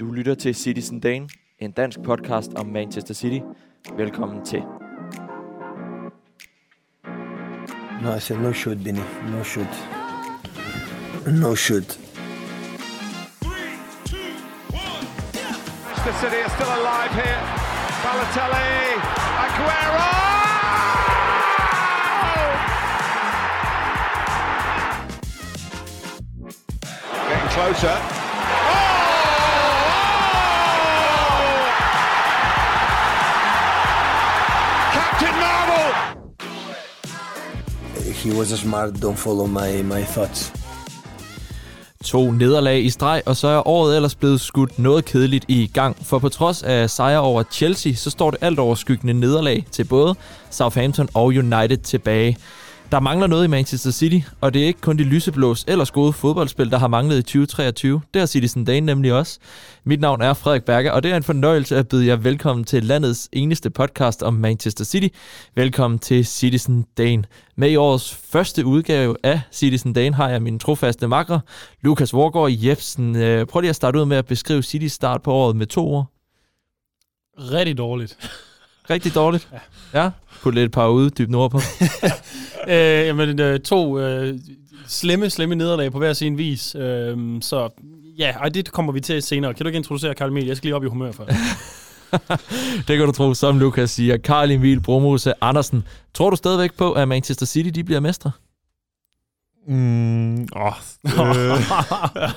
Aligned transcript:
Du 0.00 0.12
lytter 0.12 0.34
til 0.34 0.54
Citizen 0.54 1.00
Dane, 1.00 1.28
en 1.58 1.72
dansk 1.72 2.02
podcast 2.02 2.54
om 2.54 2.66
Manchester 2.66 3.14
City. 3.14 3.40
Velkommen 3.96 4.44
til. 4.44 4.62
No, 8.02 8.16
I 8.16 8.20
said 8.20 8.38
no 8.38 8.52
shoot, 8.52 8.78
Benny. 8.84 9.00
No 9.30 9.42
shoot. 9.44 9.66
No 11.26 11.54
shoot. 11.54 11.98
Manchester 15.86 16.14
City 16.20 16.40
are 16.44 16.52
still 16.56 16.72
alive 16.80 17.12
here. 17.20 17.40
Balotelli, 18.04 18.70
Aguero! 19.44 20.08
Getting 27.28 27.50
closer. 27.50 28.19
He 38.24 38.38
was 38.38 38.48
smart. 38.48 38.90
Don't 39.02 39.16
follow 39.16 39.46
my, 39.46 39.82
my 39.82 40.02
thoughts. 40.04 40.52
To 42.04 42.30
nederlag 42.30 42.84
i 42.84 42.90
streg, 42.90 43.22
og 43.26 43.36
så 43.36 43.48
er 43.48 43.68
året 43.68 43.96
ellers 43.96 44.14
blevet 44.14 44.40
skudt 44.40 44.78
noget 44.78 45.04
kedeligt 45.04 45.44
i 45.48 45.70
gang. 45.74 45.96
For 46.02 46.18
på 46.18 46.28
trods 46.28 46.62
af 46.62 46.90
sejr 46.90 47.18
over 47.18 47.42
Chelsea, 47.52 47.92
så 47.92 48.10
står 48.10 48.30
det 48.30 48.38
alt 48.42 48.58
overskyggende 48.58 49.14
nederlag 49.14 49.66
til 49.70 49.84
både 49.84 50.14
Southampton 50.50 51.08
og 51.14 51.26
United 51.26 51.76
tilbage. 51.76 52.36
Der 52.90 53.00
mangler 53.00 53.26
noget 53.26 53.44
i 53.44 53.48
Manchester 53.48 53.90
City, 53.90 54.28
og 54.40 54.54
det 54.54 54.62
er 54.62 54.66
ikke 54.66 54.80
kun 54.80 54.96
de 54.96 55.02
lyseblås 55.02 55.64
ellers 55.68 55.90
gode 55.90 56.12
fodboldspil, 56.12 56.70
der 56.70 56.78
har 56.78 56.88
manglet 56.88 57.18
i 57.18 57.22
2023. 57.22 58.00
Det 58.14 58.20
har 58.20 58.26
Citizen 58.26 58.64
Dane 58.64 58.86
nemlig 58.86 59.12
også. 59.12 59.38
Mit 59.84 60.00
navn 60.00 60.22
er 60.22 60.34
Frederik 60.34 60.64
Berger, 60.64 60.90
og 60.90 61.02
det 61.02 61.12
er 61.12 61.16
en 61.16 61.22
fornøjelse 61.22 61.76
at 61.76 61.88
byde 61.88 62.06
jer 62.06 62.16
velkommen 62.16 62.64
til 62.64 62.84
landets 62.84 63.28
eneste 63.32 63.70
podcast 63.70 64.22
om 64.22 64.34
Manchester 64.34 64.84
City. 64.84 65.08
Velkommen 65.54 65.98
til 65.98 66.26
Citizen 66.26 66.86
Dane. 66.98 67.24
Med 67.56 67.70
i 67.70 67.76
årets 67.76 68.14
første 68.14 68.66
udgave 68.66 69.16
af 69.22 69.40
Citizen 69.52 69.92
Dane 69.92 70.14
har 70.14 70.28
jeg 70.28 70.42
min 70.42 70.58
trofaste 70.58 71.08
makker, 71.08 71.40
Lukas 71.80 72.12
Vorgård 72.12 72.50
Jebsen. 72.52 73.16
Øh, 73.16 73.46
prøv 73.46 73.60
lige 73.60 73.70
at 73.70 73.76
starte 73.76 73.98
ud 73.98 74.04
med 74.04 74.16
at 74.16 74.26
beskrive 74.26 74.62
Citys 74.62 74.92
start 74.92 75.22
på 75.22 75.32
året 75.32 75.56
med 75.56 75.66
to 75.66 75.88
ord. 75.88 76.06
Rigtig 77.38 77.78
dårligt. 77.78 78.46
Rigtig 78.90 79.14
dårligt. 79.14 79.48
Ja. 79.52 79.58
ja. 80.02 80.10
Put 80.42 80.54
lidt 80.54 80.64
et 80.64 80.72
par 80.72 80.88
uddybende 80.88 81.38
ord 81.38 81.50
på. 81.50 81.60
øh, 82.68 83.06
jamen, 83.06 83.40
øh, 83.40 83.60
to 83.60 83.98
øh, 83.98 84.38
slemme, 84.86 85.30
slemme 85.30 85.54
nederlag 85.54 85.92
på 85.92 85.98
hver 85.98 86.12
sin 86.12 86.38
vis. 86.38 86.74
Øh, 86.74 87.42
så 87.42 87.68
ja, 88.18 88.30
ej, 88.30 88.48
det 88.48 88.72
kommer 88.72 88.92
vi 88.92 89.00
til 89.00 89.22
senere. 89.22 89.54
Kan 89.54 89.64
du 89.64 89.68
ikke 89.68 89.76
introducere 89.76 90.14
Karl 90.14 90.28
Emil? 90.28 90.46
Jeg 90.46 90.56
skal 90.56 90.66
lige 90.66 90.76
op 90.76 90.84
i 90.84 90.86
humør 90.86 91.12
for 91.12 91.24
det 91.24 91.36
kan 92.98 93.06
du 93.06 93.12
tro, 93.12 93.34
som 93.34 93.58
Lukas 93.58 93.90
siger. 93.90 94.16
Karl 94.16 94.50
Emil 94.50 94.80
Bromose 94.80 95.32
Andersen. 95.40 95.84
Tror 96.14 96.30
du 96.30 96.36
stadigvæk 96.36 96.74
på, 96.78 96.92
at 96.92 97.08
Manchester 97.08 97.46
City 97.46 97.70
de 97.74 97.84
bliver 97.84 98.00
mestre? 98.00 98.30
Mm, 99.66 100.40
åh, 100.56 100.72
øh, 101.04 101.60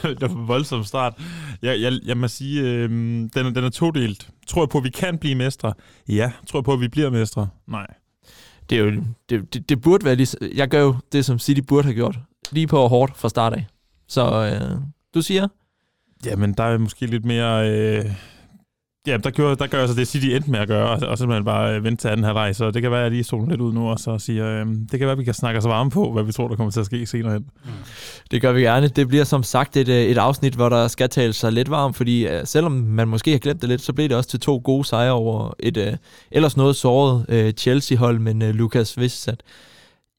det 0.20 0.22
var 0.22 0.28
en 0.42 0.48
voldsom 0.48 0.84
start. 0.84 1.14
Jeg, 1.62 1.82
jeg, 1.82 1.94
jeg 2.06 2.18
må 2.18 2.28
sige, 2.28 2.62
øh, 2.62 2.90
den, 2.90 3.30
er- 3.36 3.50
den 3.50 3.64
er 3.64 3.70
todelt. 3.70 4.30
Tror 4.48 4.62
jeg 4.62 4.70
på, 4.70 4.78
at 4.78 4.84
vi 4.84 4.90
kan 4.90 5.18
blive 5.18 5.36
mestre? 5.36 5.74
Ja. 6.10 6.32
Tror 6.48 6.60
jeg 6.60 6.64
på, 6.64 6.74
at 6.74 6.80
vi 6.80 6.88
bliver 6.88 7.10
mestre? 7.10 7.48
Nej. 7.68 7.88
Det, 8.70 8.78
er 8.78 8.84
jo, 8.84 8.92
det, 9.30 9.54
det, 9.54 9.70
det 9.70 9.82
burde 9.82 10.06
være 10.06 10.16
lige... 10.16 10.38
Jeg 10.56 10.68
gør 10.70 10.82
jo 10.82 10.96
det, 11.12 11.26
som 11.26 11.40
City 11.40 11.62
burde 11.68 11.84
have 11.84 11.96
gjort. 11.96 12.20
Lige 12.52 12.68
på 12.68 12.88
hårdt 12.88 13.18
fra 13.18 13.30
start 13.30 13.54
af. 13.54 13.66
Så 14.08 14.32
øh, 14.62 14.78
du 15.14 15.22
siger? 15.22 15.48
Jamen, 16.26 16.54
der 16.54 16.64
er 16.64 16.78
måske 16.78 17.06
lidt 17.06 17.26
mere... 17.26 17.70
Øh, 17.72 18.06
ja, 19.08 19.18
der 19.18 19.30
gør, 19.30 19.56
der 19.56 19.68
gør 19.68 19.80
jeg 19.80 19.88
så 19.88 19.96
det, 19.96 20.08
City 20.08 20.26
endte 20.26 20.52
med 20.52 20.60
at 20.60 20.68
gøre, 20.68 20.90
og, 20.90 21.08
og 21.08 21.18
simpelthen 21.18 21.46
bare 21.46 21.76
øh, 21.76 21.84
vente 21.84 22.02
til 22.02 22.08
anden 22.08 22.24
halvleg. 22.24 22.56
Så 22.56 22.72
det 22.72 22.82
kan 22.82 22.92
være, 22.92 23.00
at 23.00 23.04
jeg 23.04 23.12
lige 23.12 23.24
zoner 23.24 23.50
lidt 23.50 23.62
ud 23.62 23.74
nu, 23.74 23.90
og 23.90 24.00
så 24.00 24.18
siger, 24.18 24.48
øh, 24.48 24.66
det 24.66 24.90
kan 24.90 25.00
være, 25.00 25.12
at 25.12 25.18
vi 25.18 25.24
kan 25.24 25.34
snakke 25.34 25.58
os 25.58 25.66
varme 25.66 25.90
på, 25.90 26.12
hvad 26.12 26.24
vi 26.24 26.32
tror, 26.32 26.48
der 26.48 26.56
kommer 26.56 26.72
til 26.72 26.80
at 26.80 26.86
ske 26.86 27.06
senere 27.06 27.34
hen. 27.34 27.46
Mm. 27.66 27.72
Det 28.32 28.42
gør 28.42 28.52
vi 28.52 28.62
gerne. 28.62 28.88
Det 28.88 29.08
bliver 29.08 29.24
som 29.24 29.44
sagt 29.44 29.78
et, 29.78 29.90
øh, 29.90 30.04
et 30.04 30.18
afsnit, 30.18 30.54
hvor 30.54 30.70
der 30.70 30.88
skal 30.88 31.10
tales 31.10 31.36
sig 31.36 31.52
lidt 31.52 31.70
varm, 31.70 31.94
fordi 31.94 32.28
øh, 32.28 32.42
selvom 32.46 32.72
man 32.72 33.08
måske 33.08 33.32
har 33.32 33.40
glemt 33.40 33.62
det 33.62 33.70
lidt, 33.70 33.82
så 33.82 33.94
blev 33.94 34.10
det 34.10 34.18
også 34.18 34.30
til 34.30 34.40
to 34.40 34.62
gode 34.64 34.86
sejre 34.86 35.12
over 35.12 35.54
et 35.60 35.78
øh, 35.78 35.94
ellers 36.32 36.58
noget 36.58 36.76
såret 36.76 37.26
øh, 37.30 37.52
Chelsea-hold, 37.52 38.20
men 38.20 38.42
øh, 38.42 38.56
Lukas, 38.56 39.00
vidste, 39.00 39.32
at 39.32 39.44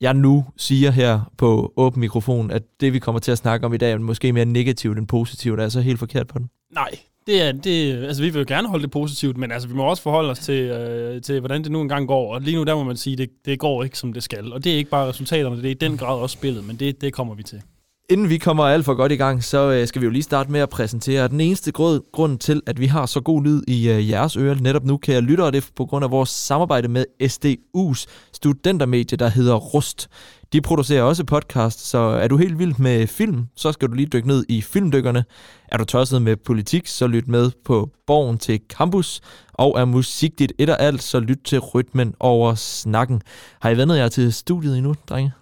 jeg 0.00 0.14
nu 0.14 0.44
siger 0.56 0.90
her 0.90 1.20
på 1.38 1.72
åben 1.76 2.00
mikrofon, 2.00 2.50
at 2.50 2.62
det 2.80 2.92
vi 2.92 2.98
kommer 2.98 3.18
til 3.18 3.32
at 3.32 3.38
snakke 3.38 3.66
om 3.66 3.74
i 3.74 3.76
dag 3.76 3.92
er 3.92 3.98
måske 3.98 4.32
mere 4.32 4.44
negativt 4.44 4.98
end 4.98 5.06
positivt, 5.06 5.60
er 5.60 5.68
så 5.68 5.80
helt 5.80 5.98
forkert 5.98 6.26
på 6.26 6.38
den? 6.38 6.48
Nej, 6.74 6.98
det 7.26 7.42
er, 7.42 7.52
det, 7.52 8.04
altså 8.04 8.22
vi 8.22 8.30
vil 8.30 8.38
jo 8.38 8.44
gerne 8.48 8.68
holde 8.68 8.82
det 8.82 8.90
positivt, 8.90 9.36
men 9.36 9.52
altså 9.52 9.68
vi 9.68 9.74
må 9.74 9.84
også 9.84 10.02
forholde 10.02 10.30
os 10.30 10.38
til, 10.38 10.60
øh, 10.60 11.22
til 11.22 11.40
hvordan 11.40 11.62
det 11.62 11.72
nu 11.72 11.80
engang 11.80 12.08
går. 12.08 12.34
Og 12.34 12.40
lige 12.40 12.56
nu 12.56 12.64
der 12.64 12.74
må 12.74 12.82
man 12.82 12.96
sige, 12.96 13.16
det, 13.16 13.30
det 13.44 13.58
går 13.58 13.84
ikke 13.84 13.98
som 13.98 14.12
det 14.12 14.22
skal. 14.22 14.52
Og 14.52 14.64
det 14.64 14.72
er 14.72 14.76
ikke 14.76 14.90
bare 14.90 15.08
resultaterne, 15.08 15.56
det 15.56 15.64
er 15.64 15.70
i 15.70 15.74
den 15.74 15.96
grad 15.96 16.18
også 16.18 16.34
spillet, 16.34 16.64
men 16.64 16.76
det, 16.76 17.00
det 17.00 17.12
kommer 17.12 17.34
vi 17.34 17.42
til. 17.42 17.62
Inden 18.10 18.30
vi 18.30 18.38
kommer 18.38 18.64
alt 18.64 18.84
for 18.84 18.94
godt 18.94 19.12
i 19.12 19.16
gang, 19.16 19.44
så 19.44 19.70
øh, 19.70 19.86
skal 19.86 20.00
vi 20.00 20.04
jo 20.04 20.10
lige 20.10 20.22
starte 20.22 20.52
med 20.52 20.60
at 20.60 20.68
præsentere 20.68 21.28
den 21.28 21.40
eneste 21.40 21.72
grund, 21.72 22.02
grund 22.12 22.38
til, 22.38 22.62
at 22.66 22.80
vi 22.80 22.86
har 22.86 23.06
så 23.06 23.20
god 23.20 23.44
lyd 23.44 23.62
i 23.68 23.88
øh, 23.88 24.10
jeres 24.10 24.36
ører 24.36 24.54
netop 24.54 24.84
nu, 24.84 24.96
kan 24.96 25.14
jeg 25.14 25.22
lytte, 25.22 25.42
og 25.42 25.52
det 25.52 25.64
er 25.64 25.70
på 25.76 25.86
grund 25.86 26.04
af 26.04 26.10
vores 26.10 26.28
samarbejde 26.28 26.88
med 26.88 27.04
SDU's 27.22 28.06
studentermedie, 28.32 29.18
der 29.18 29.28
hedder 29.28 29.54
Rust. 29.54 30.08
De 30.54 30.60
producerer 30.60 31.02
også 31.02 31.24
podcast, 31.24 31.80
så 31.86 31.98
er 31.98 32.28
du 32.28 32.36
helt 32.36 32.58
vild 32.58 32.74
med 32.78 33.06
film, 33.06 33.46
så 33.56 33.72
skal 33.72 33.88
du 33.88 33.94
lige 33.94 34.06
dykke 34.06 34.28
ned 34.28 34.44
i 34.48 34.62
filmdykkerne. 34.62 35.24
Er 35.68 35.76
du 35.76 35.84
tosset 35.84 36.22
med 36.22 36.36
politik, 36.36 36.86
så 36.86 37.06
lyt 37.06 37.28
med 37.28 37.50
på 37.64 37.90
Borgen 38.06 38.38
til 38.38 38.60
Campus. 38.68 39.20
Og 39.52 39.80
er 39.80 39.84
musik 39.84 40.38
dit 40.38 40.52
et 40.58 40.70
og 40.70 40.80
alt, 40.80 41.02
så 41.02 41.20
lyt 41.20 41.38
til 41.44 41.58
rytmen 41.58 42.14
over 42.20 42.54
snakken. 42.54 43.22
Har 43.60 43.70
I 43.70 43.76
vendet 43.76 43.96
jer 43.96 44.08
til 44.08 44.32
studiet 44.32 44.76
endnu, 44.76 44.94
drenge? 45.08 45.32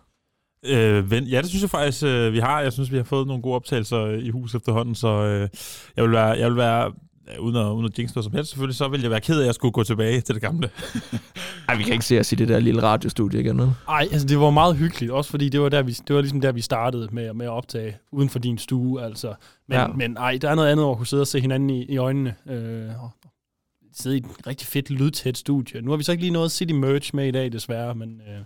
Øh, 0.66 1.10
ven, 1.10 1.24
ja, 1.24 1.38
det 1.38 1.48
synes 1.48 1.62
jeg 1.62 1.70
faktisk, 1.70 2.02
øh, 2.04 2.32
vi 2.32 2.38
har. 2.38 2.60
Jeg 2.60 2.72
synes, 2.72 2.92
vi 2.92 2.96
har 2.96 3.04
fået 3.04 3.26
nogle 3.26 3.42
gode 3.42 3.54
optagelser 3.54 4.06
i 4.06 4.30
hus 4.30 4.54
efterhånden, 4.54 4.94
så 4.94 5.08
øh, 5.08 5.48
jeg 5.96 6.04
vil 6.04 6.12
være, 6.12 6.28
jeg 6.28 6.48
vil 6.48 6.56
være 6.56 6.92
ja, 7.28 7.38
uden 7.38 7.56
at, 7.56 7.64
uden 7.66 7.84
at 7.86 7.98
jinx 7.98 8.14
noget 8.14 8.24
som 8.24 8.32
helst 8.34 8.50
selvfølgelig, 8.50 8.76
så 8.76 8.88
vil 8.88 9.00
jeg 9.00 9.10
være 9.10 9.20
ked 9.20 9.36
af, 9.36 9.40
at 9.40 9.46
jeg 9.46 9.54
skulle 9.54 9.72
gå 9.72 9.84
tilbage 9.84 10.20
til 10.20 10.34
det 10.34 10.42
gamle. 10.42 10.70
Ej, 11.68 11.74
vi 11.76 11.82
kan 11.82 11.92
ikke 11.92 12.04
se 12.04 12.20
os 12.20 12.32
i 12.32 12.34
det 12.34 12.48
der 12.48 12.58
lille 12.60 12.82
radiostudie 12.82 13.40
igen 13.40 13.56
nu. 13.56 13.72
Ej, 13.88 14.08
altså 14.12 14.26
det 14.28 14.40
var 14.40 14.50
meget 14.50 14.76
hyggeligt, 14.76 15.12
også 15.12 15.30
fordi 15.30 15.48
det 15.48 15.60
var, 15.60 15.68
der, 15.68 15.82
vi, 15.82 15.92
det 15.92 16.14
var 16.16 16.20
ligesom 16.22 16.40
der, 16.40 16.52
vi 16.52 16.60
startede 16.60 17.08
med, 17.12 17.32
med 17.34 17.46
at 17.46 17.52
optage 17.52 17.96
uden 18.12 18.28
for 18.28 18.38
din 18.38 18.58
stue, 18.58 19.02
altså. 19.02 19.34
Men, 19.68 19.78
Ja. 19.78 19.86
men 19.86 20.16
ej, 20.16 20.38
der 20.42 20.50
er 20.50 20.54
noget 20.54 20.68
andet 20.68 20.84
over 20.84 20.94
at 20.94 20.98
kunne 20.98 21.06
sidde 21.06 21.20
og 21.20 21.26
se 21.26 21.40
hinanden 21.40 21.70
i, 21.70 21.84
i 21.84 21.96
øjnene. 21.96 22.34
Øh, 22.50 23.02
og 23.02 23.10
sidde 23.94 24.16
i 24.16 24.18
et 24.18 24.46
rigtig 24.46 24.66
fedt 24.68 24.90
lydtæt 24.90 25.38
studie. 25.38 25.80
Nu 25.80 25.90
har 25.90 25.96
vi 25.96 26.02
så 26.04 26.12
ikke 26.12 26.22
lige 26.24 26.32
noget 26.32 26.52
City 26.52 26.72
Merch 26.72 27.14
med 27.16 27.26
i 27.28 27.30
dag, 27.30 27.52
desværre, 27.52 27.94
men 27.94 28.20
øh, 28.28 28.40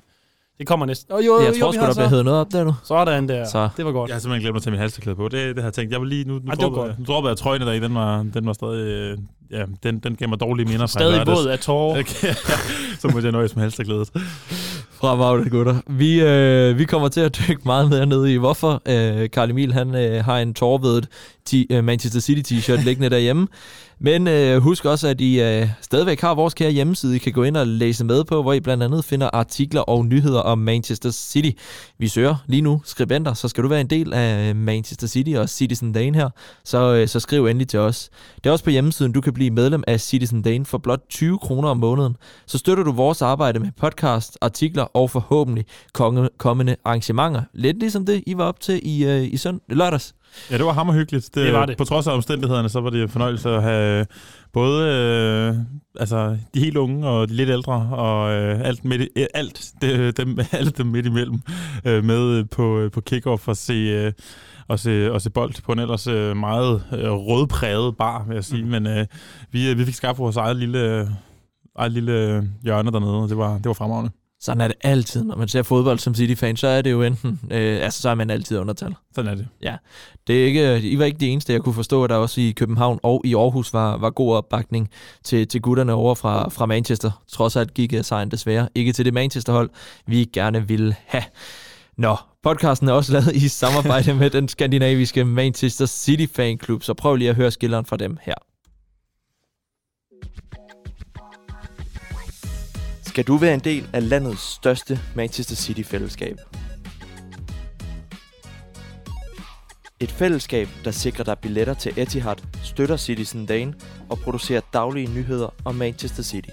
det 0.58 0.66
kommer 0.66 0.86
næsten. 0.86 1.14
Oh, 1.14 1.26
jo, 1.26 1.40
Jeg 1.40 1.48
jo, 1.48 1.60
tror 1.60 1.70
vi 1.70 1.76
sgu, 1.76 1.80
har 1.80 1.86
der 1.86 1.94
bliver 1.94 2.08
hævet 2.08 2.24
noget 2.24 2.40
op 2.40 2.52
der 2.52 2.64
nu. 2.64 2.74
Sådan 2.84 3.28
der. 3.28 3.44
Så. 3.44 3.68
Det 3.76 3.84
var 3.84 3.92
godt. 3.92 4.08
Jeg 4.08 4.14
har 4.14 4.20
simpelthen 4.20 4.42
glemt 4.42 4.56
at 4.56 4.62
tage 4.62 4.70
min 4.70 4.80
halsterklæde 4.80 5.16
på. 5.16 5.28
Det, 5.28 5.32
det 5.32 5.56
har 5.56 5.62
jeg 5.62 5.72
tænkt. 5.72 5.92
Jeg 5.92 6.00
vil 6.00 6.08
lige, 6.08 6.24
nu, 6.24 6.34
nu, 6.34 6.40
var 6.44 6.54
droppede, 6.54 6.86
godt. 6.86 6.98
nu 6.98 7.04
droppede 7.04 7.30
jeg 7.30 7.36
trøjen 7.38 7.62
der 7.62 7.72
i. 7.72 7.80
Den 7.80 7.94
var, 7.94 8.26
den 8.34 8.46
var 8.46 8.52
stadig, 8.52 8.80
øh, 8.80 9.18
ja, 9.50 9.64
den, 9.82 9.98
den 9.98 10.16
gav 10.16 10.28
mig 10.28 10.40
dårlige 10.40 10.66
minder 10.66 10.86
fra 10.86 11.00
i 11.00 11.02
Stadig 11.02 11.26
våd 11.26 11.46
af 11.46 11.58
tårer. 11.58 11.98
Okay, 12.00 12.34
så 13.00 13.08
måtte 13.08 13.26
jeg 13.26 13.32
nøjes 13.32 13.56
med 13.56 13.62
halsterklædet. 13.62 14.10
Fremragende, 14.92 15.50
gutter. 15.50 15.76
Vi, 15.86 16.22
øh, 16.22 16.78
vi 16.78 16.84
kommer 16.84 17.08
til 17.08 17.20
at 17.20 17.38
dykke 17.48 17.62
meget 17.64 17.90
mere 17.90 18.06
ned 18.06 18.26
i, 18.26 18.36
hvorfor 18.36 18.82
øh, 18.86 19.30
Karl 19.30 19.50
Emil 19.50 19.72
han, 19.72 19.94
øh, 19.94 20.24
har 20.24 20.38
en 20.38 20.54
tårvedet 20.54 21.08
ti- 21.46 21.66
øh, 21.70 21.84
Manchester 21.84 22.20
City 22.20 22.52
t-shirt 22.54 22.84
liggende 22.86 23.10
derhjemme. 23.10 23.46
Men 24.00 24.28
øh, 24.28 24.58
husk 24.62 24.84
også, 24.84 25.08
at 25.08 25.20
I 25.20 25.40
øh, 25.40 25.68
stadigvæk 25.80 26.20
har 26.20 26.34
vores 26.34 26.54
kære 26.54 26.70
hjemmeside, 26.70 27.16
I 27.16 27.18
kan 27.18 27.32
gå 27.32 27.42
ind 27.42 27.56
og 27.56 27.66
læse 27.66 28.04
med 28.04 28.24
på, 28.24 28.42
hvor 28.42 28.52
I 28.52 28.60
blandt 28.60 28.82
andet 28.82 29.04
finder 29.04 29.30
artikler 29.32 29.80
og 29.80 30.06
nyheder 30.06 30.40
om 30.40 30.58
Manchester 30.58 31.10
City. 31.10 31.50
Vi 31.98 32.08
søger 32.08 32.36
lige 32.46 32.62
nu 32.62 32.80
skribenter, 32.84 33.34
så 33.34 33.48
skal 33.48 33.64
du 33.64 33.68
være 33.68 33.80
en 33.80 33.90
del 33.90 34.12
af 34.12 34.48
øh, 34.50 34.56
Manchester 34.56 35.06
City 35.06 35.30
og 35.30 35.48
Citizen 35.48 35.92
Dane 35.92 36.16
her, 36.18 36.28
så, 36.64 36.94
øh, 36.94 37.08
så 37.08 37.20
skriv 37.20 37.46
endelig 37.46 37.68
til 37.68 37.78
os. 37.78 38.10
Det 38.36 38.46
er 38.46 38.50
også 38.52 38.64
på 38.64 38.70
hjemmesiden, 38.70 39.12
du 39.12 39.20
kan 39.20 39.32
blive 39.32 39.50
medlem 39.50 39.84
af 39.86 40.00
Citizen 40.00 40.42
Dane 40.42 40.66
for 40.66 40.78
blot 40.78 41.00
20 41.10 41.38
kroner 41.38 41.68
om 41.68 41.76
måneden. 41.76 42.16
Så 42.46 42.58
støtter 42.58 42.84
du 42.84 42.92
vores 42.92 43.22
arbejde 43.22 43.58
med 43.60 43.68
podcast, 43.80 44.38
artikler 44.40 44.82
og 44.82 45.10
forhåbentlig 45.10 45.64
kommende 46.38 46.76
arrangementer. 46.84 47.42
Lidt 47.54 47.78
ligesom 47.78 48.06
det, 48.06 48.22
I 48.26 48.36
var 48.36 48.44
op 48.44 48.60
til 48.60 48.80
i, 48.82 49.04
øh, 49.04 49.22
i 49.32 49.36
sønd- 49.36 49.60
lørdags. 49.68 50.14
Ja, 50.50 50.56
det 50.56 50.66
var 50.66 50.72
hammerhyggeligt. 50.72 51.34
Det 51.34 51.52
var 51.52 51.66
det. 51.66 51.76
På 51.76 51.84
trods 51.84 52.06
af 52.06 52.12
omstændighederne, 52.12 52.68
så 52.68 52.80
var 52.80 52.90
det 52.90 53.02
en 53.02 53.08
fornøjelse 53.08 53.50
at 53.50 53.62
have 53.62 54.06
både 54.52 54.88
øh, 54.88 55.54
altså, 56.00 56.38
de 56.54 56.60
helt 56.60 56.76
unge 56.76 57.08
og 57.08 57.28
de 57.28 57.34
lidt 57.34 57.50
ældre, 57.50 57.88
og 57.92 58.32
øh, 58.32 58.60
alt, 58.60 58.84
midt 58.84 59.02
i, 59.02 59.08
øh, 59.16 59.26
alt, 59.34 59.72
det, 59.80 60.16
dem, 60.16 60.38
alt 60.52 60.78
dem 60.78 60.86
midt 60.86 61.06
imellem 61.06 61.40
øh, 61.84 62.04
med 62.04 62.44
på, 62.44 62.88
på 62.92 63.02
kick-off 63.10 63.48
og 63.48 63.56
se, 63.56 63.72
øh, 63.72 64.12
og, 64.68 64.78
se, 64.78 65.12
og 65.12 65.22
se 65.22 65.30
bold 65.30 65.62
på 65.62 65.72
en 65.72 65.78
ellers 65.78 66.06
øh, 66.06 66.36
meget 66.36 66.82
øh, 66.92 67.10
rødpræget 67.10 67.96
bar, 67.96 68.24
vil 68.28 68.34
jeg 68.34 68.44
sige. 68.44 68.62
Mm. 68.62 68.70
Men 68.70 68.86
øh, 68.86 69.06
vi, 69.50 69.74
vi 69.74 69.84
fik 69.84 69.94
skabt 69.94 70.18
vores 70.18 70.36
eget 70.36 70.56
lille, 70.56 71.08
eget 71.76 71.92
lille 71.92 72.48
hjørne 72.62 72.90
dernede, 72.90 73.22
og 73.22 73.28
det 73.28 73.38
var, 73.38 73.54
det 73.54 73.66
var 73.66 73.72
fremragende. 73.72 74.10
Sådan 74.40 74.60
er 74.60 74.68
det 74.68 74.76
altid, 74.80 75.24
når 75.24 75.36
man 75.36 75.48
ser 75.48 75.62
fodbold 75.62 75.98
som 75.98 76.14
City-fan, 76.14 76.56
så 76.56 76.66
er 76.66 76.82
det 76.82 76.90
jo 76.90 77.02
enten, 77.02 77.40
øh, 77.50 77.84
altså 77.84 78.02
så 78.02 78.08
er 78.08 78.14
man 78.14 78.30
altid 78.30 78.58
undertal. 78.58 78.94
Sådan 79.14 79.30
er 79.30 79.34
det. 79.34 79.48
Det 80.26 80.42
er 80.42 80.46
ikke, 80.46 80.80
I 80.80 80.98
var 80.98 81.04
ikke 81.04 81.18
de 81.18 81.28
eneste, 81.28 81.52
jeg 81.52 81.60
kunne 81.62 81.74
forstå, 81.74 82.04
at 82.04 82.10
der 82.10 82.16
også 82.16 82.40
i 82.40 82.50
København 82.56 83.00
og 83.02 83.22
i 83.24 83.34
Aarhus 83.34 83.72
var, 83.72 83.96
var 83.96 84.10
god 84.10 84.34
opbakning 84.34 84.90
til, 85.24 85.48
til 85.48 85.60
gutterne 85.60 85.92
over 85.92 86.14
fra, 86.14 86.48
fra 86.48 86.66
Manchester. 86.66 87.22
Trods 87.28 87.56
alt 87.56 87.74
gik 87.74 87.94
øh, 87.94 88.04
sejren 88.04 88.30
desværre 88.30 88.68
ikke 88.74 88.92
til 88.92 89.04
det 89.04 89.14
Manchester-hold, 89.14 89.70
vi 90.06 90.24
gerne 90.32 90.68
ville 90.68 90.96
have. 91.06 91.24
Nå, 91.98 92.16
podcasten 92.42 92.88
er 92.88 92.92
også 92.92 93.12
lavet 93.12 93.34
i 93.34 93.48
samarbejde 93.48 94.14
med 94.14 94.30
den 94.30 94.48
skandinaviske 94.48 95.24
Manchester 95.24 95.86
City 95.86 96.26
Fan 96.34 96.58
Club, 96.64 96.82
så 96.82 96.94
prøv 96.94 97.16
lige 97.16 97.30
at 97.30 97.36
høre 97.36 97.50
skilleren 97.50 97.84
fra 97.84 97.96
dem 97.96 98.18
her. 98.22 98.34
Skal 103.16 103.26
du 103.26 103.36
være 103.36 103.54
en 103.54 103.60
del 103.60 103.88
af 103.92 104.08
landets 104.08 104.40
største 104.40 105.00
Manchester 105.14 105.54
City-fællesskab? 105.54 106.36
Et 110.00 110.10
fællesskab, 110.10 110.68
der 110.84 110.90
sikrer 110.90 111.24
dig 111.24 111.38
billetter 111.38 111.74
til 111.74 111.92
Etihad, 111.96 112.36
støtter 112.62 112.96
Citizen 112.96 113.46
Dane 113.46 113.74
og 114.08 114.18
producerer 114.18 114.60
daglige 114.72 115.14
nyheder 115.14 115.54
om 115.64 115.74
Manchester 115.74 116.22
City. 116.22 116.48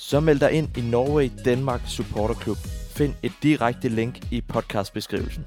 Så 0.00 0.20
meld 0.20 0.40
dig 0.40 0.52
ind 0.52 0.76
i 0.76 0.80
Norway 0.80 1.30
Denmark 1.44 1.80
Supporter 1.86 2.34
Club. 2.34 2.58
Find 2.90 3.14
et 3.22 3.32
direkte 3.42 3.88
link 3.88 4.32
i 4.32 4.40
podcastbeskrivelsen. 4.40 5.44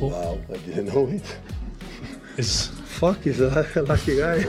Wow, 0.00 0.34
I 0.34 0.70
didn't 0.70 0.90
know 0.90 1.08
it. 1.08 1.42
Fuck, 2.98 3.26
is 3.26 3.40
a 3.40 3.64
lucky 3.80 4.10
guy. 4.10 4.44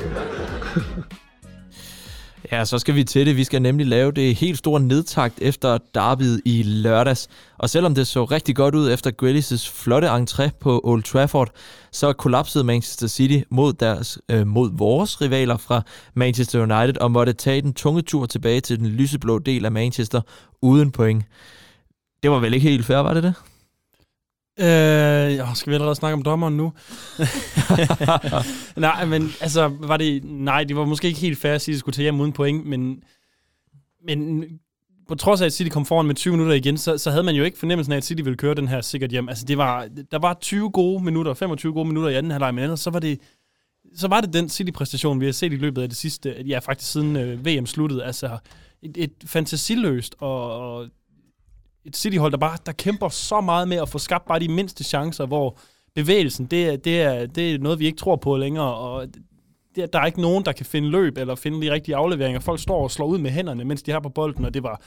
Ja, 2.52 2.66
så 2.66 2.80
skal 2.80 2.96
vi 2.96 3.04
til 3.04 3.26
det. 3.26 3.38
Vi 3.38 3.44
skal 3.44 3.62
nemlig 3.62 3.88
lave 3.88 4.12
det 4.12 4.36
helt 4.36 4.58
store 4.58 4.80
nedtakt 4.80 5.34
efter 5.42 5.78
derbyet 5.96 6.42
i 6.46 6.64
lørdags. 6.64 7.28
Og 7.58 7.70
selvom 7.70 7.96
det 7.96 8.08
så 8.08 8.26
rigtig 8.26 8.56
godt 8.56 8.76
ud 8.76 8.92
efter 8.92 9.12
Grealish' 9.22 9.72
flotte 9.84 10.10
entré 10.10 10.50
på 10.60 10.82
Old 10.84 11.04
Trafford, 11.04 11.50
så 11.92 12.14
kollapsede 12.14 12.64
Manchester 12.64 13.08
City 13.08 13.40
mod, 13.50 13.74
deres, 13.74 14.20
øh, 14.30 14.48
mod 14.48 14.70
vores 14.74 15.22
rivaler 15.22 15.58
fra 15.58 15.82
Manchester 16.14 16.62
United 16.62 16.98
og 17.02 17.12
måtte 17.12 17.34
tage 17.34 17.62
den 17.62 17.74
tunge 17.74 18.02
tur 18.02 18.26
tilbage 18.26 18.62
til 18.62 18.80
den 18.80 18.88
lyseblå 18.88 19.40
del 19.40 19.66
af 19.66 19.72
Manchester 19.72 20.22
uden 20.62 20.92
point. 20.92 21.24
Det 22.24 22.32
var 22.32 22.40
vel 22.40 22.54
ikke 22.54 22.70
helt 22.70 22.86
fair, 22.86 22.98
var 22.98 23.14
det 23.14 23.24
det? 23.24 23.34
Øh, 24.60 25.36
ja, 25.36 25.54
skal 25.54 25.70
vi 25.70 25.76
allerede 25.76 25.96
snakke 25.96 26.14
om 26.14 26.24
dommeren 26.24 26.58
nu? 26.58 26.74
nej, 28.88 29.06
men 29.06 29.32
altså, 29.42 29.72
var 29.80 29.98
det... 29.98 30.24
Nej, 30.24 30.64
det 30.64 30.76
var 30.76 30.86
måske 30.86 31.08
ikke 31.08 31.20
helt 31.20 31.38
fair 31.38 31.54
at 31.54 31.62
sige, 31.62 31.74
at 31.74 31.76
de 31.76 31.80
skulle 31.80 31.96
tage 31.96 32.04
hjem 32.04 32.20
uden 32.20 32.32
point, 32.32 32.66
men, 32.66 33.04
men 34.08 34.44
på 35.08 35.16
trods 35.16 35.42
af, 35.42 35.46
at 35.46 35.54
City 35.54 35.70
kom 35.70 35.86
foran 35.86 36.06
med 36.06 36.16
20 36.16 36.32
minutter 36.32 36.56
igen, 36.56 36.78
så, 36.78 36.98
så 36.98 37.12
havde 37.12 37.24
man 37.24 37.36
jo 37.36 37.44
ikke 37.44 37.58
fornemmelsen 37.58 37.94
af, 37.94 37.98
at 37.98 38.04
City 38.04 38.22
ville 38.22 38.38
køre 38.38 38.56
den 38.56 38.68
her 38.68 38.82
sikkert 38.82 39.12
hjem. 39.12 39.30
Altså, 39.30 39.46
det 39.46 39.58
var, 39.58 39.88
der 40.12 40.20
var 40.20 40.38
20 40.42 40.70
gode 40.72 41.04
minutter, 41.04 41.34
25 41.34 41.74
gode 41.74 41.88
minutter 41.88 42.10
i 42.10 42.16
anden 42.16 42.32
halvleg, 42.32 42.54
men 42.54 42.64
ellers 42.64 42.80
så 42.80 42.90
var 42.90 43.00
det, 43.00 43.20
så 43.96 44.08
var 44.08 44.22
det 44.22 44.34
den 44.34 44.50
City-præstation, 44.50 45.20
vi 45.20 45.26
har 45.26 45.32
set 45.32 45.54
i 45.54 45.56
løbet 45.56 45.82
af 45.82 45.90
det 45.90 45.98
sidste, 45.98 46.36
ja, 46.48 46.60
faktisk 46.60 46.92
siden 46.92 47.16
øh, 47.16 47.46
VM 47.46 47.66
sluttede. 47.66 48.04
Altså, 48.04 48.38
et, 48.82 48.98
et 48.98 49.14
fantasiløst 49.26 50.16
og, 50.20 50.60
og 50.60 50.88
et 51.86 51.98
City-hold, 51.98 52.32
der 52.32 52.38
bare 52.38 52.58
der 52.66 52.72
kæmper 52.72 53.10
så 53.10 53.42
meget 53.42 53.68
med 53.68 53.78
at 53.78 53.90
få 53.90 53.98
skabt 53.98 54.26
bare 54.26 54.40
de 54.40 54.48
mindste 54.48 54.84
chancer, 54.84 55.26
hvor 55.26 55.58
bevægelsen, 55.96 56.46
det 56.46 56.70
er, 56.70 56.78
det 56.78 57.02
er, 57.02 57.26
det 57.26 57.54
er 57.54 57.60
noget, 57.60 57.80
vi 57.80 57.86
ikke 57.86 57.98
tror 57.98 58.16
på 58.16 58.38
længere, 58.38 58.76
og 58.76 59.08
det, 59.76 59.94
der 59.94 60.00
er 60.00 60.06
ikke 60.06 60.22
nogen, 60.22 60.46
der 60.46 60.52
kan 60.52 60.66
finde 60.66 60.90
løb 60.90 61.18
eller 61.18 61.36
finde 61.36 61.62
de 61.62 61.72
rigtige 61.72 61.96
afleveringer. 61.96 62.40
Folk 62.40 62.60
står 62.60 62.84
og 62.84 62.92
slår 62.92 63.06
ud 63.06 63.18
med 63.18 63.32
hænderne, 63.32 63.66
mens 63.66 63.84
de 63.84 63.92
har 63.92 64.00
på 64.00 64.10
bolden, 64.10 64.46
og 64.46 64.54
det 64.54 64.64
var 64.64 64.82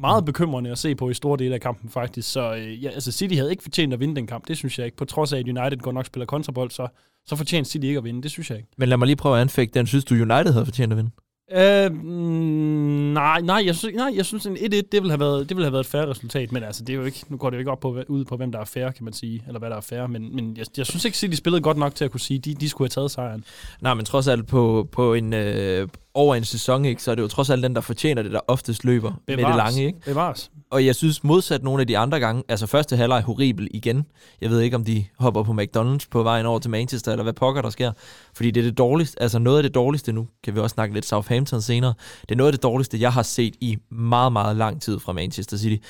meget 0.00 0.24
bekymrende 0.24 0.70
at 0.70 0.78
se 0.78 0.94
på 0.94 1.10
i 1.10 1.14
store 1.14 1.38
dele 1.38 1.54
af 1.54 1.60
kampen 1.60 1.90
faktisk. 1.90 2.32
Så 2.32 2.54
øh, 2.54 2.84
ja, 2.84 2.90
altså 2.90 3.12
City 3.12 3.34
havde 3.34 3.50
ikke 3.50 3.62
fortjent 3.62 3.92
at 3.92 4.00
vinde 4.00 4.16
den 4.16 4.26
kamp, 4.26 4.48
det 4.48 4.56
synes 4.56 4.78
jeg 4.78 4.86
ikke. 4.86 4.96
På 4.96 5.04
trods 5.04 5.32
af, 5.32 5.38
at 5.38 5.48
United 5.48 5.78
godt 5.78 5.94
nok 5.94 6.06
spiller 6.06 6.26
kontrabold, 6.26 6.70
så, 6.70 6.88
så 7.26 7.36
fortjente 7.36 7.70
City 7.70 7.84
ikke 7.84 7.98
at 7.98 8.04
vinde, 8.04 8.22
det 8.22 8.30
synes 8.30 8.50
jeg 8.50 8.58
ikke. 8.58 8.70
Men 8.76 8.88
lad 8.88 8.96
mig 8.96 9.06
lige 9.06 9.16
prøve 9.16 9.36
at 9.36 9.40
anfægte 9.40 9.78
den. 9.78 9.86
Synes 9.86 10.04
du, 10.04 10.14
United 10.14 10.52
havde 10.52 10.64
fortjent 10.64 10.92
at 10.92 10.96
vinde? 10.96 11.10
Øh, 11.56 11.92
mm, 11.92 13.12
nej, 13.12 13.40
nej, 13.40 13.62
jeg 13.66 13.74
synes, 13.74 13.96
nej, 13.96 14.12
jeg 14.16 14.26
synes 14.26 14.46
en 14.46 14.56
1-1, 14.56 14.60
det 14.68 14.86
ville, 14.92 15.10
have 15.10 15.20
været, 15.20 15.48
det 15.48 15.56
ville 15.56 15.64
have 15.64 15.72
været 15.72 15.84
et 15.84 15.90
færre 15.90 16.10
resultat, 16.10 16.52
men 16.52 16.62
altså, 16.62 16.84
det 16.84 16.92
er 16.92 16.96
jo 16.96 17.04
ikke, 17.04 17.24
nu 17.28 17.36
går 17.36 17.50
det 17.50 17.56
jo 17.56 17.58
ikke 17.58 17.70
op 17.70 17.80
på, 17.80 18.02
ud 18.08 18.24
på, 18.24 18.36
hvem 18.36 18.52
der 18.52 18.58
er 18.58 18.64
færre, 18.64 18.92
kan 18.92 19.04
man 19.04 19.12
sige, 19.12 19.44
eller 19.46 19.58
hvad 19.58 19.70
der 19.70 19.76
er 19.76 19.80
færre, 19.80 20.08
men, 20.08 20.36
men 20.36 20.56
jeg, 20.56 20.66
jeg 20.76 20.86
synes 20.86 21.04
ikke, 21.04 21.18
at 21.24 21.30
de 21.30 21.36
spillede 21.36 21.62
godt 21.62 21.76
nok 21.76 21.94
til 21.94 22.04
at 22.04 22.10
kunne 22.10 22.20
sige, 22.20 22.38
de, 22.38 22.54
de 22.54 22.68
skulle 22.68 22.86
have 22.86 23.02
taget 23.02 23.10
sejren. 23.10 23.44
Nej, 23.80 23.94
men 23.94 24.04
trods 24.04 24.28
alt 24.28 24.46
på, 24.46 24.88
på 24.92 25.14
en, 25.14 25.32
øh, 25.32 25.88
over 26.18 26.34
en 26.34 26.44
sæson, 26.44 26.84
ikke, 26.84 27.02
så 27.02 27.10
er 27.10 27.14
det 27.14 27.22
jo 27.22 27.28
trods 27.28 27.50
alt 27.50 27.62
den, 27.62 27.74
der 27.74 27.80
fortjener 27.80 28.22
det, 28.22 28.32
der 28.32 28.40
oftest 28.48 28.84
løber 28.84 29.12
Bevares. 29.26 29.42
med 29.42 29.48
det 29.48 29.56
lange. 29.56 29.86
Ikke? 29.86 30.00
Bevares. 30.00 30.50
Og 30.70 30.86
jeg 30.86 30.94
synes 30.94 31.24
modsat 31.24 31.62
nogle 31.62 31.80
af 31.80 31.86
de 31.86 31.98
andre 31.98 32.20
gange, 32.20 32.42
altså 32.48 32.66
første 32.66 32.96
halvleg 32.96 33.22
horribel 33.22 33.68
igen. 33.70 34.06
Jeg 34.40 34.50
ved 34.50 34.60
ikke, 34.60 34.76
om 34.76 34.84
de 34.84 35.04
hopper 35.18 35.42
på 35.42 35.52
McDonald's 35.52 36.06
på 36.10 36.22
vejen 36.22 36.46
over 36.46 36.58
til 36.58 36.70
Manchester, 36.70 37.12
eller 37.12 37.22
hvad 37.22 37.32
pokker 37.32 37.62
der 37.62 37.70
sker. 37.70 37.92
Fordi 38.34 38.50
det 38.50 38.60
er 38.60 38.64
det 38.64 38.78
dårligste, 38.78 39.22
altså 39.22 39.38
noget 39.38 39.56
af 39.56 39.62
det 39.62 39.74
dårligste 39.74 40.12
nu, 40.12 40.28
kan 40.44 40.54
vi 40.54 40.60
også 40.60 40.74
snakke 40.74 40.94
lidt 40.94 41.06
Southampton 41.06 41.62
senere. 41.62 41.94
Det 42.20 42.30
er 42.30 42.36
noget 42.36 42.48
af 42.48 42.52
det 42.52 42.62
dårligste, 42.62 43.00
jeg 43.00 43.12
har 43.12 43.22
set 43.22 43.54
i 43.60 43.78
meget, 43.90 44.32
meget 44.32 44.56
lang 44.56 44.82
tid 44.82 44.98
fra 44.98 45.12
Manchester 45.12 45.56
City. 45.56 45.84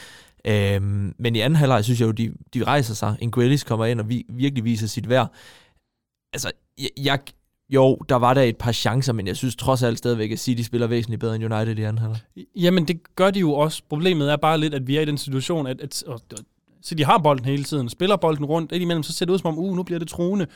Øhm, 0.45 1.15
men 1.19 1.37
i 1.37 1.41
anden 1.41 1.57
halvleg 1.57 1.85
synes 1.85 2.01
jeg 2.01 2.07
jo, 2.07 2.13
de, 2.13 2.33
de 2.55 2.65
rejser 2.65 2.95
sig. 2.95 3.17
En 3.21 3.31
Grealish 3.31 3.67
kommer 3.67 3.87
ind 3.87 4.01
og 4.01 4.09
vi, 4.09 4.25
virkelig 4.29 4.65
viser 4.65 4.87
sit 4.87 5.09
værd. 5.09 5.33
Altså, 6.33 6.51
jeg, 6.79 6.89
jeg, 6.97 7.19
jo, 7.70 7.97
der 8.09 8.17
var 8.17 8.35
der 8.35 8.43
et 8.43 8.56
par 8.56 8.73
chancer, 8.73 9.12
men 9.12 9.26
jeg 9.26 9.37
synes 9.37 9.56
trods 9.56 9.82
alt 9.82 9.99
stadigvæk, 9.99 10.32
at 10.32 10.38
City 10.38 10.62
spiller 10.62 10.87
væsentligt 10.87 11.20
bedre 11.20 11.37
end 11.37 11.55
United 11.55 11.79
i 11.79 11.82
anden 11.82 11.99
halvleg. 11.99 12.20
Jamen, 12.56 12.88
det 12.88 13.17
gør 13.17 13.31
de 13.31 13.41
jo 13.41 13.53
også. 13.53 13.82
Problemet 13.88 14.32
er 14.32 14.37
bare 14.37 14.59
lidt, 14.59 14.75
at 14.75 14.87
vi 14.87 14.97
er 14.97 15.00
i 15.00 15.05
den 15.05 15.19
situation, 15.19 15.67
at, 15.67 15.81
at, 15.81 16.05
at 16.09 16.41
City 16.85 17.03
har 17.03 17.19
bolden 17.19 17.44
hele 17.44 17.65
tiden, 17.65 17.88
spiller 17.88 18.17
bolden 18.17 18.44
rundt, 18.44 18.73
indimellem 18.73 19.03
så 19.03 19.12
ser 19.12 19.26
det 19.26 19.32
ud 19.32 19.38
som 19.38 19.49
om, 19.49 19.59
uh, 19.59 19.76
nu 19.76 19.82
bliver 19.82 19.99
det 19.99 20.09
truende. 20.09 20.47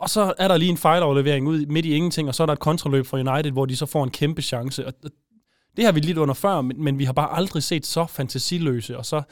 Og 0.00 0.10
så 0.10 0.34
er 0.38 0.48
der 0.48 0.56
lige 0.56 0.70
en 0.70 0.76
fejloverlevering 0.76 1.48
ud 1.48 1.66
midt 1.66 1.86
i 1.86 1.94
ingenting, 1.94 2.28
og 2.28 2.34
så 2.34 2.42
er 2.42 2.46
der 2.46 2.52
et 2.52 2.58
kontraløb 2.58 3.06
fra 3.06 3.18
United, 3.18 3.52
hvor 3.52 3.66
de 3.66 3.76
så 3.76 3.86
får 3.86 4.04
en 4.04 4.10
kæmpe 4.10 4.42
chance. 4.42 4.86
Og 4.86 4.92
det 5.76 5.84
har 5.84 5.92
vi 5.92 6.00
lidt 6.00 6.18
under 6.18 6.34
før, 6.34 6.60
men, 6.60 6.84
men 6.84 6.98
vi 6.98 7.04
har 7.04 7.12
bare 7.12 7.36
aldrig 7.36 7.62
set 7.62 7.86
så 7.86 8.06
fantasiløse 8.06 8.98
og 8.98 9.06
så 9.06 9.22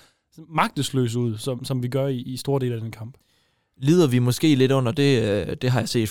magtesløse 0.49 1.19
ud, 1.19 1.39
som, 1.39 1.65
som 1.65 1.83
vi 1.83 1.89
gør 1.89 2.07
i, 2.07 2.17
i 2.17 2.37
store 2.37 2.61
dele 2.61 2.75
af 2.75 2.81
den 2.81 2.91
kamp. 2.91 3.17
Lider 3.77 4.07
vi 4.07 4.19
måske 4.19 4.55
lidt 4.55 4.73
under 4.73 4.93
det, 4.93 5.23
øh, 5.23 5.57
det 5.63 5.71
har 5.71 5.81
jeg 5.81 5.89
set 5.89 6.09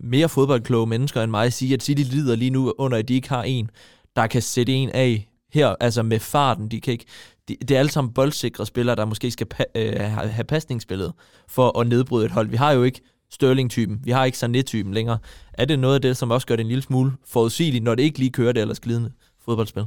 mere 0.00 0.28
fodboldkloge 0.28 0.86
mennesker 0.86 1.22
end 1.22 1.30
mig 1.30 1.52
sige, 1.52 1.74
at 1.74 1.82
City 1.82 2.02
lider 2.02 2.36
lige 2.36 2.50
nu 2.50 2.74
under, 2.78 2.98
at 2.98 3.08
de 3.08 3.14
ikke 3.14 3.28
har 3.28 3.42
en, 3.42 3.70
der 4.16 4.26
kan 4.26 4.42
sætte 4.42 4.72
en 4.72 4.90
af 4.90 5.28
her, 5.52 5.74
altså 5.80 6.02
med 6.02 6.18
farten. 6.18 6.68
De 6.68 6.80
kan 6.80 6.92
ikke, 6.92 7.04
de, 7.48 7.56
det 7.60 7.70
er 7.70 7.78
alle 7.78 7.90
sammen 7.90 8.14
boldsikre 8.14 8.66
spillere, 8.66 8.96
der 8.96 9.04
måske 9.04 9.30
skal 9.30 9.46
pa, 9.46 9.64
øh, 9.74 10.00
have 10.10 10.44
pasningsspillet 10.44 11.12
for 11.48 11.80
at 11.80 11.88
nedbryde 11.88 12.26
et 12.26 12.32
hold. 12.32 12.48
Vi 12.48 12.56
har 12.56 12.72
jo 12.72 12.82
ikke 12.82 13.00
Sterling-typen, 13.30 14.00
vi 14.04 14.10
har 14.10 14.24
ikke 14.24 14.38
Sané-typen 14.38 14.94
længere. 14.94 15.18
Er 15.52 15.64
det 15.64 15.78
noget 15.78 15.94
af 15.94 16.02
det, 16.02 16.16
som 16.16 16.30
også 16.30 16.46
gør 16.46 16.56
det 16.56 16.62
en 16.62 16.68
lille 16.68 16.82
smule 16.82 17.12
forudsigeligt, 17.26 17.84
når 17.84 17.94
det 17.94 18.02
ikke 18.02 18.18
lige 18.18 18.30
kører 18.30 18.52
det 18.52 18.60
ellers 18.60 18.80
glidende 18.80 19.12
fodboldspil? 19.44 19.84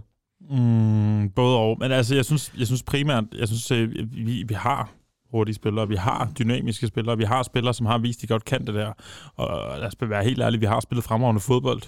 Mm, 0.49 1.29
både 1.29 1.57
og. 1.57 1.77
Men 1.79 1.91
altså, 1.91 2.15
jeg 2.15 2.25
synes, 2.25 2.53
jeg 2.57 2.67
synes 2.67 2.83
primært, 2.83 3.23
jeg 3.33 3.47
synes, 3.47 3.71
øh, 3.71 3.89
vi, 4.11 4.43
vi 4.47 4.53
har 4.53 4.91
hurtige 5.31 5.55
spillere, 5.55 5.87
vi 5.87 5.95
har 5.95 6.31
dynamiske 6.39 6.87
spillere, 6.87 7.17
vi 7.17 7.23
har 7.23 7.43
spillere, 7.43 7.73
som 7.73 7.85
har 7.85 7.97
vist, 7.97 8.19
at 8.19 8.21
de 8.21 8.27
godt 8.27 8.45
kan 8.45 8.65
det 8.65 8.75
der. 8.75 8.91
Og 9.35 9.79
lad 9.79 9.87
os 9.87 9.95
være 10.01 10.23
helt 10.23 10.41
ærlige, 10.41 10.59
vi 10.59 10.65
har 10.65 10.79
spillet 10.79 11.03
fremragende 11.03 11.41
fodbold 11.41 11.81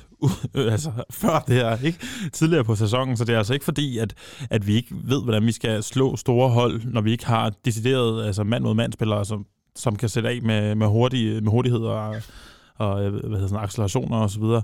altså, 0.72 0.92
før 1.10 1.44
det 1.48 1.56
her, 1.56 1.78
ikke? 1.84 2.00
tidligere 2.34 2.64
på 2.64 2.76
sæsonen, 2.76 3.18
så 3.18 3.26
det 3.26 3.34
er 3.34 3.38
altså 3.38 3.54
ikke 3.54 3.66
fordi, 3.66 3.98
at, 3.98 4.14
at 4.50 4.68
vi 4.68 4.76
ikke 4.76 4.96
ved, 5.04 5.24
hvordan 5.24 5.46
vi 5.46 5.52
skal 5.52 5.84
slå 5.84 6.16
store 6.16 6.50
hold, 6.50 6.82
når 6.86 7.02
vi 7.02 7.12
ikke 7.12 7.26
har 7.26 7.52
decideret 7.66 8.26
altså 8.26 8.44
mand 8.44 8.64
mod 8.64 8.74
mand 8.74 8.94
spillere, 8.94 9.26
som, 9.26 9.46
som 9.76 9.96
kan 9.96 10.10
sætte 10.10 10.30
af 10.30 10.42
med, 10.42 10.76
med, 10.76 10.88
hurtige, 10.88 11.42
med 11.42 11.52
hurtighed 11.52 11.80
og, 11.80 12.16
og 12.76 13.10
hvad 13.10 13.22
hedder 13.22 13.48
sådan, 13.48 13.64
accelerationer 13.64 14.18
og 14.18 14.30
så 14.30 14.40
videre. 14.40 14.62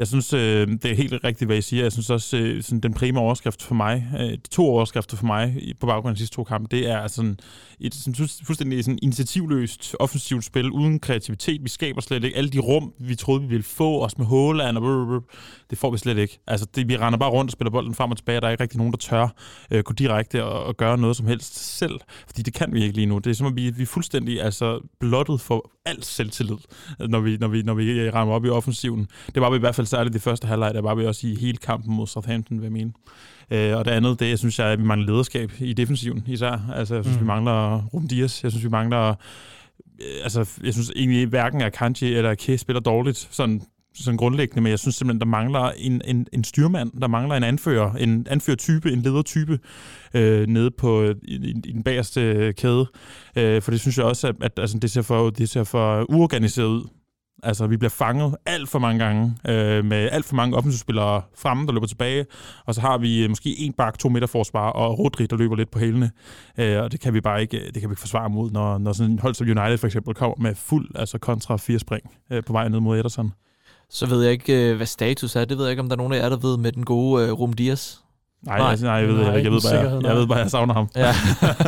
Jeg 0.00 0.08
synes, 0.08 0.32
øh, 0.32 0.68
det 0.68 0.84
er 0.84 0.94
helt 0.94 1.24
rigtigt, 1.24 1.48
hvad 1.48 1.56
I 1.56 1.62
siger. 1.62 1.82
Jeg 1.82 1.92
synes 1.92 2.10
også, 2.10 2.36
øh, 2.36 2.62
sådan, 2.62 2.80
den 2.80 2.94
primære 2.94 3.24
overskrift 3.24 3.62
for 3.62 3.74
mig, 3.74 4.08
øh, 4.20 4.30
de 4.30 4.48
to 4.50 4.66
overskrifter 4.66 5.16
for 5.16 5.26
mig 5.26 5.74
på 5.80 5.86
baggrund 5.86 6.10
af 6.10 6.14
de 6.14 6.18
sidste 6.18 6.36
to 6.36 6.44
kampe, 6.44 6.76
det 6.76 6.90
er 6.90 7.06
sådan 7.06 7.38
et 7.80 7.94
sådan, 7.94 8.28
fuldstændig 8.44 8.84
sådan, 8.84 8.98
initiativløst 9.02 9.96
offensivt 9.98 10.44
spil, 10.44 10.70
uden 10.70 11.00
kreativitet. 11.00 11.64
Vi 11.64 11.68
skaber 11.68 12.00
slet 12.00 12.24
ikke 12.24 12.36
alle 12.36 12.50
de 12.50 12.58
rum, 12.58 12.92
vi 12.98 13.14
troede, 13.14 13.42
vi 13.42 13.48
ville 13.48 13.62
få, 13.62 14.04
os 14.04 14.18
med 14.18 14.26
Håland 14.26 14.76
og 14.76 14.82
brr, 14.82 15.34
det 15.70 15.78
får 15.78 15.90
vi 15.90 15.98
slet 15.98 16.18
ikke. 16.18 16.38
Altså, 16.46 16.66
det, 16.74 16.88
vi 16.88 16.96
render 16.96 17.18
bare 17.18 17.30
rundt 17.30 17.48
og 17.48 17.52
spiller 17.52 17.70
bolden 17.70 17.94
frem 17.94 18.10
og 18.10 18.16
tilbage, 18.16 18.38
og 18.38 18.42
der 18.42 18.48
er 18.48 18.52
ikke 18.52 18.62
rigtig 18.62 18.78
nogen, 18.78 18.92
der 18.92 18.98
tør 18.98 19.28
øh, 19.70 19.82
gå 19.82 19.92
direkte 19.92 20.44
og, 20.44 20.64
og 20.64 20.76
gøre 20.76 20.98
noget 20.98 21.16
som 21.16 21.26
helst 21.26 21.78
selv, 21.78 22.00
fordi 22.26 22.42
det 22.42 22.54
kan 22.54 22.72
vi 22.72 22.82
ikke 22.82 22.96
lige 22.96 23.06
nu. 23.06 23.18
Det 23.18 23.30
er 23.30 23.34
som 23.34 23.46
at 23.46 23.56
vi, 23.56 23.70
vi 23.70 23.82
er 23.82 23.86
fuldstændig 23.86 24.42
altså, 24.42 24.80
blottet 25.00 25.40
for 25.40 25.70
alt 25.86 26.06
selvtillid, 26.06 26.56
når 27.08 27.20
vi, 27.20 27.36
når 27.36 27.48
vi, 27.48 27.62
når 27.62 27.74
vi 27.74 27.90
øh, 27.90 28.14
rammer 28.14 28.34
op 28.34 28.44
i 28.44 28.48
offensiven. 28.48 29.08
Det 29.34 29.42
var 29.42 29.50
vi 29.50 29.56
i 29.56 29.60
hvert 29.60 29.74
fald 29.74 29.86
særligt 29.90 30.14
det 30.14 30.22
første 30.22 30.46
halvleg, 30.46 30.74
der 30.74 30.80
var 30.80 30.94
vi 30.94 31.06
også 31.06 31.26
i 31.26 31.34
hele 31.34 31.56
kampen 31.56 31.94
mod 31.94 32.06
Southampton, 32.06 32.58
vil 32.58 32.64
jeg 32.64 32.72
mene. 32.72 32.92
Øh, 33.50 33.76
og 33.76 33.84
det 33.84 33.90
andet, 33.90 34.20
det 34.20 34.28
jeg 34.28 34.38
synes 34.38 34.58
jeg, 34.58 34.66
at 34.66 34.78
vi 34.78 34.84
mangler 34.84 35.06
lederskab 35.06 35.52
i 35.58 35.72
defensiven 35.72 36.24
især. 36.26 36.70
Altså, 36.74 36.94
jeg 36.94 37.04
synes, 37.04 37.16
mm. 37.16 37.22
vi 37.22 37.26
mangler 37.26 37.84
Rum 37.84 38.08
Dias. 38.08 38.42
Jeg 38.42 38.52
synes, 38.52 38.64
vi 38.64 38.70
mangler... 38.70 39.08
Øh, 40.00 40.22
altså, 40.22 40.48
jeg 40.64 40.72
synes 40.72 40.92
egentlig, 40.96 41.26
hverken 41.26 41.62
Akanji 41.62 42.14
eller 42.14 42.30
Ake 42.30 42.58
spiller 42.58 42.80
dårligt, 42.80 43.28
sådan 43.30 43.62
sådan 43.94 44.16
grundlæggende, 44.16 44.60
men 44.60 44.70
jeg 44.70 44.78
synes 44.78 44.96
simpelthen, 44.96 45.20
der 45.20 45.26
mangler 45.26 45.70
en, 45.76 46.02
en, 46.04 46.26
en 46.32 46.44
styrmand, 46.44 47.00
der 47.00 47.08
mangler 47.08 47.36
en 47.36 47.44
anfører, 47.44 47.94
en 47.94 48.26
anførertype, 48.30 48.92
en 48.92 49.02
ledertype 49.02 49.58
øh, 50.14 50.46
nede 50.46 50.70
på 50.70 51.04
i, 51.04 51.14
i, 51.22 51.50
i 51.64 51.72
den 51.72 51.82
bagerste 51.82 52.52
kæde. 52.52 52.86
Øh, 53.36 53.62
for 53.62 53.70
det 53.70 53.80
synes 53.80 53.98
jeg 53.98 54.06
også, 54.06 54.28
at, 54.28 54.34
at 54.40 54.52
altså, 54.58 54.78
det, 54.78 54.90
ser 54.90 55.02
for, 55.02 55.30
det 55.30 55.48
ser 55.48 55.64
for 55.64 56.10
uorganiseret 56.10 56.66
ud. 56.66 56.88
Altså, 57.42 57.66
vi 57.66 57.76
bliver 57.76 57.90
fanget 57.90 58.36
alt 58.46 58.68
for 58.68 58.78
mange 58.78 59.04
gange 59.04 59.36
øh, 59.48 59.84
med 59.84 60.08
alt 60.12 60.24
for 60.24 60.34
mange 60.34 60.56
offensivspillere 60.56 61.22
fremme, 61.36 61.66
der 61.66 61.72
løber 61.72 61.86
tilbage. 61.86 62.26
Og 62.66 62.74
så 62.74 62.80
har 62.80 62.98
vi 62.98 63.22
øh, 63.22 63.28
måske 63.28 63.54
en 63.58 63.72
bak, 63.72 63.98
to 63.98 64.08
meter 64.08 64.26
forsvar, 64.26 64.70
og 64.70 64.98
Rodri, 64.98 65.26
der 65.26 65.36
løber 65.36 65.56
lidt 65.56 65.70
på 65.70 65.78
hælene. 65.78 66.10
Øh, 66.58 66.82
og 66.82 66.92
det 66.92 67.00
kan 67.00 67.14
vi 67.14 67.20
bare 67.20 67.40
ikke, 67.40 67.56
det 67.74 67.80
kan 67.80 67.90
vi 67.90 67.92
ikke 67.92 68.00
forsvare 68.00 68.30
mod, 68.30 68.50
når, 68.50 68.78
når 68.78 68.92
sådan 68.92 69.12
en 69.12 69.18
hold 69.18 69.34
som 69.34 69.46
United 69.46 69.78
for 69.78 69.86
eksempel 69.86 70.14
kommer 70.14 70.36
med 70.38 70.54
fuld 70.54 70.88
altså 70.94 71.18
kontra 71.18 71.56
fire 71.56 71.78
spring 71.78 72.16
øh, 72.32 72.44
på 72.44 72.52
vej 72.52 72.68
ned 72.68 72.80
mod 72.80 72.98
Ederson. 72.98 73.32
Så 73.90 74.06
ved 74.06 74.22
jeg 74.22 74.32
ikke, 74.32 74.70
øh, 74.70 74.76
hvad 74.76 74.86
status 74.86 75.36
er. 75.36 75.44
Det 75.44 75.58
ved 75.58 75.64
jeg 75.64 75.70
ikke, 75.70 75.80
om 75.80 75.88
der 75.88 75.96
er 75.96 75.98
nogen 75.98 76.12
af 76.12 76.18
jer, 76.18 76.28
der 76.28 76.36
ved 76.36 76.56
med 76.56 76.72
den 76.72 76.84
gode 76.84 77.26
øh, 77.26 77.32
Rum 77.32 77.52
Dias. 77.52 78.02
Nej, 78.42 78.58
nej, 78.58 78.76
nej, 78.76 78.92
jeg 78.92 79.08
ved, 79.08 79.14
nej, 79.14 79.24
jeg, 79.24 79.44
jeg, 79.44 79.52
ved 79.52 79.60
bare, 79.60 79.72
jeg, 79.72 79.80
sikkerhed, 79.80 80.00
jeg 80.04 80.16
ved 80.16 80.26
bare, 80.26 80.38
jeg 80.38 80.50
savner 80.50 80.74
ham. 80.74 80.88
Ja, 80.96 81.14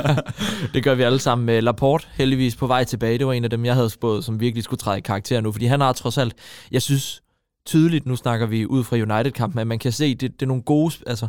det 0.75 0.85
gør 0.85 0.95
vi 0.95 1.03
alle 1.03 1.19
sammen 1.19 1.47
med 1.47 1.63
Laporte, 1.63 2.07
heldigvis 2.13 2.57
på 2.57 2.67
vej 2.67 2.85
tilbage. 2.85 3.19
Det 3.19 3.27
var 3.27 3.33
en 3.33 3.45
af 3.45 3.51
dem, 3.51 3.65
jeg 3.65 3.75
havde 3.75 3.91
spået, 3.91 4.25
som 4.25 4.41
virkelig 4.41 4.65
skulle 4.65 4.79
træde 4.79 4.99
i 4.99 5.01
karakter 5.01 5.41
nu, 5.41 5.53
fordi 5.53 5.67
han 5.67 5.81
har 5.81 5.93
trods 5.93 6.19
alt, 6.19 6.35
jeg 6.71 6.83
synes 6.83 7.23
tydeligt, 7.67 8.07
nu 8.07 8.17
snakker 8.17 8.47
vi 8.47 8.67
ud 8.67 8.85
fra 8.85 8.97
United-kampen, 8.97 9.59
at 9.59 9.67
man 9.67 9.79
kan 9.79 9.93
se, 9.93 10.15
det, 10.15 10.21
det 10.21 10.43
er 10.43 10.47
nogle 10.47 10.63
gode, 10.63 10.95
altså, 11.07 11.27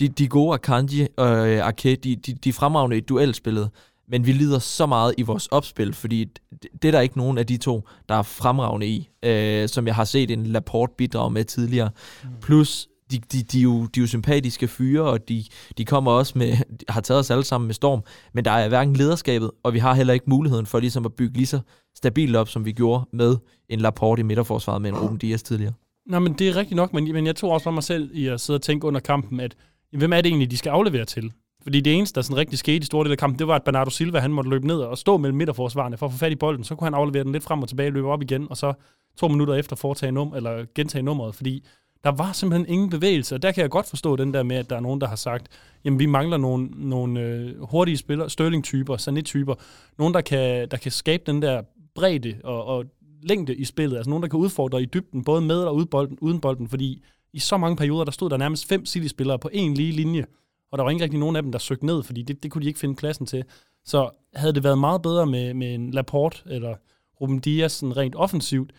de, 0.00 0.08
de 0.08 0.28
gode 0.28 0.54
Akanji 0.54 1.06
og 1.16 1.48
øh, 1.48 1.66
Arke, 1.66 1.96
de, 1.96 2.16
de, 2.16 2.34
de 2.34 2.52
fremragende 2.52 2.96
i 2.96 3.00
duelspillet, 3.00 3.70
men 4.08 4.26
vi 4.26 4.32
lider 4.32 4.58
så 4.58 4.86
meget 4.86 5.14
i 5.18 5.22
vores 5.22 5.46
opspil, 5.46 5.94
fordi 5.94 6.24
det, 6.24 6.66
det 6.82 6.88
er 6.88 6.92
der 6.92 7.00
ikke 7.00 7.18
nogen 7.18 7.38
af 7.38 7.46
de 7.46 7.56
to, 7.56 7.88
der 8.08 8.14
er 8.14 8.22
fremragende 8.22 8.86
i, 8.86 9.08
øh, 9.22 9.68
som 9.68 9.86
jeg 9.86 9.94
har 9.94 10.04
set 10.04 10.30
en 10.30 10.46
Laporte 10.46 10.92
bidrage 10.98 11.30
med 11.30 11.44
tidligere. 11.44 11.90
Mm. 12.24 12.30
Plus, 12.42 12.88
de, 13.10 13.18
de, 13.32 13.42
de, 13.42 13.58
er 13.58 13.62
jo, 13.62 13.86
de 13.86 14.00
er 14.00 14.02
jo 14.02 14.06
sympatiske 14.06 14.68
fyre, 14.68 15.02
og 15.02 15.28
de, 15.28 15.44
de 15.78 15.84
kommer 15.84 16.12
også 16.12 16.38
med, 16.38 16.52
de 16.52 16.84
har 16.94 17.00
taget 17.00 17.18
os 17.18 17.30
alle 17.30 17.44
sammen 17.44 17.66
med 17.66 17.74
storm, 17.74 18.02
men 18.32 18.44
der 18.44 18.50
er 18.50 18.68
hverken 18.68 18.96
lederskabet, 18.96 19.50
og 19.62 19.74
vi 19.74 19.78
har 19.78 19.94
heller 19.94 20.14
ikke 20.14 20.30
muligheden 20.30 20.66
for 20.66 20.80
ligesom 20.80 21.04
at 21.04 21.12
bygge 21.12 21.36
lige 21.36 21.46
så 21.46 21.60
stabilt 21.96 22.36
op, 22.36 22.48
som 22.48 22.64
vi 22.64 22.72
gjorde 22.72 23.04
med 23.12 23.36
en 23.68 23.80
Laporte 23.80 24.20
i 24.20 24.22
midterforsvaret 24.22 24.82
med 24.82 24.90
en 24.90 24.98
Ruben 24.98 25.18
Dias 25.18 25.42
tidligere. 25.42 25.72
Nej, 26.06 26.20
men 26.20 26.32
det 26.32 26.48
er 26.48 26.56
rigtigt 26.56 26.76
nok, 26.76 26.92
men, 26.92 27.12
men 27.12 27.26
jeg 27.26 27.36
tog 27.36 27.50
også 27.50 27.64
for 27.64 27.70
mig 27.70 27.82
selv 27.82 28.10
i 28.14 28.26
at 28.26 28.40
sidde 28.40 28.56
og 28.56 28.62
tænke 28.62 28.86
under 28.86 29.00
kampen, 29.00 29.40
at 29.40 29.56
hvem 29.92 30.12
er 30.12 30.16
det 30.16 30.26
egentlig, 30.26 30.50
de 30.50 30.56
skal 30.56 30.70
aflevere 30.70 31.04
til? 31.04 31.32
Fordi 31.62 31.80
det 31.80 31.94
eneste, 31.94 32.14
der 32.14 32.22
sådan 32.22 32.36
rigtig 32.36 32.58
skete 32.58 32.76
i 32.76 32.84
store 32.84 33.04
del 33.04 33.12
af 33.12 33.18
kampen, 33.18 33.38
det 33.38 33.48
var, 33.48 33.54
at 33.54 33.64
Bernardo 33.64 33.90
Silva 33.90 34.18
han 34.18 34.32
måtte 34.32 34.50
løbe 34.50 34.66
ned 34.66 34.76
og 34.76 34.98
stå 34.98 35.16
mellem 35.16 35.36
midterforsvarerne 35.36 35.96
for 35.96 36.06
at 36.06 36.12
få 36.12 36.18
fat 36.18 36.32
i 36.32 36.36
bolden. 36.36 36.64
Så 36.64 36.74
kunne 36.74 36.86
han 36.86 36.94
aflevere 36.94 37.24
den 37.24 37.32
lidt 37.32 37.44
frem 37.44 37.62
og 37.62 37.68
tilbage, 37.68 37.90
løbe 37.90 38.08
op 38.08 38.22
igen, 38.22 38.46
og 38.50 38.56
så 38.56 38.72
to 39.16 39.28
minutter 39.28 39.54
efter 39.54 39.76
foretage 39.76 40.12
num 40.12 40.34
eller 40.34 40.64
gentage 40.74 41.02
nummeret, 41.02 41.34
fordi 41.34 41.64
der 42.04 42.10
var 42.10 42.32
simpelthen 42.32 42.68
ingen 42.68 42.90
bevægelse, 42.90 43.34
og 43.34 43.42
der 43.42 43.52
kan 43.52 43.62
jeg 43.62 43.70
godt 43.70 43.86
forstå 43.86 44.16
den 44.16 44.34
der 44.34 44.42
med, 44.42 44.56
at 44.56 44.70
der 44.70 44.76
er 44.76 44.80
nogen, 44.80 45.00
der 45.00 45.06
har 45.06 45.16
sagt, 45.16 45.48
jamen 45.84 45.98
vi 45.98 46.06
mangler 46.06 46.36
nogle, 46.36 46.68
nogle 46.76 47.20
øh, 47.20 47.62
hurtige 47.62 47.96
spillere, 47.96 48.30
Sterling-typer, 48.30 48.96
Sané-typer, 48.96 49.54
nogen, 49.98 50.14
der 50.14 50.20
kan, 50.20 50.68
der 50.70 50.76
kan 50.76 50.92
skabe 50.92 51.22
den 51.26 51.42
der 51.42 51.62
bredde 51.94 52.40
og, 52.44 52.64
og 52.64 52.84
længde 53.22 53.54
i 53.54 53.64
spillet, 53.64 53.96
altså 53.96 54.10
nogen, 54.10 54.22
der 54.22 54.28
kan 54.28 54.38
udfordre 54.38 54.82
i 54.82 54.86
dybden, 54.86 55.24
både 55.24 55.40
med 55.40 55.56
og 55.56 55.74
uden 55.74 55.88
bolden, 55.88 56.18
uden 56.20 56.40
bolden 56.40 56.68
fordi 56.68 57.02
i 57.32 57.38
så 57.38 57.56
mange 57.56 57.76
perioder, 57.76 58.04
der 58.04 58.12
stod 58.12 58.30
der 58.30 58.36
nærmest 58.36 58.68
fem 58.68 58.86
City-spillere 58.86 59.38
på 59.38 59.50
en 59.52 59.74
lige 59.74 59.92
linje, 59.92 60.24
og 60.72 60.78
der 60.78 60.84
var 60.84 60.90
ikke 60.90 61.02
rigtig 61.02 61.20
nogen 61.20 61.36
af 61.36 61.42
dem, 61.42 61.52
der 61.52 61.58
søgte 61.58 61.86
ned, 61.86 62.02
fordi 62.02 62.22
det, 62.22 62.42
det 62.42 62.50
kunne 62.50 62.62
de 62.62 62.68
ikke 62.68 62.80
finde 62.80 62.94
pladsen 62.94 63.26
til. 63.26 63.44
Så 63.84 64.10
havde 64.34 64.52
det 64.52 64.64
været 64.64 64.78
meget 64.78 65.02
bedre 65.02 65.26
med, 65.26 65.54
med 65.54 65.74
en 65.74 65.90
Laporte 65.90 66.38
eller 66.46 66.74
Ruben 67.20 67.38
Dias 67.38 67.72
sådan 67.72 67.96
rent 67.96 68.16
offensivt, 68.16 68.72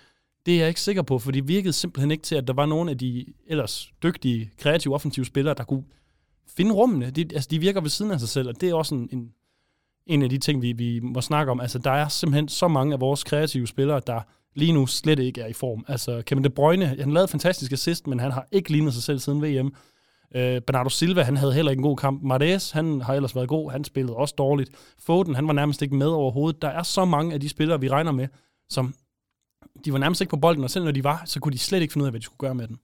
det 0.50 0.56
er 0.56 0.60
jeg 0.60 0.68
ikke 0.68 0.82
sikker 0.82 1.02
på, 1.02 1.20
for 1.20 1.32
det 1.32 1.48
virkede 1.48 1.74
simpelthen 1.74 2.12
ikke 2.12 2.24
til, 2.24 2.36
at 2.36 2.48
der 2.48 2.54
var 2.54 2.66
nogen 2.66 2.90
af 2.90 2.98
de 2.98 3.26
ellers 3.48 3.92
dygtige, 4.04 4.52
kreative, 4.58 4.94
offensive 4.94 5.26
spillere, 5.26 5.54
der 5.54 5.64
kunne 5.64 5.84
finde 6.58 6.72
rummene. 6.72 7.10
De, 7.10 7.22
altså, 7.22 7.48
de 7.52 7.60
virker 7.60 7.82
ved 7.82 7.90
siden 7.90 8.12
af 8.12 8.20
sig 8.20 8.30
selv, 8.30 8.48
og 8.48 8.62
det 8.62 8.70
er 8.70 8.74
også 8.74 8.96
en, 8.96 9.10
en, 9.12 9.32
en 10.08 10.22
af 10.22 10.30
de 10.30 10.38
ting, 10.38 10.62
vi, 10.62 10.72
vi 10.72 11.00
må 11.00 11.22
snakke 11.22 11.52
om. 11.52 11.60
Altså, 11.60 11.80
der 11.80 11.92
er 11.92 12.08
simpelthen 12.08 12.48
så 12.48 12.68
mange 12.68 12.94
af 12.94 13.00
vores 13.00 13.24
kreative 13.24 13.68
spillere, 13.68 14.02
der 14.08 14.22
lige 14.56 14.74
nu 14.74 14.88
slet 14.88 15.20
ikke 15.20 15.42
er 15.42 15.48
i 15.48 15.54
form. 15.54 15.86
Altså, 15.88 16.22
Kevin 16.26 16.44
De 16.44 16.50
Bruyne, 16.50 16.86
han 16.86 17.14
lavede 17.14 17.28
fantastisk 17.28 17.72
assist, 17.72 18.08
men 18.08 18.20
han 18.20 18.32
har 18.32 18.48
ikke 18.52 18.72
lignet 18.72 18.94
sig 18.94 19.04
selv 19.04 19.20
siden 19.20 19.42
VM. 19.42 19.74
Øh, 20.36 20.62
Bernardo 20.62 20.90
Silva, 20.90 21.22
han 21.22 21.38
havde 21.38 21.54
heller 21.54 21.72
ikke 21.72 21.80
en 21.80 21.88
god 21.88 21.98
kamp. 21.98 22.24
Martes, 22.24 22.72
han 22.72 23.02
har 23.02 23.14
ellers 23.14 23.36
været 23.36 23.50
god, 23.50 23.72
han 23.72 23.84
spillede 23.84 24.16
også 24.16 24.36
dårligt. 24.38 24.70
Foden, 25.00 25.36
han 25.36 25.48
var 25.48 25.54
nærmest 25.54 25.82
ikke 25.82 25.96
med 25.96 26.08
overhovedet. 26.08 26.62
Der 26.62 26.70
er 26.70 26.84
så 26.84 27.06
mange 27.06 27.34
af 27.34 27.40
de 27.40 27.50
spillere, 27.50 27.80
vi 27.80 27.90
regner 27.90 28.12
med, 28.12 28.28
som 28.70 28.94
de 29.86 29.94
var 29.94 30.00
nærmest 30.00 30.22
ikke 30.22 30.32
på 30.32 30.38
bolden, 30.38 30.64
og 30.64 30.70
selv 30.70 30.86
når 30.86 30.92
de 30.92 31.04
var, 31.04 31.22
så 31.26 31.40
kunne 31.40 31.54
de 31.54 31.58
slet 31.58 31.82
ikke 31.82 31.94
finde 31.94 32.04
ud 32.04 32.08
af, 32.08 32.12
hvad 32.12 32.20
de 32.20 32.26
skulle 32.26 32.40
gøre 32.40 32.56
med 32.56 32.68
den. 32.68 32.78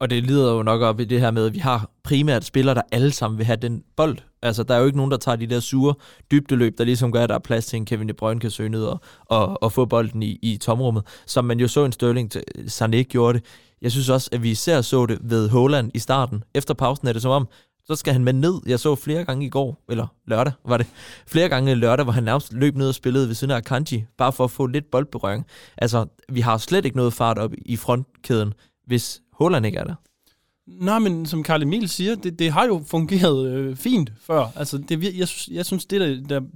Og 0.00 0.10
det 0.10 0.26
lider 0.26 0.52
jo 0.52 0.62
nok 0.62 0.82
op 0.82 1.00
i 1.00 1.04
det 1.04 1.20
her 1.20 1.30
med, 1.30 1.46
at 1.46 1.54
vi 1.54 1.58
har 1.58 1.90
primært 2.02 2.44
spillere, 2.44 2.74
der 2.74 2.82
alle 2.92 3.12
sammen 3.12 3.38
vil 3.38 3.46
have 3.46 3.56
den 3.56 3.82
bold. 3.96 4.18
Altså, 4.42 4.62
der 4.62 4.74
er 4.74 4.78
jo 4.78 4.86
ikke 4.86 4.96
nogen, 4.96 5.10
der 5.10 5.16
tager 5.16 5.36
de 5.36 5.46
der 5.46 5.60
sure 5.60 5.94
dybdeløb, 6.30 6.78
der 6.78 6.84
ligesom 6.84 7.12
gør, 7.12 7.22
at 7.22 7.28
der 7.28 7.34
er 7.34 7.38
plads 7.38 7.66
til 7.66 7.76
en 7.76 7.84
Kevin 7.84 8.08
De 8.08 8.12
Bruyne 8.14 8.40
kan 8.40 8.50
søge 8.50 8.68
ned 8.68 8.84
og, 8.84 9.00
og, 9.24 9.62
og 9.62 9.72
få 9.72 9.84
bolden 9.84 10.22
i, 10.22 10.38
i 10.42 10.56
tomrummet. 10.56 11.04
Som 11.26 11.44
man 11.44 11.60
jo 11.60 11.68
så 11.68 11.84
en 11.84 11.92
Sterling, 11.92 12.32
Sané 12.58 13.02
gjorde 13.02 13.38
det. 13.38 13.46
Jeg 13.82 13.92
synes 13.92 14.08
også, 14.08 14.30
at 14.32 14.42
vi 14.42 14.50
især 14.50 14.80
så 14.80 15.06
det 15.06 15.18
ved 15.22 15.48
Holland 15.48 15.90
i 15.94 15.98
starten. 15.98 16.44
Efter 16.54 16.74
pausen 16.74 17.08
er 17.08 17.12
det 17.12 17.22
som 17.22 17.30
om, 17.30 17.48
så 17.86 17.96
skal 17.96 18.12
han 18.12 18.24
med 18.24 18.32
ned. 18.32 18.60
Jeg 18.66 18.80
så 18.80 18.94
flere 18.94 19.24
gange 19.24 19.46
i 19.46 19.48
går, 19.48 19.84
eller 19.88 20.06
lørdag 20.26 20.52
var 20.64 20.76
det, 20.76 20.86
flere 21.26 21.48
gange 21.48 21.74
lørdag, 21.74 22.04
hvor 22.04 22.12
han 22.12 22.22
nærmest 22.22 22.52
løb 22.52 22.76
ned 22.76 22.88
og 22.88 22.94
spillede 22.94 23.28
ved 23.28 23.34
siden 23.34 23.50
af 23.50 23.56
Akanji, 23.56 24.04
bare 24.18 24.32
for 24.32 24.44
at 24.44 24.50
få 24.50 24.66
lidt 24.66 24.90
boldberøring. 24.90 25.46
Altså, 25.78 26.06
vi 26.28 26.40
har 26.40 26.58
slet 26.58 26.84
ikke 26.84 26.96
noget 26.96 27.12
fart 27.12 27.38
op 27.38 27.52
i 27.66 27.76
frontkæden, 27.76 28.54
hvis 28.86 29.22
Holland 29.32 29.66
ikke 29.66 29.78
er 29.78 29.84
der. 29.84 29.94
Nej, 30.66 30.98
men 30.98 31.26
som 31.26 31.42
Karl 31.42 31.62
Emil 31.62 31.88
siger, 31.88 32.14
det, 32.14 32.38
det 32.38 32.50
har 32.50 32.66
jo 32.66 32.84
fungeret 32.86 33.50
øh, 33.50 33.76
fint 33.76 34.12
før. 34.20 34.46
Altså, 34.56 34.78
det, 34.78 35.18
jeg, 35.18 35.28
synes, 35.28 35.48
jeg 35.52 35.66
synes, 35.66 35.86
det 35.86 36.00
der, 36.00 36.28
der 36.28 36.46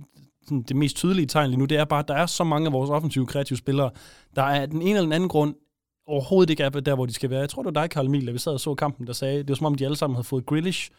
sådan, 0.44 0.62
det 0.62 0.76
mest 0.76 0.96
tydelige 0.96 1.26
tegn 1.26 1.50
lige 1.50 1.58
nu, 1.58 1.64
det 1.64 1.78
er 1.78 1.84
bare, 1.84 2.00
at 2.00 2.08
der 2.08 2.14
er 2.14 2.26
så 2.26 2.44
mange 2.44 2.66
af 2.66 2.72
vores 2.72 2.90
offensive 2.90 3.26
kreative 3.26 3.58
spillere, 3.58 3.90
der 4.36 4.42
er 4.42 4.66
den 4.66 4.82
ene 4.82 4.90
eller 4.90 5.02
den 5.02 5.12
anden 5.12 5.28
grund 5.28 5.54
overhovedet 6.06 6.50
ikke 6.50 6.62
er 6.62 6.68
der, 6.70 6.94
hvor 6.94 7.06
de 7.06 7.12
skal 7.12 7.30
være. 7.30 7.40
Jeg 7.40 7.48
tror, 7.48 7.62
det 7.62 7.74
var 7.74 7.80
dig, 7.80 7.90
Karl 7.90 8.06
Emil, 8.06 8.26
da 8.26 8.32
vi 8.32 8.38
sad 8.38 8.52
og 8.52 8.60
så 8.60 8.74
kampen, 8.74 9.06
der 9.06 9.12
sagde, 9.12 9.38
det 9.38 9.48
var 9.48 9.54
som 9.54 9.66
om, 9.66 9.74
de 9.74 9.84
alle 9.84 9.96
sammen 9.96 10.14
havde 10.14 10.24
fået 10.24 10.46
Grealish 10.46 10.90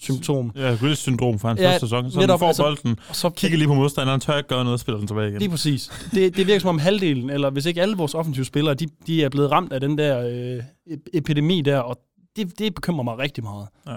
symptom. 0.00 0.52
Ja, 0.56 0.60
Grealish-syndrom 0.80 1.38
fra 1.38 1.48
hans 1.48 1.60
Ja, 1.60 1.66
første 1.70 1.80
sæson. 1.80 2.02
Så 2.10 2.18
netop, 2.18 2.20
netop, 2.22 2.38
får 2.40 2.46
altså- 2.46 2.62
bolden, 2.62 2.98
Og 3.08 3.16
så 3.16 3.30
kigger 3.30 3.58
lige 3.58 3.68
på 3.68 3.74
modstanderen, 3.74 4.20
tør 4.20 4.36
ikke 4.36 4.48
gøre 4.48 4.64
noget 4.64 4.72
og 4.74 4.80
spiller 4.80 4.98
den 4.98 5.06
tilbage 5.06 5.28
igen. 5.28 5.38
Lige 5.38 5.50
præcis. 5.50 5.90
Det, 6.14 6.36
det 6.36 6.46
virker 6.46 6.60
som 6.60 6.68
om 6.68 6.78
halvdelen, 6.78 7.30
eller 7.30 7.50
hvis 7.50 7.66
ikke 7.66 7.82
alle 7.82 7.96
vores 7.96 8.14
offensive 8.14 8.44
spillere, 8.44 8.74
de, 8.74 8.86
de 9.06 9.24
er 9.24 9.28
blevet 9.28 9.50
ramt 9.50 9.72
af 9.72 9.80
den 9.80 9.98
der 9.98 10.28
øh, 10.28 10.58
ep- 10.90 11.10
epidemi 11.14 11.60
der, 11.60 11.78
og 11.78 11.98
det, 12.36 12.58
det 12.58 12.74
bekymrer 12.74 13.02
mig 13.04 13.18
rigtig 13.18 13.44
meget. 13.44 13.66
Ja. 13.86 13.92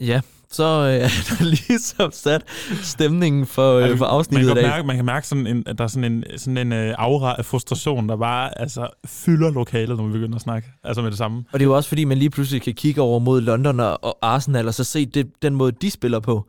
Ja, 0.00 0.20
så 0.50 0.64
øh, 0.64 1.04
er 1.04 1.36
der 1.38 1.44
ligesom 1.44 2.12
sat 2.12 2.44
stemningen 2.82 3.46
for, 3.46 3.74
øh, 3.74 3.82
for 3.82 3.88
man, 3.88 3.96
kan 3.98 4.06
afsnittet 4.06 4.50
i 4.50 4.54
dag. 4.54 4.62
mærke, 4.62 4.86
man 4.86 4.96
kan 4.96 5.04
mærke, 5.04 5.26
sådan 5.26 5.46
en, 5.46 5.62
at 5.66 5.78
der 5.78 5.84
er 5.84 5.88
sådan 5.88 6.12
en, 6.12 6.24
sådan 6.36 6.72
en 6.72 6.88
uh, 6.88 6.94
aura 6.98 7.34
af 7.38 7.44
frustration, 7.44 8.08
der 8.08 8.16
bare 8.16 8.60
altså, 8.60 8.88
fylder 9.06 9.50
lokalet, 9.50 9.96
når 9.96 10.06
vi 10.06 10.12
begynder 10.12 10.36
at 10.36 10.42
snakke. 10.42 10.68
Altså 10.84 11.02
med 11.02 11.10
det 11.10 11.18
samme. 11.18 11.44
Og 11.52 11.58
det 11.58 11.64
er 11.64 11.68
jo 11.68 11.76
også 11.76 11.88
fordi, 11.88 12.04
man 12.04 12.18
lige 12.18 12.30
pludselig 12.30 12.62
kan 12.62 12.74
kigge 12.74 13.00
over 13.00 13.18
mod 13.18 13.40
London 13.40 13.80
og, 13.80 14.04
og 14.04 14.18
Arsenal, 14.22 14.68
og 14.68 14.74
så 14.74 14.84
se 14.84 15.06
det, 15.06 15.26
den 15.42 15.54
måde, 15.54 15.72
de 15.72 15.90
spiller 15.90 16.20
på. 16.20 16.48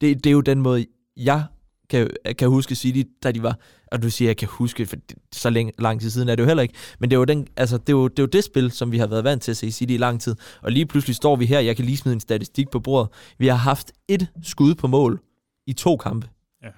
Det, 0.00 0.24
det 0.24 0.30
er 0.30 0.34
jo 0.34 0.40
den 0.40 0.60
måde, 0.60 0.86
jeg 1.16 1.44
kan, 1.92 2.34
kan 2.38 2.48
huske 2.48 2.74
City, 2.74 3.02
da 3.22 3.32
de 3.32 3.42
var... 3.42 3.58
Og 3.92 4.02
du 4.02 4.10
siger, 4.10 4.28
jeg 4.28 4.36
kan 4.36 4.48
huske, 4.50 4.86
for 4.86 4.96
det, 4.96 5.18
så 5.32 5.50
længe, 5.50 5.72
lang 5.78 6.00
tid 6.00 6.10
siden 6.10 6.28
er 6.28 6.34
det 6.34 6.42
jo 6.42 6.46
heller 6.46 6.62
ikke. 6.62 6.74
Men 6.98 7.10
det 7.10 7.16
er 7.16 7.18
jo, 7.18 7.24
den, 7.24 7.46
altså, 7.56 7.78
det, 7.78 7.88
er 7.88 7.92
jo, 7.92 8.08
det, 8.08 8.18
er 8.18 8.22
jo 8.22 8.26
det 8.26 8.44
spil, 8.44 8.70
som 8.70 8.92
vi 8.92 8.98
har 8.98 9.06
været 9.06 9.24
vant 9.24 9.42
til 9.42 9.50
at 9.50 9.56
se 9.56 9.72
City 9.72 9.92
i 9.92 9.96
lang 9.96 10.20
tid. 10.20 10.36
Og 10.62 10.72
lige 10.72 10.86
pludselig 10.86 11.16
står 11.16 11.36
vi 11.36 11.46
her, 11.46 11.60
jeg 11.60 11.76
kan 11.76 11.84
lige 11.84 11.96
smide 11.96 12.14
en 12.14 12.20
statistik 12.20 12.70
på 12.70 12.80
bordet. 12.80 13.10
Vi 13.38 13.46
har 13.46 13.56
haft 13.56 13.92
et 14.08 14.28
skud 14.42 14.74
på 14.74 14.86
mål 14.86 15.20
i 15.66 15.72
to 15.72 15.96
kampe. 15.96 16.28
Ja. 16.62 16.68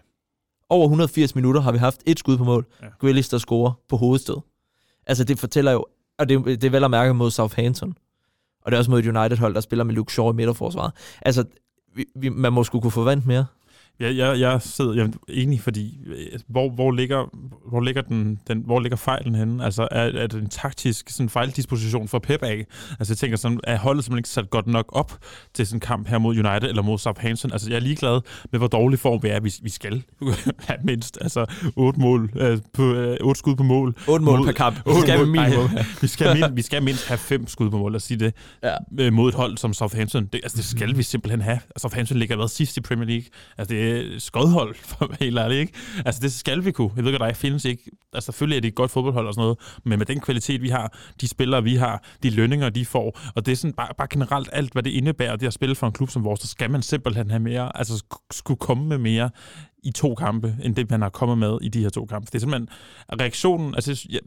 Over 0.69 0.85
180 0.85 1.35
minutter 1.35 1.61
har 1.61 1.73
vi 1.73 1.79
haft 1.79 2.01
et 2.07 2.19
skud 2.19 2.37
på 2.37 2.45
mål. 2.45 2.67
Ja. 2.81 2.87
Ja. 2.87 2.93
Grealish, 3.01 3.31
der 3.31 3.39
scorer 3.39 3.73
på 3.89 3.97
hovedstød. 3.97 4.37
Altså 5.07 5.25
det 5.25 5.39
fortæller 5.39 5.73
jo, 5.73 5.87
og 6.19 6.29
det, 6.29 6.45
det 6.45 6.65
er 6.65 6.71
vel 6.71 6.85
at 6.85 6.91
mærke 6.91 7.15
mod 7.15 7.31
Southampton. 7.31 7.95
Og 8.65 8.73
det 8.73 8.77
er 8.77 8.79
også 8.79 8.91
mod 8.91 8.99
et 8.99 9.17
United-hold, 9.17 9.55
der 9.55 9.61
spiller 9.61 9.85
med 9.85 9.95
Luke 9.95 10.13
Shaw 10.13 10.33
i 10.33 10.35
midterforsvaret. 10.35 10.93
Altså, 11.23 11.45
vi, 11.95 12.05
vi, 12.15 12.29
man 12.29 12.53
må 12.53 12.65
skulle 12.65 12.83
kunne 12.83 12.91
forvente 12.91 13.29
mere. 13.29 13.47
Jeg, 14.01 14.17
jeg, 14.17 14.41
jeg 14.41 14.63
sidder 14.63 14.95
jeg 14.95 15.05
er 15.05 15.09
enig, 15.29 15.61
fordi 15.61 15.99
øh, 16.07 16.41
hvor, 16.49 16.71
hvor, 16.71 16.93
ligger, 16.93 17.25
hvor, 17.69 17.81
ligger 17.81 18.03
den, 18.03 18.39
den, 18.49 18.63
hvor 18.67 18.81
ligger 18.81 18.97
fejlen 18.97 19.35
henne? 19.35 19.65
Altså 19.65 19.89
er, 19.91 20.03
er 20.03 20.27
det 20.27 20.35
en 20.43 20.49
taktisk 20.49 21.11
sådan 21.11 21.29
fejldisposition 21.31 22.09
for 22.09 22.19
Pep 22.19 22.43
af? 22.43 22.67
Altså 22.99 23.13
jeg 23.13 23.19
tænker 23.19 23.37
sådan, 23.37 23.61
er 23.65 23.79
holdet 23.79 24.05
simpelthen 24.05 24.19
ikke 24.19 24.29
sat 24.29 24.51
godt 24.51 24.67
nok 24.67 24.85
op 24.89 25.19
til 25.55 25.67
sådan 25.67 25.77
en 25.77 25.81
kamp 25.81 26.09
her 26.09 26.19
mod 26.19 26.33
United 26.39 26.69
eller 26.69 26.83
mod 26.83 26.99
Southampton? 26.99 27.53
Altså 27.53 27.71
jeg 27.71 27.77
er 27.77 27.81
ligeglad 27.81 28.21
med, 28.53 28.61
hvor 28.61 28.67
dårlig 28.69 28.99
form 28.99 29.23
vi 29.23 29.29
er. 29.29 29.41
Vi, 29.41 29.53
vi 29.63 29.71
skal 29.71 30.03
have 30.69 30.79
mindst 30.85 31.19
altså, 31.21 31.47
otte 31.77 32.01
mål, 32.01 32.31
øh, 32.37 32.59
på, 32.73 32.93
øh, 32.95 33.17
otte 33.21 33.39
skud 33.39 33.57
på 33.57 33.63
mål. 33.63 33.95
8 34.09 34.25
mål 34.25 34.39
Mod- 34.39 34.47
per 34.47 34.53
kamp. 34.53 34.81
Otte 34.87 35.01
Skal 35.01 35.15
vi 35.21 35.25
mål- 35.25 35.29
minimum. 35.47 35.71
vi, 36.03 36.07
skal 36.07 36.37
mind, 36.41 36.55
vi 36.61 36.63
skal 36.63 36.83
mindst 36.83 37.09
have 37.09 37.19
fem 37.19 37.47
skud 37.47 37.71
på 37.71 37.79
mål, 37.79 37.93
lad 37.93 37.97
os 37.97 38.03
sige 38.03 38.19
det, 38.21 38.35
Ja. 38.63 38.75
øh, 39.01 39.13
mod 39.13 39.29
et 39.29 39.35
hold 39.35 39.57
som 39.59 39.75
Southampton. 39.75 40.25
Det, 40.27 40.41
altså, 40.43 40.57
det 40.57 40.65
skal 40.65 40.97
vi 40.97 41.03
simpelthen 41.03 41.41
have. 41.41 41.59
Southampton 41.77 42.19
ligger 42.19 42.37
været 42.37 42.51
sidst 42.51 42.77
i 42.77 42.81
Premier 42.81 43.07
League. 43.07 43.25
Altså, 43.59 43.75
det 43.75 43.84
Øh, 43.85 44.21
skodhold, 44.21 44.75
for 44.89 45.05
at 45.05 45.11
være 45.11 45.19
helt 45.21 45.39
ærlig, 45.39 45.59
ikke? 45.59 45.73
Altså, 46.05 46.21
det 46.21 46.33
skal 46.33 46.65
vi 46.65 46.73
kunne. 46.73 46.91
Jeg 46.97 47.05
ved 47.05 47.13
godt, 47.13 47.21
der 47.21 47.33
findes 47.33 47.65
ikke... 47.65 47.91
Altså, 48.13 48.27
selvfølgelig 48.27 48.57
er 48.57 48.61
det 48.61 48.69
et 48.69 48.75
godt 48.75 48.91
fodboldhold 48.91 49.27
og 49.27 49.35
sådan 49.35 49.43
noget, 49.43 49.59
men 49.85 49.99
med 49.99 50.07
den 50.07 50.21
kvalitet, 50.21 50.63
vi 50.63 50.69
har, 50.69 50.99
de 51.21 51.29
spillere, 51.29 51.63
vi 51.63 51.75
har, 51.75 52.05
de 52.23 52.31
lønninger, 52.31 52.69
de 52.69 52.87
får, 52.87 53.19
og 53.35 53.47
det 53.47 53.53
er 53.53 53.57
sådan 53.57 53.75
bare, 53.75 53.89
bare 53.99 54.09
generelt 54.11 54.49
alt, 54.53 54.73
hvad 54.73 54.83
det 54.83 54.91
indebærer, 54.91 55.37
det 55.37 55.47
at 55.47 55.53
spille 55.53 55.75
for 55.75 55.87
en 55.87 55.93
klub 55.93 56.11
som 56.11 56.25
vores, 56.25 56.41
så 56.41 56.47
skal 56.47 56.71
man 56.71 56.83
simpelthen 56.83 57.31
have 57.31 57.41
mere, 57.41 57.77
altså 57.79 58.05
skulle 58.33 58.59
komme 58.59 58.87
med 58.87 58.99
mere 58.99 59.31
i 59.83 59.91
to 59.91 60.15
kampe, 60.15 60.57
end 60.63 60.77
det, 60.77 60.91
man 60.91 61.03
har 61.03 61.09
kommet 61.09 61.39
med 61.39 61.59
i 61.63 61.69
de 61.69 61.83
her 61.83 61.89
to 61.89 62.07
kampe. 62.07 62.27
Det 62.27 62.35
er 62.35 62.39
simpelthen 62.39 62.69
reaktionen, 63.21 63.75
altså, 63.75 64.07
jeg, 64.11 64.21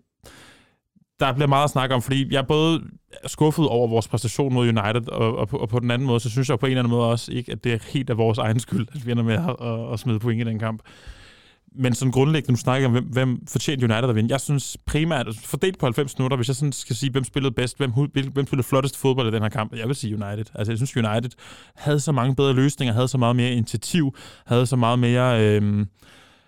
der 1.19 1.33
bliver 1.33 1.47
meget 1.47 1.63
at 1.63 1.69
snakke 1.69 1.95
om, 1.95 2.01
fordi 2.01 2.33
jeg 2.33 2.37
er 2.37 2.43
både 2.43 2.81
skuffet 3.27 3.67
over 3.67 3.87
vores 3.87 4.07
præstation 4.07 4.53
mod 4.53 4.67
United, 4.67 5.09
og, 5.09 5.37
og, 5.37 5.47
på, 5.47 5.57
og 5.57 5.69
på 5.69 5.79
den 5.79 5.91
anden 5.91 6.07
måde, 6.07 6.19
så 6.19 6.29
synes 6.29 6.49
jeg 6.49 6.59
på 6.59 6.65
en 6.65 6.71
eller 6.71 6.81
anden 6.81 6.91
måde 6.91 7.09
også 7.09 7.31
ikke, 7.31 7.51
at 7.51 7.63
det 7.63 7.73
er 7.73 7.77
helt 7.93 8.09
af 8.09 8.17
vores 8.17 8.37
egen 8.37 8.59
skyld, 8.59 8.87
at 8.95 9.05
vi 9.05 9.11
ender 9.11 9.23
med 9.23 9.33
at, 9.33 9.67
at, 9.67 9.93
at 9.93 9.99
smide 9.99 10.19
point 10.19 10.41
i 10.41 10.43
den 10.49 10.59
kamp. 10.59 10.81
Men 11.79 11.93
sådan 11.93 12.11
grundlæggende, 12.11 12.51
nu 12.51 12.57
snakker 12.57 12.87
om, 12.87 12.91
hvem, 12.91 13.03
hvem 13.03 13.47
fortjente 13.47 13.85
United 13.85 14.09
at 14.09 14.15
vinde. 14.15 14.31
Jeg 14.31 14.41
synes 14.41 14.77
primært, 14.85 15.27
altså 15.27 15.41
fordelt 15.41 15.79
på 15.79 15.85
90 15.85 16.17
minutter, 16.17 16.37
hvis 16.37 16.47
jeg 16.47 16.55
sådan 16.55 16.71
skal 16.71 16.95
sige, 16.95 17.11
hvem 17.11 17.23
spillede 17.23 17.53
bedst, 17.53 17.77
hvem, 17.77 17.91
hvem 18.33 18.47
spillede 18.47 18.67
flottest 18.67 18.97
fodbold 18.97 19.27
i 19.27 19.31
den 19.31 19.41
her 19.41 19.49
kamp, 19.49 19.75
jeg 19.75 19.87
vil 19.87 19.95
sige 19.95 20.13
United. 20.13 20.45
Altså 20.55 20.71
jeg 20.71 20.77
synes, 20.77 20.97
United 20.97 21.29
havde 21.75 21.99
så 21.99 22.11
mange 22.11 22.35
bedre 22.35 22.53
løsninger, 22.53 22.93
havde 22.93 23.07
så 23.07 23.17
meget 23.17 23.35
mere 23.35 23.51
initiativ, 23.51 24.15
havde 24.45 24.65
så 24.65 24.75
meget 24.75 24.99
mere... 24.99 25.45
Øh, 25.45 25.85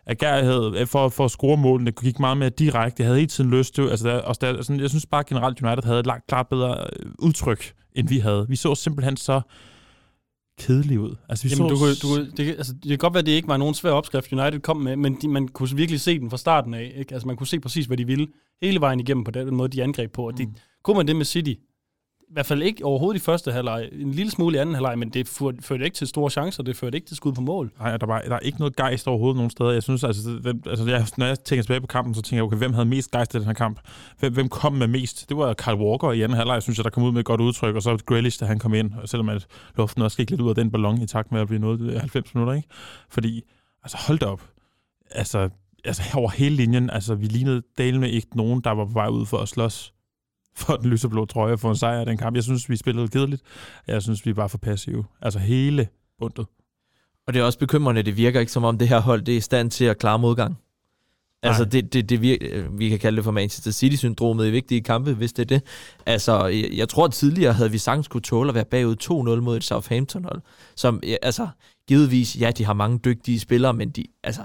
agerighed 0.09 0.85
for, 0.85 1.09
for 1.09 1.25
at 1.25 1.31
score 1.31 1.57
målene. 1.57 1.91
Det 1.91 2.01
gik 2.01 2.19
meget 2.19 2.37
mere 2.37 2.49
direkte. 2.49 3.01
Jeg 3.01 3.07
havde 3.07 3.19
hele 3.19 3.27
tiden 3.27 3.49
lyst 3.49 3.75
til... 3.75 3.89
Altså, 3.89 4.07
der, 4.07 4.21
også 4.21 4.39
der, 4.41 4.61
sådan, 4.61 4.81
jeg 4.81 4.89
synes 4.89 5.05
bare 5.05 5.23
generelt, 5.23 5.61
United 5.61 5.83
havde 5.83 5.99
et 5.99 6.05
langt 6.05 6.27
klart 6.27 6.47
bedre 6.47 6.77
øh, 6.99 7.11
udtryk, 7.19 7.73
end 7.95 8.09
vi 8.09 8.19
havde. 8.19 8.45
Vi 8.49 8.55
så 8.55 8.75
simpelthen 8.75 9.17
så 9.17 9.41
kedelige 10.59 10.99
ud. 10.99 11.15
Altså, 11.29 11.47
vi 11.47 11.53
Jamen, 11.53 11.77
så... 11.77 12.07
du, 12.07 12.15
du, 12.15 12.25
det, 12.37 12.49
altså, 12.49 12.73
det 12.73 12.89
kan 12.89 12.97
godt 12.97 13.13
være, 13.13 13.19
at 13.19 13.25
det 13.25 13.31
ikke 13.31 13.47
var 13.47 13.57
nogen 13.57 13.73
svær 13.73 13.91
opskrift, 13.91 14.33
United 14.33 14.59
kom 14.59 14.77
med, 14.77 14.95
men 14.95 15.17
de, 15.21 15.27
man 15.27 15.47
kunne 15.47 15.69
virkelig 15.75 16.01
se 16.01 16.19
den 16.19 16.29
fra 16.29 16.37
starten 16.37 16.73
af. 16.73 16.93
Ikke? 16.95 17.13
Altså, 17.13 17.27
man 17.27 17.35
kunne 17.35 17.47
se 17.47 17.59
præcis, 17.59 17.85
hvad 17.85 17.97
de 17.97 18.07
ville 18.07 18.27
hele 18.61 18.81
vejen 18.81 18.99
igennem 18.99 19.23
på 19.23 19.31
den 19.31 19.55
måde, 19.55 19.69
de 19.69 19.83
angreb 19.83 20.11
på. 20.11 20.27
Og 20.27 20.37
det, 20.37 20.47
mm. 20.47 20.55
kunne 20.83 20.97
man 20.97 21.07
det 21.07 21.15
med 21.15 21.25
City, 21.25 21.53
i 22.29 22.33
hvert 22.33 22.45
fald 22.45 22.63
ikke 22.63 22.85
overhovedet 22.85 23.21
i 23.21 23.23
første 23.23 23.51
halvleg, 23.51 23.89
en 23.91 24.11
lille 24.11 24.31
smule 24.31 24.57
i 24.57 24.59
anden 24.59 24.75
halvleg, 24.75 24.99
men 24.99 25.09
det 25.09 25.27
førte 25.61 25.85
ikke 25.85 25.95
til 25.95 26.07
store 26.07 26.29
chancer, 26.29 26.63
det 26.63 26.77
førte 26.77 26.97
ikke 26.97 27.07
til 27.07 27.17
skud 27.17 27.33
på 27.33 27.41
mål. 27.41 27.71
Nej, 27.79 27.97
der, 27.97 28.05
var, 28.05 28.21
der 28.21 28.35
er 28.35 28.39
ikke 28.39 28.59
noget 28.59 28.75
gejst 28.75 29.07
overhovedet 29.07 29.35
nogen 29.35 29.49
steder. 29.49 29.71
Jeg 29.71 29.83
synes, 29.83 30.03
altså, 30.03 30.29
hvem, 30.29 30.63
altså 30.65 30.85
jeg, 30.85 31.05
når 31.17 31.25
jeg 31.25 31.39
tænker 31.39 31.63
tilbage 31.63 31.81
på 31.81 31.87
kampen, 31.87 32.15
så 32.15 32.21
tænker 32.21 32.37
jeg, 32.37 32.43
okay, 32.43 32.57
hvem 32.57 32.73
havde 32.73 32.85
mest 32.85 33.11
gejst 33.11 33.35
i 33.35 33.37
den 33.37 33.45
her 33.45 33.53
kamp? 33.53 33.79
Hvem, 34.19 34.33
hvem 34.33 34.49
kom 34.49 34.73
med 34.73 34.87
mest? 34.87 35.29
Det 35.29 35.37
var 35.37 35.53
Kyle 35.53 35.75
Walker 35.75 36.11
i 36.11 36.21
anden 36.21 36.37
halvleg, 36.37 36.63
synes 36.63 36.77
jeg, 36.77 36.83
der 36.83 36.89
kom 36.89 37.03
ud 37.03 37.11
med 37.11 37.19
et 37.19 37.25
godt 37.25 37.41
udtryk, 37.41 37.75
og 37.75 37.81
så 37.81 37.97
Grealish, 38.05 38.39
da 38.39 38.45
han 38.45 38.59
kom 38.59 38.73
ind, 38.73 38.91
selvom 39.05 39.29
at 39.29 39.47
luften 39.77 40.01
også 40.01 40.17
gik 40.17 40.29
lidt 40.29 40.41
ud 40.41 40.49
af 40.49 40.55
den 40.55 40.71
ballon 40.71 41.01
i 41.01 41.07
takt 41.07 41.31
med 41.31 41.41
at 41.41 41.47
blive 41.47 41.59
nået 41.59 41.99
90 41.99 42.35
minutter, 42.35 42.53
ikke? 42.53 42.67
Fordi, 43.09 43.41
altså 43.83 43.97
hold 44.07 44.19
da 44.19 44.25
op. 44.25 44.41
Altså, 45.11 45.49
altså 45.85 46.03
over 46.15 46.29
hele 46.29 46.55
linjen, 46.55 46.89
altså 46.89 47.15
vi 47.15 47.25
lignede 47.25 47.61
dalene 47.77 48.11
ikke 48.11 48.37
nogen, 48.37 48.61
der 48.61 48.71
var 48.71 48.85
på 48.85 48.91
vej 48.91 49.07
ud 49.07 49.25
for 49.25 49.37
at 49.37 49.49
slås 49.49 49.93
for 50.55 50.75
den 50.75 50.89
lyseblå 50.89 51.25
trøje 51.25 51.57
for 51.57 51.69
en 51.69 51.75
sejr 51.75 52.01
i 52.01 52.05
den 52.05 52.17
kamp. 52.17 52.35
Jeg 52.35 52.43
synes, 52.43 52.69
vi 52.69 52.75
spillede 52.75 53.07
kedeligt. 53.07 53.41
Jeg 53.87 54.01
synes, 54.01 54.25
vi 54.25 54.35
var 54.35 54.47
for 54.47 54.57
passive. 54.57 55.05
Altså 55.21 55.39
hele 55.39 55.87
bundet. 56.19 56.45
Og 57.27 57.33
det 57.33 57.39
er 57.39 57.43
også 57.43 57.59
bekymrende, 57.59 58.03
det 58.03 58.17
virker 58.17 58.39
ikke 58.39 58.51
som 58.51 58.63
om 58.63 58.77
det 58.77 58.87
her 58.87 58.99
hold 58.99 59.21
det 59.21 59.33
er 59.33 59.37
i 59.37 59.41
stand 59.41 59.71
til 59.71 59.85
at 59.85 59.97
klare 59.97 60.19
modgang. 60.19 60.57
Altså, 61.43 61.65
det, 61.65 61.93
det, 61.93 62.09
det 62.09 62.17
vir- 62.19 62.69
vi 62.77 62.89
kan 62.89 62.99
kalde 62.99 63.15
det 63.15 63.23
for 63.23 63.31
Manchester 63.31 63.71
City-syndromet 63.71 64.47
i 64.47 64.51
vigtige 64.51 64.81
kampe, 64.81 65.13
hvis 65.13 65.33
det 65.33 65.41
er 65.43 65.47
det. 65.57 65.61
Altså, 66.05 66.45
jeg, 66.45 66.69
jeg 66.73 66.89
tror, 66.89 67.05
at 67.05 67.11
tidligere 67.11 67.53
havde 67.53 67.71
vi 67.71 67.77
sagtens 67.77 68.07
kunne 68.07 68.21
tåle 68.21 68.49
at 68.49 68.55
være 68.55 68.65
bagud 68.65 68.95
2-0 69.37 69.41
mod 69.41 69.57
et 69.57 69.63
Southampton-hold, 69.63 70.41
som, 70.75 71.01
altså, 71.21 71.47
givetvis, 71.87 72.37
ja, 72.39 72.51
de 72.51 72.65
har 72.65 72.73
mange 72.73 72.99
dygtige 73.05 73.39
spillere, 73.39 73.73
men 73.73 73.89
de, 73.89 74.03
altså, 74.23 74.41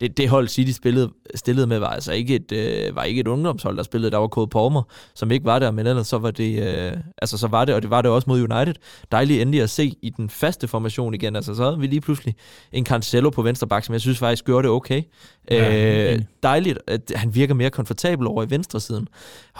det, 0.00 0.16
det 0.16 0.28
hold 0.28 0.48
City 0.48 0.72
spillede, 0.72 1.10
stillede 1.34 1.66
med, 1.66 1.78
var 1.78 1.88
altså 1.88 2.12
ikke 2.12 2.34
et, 2.34 2.52
øh, 2.52 2.96
var 2.96 3.02
ikke 3.02 3.20
et 3.20 3.28
ungdomshold, 3.28 3.76
der 3.76 3.82
spillede. 3.82 4.10
Der 4.10 4.18
var 4.18 4.28
Cole 4.28 4.48
Palmer, 4.48 4.82
som 5.14 5.30
ikke 5.30 5.44
var 5.44 5.58
der, 5.58 5.70
men 5.70 5.86
ellers 5.86 6.06
så 6.06 6.18
var 6.18 6.30
det, 6.30 6.62
øh, 6.62 6.92
altså 7.22 7.38
så 7.38 7.46
var 7.46 7.64
det, 7.64 7.74
og 7.74 7.82
det 7.82 7.90
var 7.90 8.02
det 8.02 8.10
også 8.10 8.30
mod 8.30 8.40
United. 8.52 8.74
Dejligt 9.12 9.42
endelig 9.42 9.62
at 9.62 9.70
se 9.70 9.92
i 10.02 10.10
den 10.10 10.30
faste 10.30 10.68
formation 10.68 11.14
igen. 11.14 11.36
Altså 11.36 11.54
så 11.54 11.64
havde 11.64 11.78
vi 11.78 11.86
lige 11.86 12.00
pludselig 12.00 12.34
en 12.72 12.86
Cancelo 12.86 13.30
på 13.30 13.42
venstre 13.42 13.66
bak, 13.66 13.84
som 13.84 13.92
jeg 13.92 14.00
synes 14.00 14.18
faktisk 14.18 14.44
gjorde 14.44 14.68
det 14.68 14.74
okay. 14.74 15.02
Ja, 15.50 16.12
øh, 16.14 16.22
dejligt, 16.42 16.78
at 16.86 17.12
han 17.14 17.34
virker 17.34 17.54
mere 17.54 17.70
komfortabel 17.70 18.26
over 18.26 18.42
i 18.42 18.50
venstre 18.50 18.80
siden. 18.80 19.08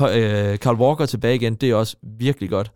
Øh, 0.03 0.57
Carl 0.57 0.77
Walker 0.77 1.07
tilbage 1.07 1.35
igen, 1.35 1.55
det 1.55 1.71
er 1.71 1.75
også 1.75 1.97
virkelig 2.03 2.51
godt. 2.51 2.73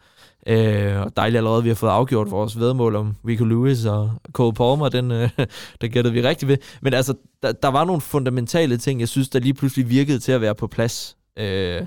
Øh, 0.47 1.01
og 1.01 1.17
dejligt 1.17 1.37
allerede, 1.37 1.63
vi 1.63 1.69
har 1.69 1.75
fået 1.75 1.91
afgjort 1.91 2.31
vores 2.31 2.59
vedmål 2.59 2.97
om 2.97 3.17
Rico 3.29 3.45
Lewis 3.45 3.85
og 3.85 4.13
Cole 4.33 4.53
Palmer, 4.55 4.89
den, 4.89 5.11
øh, 5.11 5.31
der 5.81 5.89
gættede 5.89 6.15
vi 6.15 6.23
rigtigt 6.23 6.49
ved. 6.49 6.57
Men 6.83 6.95
altså, 6.95 7.15
der, 7.43 7.53
der 7.53 7.69
var 7.69 7.85
nogle 7.85 8.01
fundamentale 8.01 8.77
ting, 8.77 9.01
jeg 9.01 9.09
synes, 9.09 9.29
der 9.29 9.39
lige 9.39 9.55
pludselig 9.55 9.89
virkede 9.89 10.19
til 10.19 10.33
at 10.33 10.41
være 10.41 10.55
på 10.55 10.67
plads. 10.67 11.17
Øh, 11.39 11.83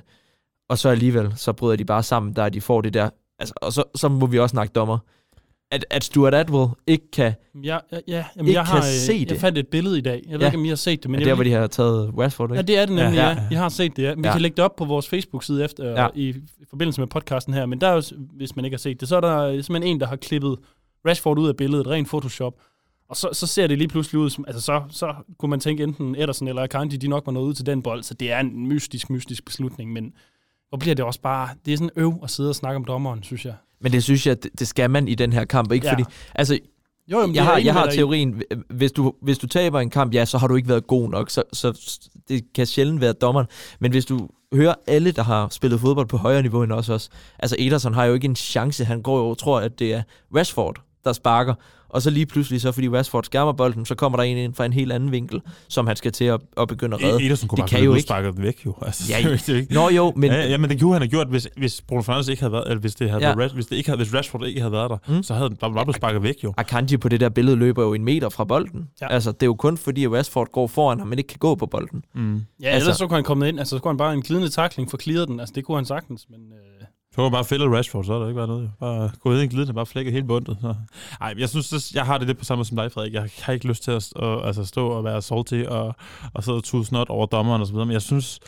og 0.69 0.77
så 0.77 0.89
alligevel, 0.89 1.33
så 1.35 1.53
bryder 1.53 1.75
de 1.75 1.85
bare 1.85 2.03
sammen, 2.03 2.35
der 2.35 2.49
de 2.49 2.61
får 2.61 2.81
det 2.81 2.93
der. 2.93 3.09
Altså, 3.39 3.53
og 3.61 3.73
så, 3.73 3.83
så 3.95 4.09
må 4.09 4.25
vi 4.25 4.39
også 4.39 4.53
snakke 4.53 4.71
dommer 4.71 4.97
at, 5.71 5.85
at 5.89 6.03
Stuart 6.03 6.33
Atwell 6.33 6.67
ikke 6.87 7.11
kan, 7.11 7.33
ja, 7.63 7.77
ja, 7.91 7.99
ja. 8.07 8.25
Jamen, 8.35 8.47
ikke 8.47 8.59
jeg 8.59 8.65
har, 8.65 8.75
kan 8.81 8.83
se 8.83 9.19
det. 9.19 9.31
Jeg 9.31 9.39
fandt 9.39 9.57
et 9.57 9.67
billede 9.67 9.97
i 9.97 10.01
dag. 10.01 10.21
Jeg 10.27 10.33
ved 10.33 10.39
Ja. 10.39 10.45
ikke, 10.45 10.57
om 10.57 10.65
I 10.65 10.69
har 10.69 10.75
set 10.75 11.03
det. 11.03 11.11
Men 11.11 11.19
der, 11.19 11.25
vil 11.25 11.35
hvor 11.35 11.43
de 11.43 11.51
har 11.51 11.67
taget 11.67 12.13
Rashford, 12.17 12.49
ikke? 12.49 12.55
Ja, 12.55 12.61
det 12.61 12.77
er 12.77 12.85
det 12.85 12.95
nemlig, 12.95 13.15
Ja, 13.17 13.29
ja. 13.29 13.37
Jeg 13.51 13.59
har 13.59 13.69
set 13.69 13.97
det, 13.97 14.03
ja. 14.03 14.13
Vi 14.13 14.21
Ja. 14.23 14.31
kan 14.31 14.41
lægge 14.41 14.55
det 14.55 14.65
op 14.65 14.75
på 14.75 14.85
vores 14.85 15.07
Facebook-side 15.09 15.63
efter, 15.63 15.89
Ja. 16.01 16.07
i, 16.15 16.29
i 16.29 16.65
forbindelse 16.69 17.01
med 17.01 17.07
podcasten 17.07 17.53
her. 17.53 17.65
Men 17.65 17.81
der 17.81 17.87
er 17.87 17.93
jo, 17.95 18.01
hvis 18.37 18.55
man 18.55 18.65
ikke 18.65 18.75
har 18.75 18.79
set 18.79 18.99
det, 19.01 19.07
så 19.07 19.15
er 19.15 19.21
der 19.21 19.51
simpelthen 19.61 19.83
en, 19.83 19.99
der 19.99 20.07
har 20.07 20.15
klippet 20.15 20.57
Rashford 21.07 21.39
ud 21.39 21.47
af 21.47 21.55
billedet, 21.57 21.87
rent 21.87 22.07
Photoshop. 22.07 22.53
Og 23.09 23.15
så, 23.15 23.29
så 23.33 23.47
ser 23.47 23.67
det 23.67 23.77
lige 23.77 23.87
pludselig 23.87 24.19
ud, 24.21 24.29
som, 24.29 24.45
altså 24.47 24.61
så, 24.61 24.81
så 24.89 25.13
kunne 25.39 25.49
man 25.49 25.59
tænke 25.59 25.83
enten 25.83 26.15
Ederson 26.15 26.47
eller 26.47 26.63
Akanji, 26.63 26.97
de 26.97 27.07
nok 27.07 27.25
var 27.25 27.31
nået 27.31 27.45
ud 27.47 27.53
til 27.53 27.65
den 27.65 27.81
bold, 27.81 28.03
så 28.03 28.13
det 28.13 28.31
er 28.31 28.39
en 28.39 28.67
mystisk, 28.67 29.09
mystisk 29.09 29.45
beslutning, 29.45 29.93
men 29.93 30.13
hvor 30.69 30.77
bliver 30.77 30.95
det 30.95 31.05
også 31.05 31.21
bare, 31.21 31.49
det 31.65 31.73
er 31.73 31.77
sådan 31.77 31.89
øv 31.95 32.13
at 32.23 32.29
sidde 32.29 32.49
og 32.49 32.55
snakke 32.55 32.75
om 32.75 32.85
dommeren, 32.85 33.23
synes 33.23 33.45
jeg. 33.45 33.53
Men 33.81 33.91
det 33.91 34.03
synes 34.03 34.27
jeg, 34.27 34.43
det, 34.59 34.67
skal 34.67 34.89
man 34.89 35.07
i 35.07 35.15
den 35.15 35.33
her 35.33 35.45
kamp, 35.45 35.71
ikke? 35.71 35.85
Ja. 35.85 35.93
Fordi, 35.93 36.03
altså, 36.35 36.59
Jo, 37.11 37.19
jamen, 37.19 37.35
jeg 37.35 37.45
har, 37.45 37.57
jeg 37.57 37.73
har 37.73 37.85
teorien, 37.85 38.41
hvis 38.69 38.91
du, 38.91 39.13
hvis 39.21 39.37
du 39.37 39.47
taber 39.47 39.79
en 39.79 39.89
kamp, 39.89 40.13
ja, 40.13 40.25
så 40.25 40.37
har 40.37 40.47
du 40.47 40.55
ikke 40.55 40.69
været 40.69 40.87
god 40.87 41.09
nok, 41.09 41.29
så, 41.29 41.43
så 41.53 41.79
det 42.27 42.53
kan 42.55 42.65
sjældent 42.65 43.01
være 43.01 43.13
dommeren. 43.13 43.47
Men 43.79 43.91
hvis 43.91 44.05
du 44.05 44.29
hører 44.53 44.73
alle, 44.87 45.11
der 45.11 45.23
har 45.23 45.47
spillet 45.49 45.79
fodbold 45.79 46.07
på 46.07 46.17
højere 46.17 46.41
niveau 46.41 46.63
end 46.63 46.71
os 46.71 46.89
også, 46.89 47.09
altså 47.39 47.55
Ederson 47.59 47.93
har 47.93 48.05
jo 48.05 48.13
ikke 48.13 48.25
en 48.25 48.35
chance, 48.35 48.85
han 48.85 49.01
går 49.01 49.17
jo 49.17 49.29
og 49.29 49.37
tror, 49.37 49.59
at 49.59 49.79
det 49.79 49.93
er 49.93 50.03
Rashford, 50.35 50.81
der 51.05 51.13
sparker, 51.13 51.53
og 51.89 52.01
så 52.01 52.09
lige 52.09 52.25
pludselig, 52.25 52.61
så 52.61 52.71
fordi 52.71 52.89
Rashford 52.89 53.23
skærmer 53.23 53.51
bolden, 53.53 53.85
så 53.85 53.95
kommer 53.95 54.17
der 54.17 54.23
en 54.23 54.37
ind 54.37 54.53
fra 54.53 54.65
en 54.65 54.73
helt 54.73 54.91
anden 54.91 55.11
vinkel, 55.11 55.41
som 55.67 55.87
han 55.87 55.95
skal 55.95 56.11
til 56.11 56.25
at, 56.25 56.39
at 56.57 56.67
begynde 56.67 56.95
at 56.97 57.03
redde. 57.03 57.17
E- 57.17 57.25
Ederson 57.25 57.47
kunne 57.47 57.57
det 57.57 57.61
bare 57.63 57.69
kan 57.69 57.83
jo 57.83 57.93
ikke. 57.93 58.01
sparket 58.07 58.33
den 58.35 58.43
væk, 58.43 58.65
jo. 58.65 58.75
Altså, 58.81 59.13
Ja, 59.13 59.17
det 59.29 59.49
jo 59.49 59.53
ikke- 59.55 59.73
Nå 59.73 59.89
jo, 59.89 60.13
men 60.15 60.31
ja, 60.31 60.47
ja, 60.47 60.57
men 60.57 60.69
det 60.69 60.81
kunne 60.81 60.93
han 60.93 61.01
have 61.01 61.09
gjort, 61.09 61.27
hvis, 61.27 61.47
hvis 61.57 61.81
Bruno 61.87 62.01
Fernandes 62.01 62.27
ikke 62.27 62.41
havde 62.41 62.51
været, 62.51 62.67
eller 62.67 62.79
hvis 62.81 62.95
det 62.95 63.09
havde 63.09 63.23
Ja. 63.23 63.29
ja. 63.29 63.35
været, 63.35 63.51
hvis 63.51 63.65
det 63.65 63.75
ikke 63.75 63.89
havde, 63.89 63.97
hvis 64.03 64.13
Rashford 64.13 64.45
ikke 64.45 64.59
havde 64.61 64.71
været 64.71 64.89
der, 64.89 64.97
Mm. 65.07 65.23
så 65.23 65.33
havde 65.33 65.49
den 65.49 65.57
bare, 65.57 65.73
bare 65.73 65.85
blevet 65.85 65.95
sparket 65.95 66.23
væk, 66.23 66.35
jo. 66.43 66.53
Akanji 66.57 66.97
på 66.97 67.09
det 67.09 67.19
der 67.19 67.29
billede 67.29 67.57
løber 67.57 67.83
jo 67.83 67.93
en 67.93 68.03
meter 68.03 68.29
fra 68.29 68.43
bolden. 68.43 68.89
Ja. 69.01 69.05
Ja. 69.09 69.13
Altså, 69.13 69.31
det 69.31 69.43
er 69.43 69.47
jo 69.47 69.55
kun 69.55 69.77
fordi, 69.77 70.03
at 70.05 70.11
Rashford 70.11 70.51
går 70.51 70.67
foran 70.67 70.99
ham, 70.99 71.07
men 71.07 71.17
ikke 71.19 71.27
kan 71.27 71.39
gå 71.39 71.55
på 71.55 71.65
bolden. 71.65 72.03
Mm. 72.15 72.41
Ja, 72.61 72.67
Altså- 72.67 72.85
ellers 72.85 72.97
så 72.97 73.07
kunne 73.07 73.15
han 73.17 73.23
komme 73.23 73.49
ind, 73.49 73.59
altså 73.59 73.75
så 73.77 73.81
kunne 73.81 73.89
han 73.91 73.97
bare 73.97 74.13
en 74.13 74.21
glidende 74.21 74.49
takling 74.49 74.89
for 74.89 74.97
den, 74.97 75.39
altså 75.39 75.53
det 75.55 75.65
kunne 75.65 75.77
han 75.77 75.85
sagtens, 75.85 76.25
men... 76.29 76.39
Øh, 76.39 76.74
så 77.15 77.21
var 77.21 77.29
bare 77.29 77.45
fældet 77.45 77.71
Rashford, 77.71 78.03
så 78.03 78.13
er 78.13 78.19
der 78.19 78.27
ikke 78.27 78.37
været 78.37 78.49
noget. 78.49 78.71
Bare 78.79 79.11
gå 79.19 79.31
ind 79.31 79.41
i 79.41 79.47
glidende, 79.47 79.73
bare 79.73 79.85
flække 79.85 80.11
hele 80.11 80.27
bundet. 80.27 80.57
Så. 80.61 80.75
Ej, 81.21 81.33
jeg 81.37 81.49
synes, 81.49 81.69
det, 81.69 81.95
jeg 81.95 82.05
har 82.05 82.17
det 82.17 82.27
lidt 82.27 82.37
på 82.37 82.45
samme 82.45 82.59
måde 82.59 82.67
som 82.67 82.77
dig, 82.77 82.91
Frederik. 82.91 83.13
Jeg 83.13 83.29
har 83.41 83.53
ikke 83.53 83.67
lyst 83.67 83.83
til 83.83 83.91
at, 83.91 84.13
at 84.21 84.47
altså, 84.47 84.65
stå 84.65 84.87
og 84.87 85.03
være 85.03 85.21
salty 85.21 85.63
og, 85.67 85.95
og 86.33 86.43
sidde 86.43 86.57
og 86.57 86.63
tude 86.63 86.85
snot 86.85 87.09
over 87.09 87.25
dommeren 87.25 87.61
og 87.61 87.67
så 87.67 87.73
videre, 87.73 87.85
men 87.85 87.93
jeg 87.93 88.01
synes, 88.01 88.39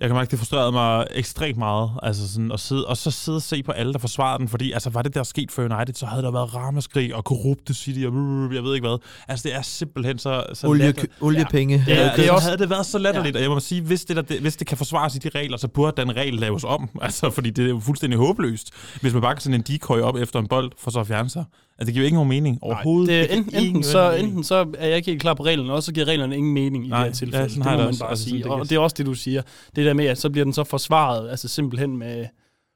jeg 0.00 0.08
kan 0.08 0.16
mærke, 0.16 0.30
det 0.30 0.38
frustrerede 0.38 0.72
mig 0.72 1.06
ekstremt 1.10 1.56
meget, 1.58 1.90
altså 2.02 2.32
sådan 2.32 2.52
at 2.52 2.60
sidde, 2.60 2.86
og 2.86 2.96
så 2.96 3.10
sidde 3.10 3.36
og 3.36 3.42
se 3.42 3.62
på 3.62 3.72
alle, 3.72 3.92
der 3.92 3.98
forsvarer 3.98 4.38
den, 4.38 4.48
fordi 4.48 4.72
altså, 4.72 4.90
var 4.90 5.02
det 5.02 5.14
der 5.14 5.22
sket 5.22 5.50
for 5.52 5.62
United, 5.62 5.94
så 5.94 6.06
havde 6.06 6.22
der 6.22 6.30
været 6.30 6.54
ramaskrig 6.54 7.14
og 7.14 7.24
korrupte 7.24 7.74
City 7.74 7.98
og 7.98 8.12
jeg 8.54 8.62
ved 8.64 8.74
ikke 8.74 8.88
hvad. 8.88 8.98
Altså, 9.28 9.48
det 9.48 9.56
er 9.56 9.62
simpelthen 9.62 10.18
så... 10.18 10.44
så 10.54 10.66
Olie, 10.66 10.94
oliepenge. 11.20 11.84
Ja, 11.86 11.94
Ja, 11.94 12.02
det 12.02 12.10
er 12.10 12.16
det 12.16 12.30
også- 12.30 12.46
havde 12.48 12.58
det 12.58 12.70
været 12.70 12.86
så 12.86 12.98
latterligt, 12.98 13.34
ja. 13.34 13.38
og 13.38 13.42
jeg 13.42 13.50
må 13.50 13.60
sige, 13.60 13.82
hvis 13.82 14.04
det, 14.04 14.16
der, 14.16 14.22
det, 14.22 14.40
hvis 14.40 14.56
det 14.56 14.66
kan 14.66 14.76
forsvares 14.78 15.14
i 15.14 15.18
de 15.18 15.28
regler, 15.28 15.56
så 15.56 15.68
burde 15.68 16.00
den 16.02 16.16
regel 16.16 16.34
laves 16.34 16.64
om, 16.64 16.88
altså, 17.02 17.30
fordi 17.30 17.50
det 17.50 17.64
er 17.64 17.68
jo 17.68 17.80
fuldstændig 17.80 18.18
håbløst, 18.18 18.70
hvis 19.00 19.12
man 19.12 19.22
bare 19.22 19.34
kan 19.34 19.40
sende 19.42 19.56
en 19.56 19.62
decoy 19.62 19.98
op 20.00 20.16
efter 20.16 20.38
en 20.38 20.48
bold, 20.48 20.72
for 20.78 20.90
så 20.90 21.00
at 21.00 21.06
fjerne 21.06 21.30
sig. 21.30 21.44
Altså, 21.78 21.86
det 21.86 21.94
giver 21.94 22.04
ikke 22.04 22.14
nogen 22.16 22.28
mening 22.28 22.58
overhovedet. 22.62 23.08
det, 23.08 23.20
er 23.20 23.24
giver 23.26 23.36
enten, 23.38 23.64
enten, 23.64 23.82
så, 23.82 24.12
enten 24.12 24.44
så 24.44 24.66
er 24.78 24.86
jeg 24.86 24.96
ikke 24.96 25.10
helt 25.10 25.20
klar 25.20 25.34
på 25.34 25.42
reglerne, 25.44 25.72
og 25.72 25.82
så 25.82 25.92
giver 25.92 26.06
reglerne 26.08 26.36
ingen 26.36 26.54
mening 26.54 26.86
i 26.86 26.88
Nej, 26.88 26.98
det 26.98 27.06
her 27.06 27.12
tilfælde. 27.14 27.42
ja, 27.42 27.48
sådan 27.48 27.62
det 27.62 27.64
må 27.66 27.70
det 27.70 27.78
man 27.78 27.88
også. 27.88 28.00
bare 28.00 28.10
Altså, 28.10 28.24
sige. 28.24 28.38
det 28.42 28.46
og 28.46 28.70
det 28.70 28.72
er 28.76 28.78
også 28.80 28.94
det, 28.98 29.06
du 29.06 29.14
siger. 29.14 29.42
Det 29.76 29.86
der 29.86 29.94
med, 29.94 30.04
at 30.06 30.18
så 30.18 30.30
bliver 30.30 30.44
den 30.44 30.52
så 30.52 30.64
forsvaret, 30.64 31.30
altså 31.30 31.48
simpelthen 31.48 31.96
med 31.96 32.26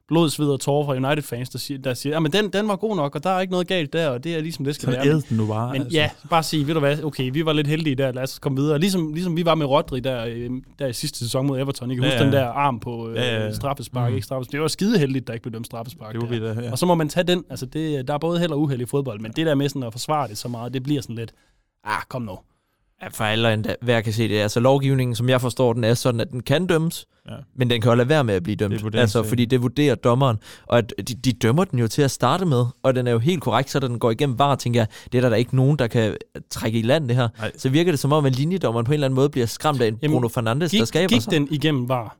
blod, 0.07 0.29
sved 0.29 0.47
og 0.49 0.59
tårer 0.59 0.85
fra 0.85 0.93
United-fans, 1.07 1.49
der 1.49 1.59
siger, 1.59 1.77
der 1.77 1.93
siger, 1.93 2.13
ja, 2.13 2.19
men 2.19 2.31
den, 2.31 2.49
den 2.49 2.67
var 2.67 2.75
god 2.75 2.95
nok, 2.95 3.15
og 3.15 3.23
der 3.23 3.29
er 3.29 3.39
ikke 3.39 3.51
noget 3.51 3.67
galt 3.67 3.93
der, 3.93 4.09
og 4.09 4.23
det 4.23 4.35
er 4.35 4.41
ligesom 4.41 4.65
det 4.65 4.75
skal 4.75 4.85
Så 4.85 4.91
være. 4.91 5.05
Men, 5.29 5.37
nu 5.37 5.47
bare. 5.47 5.71
men 5.73 5.81
altså. 5.81 5.97
ja, 5.97 6.09
bare 6.29 6.43
sige, 6.43 6.67
ved 6.67 6.73
du 6.73 6.79
hvad, 6.79 7.03
okay, 7.03 7.29
vi 7.33 7.45
var 7.45 7.53
lidt 7.53 7.67
heldige 7.67 7.95
der, 7.95 8.11
lad 8.11 8.23
os 8.23 8.39
komme 8.39 8.61
videre. 8.61 8.79
Ligesom, 8.79 9.13
ligesom 9.13 9.37
vi 9.37 9.45
var 9.45 9.55
med 9.55 9.65
Rodri 9.65 9.99
der, 9.99 10.25
øh, 10.29 10.49
der 10.79 10.87
i 10.87 10.93
sidste 10.93 11.19
sæson 11.19 11.47
mod 11.47 11.59
Everton. 11.59 11.91
I 11.91 11.95
kan 11.95 12.03
Ja, 12.03 12.09
huske 12.09 12.19
ja. 12.19 12.25
den 12.25 12.33
der 12.33 12.45
arm 12.45 12.79
på 12.79 13.09
øh, 13.09 13.15
Ja, 13.15 13.35
ja, 13.35 13.45
ja. 13.45 13.53
straffespark, 13.53 14.09
Mhm. 14.09 14.15
ikke 14.15 14.25
straffespark. 14.25 14.51
Det 14.51 14.61
var 14.61 14.67
skide 14.67 14.99
heldigt, 14.99 15.27
der 15.27 15.33
ikke 15.33 15.43
blev 15.43 15.53
dømt 15.53 15.65
straffespark. 15.65 16.13
det 16.13 16.41
var 16.41 16.53
da, 16.53 16.61
ja. 16.61 16.71
Og 16.71 16.77
så 16.77 16.85
må 16.85 16.95
man 16.95 17.09
tage 17.09 17.23
den. 17.23 17.43
Altså, 17.49 17.65
det, 17.65 18.07
der 18.07 18.13
er 18.13 18.17
både 18.17 18.39
held 18.39 18.51
og 18.51 18.61
uheld 18.61 18.81
i 18.81 18.85
fodbold, 18.85 19.19
men 19.19 19.31
det 19.31 19.45
der 19.45 19.55
med 19.55 19.69
sådan 19.69 19.83
at 19.83 19.91
forsvare 19.93 20.27
det 20.27 20.37
så 20.37 20.47
meget, 20.47 20.73
det 20.73 20.83
bliver 20.83 21.01
sådan 21.01 21.15
lidt... 21.15 21.33
Ah, 21.85 22.01
kom 22.09 22.21
nu. 22.21 22.37
Ja, 23.03 23.07
for 23.11 23.23
alle 23.23 23.53
endda, 23.53 23.75
hvad 23.81 23.93
jeg 23.93 24.03
kan 24.03 24.13
se 24.13 24.27
det. 24.27 24.39
Altså 24.39 24.59
lovgivningen, 24.59 25.15
som 25.15 25.29
jeg 25.29 25.41
forstår 25.41 25.73
den, 25.73 25.83
er 25.83 25.93
sådan, 25.93 26.19
at 26.19 26.31
den 26.31 26.43
kan 26.43 26.67
dømmes, 26.67 27.05
Ja. 27.29 27.35
men 27.55 27.69
den 27.69 27.81
kan 27.81 27.89
jo 27.91 27.95
lade 27.95 28.09
være 28.09 28.23
med 28.23 28.33
at 28.33 28.43
blive 28.43 28.55
Det 28.55 28.59
dømt. 28.59 28.83
vurderingssag. 28.83 29.19
Altså, 29.19 29.29
fordi 29.29 29.45
det 29.45 29.61
vurderer 29.61 29.95
dommeren. 29.95 30.37
Og 30.67 30.77
at 30.77 30.93
de, 30.97 31.03
de 31.03 31.33
dømmer 31.33 31.63
den 31.63 31.79
jo 31.79 31.87
til 31.87 32.01
at 32.01 32.11
starte 32.11 32.45
med, 32.45 32.65
og 32.83 32.95
den 32.95 33.07
er 33.07 33.11
jo 33.11 33.19
helt 33.19 33.41
korrekt, 33.41 33.69
så 33.69 33.79
den 33.79 33.99
går 33.99 34.11
igennem 34.11 34.39
var, 34.39 34.55
tænker 34.55 34.79
jeg, 34.79 34.87
det 35.11 35.17
er 35.17 35.21
der, 35.21 35.29
der 35.29 35.35
ikke 35.35 35.55
nogen, 35.55 35.79
der 35.79 35.87
kan 35.87 36.15
trække 36.49 36.79
i 36.79 36.81
land 36.81 37.07
det 37.07 37.15
her. 37.15 37.27
Nej. 37.39 37.51
Så 37.57 37.69
virker 37.69 37.91
det 37.91 37.99
som 37.99 38.11
om, 38.13 38.25
at 38.25 38.35
linjedommeren 38.35 38.85
på 38.85 38.91
en 38.91 38.93
eller 38.93 39.07
anden 39.07 39.15
måde 39.15 39.29
bliver 39.29 39.47
skræmt 39.47 39.81
af 39.81 39.87
en 39.87 39.99
Jamen, 40.01 40.15
Bruno 40.15 40.27
Fernandes, 40.27 40.71
der 40.71 40.77
Gik, 40.77 40.87
skaber 40.87 41.07
gik 41.07 41.21
sig. 41.21 41.31
den 41.31 41.47
igennem 41.51 41.89
var? 41.89 42.17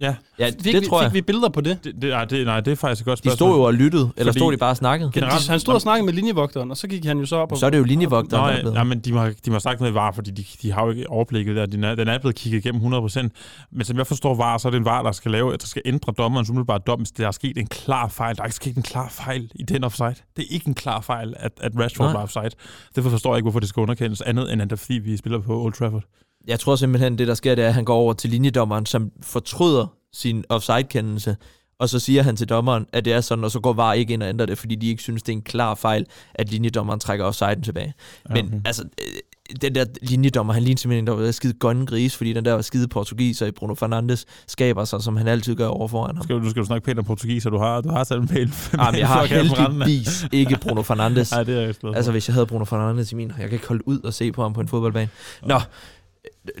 Ja, 0.00 0.14
Ja, 0.38 0.50
Fik, 0.62 0.74
det 0.74 0.84
tror 0.84 1.02
jeg. 1.02 1.10
Fik 1.10 1.14
vi 1.14 1.22
billeder 1.22 1.48
på 1.48 1.60
det? 1.60 1.84
det, 1.84 1.94
det, 2.02 2.10
nej, 2.10 2.24
det, 2.24 2.46
nej, 2.46 2.60
det 2.60 2.72
er 2.72 2.76
faktisk 2.76 3.00
et 3.02 3.06
godt 3.06 3.18
De 3.18 3.22
spørgsmål. 3.22 3.48
stod 3.48 3.56
jo 3.58 3.62
og 3.62 3.74
lyttede, 3.74 4.10
eller 4.16 4.32
Fordi- 4.32 4.38
stod 4.40 4.52
de 4.52 4.56
bare 4.56 4.70
og 4.70 4.76
snakkede? 4.76 5.10
Generelt- 5.14 5.48
Han 5.48 5.60
stod 5.60 5.74
og 5.74 5.80
snakkede 5.80 6.04
med 6.06 6.12
linjevogteren, 6.12 6.70
og 6.70 6.76
så 6.76 6.88
gik 6.88 7.04
han 7.04 7.18
jo 7.18 7.26
så 7.26 7.36
op 7.36 7.52
og... 7.52 7.58
Så 7.58 7.66
er 7.66 7.70
det 7.70 7.78
jo 7.78 7.84
linjevogteren, 7.84 8.30
der 8.30 8.38
er 8.48 8.52
Nej, 8.52 8.60
blevet. 8.60 8.74
nej, 8.74 8.84
men 8.84 8.98
de 9.00 9.12
må, 9.12 9.26
de 9.26 9.34
må 9.46 9.52
have 9.52 9.60
sagt 9.60 9.80
noget 9.80 9.92
i 9.92 9.94
VAR, 9.94 10.12
fordi 10.12 10.30
de, 10.30 10.44
de 10.62 10.72
har 10.72 10.84
jo 10.84 10.90
ikke 10.90 11.10
overblikket 11.10 11.56
der. 11.56 11.66
Den 11.66 11.84
er, 11.84 11.94
den 11.94 12.08
er 12.08 12.18
blevet 12.18 12.34
kigget 12.36 12.64
igennem 12.64 12.94
100%. 12.94 13.28
Men 13.72 13.84
som 13.84 13.96
jeg 13.98 14.06
forstår 14.06 14.34
VAR, 14.34 14.58
så 14.58 14.68
er 14.68 14.70
det 14.70 14.78
en 14.78 14.84
VAR, 14.84 15.02
der 15.02 15.12
skal 15.12 15.30
lave, 15.30 15.54
at 15.54 15.60
der 15.60 15.66
skal 15.66 15.82
ændre 15.84 16.12
dommerens 16.18 16.50
umiddelbare 16.50 16.78
dom, 16.86 16.98
hvis 16.98 17.10
der 17.10 17.26
er 17.26 17.30
sket 17.30 17.58
en 17.58 17.66
klar 17.66 18.08
fejl. 18.08 18.36
Der 18.36 18.42
er 18.42 18.46
ikke 18.46 18.56
sket 18.56 18.76
en 18.76 18.82
klar 18.82 19.08
fejl 19.08 19.50
i 19.54 19.62
den 19.62 19.84
offside. 19.84 20.14
Det 20.36 20.42
er 20.42 20.54
ikke 20.54 20.68
en 20.68 20.74
klar 20.74 21.00
fejl, 21.00 21.34
at, 21.36 21.52
at 21.60 21.72
Rashford 21.78 22.06
Nej. 22.06 22.12
var 22.12 22.22
offside. 22.22 22.50
Derfor 22.96 23.10
forstår 23.10 23.30
jeg 23.32 23.38
ikke, 23.38 23.44
hvorfor 23.44 23.60
det 23.60 23.68
skal 23.68 23.80
underkendes 23.80 24.20
andet, 24.20 24.52
end 24.52 24.62
at 24.62 24.70
det 24.70 24.76
er 24.76 24.80
fordi, 24.80 24.98
vi 24.98 25.16
spiller 25.16 25.38
på 25.40 25.62
Old 25.64 25.72
Trafford. 25.72 26.02
Jeg 26.48 26.60
tror 26.60 26.76
simpelthen, 26.76 27.18
det 27.18 27.28
der 27.28 27.34
sker, 27.34 27.54
det 27.54 27.64
er, 27.64 27.68
at 27.68 27.74
han 27.74 27.84
går 27.84 27.94
over 27.96 28.12
til 28.12 28.30
linjedommeren, 28.30 28.86
som 28.86 29.10
fortryder 29.22 29.86
sin 30.12 30.44
offside-kendelse, 30.48 31.36
og 31.78 31.88
så 31.88 31.98
siger 31.98 32.22
han 32.22 32.36
til 32.36 32.48
dommeren, 32.48 32.86
at 32.92 33.04
det 33.04 33.12
er 33.12 33.20
sådan, 33.20 33.44
og 33.44 33.50
så 33.50 33.60
går 33.60 33.72
VAR 33.72 33.92
ikke 33.92 34.14
ind 34.14 34.22
og 34.22 34.28
ændrer 34.28 34.46
det, 34.46 34.58
fordi 34.58 34.74
de 34.74 34.88
ikke 34.88 35.02
synes, 35.02 35.22
det 35.22 35.32
er 35.32 35.36
en 35.36 35.42
klar 35.42 35.74
fejl, 35.74 36.06
at 36.34 36.50
linjedommeren 36.50 37.00
trækker 37.00 37.24
offsiden 37.24 37.62
tilbage. 37.62 37.94
Men 38.30 38.46
okay. 38.46 38.60
altså, 38.64 38.82
øh, 38.82 39.58
den 39.62 39.74
der 39.74 39.84
linjedommer, 40.02 40.52
han 40.52 40.62
ligner 40.62 40.78
simpelthen, 40.78 41.06
der 41.06 41.12
var 41.12 41.30
skide 41.30 41.52
grønne 41.58 41.86
gris, 41.86 42.16
fordi 42.16 42.32
den 42.32 42.44
der 42.44 42.60
skide 42.62 42.88
portugiser 42.88 43.46
i 43.46 43.50
Bruno 43.50 43.74
Fernandes 43.74 44.26
skaber 44.46 44.84
sig, 44.84 45.02
som 45.02 45.16
han 45.16 45.28
altid 45.28 45.54
gør 45.54 45.66
over 45.66 45.88
foran 45.88 46.16
ham. 46.16 46.24
Skal, 46.24 46.36
du- 46.36 46.50
skal 46.50 46.62
du 46.62 46.66
snakke 46.66 46.84
pænt 46.84 46.98
om 46.98 47.04
portugis, 47.04 47.46
og 47.46 47.52
du 47.52 47.58
har, 47.58 47.80
du 47.80 47.88
har 47.88 48.04
sat 48.04 48.18
en 48.18 48.28
pæl. 48.28 48.52
Jamen, 48.78 49.00
jeg 49.00 49.08
har 49.08 49.24
heldigvis 49.24 50.26
ikke 50.32 50.58
Bruno 50.62 50.82
Fernandes. 50.82 51.30
Nej, 51.32 51.42
det 51.42 51.56
er 51.56 51.60
jeg. 51.60 51.74
Altså, 51.96 52.10
hvis 52.12 52.28
jeg 52.28 52.34
havde 52.34 52.46
Bruno 52.46 52.64
Fernandes 52.64 53.12
i 53.12 53.14
min, 53.14 53.28
jeg 53.28 53.48
kan 53.48 53.52
ikke 53.52 53.68
holde 53.68 53.88
ud 53.88 54.00
og 54.00 54.14
se 54.14 54.32
på 54.32 54.42
ham 54.42 54.52
på 54.52 54.60
en 54.60 54.68
fodboldbane. 54.68 55.08
Nå, 55.46 55.60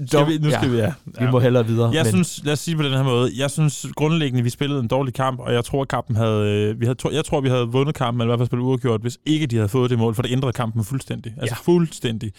skal 0.06 0.26
vi, 0.28 0.38
nu 0.38 0.50
skal 0.50 0.68
ja, 0.68 0.68
vi, 0.70 0.76
ja. 0.78 0.92
vi 1.26 1.30
må 1.30 1.38
hellere 1.40 1.66
videre. 1.66 1.90
Jeg 1.94 2.02
men- 2.04 2.12
synes, 2.12 2.40
lad 2.44 2.52
os 2.52 2.58
sige 2.58 2.76
på 2.76 2.82
den 2.82 2.92
her 2.92 3.02
måde, 3.02 3.30
jeg 3.36 3.50
synes 3.50 3.86
grundlæggende, 3.96 4.42
vi 4.42 4.50
spillede 4.50 4.80
en 4.80 4.88
dårlig 4.88 5.14
kamp, 5.14 5.40
og 5.40 5.52
jeg 5.52 5.64
tror, 5.64 5.84
kampen 5.84 6.16
havde, 6.16 6.50
øh, 6.50 6.80
vi 6.80 6.86
havde, 6.86 6.98
jeg 7.12 7.24
tror, 7.24 7.40
vi 7.40 7.48
havde 7.48 7.66
vundet 7.66 7.94
kampen, 7.94 8.20
eller 8.20 8.28
i 8.28 8.30
hvert 8.30 8.38
fald 8.38 8.46
spillet 8.48 8.64
uafgjort, 8.64 9.00
hvis 9.00 9.18
ikke 9.26 9.46
de 9.46 9.56
havde 9.56 9.68
fået 9.68 9.90
det 9.90 9.98
mål, 9.98 10.14
for 10.14 10.22
det 10.22 10.32
ændrede 10.32 10.52
kampen 10.52 10.84
fuldstændig. 10.84 11.34
Altså 11.40 11.56
Ja. 11.60 11.72
fuldstændig. 11.72 12.32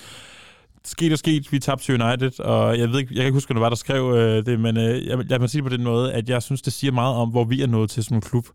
Sket 0.86 1.12
og 1.12 1.18
sket, 1.20 1.52
vi 1.52 1.60
tabte 1.60 1.86
til 1.86 2.02
United, 2.04 2.40
og 2.40 2.80
jeg 2.80 2.90
ved 2.92 3.00
ikke, 3.00 3.14
jeg 3.14 3.18
kan 3.22 3.26
ikke 3.26 3.34
huske, 3.36 3.54
hvad 3.54 3.60
var, 3.60 3.70
der 3.70 3.76
skrev 3.76 4.14
øh, 4.16 4.46
det, 4.46 4.60
men 4.60 4.78
øh, 4.78 5.06
jeg, 5.08 5.18
jeg 5.32 5.42
må 5.42 5.48
sige 5.48 5.62
det 5.62 5.70
på 5.72 5.76
den 5.78 5.84
måde, 5.84 6.14
at 6.14 6.30
jeg 6.30 6.44
synes, 6.44 6.62
det 6.62 6.74
siger 6.74 6.92
meget 6.92 7.16
om, 7.16 7.30
hvor 7.30 7.44
vi 7.44 7.62
er 7.62 7.68
nået 7.68 7.90
til 7.90 8.04
som 8.04 8.16
en 8.16 8.22
klub, 8.22 8.48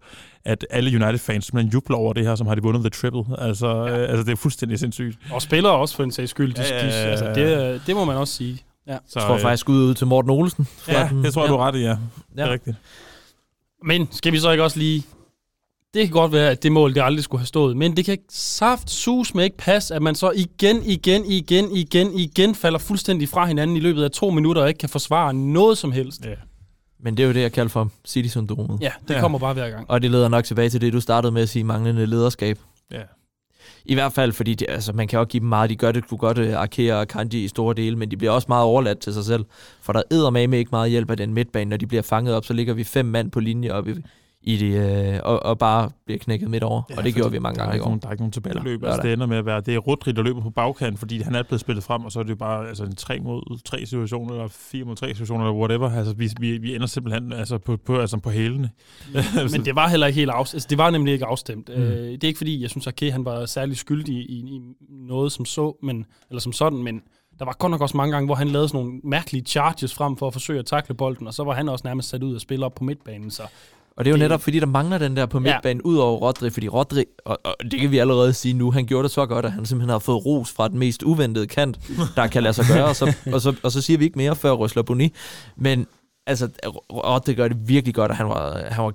at 0.44 0.66
alle 0.70 0.90
United-fans 1.04 1.44
simpelthen 1.44 1.72
jubler 1.72 1.96
over 1.96 2.12
det 2.12 2.26
her, 2.26 2.34
som 2.34 2.46
har 2.46 2.54
de 2.54 2.62
vundet 2.62 2.82
The 2.82 2.90
Triple. 2.90 3.38
Altså, 3.38 3.66
ja. 3.68 3.98
øh, 4.02 4.08
altså 4.10 4.24
det 4.24 4.32
er 4.32 4.36
fuldstændig 4.36 4.78
sindssygt. 4.78 5.18
Og 5.32 5.42
spillere 5.42 5.72
også 5.72 5.96
for 5.96 6.04
en 6.04 6.12
sags 6.12 6.30
skyld. 6.30 6.54
De, 6.54 6.62
Ja, 6.62 6.76
ja, 6.76 6.86
de, 6.86 6.92
ja, 6.94 7.02
ja. 7.04 7.10
altså, 7.10 7.26
det, 7.34 7.82
det 7.86 7.96
må 7.96 8.04
man 8.04 8.16
også 8.16 8.34
sige. 8.34 8.58
Ja. 8.86 8.96
Så, 9.08 9.18
Jeg 9.18 9.26
tror 9.26 9.34
øh, 9.34 9.40
faktisk 9.40 9.68
ud 9.68 9.94
til 9.94 10.06
Morten 10.06 10.30
Olsen. 10.30 10.66
Ja, 10.88 11.08
den- 11.10 11.24
det 11.24 11.34
tror 11.34 11.42
jeg, 11.42 11.48
ja. 11.50 11.54
du 11.54 11.60
er 11.60 11.66
ret 11.66 11.76
i, 11.76 11.78
ja. 11.78 11.90
Det 11.90 12.40
er 12.40 12.46
Ja. 12.46 12.52
rigtigt. 12.52 12.76
Men 13.84 14.08
skal 14.10 14.32
vi 14.32 14.38
så 14.38 14.50
ikke 14.50 14.64
også 14.64 14.78
lige... 14.78 15.02
Det 15.94 16.06
kan 16.06 16.10
godt 16.12 16.32
være, 16.32 16.50
at 16.50 16.62
det 16.62 16.72
mål, 16.72 16.94
det 16.94 17.00
aldrig 17.02 17.24
skulle 17.24 17.40
have 17.40 17.46
stået. 17.46 17.76
Men 17.76 17.96
det 17.96 18.04
kan 18.04 18.18
saft 18.30 18.90
sus 18.90 19.34
med 19.34 19.44
ikke 19.44 19.56
passe, 19.56 19.94
at 19.94 20.02
man 20.02 20.14
så 20.14 20.30
igen, 20.30 20.82
igen, 20.82 21.24
igen, 21.24 21.76
igen, 21.76 22.14
igen 22.14 22.54
falder 22.54 22.78
fuldstændig 22.78 23.28
fra 23.28 23.46
hinanden 23.46 23.76
i 23.76 23.80
løbet 23.80 24.04
af 24.04 24.10
to 24.10 24.30
minutter 24.30 24.62
og 24.62 24.68
ikke 24.68 24.78
kan 24.78 24.88
forsvare 24.88 25.34
noget 25.34 25.78
som 25.78 25.92
helst. 25.92 26.24
Ja. 26.24 26.30
Men 27.02 27.16
det 27.16 27.22
er 27.22 27.26
jo 27.26 27.32
det, 27.34 27.40
jeg 27.40 27.52
kalder 27.52 27.68
for 27.68 27.90
City-syndromet. 28.06 28.78
Ja, 28.80 28.90
det 29.08 29.14
Ja. 29.14 29.20
kommer 29.20 29.38
bare 29.38 29.54
hver 29.54 29.70
gang. 29.70 29.90
Og 29.90 30.02
det 30.02 30.10
leder 30.10 30.28
nok 30.28 30.44
tilbage 30.44 30.68
til 30.70 30.80
det, 30.80 30.92
du 30.92 31.00
startede 31.00 31.32
med 31.32 31.42
at 31.42 31.48
sige, 31.48 31.64
manglende 31.64 32.06
lederskab. 32.06 32.58
Ja. 32.92 33.02
I 33.84 33.94
hvert 33.94 34.12
fald, 34.12 34.32
fordi 34.32 34.54
det, 34.54 34.66
altså, 34.70 34.92
man 34.92 35.08
kan 35.08 35.18
også 35.18 35.28
give 35.28 35.40
dem 35.40 35.48
meget. 35.48 35.70
De 35.70 35.76
gør 35.76 35.92
det 35.92 36.08
kunne 36.08 36.18
godt 36.18 36.38
uh, 36.38 36.52
Arkea 36.54 36.94
og 36.94 37.08
Kanji 37.08 37.44
i 37.44 37.48
store 37.48 37.74
dele, 37.74 37.96
men 37.96 38.10
de 38.10 38.16
bliver 38.16 38.30
også 38.30 38.46
meget 38.48 38.64
overladt 38.64 38.98
til 38.98 39.14
sig 39.14 39.24
selv. 39.24 39.44
For 39.82 39.92
der 39.92 40.02
er 40.10 40.30
med 40.30 40.58
ikke 40.58 40.68
meget 40.72 40.90
hjælp 40.90 41.10
af 41.10 41.16
den 41.16 41.34
midtbane. 41.34 41.70
Når 41.70 41.76
de 41.76 41.86
bliver 41.86 42.02
fanget 42.02 42.34
op, 42.34 42.44
så 42.44 42.52
ligger 42.52 42.74
vi 42.74 42.84
fem 42.84 43.06
mand 43.06 43.30
på 43.30 43.40
linje 43.40 43.70
op 43.70 43.88
i, 43.88 43.94
i 44.42 44.56
det, 44.56 44.74
øh, 45.14 45.20
og, 45.22 45.42
og 45.42 45.58
bare 45.58 45.90
bliver 46.04 46.18
knækket 46.18 46.50
midt 46.50 46.62
over. 46.62 46.82
Ja, 46.90 46.96
og 46.96 47.04
det 47.04 47.14
gjorde 47.14 47.32
vi 47.32 47.38
mange 47.38 47.58
gange 47.58 47.72
i 47.72 47.74
ikke 47.74 47.82
går. 47.82 47.88
nogen, 47.88 48.00
Der 48.00 48.08
er 48.08 48.12
ikke 48.12 48.22
nogen 48.22 48.32
tilbageløb. 48.32 48.82
Eller 48.82 48.92
Altså, 48.92 49.02
det 49.02 49.12
ender 49.12 49.26
med 49.26 49.36
at 49.36 49.46
være, 49.46 49.60
det 49.60 49.74
er 49.74 49.78
Rodri, 49.78 50.12
der 50.12 50.22
løber 50.22 50.40
på 50.40 50.50
bagkant, 50.50 50.98
fordi 50.98 51.22
han 51.22 51.34
er 51.34 51.42
blevet 51.42 51.60
spillet 51.60 51.84
frem, 51.84 52.04
og 52.04 52.12
så 52.12 52.18
er 52.18 52.22
det 52.22 52.30
jo 52.30 52.36
bare 52.36 52.68
altså, 52.68 52.84
en 52.84 52.96
3 52.96 53.18
mod 53.20 53.58
3 53.64 53.86
situation, 53.86 54.30
eller 54.30 54.48
4 54.48 54.84
mod 54.84 54.96
3 54.96 55.06
situation, 55.08 55.40
eller 55.40 55.54
whatever. 55.54 55.90
Altså, 55.90 56.14
vi, 56.14 56.30
vi, 56.40 56.58
vi 56.58 56.74
ender 56.74 56.86
simpelthen 56.86 57.32
altså, 57.32 57.58
på, 57.58 57.76
på, 57.76 57.98
altså, 58.00 58.18
på 58.18 58.30
hælene. 58.30 58.70
Men 59.52 59.64
det 59.64 59.74
var 59.74 59.88
heller 59.88 60.06
ikke 60.06 60.18
helt 60.20 60.30
afstemt. 60.30 60.56
Altså, 60.56 60.68
det 60.70 60.78
var 60.78 60.90
nemlig 60.90 61.12
ikke 61.12 61.26
afstemt. 61.26 61.68
Mm. 61.68 61.82
Øh, 61.82 62.12
det 62.12 62.24
er 62.24 62.28
ikke 62.28 62.38
fordi, 62.38 62.62
jeg 62.62 62.70
synes, 62.70 62.86
at 62.86 62.92
Ake, 62.92 63.12
han 63.12 63.24
var 63.24 63.46
særlig 63.46 63.76
skyldig 63.76 64.14
i, 64.14 64.34
i 64.34 64.60
noget 64.88 65.32
som 65.32 65.44
så, 65.44 65.76
men, 65.82 66.06
eller 66.30 66.40
som 66.40 66.52
sådan, 66.52 66.82
men 66.82 67.02
der 67.38 67.44
var 67.44 67.56
godt 67.58 67.70
nok 67.70 67.80
også 67.80 67.96
mange 67.96 68.12
gange, 68.12 68.26
hvor 68.26 68.34
han 68.34 68.48
lavede 68.48 68.68
sådan 68.68 68.84
nogle 68.84 69.00
mærkelige 69.04 69.44
charges 69.44 69.94
frem 69.94 70.16
for 70.16 70.26
at 70.26 70.32
forsøge 70.32 70.58
at 70.58 70.66
takle 70.66 70.94
bolden, 70.94 71.26
og 71.26 71.34
så 71.34 71.44
var 71.44 71.54
han 71.54 71.68
også 71.68 71.82
nærmest 71.84 72.08
sat 72.08 72.22
ud 72.22 72.34
og 72.34 72.40
spille 72.40 72.66
op 72.66 72.74
på 72.74 72.84
midtbanen. 72.84 73.30
Så 73.30 73.42
Og 74.00 74.04
det 74.04 74.10
er 74.10 74.12
jo 74.12 74.16
Det- 74.16 74.22
netop, 74.24 74.40
fordi 74.42 74.60
der 74.60 74.66
mangler 74.66 74.98
den 74.98 75.16
der 75.16 75.26
på 75.26 75.38
Ja. 75.38 75.42
midtbanen, 75.42 75.82
ud 75.82 75.96
over 75.96 76.18
Rodri, 76.18 76.50
fordi 76.50 76.68
Rodri, 76.68 77.04
og, 77.24 77.38
og 77.44 77.54
det 77.70 77.80
kan 77.80 77.90
vi 77.90 77.98
allerede 77.98 78.32
sige 78.32 78.54
nu, 78.54 78.70
han 78.70 78.86
gjorde 78.86 79.02
det 79.02 79.10
så 79.10 79.26
godt, 79.26 79.44
at 79.44 79.52
han 79.52 79.66
simpelthen 79.66 79.90
har 79.90 79.98
fået 79.98 80.26
ros 80.26 80.50
fra 80.52 80.68
den 80.68 80.78
mest 80.78 81.02
uventede 81.02 81.46
kant, 81.46 81.78
der 82.16 82.26
kan 82.26 82.42
lade 82.42 82.54
sig 82.54 82.64
gøre, 82.72 82.84
og 82.84 82.96
så, 82.96 83.14
og 83.34 83.40
så, 83.40 83.54
og 83.62 83.72
så 83.72 83.80
siger 83.80 83.98
vi 83.98 84.04
ikke 84.04 84.18
mere 84.18 84.36
før 84.36 84.52
Røsler 84.52 84.82
Boni. 84.82 85.12
Men 85.56 85.86
altså, 86.26 86.48
Rodri 86.92 87.34
gør 87.34 87.48
det 87.48 87.68
virkelig 87.68 87.94
godt, 87.94 88.10
og 88.10 88.16
han 88.16 88.28
var, 88.28 88.58
han 88.70 88.84
var 88.84 88.92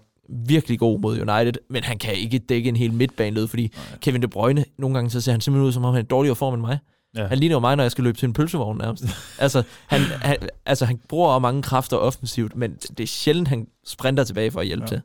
virkelig 0.48 0.80
god 0.80 1.00
mod 1.00 1.14
United, 1.30 1.54
men 1.70 1.84
han 1.84 1.98
kan 1.98 2.14
ikke 2.14 2.40
dække 2.40 2.70
en 2.70 2.76
hel 2.76 2.94
midtbaneled, 2.94 3.48
fordi 3.48 3.62
Nej. 3.62 3.98
Kevin 4.02 4.22
De 4.22 4.28
Bruyne, 4.28 4.66
nogle 4.78 4.94
gange 4.94 5.10
så 5.10 5.22
ser 5.22 5.32
han 5.32 5.42
simpelthen 5.42 5.68
ud, 5.68 5.72
som 5.72 5.86
om 5.86 5.94
han 5.94 6.04
er 6.04 6.08
dårligere 6.08 6.36
form 6.36 6.54
end 6.54 6.62
mig. 6.62 6.78
Ja. 7.16 7.28
Han 7.28 7.38
ligner 7.38 7.56
jo 7.56 7.60
mig, 7.60 7.76
når 7.76 7.84
jeg 7.84 7.92
skal 7.92 8.04
løbe 8.04 8.18
til 8.18 8.26
en 8.28 8.34
pølsevogn 8.34 8.78
nærmest. 8.78 9.04
altså, 9.40 9.64
han, 9.88 10.02
han, 10.02 10.38
altså, 10.66 10.86
han 10.86 11.00
bruger 11.10 11.30
også 11.30 11.40
mange 11.40 11.62
kræfter 11.62 11.98
offensivt, 11.98 12.56
men 12.56 12.74
det 12.76 13.00
er 13.00 13.08
sjældent, 13.08 13.48
han 13.48 13.68
sprinter 13.86 14.24
tilbage 14.24 14.52
for 14.52 14.60
at 14.60 14.66
hjælpe 14.66 14.84
Ja. 14.84 14.88
til. 14.88 15.02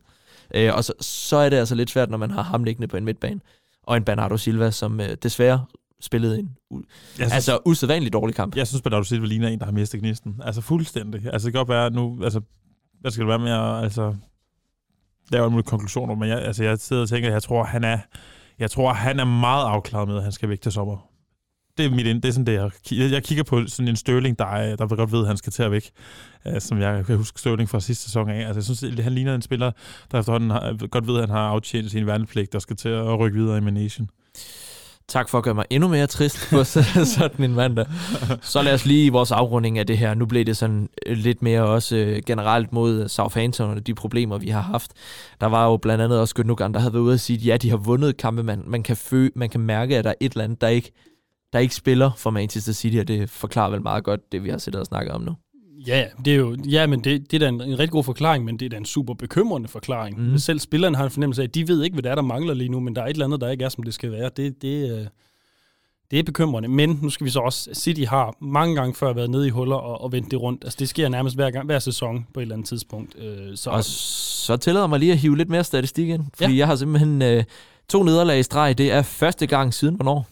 Øh, 0.55 0.75
og 0.75 0.85
så, 0.85 0.93
så 1.01 1.37
er 1.37 1.49
det 1.49 1.57
altså 1.57 1.75
lidt 1.75 1.91
svært, 1.91 2.11
når 2.11 2.19
man 2.19 2.31
har 2.31 2.43
ham 2.43 2.65
liggende 2.65 2.89
på 2.89 2.97
en 2.97 3.05
midtbane. 3.05 3.41
Og 3.83 3.97
en 3.97 4.05
Bernardo 4.05 4.37
Silva, 4.37 4.71
som 4.71 5.01
øh, 5.01 5.17
desværre 5.23 5.65
spillede 6.01 6.39
en 6.39 6.51
u- 6.75 6.83
synes, 7.15 7.33
altså, 7.33 7.59
usædvanlig 7.67 8.13
dårlig 8.13 8.35
kamp. 8.37 8.57
jeg 8.57 8.67
synes, 8.67 8.83
Bernardo 8.83 9.05
Silva 9.05 9.27
ligner 9.27 9.49
en, 9.49 9.59
der 9.59 9.65
har 9.65 9.73
mistet 9.73 10.01
gnisten. 10.01 10.41
Altså 10.45 10.61
fuldstændig. 10.61 11.21
Altså 11.33 11.47
det 11.47 11.53
kan 11.53 11.59
godt 11.59 11.69
være 11.69 11.91
nu, 11.91 12.25
altså, 12.25 12.41
hvad 13.01 13.11
skal 13.11 13.21
det 13.21 13.29
være 13.29 13.39
med 13.39 13.53
at, 13.53 13.85
altså, 13.85 14.15
lave 15.31 15.51
mulige 15.51 15.67
konklusioner, 15.67 16.15
men 16.15 16.29
jeg, 16.29 16.39
altså, 16.43 16.65
jeg 16.65 16.79
sidder 16.79 17.03
og 17.03 17.09
tænker, 17.09 17.29
at 17.29 17.33
jeg 17.33 17.43
tror, 17.43 17.65
han 17.65 17.85
er, 17.85 17.99
jeg 18.59 18.71
tror, 18.71 18.93
han 18.93 19.21
er 19.21 19.25
meget 19.25 19.65
afklaret 19.65 20.09
med, 20.09 20.17
at 20.17 20.23
han 20.23 20.33
skal 20.33 20.49
væk 20.49 20.61
til 20.61 20.73
sommer. 20.73 20.97
Det 21.81 21.87
er 21.87 21.95
mit 21.95 22.07
det 22.07 22.25
er 22.25 22.33
sådan 22.33 22.47
det, 22.47 22.73
jeg, 22.93 23.13
jeg 23.13 23.25
kigger 23.25 23.45
på 23.45 23.67
sådan 23.67 23.89
en 23.89 23.97
Sterling, 23.97 24.39
der, 24.39 24.77
der 24.77 24.87
der 24.87 24.97
godt 24.97 25.13
ved, 25.13 25.21
at 25.21 25.27
han 25.27 25.37
skal 25.37 25.53
til 25.53 25.63
at 25.63 25.71
væk. 25.71 25.91
Uh, 26.45 26.53
som 26.59 26.81
jeg 26.81 27.07
kan 27.07 27.17
huske 27.17 27.41
Sterling 27.41 27.69
fra 27.69 27.81
sidste 27.81 28.05
sæson 28.05 28.31
af. 28.31 28.47
Altså, 28.47 28.55
jeg 28.55 28.77
synes, 28.77 29.03
han 29.05 29.13
ligner 29.13 29.35
en 29.35 29.43
spiller, 29.43 29.71
der 30.13 30.19
efterhånden 30.19 30.51
har, 30.51 30.69
øh, 30.69 30.89
godt 30.91 31.07
ved, 31.07 31.15
at 31.15 31.21
han 31.21 31.31
har 31.31 31.49
aftjent 31.49 31.91
sin 31.91 32.07
værnepligt, 32.07 32.53
der 32.53 32.59
skal 32.59 32.77
til 32.77 32.89
at 32.89 33.19
rykke 33.19 33.39
videre 33.39 33.59
i 33.59 33.61
Manation. 33.61 34.11
Tak 35.09 35.29
for 35.29 35.39
at 35.39 35.45
gøre 35.45 35.55
mig 35.55 35.65
endnu 35.71 35.89
mere 35.89 36.07
trist 36.07 36.51
på 36.51 36.65
sådan 37.19 37.45
en 37.45 37.55
mandag. 37.55 37.87
Så 38.43 38.63
lad 38.63 38.75
os 38.75 38.87
lige 38.87 39.07
i 39.07 39.09
vores 39.09 39.33
afrunding 39.33 39.79
af 39.79 39.87
det 39.87 39.99
her. 39.99 40.15
Nu 40.15 40.27
blev 40.27 40.45
det 40.45 40.57
sådan 40.57 40.89
lidt 41.07 41.43
mere 41.43 41.63
også 41.63 41.97
øh, 41.97 42.23
generelt 42.27 42.73
mod 42.73 43.09
Southampton 43.09 43.71
og 43.71 43.87
de 43.87 43.95
problemer, 43.95 44.39
vi 44.39 44.49
har 44.49 44.61
haft. 44.61 44.93
Der 45.41 45.47
var 45.47 45.67
jo 45.67 45.77
blandt 45.77 46.05
andet 46.05 46.21
også 46.21 46.35
Gündogan, 46.39 46.73
der 46.73 46.79
havde 46.79 46.93
været 46.93 47.03
ude 47.03 47.15
at 47.15 47.21
sige, 47.21 47.37
at 47.37 47.47
ja, 47.47 47.57
de 47.57 47.71
har 47.71 47.77
vundet 47.77 48.17
kampe. 48.17 48.43
Man, 48.43 48.63
man, 48.67 48.83
kan, 48.83 48.97
fø, 48.97 49.29
man 49.35 49.49
kan 49.49 49.61
mærke, 49.61 49.99
at 49.99 50.05
der 50.05 50.11
er 50.11 50.15
et 50.21 50.33
eller 50.33 50.45
andet, 50.45 50.61
der 50.61 50.69
ikke, 50.69 50.93
der 51.53 51.59
ikke 51.59 51.75
spiller 51.75 52.11
for 52.17 52.31
Manchester 52.31 52.73
City, 52.73 52.97
og 52.97 53.09
det 53.09 53.31
forklarer 53.31 53.71
vel 53.71 53.83
meget 53.83 54.05
godt 54.05 54.33
det, 54.33 54.45
vi 54.45 54.51
har 54.51 54.59
siddet 54.59 54.81
og 54.81 54.87
snakket 54.87 55.13
om 55.15 55.21
nu. 55.21 55.33
ja, 55.87 56.05
det 56.25 56.33
er 56.33 56.37
jo, 56.37 56.57
ja, 56.69 56.87
men 56.87 57.05
det, 57.05 57.31
det 57.31 57.37
er 57.37 57.39
da 57.39 57.49
en, 57.49 57.61
en 57.61 57.79
rigtig 57.79 57.91
god 57.91 58.05
forklaring, 58.05 58.45
men 58.45 58.57
det 58.59 58.67
er 58.67 58.71
da 58.71 58.77
en 58.77 58.85
super 58.85 59.15
bekymrende 59.15 59.69
forklaring. 59.69 60.19
Mm. 60.21 60.31
Mm. 60.31 60.39
Selv 60.39 60.59
spilleren 60.61 60.95
har 60.95 61.05
en 61.05 61.11
fornemmelse 61.11 61.43
af, 61.43 61.47
at 61.47 61.55
de 61.55 61.69
ved 61.69 61.83
ikke, 61.83 61.95
hvad 61.95 62.03
det 62.03 62.11
er, 62.11 62.15
der 62.15 62.23
mangler 62.23 62.55
lige 62.55 62.69
nu, 62.69 62.81
men 62.81 62.97
der 62.97 63.03
er 63.03 63.07
et 63.07 63.11
eller 63.11 63.25
andet, 63.25 63.41
der 63.41 63.51
ikke 63.51 63.65
er, 63.65 63.69
som 63.69 63.85
det 63.85 63.95
skal 63.95 64.13
være. 64.13 64.31
Det, 64.37 64.63
det, 64.63 64.91
øh, 65.01 65.07
det 66.11 66.19
er 66.19 66.23
bekymrende, 66.23 66.69
men 66.69 66.99
nu 67.03 67.11
skal 67.11 67.25
vi 67.25 67.31
så 67.31 67.39
også, 67.41 67.71
City 67.75 68.03
har 68.09 68.35
mange 68.41 68.75
gange 68.75 68.95
før 68.95 69.13
været 69.13 69.31
nede 69.31 69.47
i 69.47 69.51
huller 69.51 69.77
og, 69.77 70.01
og 70.01 70.13
vendt 70.13 70.31
det 70.31 70.41
rundt. 70.41 70.65
Altså 70.65 70.77
det 70.81 70.89
sker 70.89 71.09
nærmest 71.09 71.37
hver, 71.37 71.51
gang, 71.51 71.67
hver 71.67 71.79
sæson 71.79 72.27
på 72.35 72.41
et 72.41 72.43
eller 72.43 72.55
andet 72.55 72.69
tidspunkt. 72.69 73.17
Øh, 73.19 73.57
så 73.57 73.71
Og 73.71 73.85
så 73.85 74.57
tillader 74.57 74.85
jeg 74.85 74.91
mig 74.91 74.99
lige 74.99 75.13
at 75.13 75.19
hive 75.19 75.37
lidt 75.37 75.49
mere 75.49 75.65
statistik 75.65 76.09
ind, 76.09 76.25
fordi 76.35 76.53
Ja. 76.53 76.59
jeg 76.59 76.67
har 76.67 76.77
simpelthen 76.77 77.23
øh, 77.23 77.45
to 77.89 78.03
nederlag 78.03 78.39
i 78.39 78.43
streg. 78.43 78.79
Det 78.79 78.93
er 78.93 79.03
første 79.03 79.47
gang 79.47 79.75
siden 79.75 79.95
hvornår? 79.95 80.27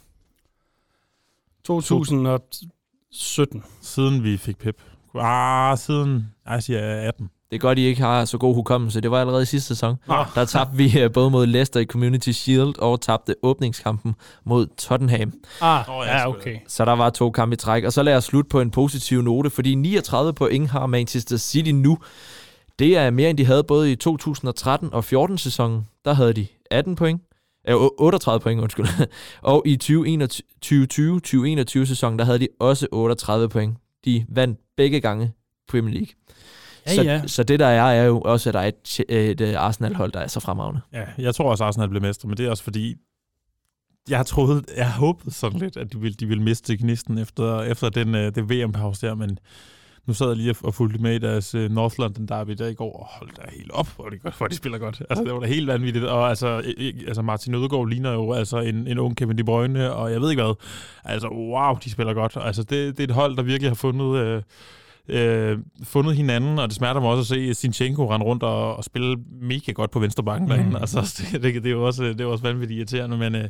2017. 1.68 3.62
Siden 3.82 4.24
vi 4.24 4.36
fik 4.36 4.58
Pep. 4.58 4.76
Ah, 5.14 5.78
siden, 5.78 6.26
ej, 6.46 6.52
jeg 6.54 6.62
siger 6.62 7.08
18. 7.08 7.30
Det 7.50 7.56
er 7.56 7.60
godt, 7.60 7.78
I 7.78 7.82
ikke 7.82 8.02
har 8.02 8.24
så 8.24 8.38
god 8.38 8.54
hukommelse. 8.54 9.00
Det 9.00 9.10
var 9.10 9.20
allerede 9.20 9.42
i 9.42 9.46
sidste 9.46 9.68
sæson. 9.68 9.96
Nå. 10.06 10.24
Der 10.34 10.44
tabte 10.44 10.76
vi 10.76 11.00
øh, 11.00 11.12
både 11.12 11.30
mod 11.30 11.46
Leicester 11.46 11.80
i 11.80 11.84
Community 11.84 12.30
Shield 12.30 12.78
og 12.78 13.00
tabte 13.00 13.34
åbningskampen 13.42 14.14
mod 14.44 14.66
Tottenham. 14.78 15.32
Ah, 15.60 15.84
Nå, 15.88 16.02
ja, 16.04 16.28
okay. 16.28 16.56
Så 16.66 16.84
der 16.84 16.92
var 16.92 17.10
to 17.10 17.30
kampe 17.30 17.54
i 17.54 17.56
træk. 17.56 17.84
Og 17.84 17.92
så 17.92 18.02
lad 18.02 18.16
os 18.16 18.24
slutte 18.24 18.48
på 18.48 18.60
en 18.60 18.70
positiv 18.70 19.22
note, 19.22 19.50
fordi 19.50 19.74
39 19.74 20.32
point 20.32 20.70
har 20.70 20.86
Manchester 20.86 21.36
City 21.36 21.70
nu. 21.70 21.98
Det 22.78 22.96
er 22.96 23.10
mere, 23.10 23.30
end 23.30 23.38
de 23.38 23.44
havde 23.44 23.64
både 23.64 23.92
i 23.92 23.96
2013 23.96 24.92
og 24.94 25.04
14 25.04 25.38
sæsonen. 25.38 25.86
Der 26.04 26.12
havde 26.12 26.32
de 26.32 26.46
18 26.70 26.96
point. 26.96 27.22
Øh, 27.68 27.74
o- 27.74 27.94
38 27.98 28.40
point, 28.40 28.60
undskyld. 28.60 28.86
og 29.42 29.62
i 29.66 29.78
2020-2021 29.84 31.84
sæsonen, 31.84 32.18
der 32.18 32.24
havde 32.24 32.38
de 32.38 32.48
også 32.60 32.86
38 32.92 33.48
point. 33.48 33.76
De 34.04 34.26
vandt 34.28 34.58
begge 34.76 35.00
gange 35.00 35.32
Premier 35.68 35.94
League. 35.94 36.08
Ja, 36.86 36.94
så, 36.94 37.02
ja. 37.02 37.22
så 37.26 37.42
det 37.42 37.60
der 37.60 37.66
er, 37.66 37.82
er 37.92 38.04
jo 38.04 38.20
også, 38.20 38.50
at 38.50 38.54
der 38.54 38.60
er 38.60 38.66
et, 38.66 38.74
Ch- 38.88 39.04
et, 39.08 39.40
et 39.40 39.54
Arsenal-hold, 39.54 40.12
der 40.12 40.20
er 40.20 40.26
så 40.26 40.40
fremragende. 40.40 40.80
Ja, 40.92 41.04
jeg 41.18 41.34
tror 41.34 41.50
også, 41.50 41.64
at 41.64 41.68
Arsenal 41.68 41.88
bliver 41.88 42.02
mestre, 42.02 42.28
men 42.28 42.36
det 42.36 42.46
er 42.46 42.50
også 42.50 42.62
fordi, 42.62 42.94
jeg 44.08 44.26
troede, 44.26 44.64
jeg 44.76 44.92
håbede 44.92 45.30
sådan 45.30 45.58
lidt, 45.58 45.76
at 45.76 45.92
de 45.92 46.00
ville, 46.00 46.14
de 46.14 46.26
ville 46.26 46.42
miste 46.42 46.76
gnisten 46.76 47.18
efter, 47.18 47.62
efter 47.62 47.88
den, 47.88 48.14
øh, 48.14 48.34
det 48.34 48.50
VM-pause 48.50 49.06
der, 49.06 49.14
men 49.14 49.38
nu 50.08 50.14
sad 50.14 50.28
jeg 50.28 50.36
lige 50.36 50.54
og 50.62 50.74
fulgte 50.74 51.02
med 51.02 51.14
i 51.14 51.18
deres 51.18 51.54
øh, 51.54 51.70
North 51.70 51.94
London 51.98 52.26
derby 52.26 52.52
der 52.52 52.66
i 52.66 52.74
går, 52.74 52.92
og 52.92 53.06
hold 53.18 53.30
da 53.36 53.42
helt 53.52 53.70
op, 53.70 53.88
hvor 53.96 54.08
de, 54.08 54.16
hvor 54.38 54.46
de 54.46 54.54
spiller 54.54 54.78
godt. 54.78 55.02
Altså, 55.10 55.24
det 55.24 55.32
var 55.32 55.40
da 55.40 55.46
helt 55.46 55.66
vanvittigt, 55.66 56.04
og 56.04 56.28
altså, 56.28 56.62
altså 57.06 57.22
Martin 57.22 57.54
Ødegaard 57.54 57.88
ligner 57.88 58.12
jo 58.12 58.32
altså 58.32 58.58
en, 58.58 58.86
en 58.86 58.98
ung 58.98 59.16
Kevin 59.16 59.38
De 59.38 59.44
Bruyne, 59.44 59.92
og 59.92 60.12
jeg 60.12 60.20
ved 60.20 60.30
ikke 60.30 60.42
hvad. 60.42 60.54
Altså, 61.04 61.28
wow, 61.28 61.74
de 61.84 61.90
spiller 61.90 62.14
godt. 62.14 62.36
Altså, 62.40 62.62
det, 62.62 62.98
det 62.98 63.00
er 63.00 63.04
et 63.04 63.10
hold, 63.10 63.36
der 63.36 63.42
virkelig 63.42 63.70
har 63.70 63.74
fundet... 63.74 64.16
Øh, 64.16 64.42
øh, 65.08 65.58
fundet 65.82 66.16
hinanden, 66.16 66.58
og 66.58 66.68
det 66.68 66.76
smerter 66.76 67.00
mig 67.00 67.10
også 67.10 67.20
at 67.20 67.26
se 67.26 67.54
Sinchenko 67.54 68.10
rende 68.10 68.26
rundt 68.26 68.42
og, 68.42 68.76
og 68.76 68.84
spille 68.84 69.16
mega 69.40 69.72
godt 69.72 69.90
på 69.90 69.98
venstre 69.98 70.24
bakken 70.24 70.48
derinde. 70.48 70.70
Mm. 70.70 70.76
Altså, 70.76 71.00
det, 71.32 71.42
det, 71.42 71.54
det, 71.54 71.66
er 71.66 71.70
jo 71.70 71.86
også, 71.86 72.04
det 72.04 72.20
er 72.20 72.26
også 72.26 72.42
vanvittigt 72.42 72.78
irriterende, 72.78 73.16
men 73.16 73.34
øh, 73.34 73.48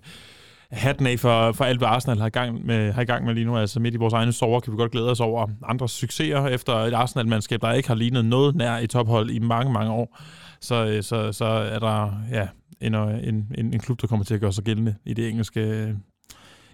hatten 0.70 1.07
af 1.07 1.18
for, 1.18 1.52
for 1.52 1.64
alt, 1.64 1.78
hvad 1.78 1.88
Arsenal 1.88 2.18
har 2.18 2.26
i, 2.26 2.31
gang 2.31 2.66
med, 2.66 2.92
har 2.92 3.02
i 3.02 3.04
gang 3.04 3.24
med 3.24 3.35
lige 3.35 3.46
nu. 3.46 3.57
Altså 3.57 3.81
midt 3.81 3.94
i 3.94 3.98
vores 3.98 4.14
egne 4.14 4.33
sover 4.33 4.61
kan 4.61 4.72
vi 4.72 4.76
godt 4.76 4.92
glæde 4.92 5.11
os 5.11 5.20
over 5.20 5.46
andres 5.64 5.90
succeser 5.90 6.46
efter 6.46 6.72
et 6.74 6.94
Arsenal-mandskab, 6.94 7.61
der 7.61 7.72
ikke 7.72 7.88
har 7.88 7.94
lignet 7.94 8.24
noget 8.24 8.54
nær 8.54 8.78
i 8.78 8.87
tophold 8.87 9.31
i 9.31 9.38
mange, 9.38 9.72
mange 9.72 9.92
år. 9.92 10.18
Så, 10.61 10.87
øh, 10.87 11.02
så, 11.02 11.33
så 11.33 11.44
er 11.44 11.78
der 11.78 12.12
ja, 12.33 12.48
en, 12.81 12.94
øh, 12.94 13.28
en, 13.28 13.52
en, 13.59 13.72
en 13.72 13.78
klub, 13.78 14.00
der 14.00 14.07
kommer 14.07 14.24
til 14.24 14.35
at 14.35 14.40
gøre 14.40 14.52
sig 14.52 14.64
gældende 14.64 14.94
i 15.04 15.14
det 15.14 15.28
engelske 15.28 15.94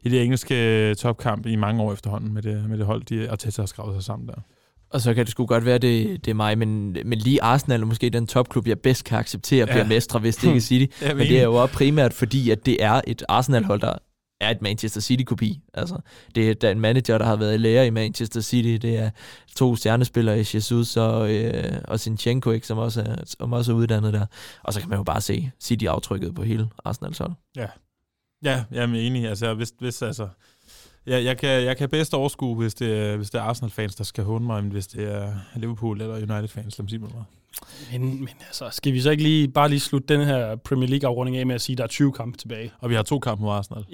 i 0.02 0.08
det 0.08 0.22
engelske 0.22 0.94
topkamp 0.94 1.46
i 1.46 1.56
mange 1.56 1.82
år 1.82 1.92
efterhånden 1.92 2.34
med 2.34 2.42
det, 2.42 2.68
med 2.68 2.78
det 2.78 2.86
hold, 2.86 3.02
de 3.02 3.30
Arteta 3.30 3.62
har 3.62 3.66
skrevet 3.66 3.94
sig 3.94 4.04
sammen 4.04 4.28
der. 4.28 4.34
Og 4.94 5.00
så 5.00 5.14
kan 5.14 5.24
det 5.24 5.30
sgu 5.30 5.46
godt 5.46 5.64
være, 5.64 5.78
det, 5.78 6.24
det 6.24 6.30
er 6.30 6.34
mig, 6.34 6.58
men, 6.58 6.92
men 7.04 7.18
lige 7.18 7.42
Arsenal 7.42 7.80
er 7.82 7.86
måske 7.86 8.10
den 8.10 8.26
topklub, 8.26 8.66
jeg 8.66 8.78
bedst 8.80 9.04
kan 9.04 9.18
acceptere 9.18 9.66
bliver 9.66 9.78
Ja. 9.78 9.88
mestre, 9.88 10.18
hvis 10.18 10.36
det 10.36 10.44
ikke 10.44 10.56
er 10.56 10.60
City. 10.60 11.04
Men 11.06 11.18
det 11.18 11.38
er 11.38 11.44
jo 11.44 11.54
også 11.54 11.74
primært 11.74 12.12
fordi, 12.12 12.50
at 12.50 12.66
det 12.66 12.82
er 12.84 13.00
et 13.06 13.22
Arsenal-hold, 13.28 13.80
der 13.80 13.94
er 14.40 14.50
et 14.50 14.62
Manchester 14.62 15.00
City-kopi. 15.00 15.60
Altså, 15.74 15.98
det 16.34 16.50
er 16.50 16.54
der 16.54 16.68
er 16.68 16.72
en 16.72 16.80
manager, 16.80 17.18
der 17.18 17.24
har 17.24 17.36
været 17.36 17.54
i 17.54 17.56
lære 17.56 17.86
i 17.86 17.90
Manchester 17.90 18.40
City. 18.40 18.86
Det 18.86 18.96
er 18.98 19.10
to 19.56 19.76
stjernespillere 19.76 20.36
i 20.40 20.44
Jesus 20.54 20.96
og, 20.96 21.34
øh, 21.34 21.78
og 21.84 22.00
Sinchenko, 22.00 22.50
ikke, 22.50 22.66
som, 22.66 22.78
også 22.78 23.00
er, 23.02 23.16
som 23.24 23.52
også 23.52 23.72
er 23.72 23.76
uddannet 23.76 24.12
der. 24.12 24.26
Og 24.62 24.72
så 24.72 24.80
kan 24.80 24.88
man 24.88 24.98
jo 24.98 25.04
bare 25.04 25.20
se 25.20 25.50
City-aftrykket 25.62 26.34
på 26.34 26.42
hele 26.42 26.68
Arsenals 26.84 27.18
hold. 27.18 27.32
Ja, 27.56 28.64
jeg 28.72 28.82
er 28.82 28.84
enig. 28.84 29.28
Altså, 29.28 29.54
hvis, 29.54 29.72
hvis, 29.78 30.02
altså, 30.02 30.28
jeg, 31.06 31.24
jeg, 31.24 31.38
kan, 31.38 31.64
jeg 31.64 31.76
kan 31.76 31.88
bedst 31.88 32.14
overskue, 32.14 32.56
hvis 32.56 32.74
det, 32.74 33.16
hvis 33.16 33.30
det 33.30 33.38
er 33.38 33.42
Arsenal-fans, 33.42 33.94
der 33.94 34.04
skal 34.04 34.24
håne 34.24 34.46
mig, 34.46 34.62
men 34.62 34.72
hvis 34.72 34.86
det 34.86 35.14
er 35.14 35.32
Liverpool 35.56 36.00
eller 36.00 36.14
United-fans, 36.14 36.78
lad 36.78 36.82
mig 36.82 36.90
sige 36.90 36.98
mig. 36.98 37.10
Men, 37.92 38.18
men 38.20 38.28
altså, 38.46 38.68
skal 38.70 38.92
vi 38.92 39.00
så 39.00 39.10
ikke 39.10 39.22
lige, 39.22 39.48
bare 39.48 39.68
lige 39.68 39.80
slutte 39.80 40.14
den 40.14 40.26
her 40.26 40.56
Premier 40.56 40.88
League-afrunding 40.88 41.36
af 41.36 41.46
med 41.46 41.54
at 41.54 41.60
sige, 41.60 41.74
at 41.74 41.78
der 41.78 41.84
er 41.84 41.88
20 41.88 42.12
kampe 42.12 42.38
tilbage? 42.38 42.72
Og 42.78 42.90
vi 42.90 42.94
har 42.94 43.02
to 43.02 43.18
kampe 43.18 43.44
mod 43.44 43.52
Arsenal. 43.52 43.84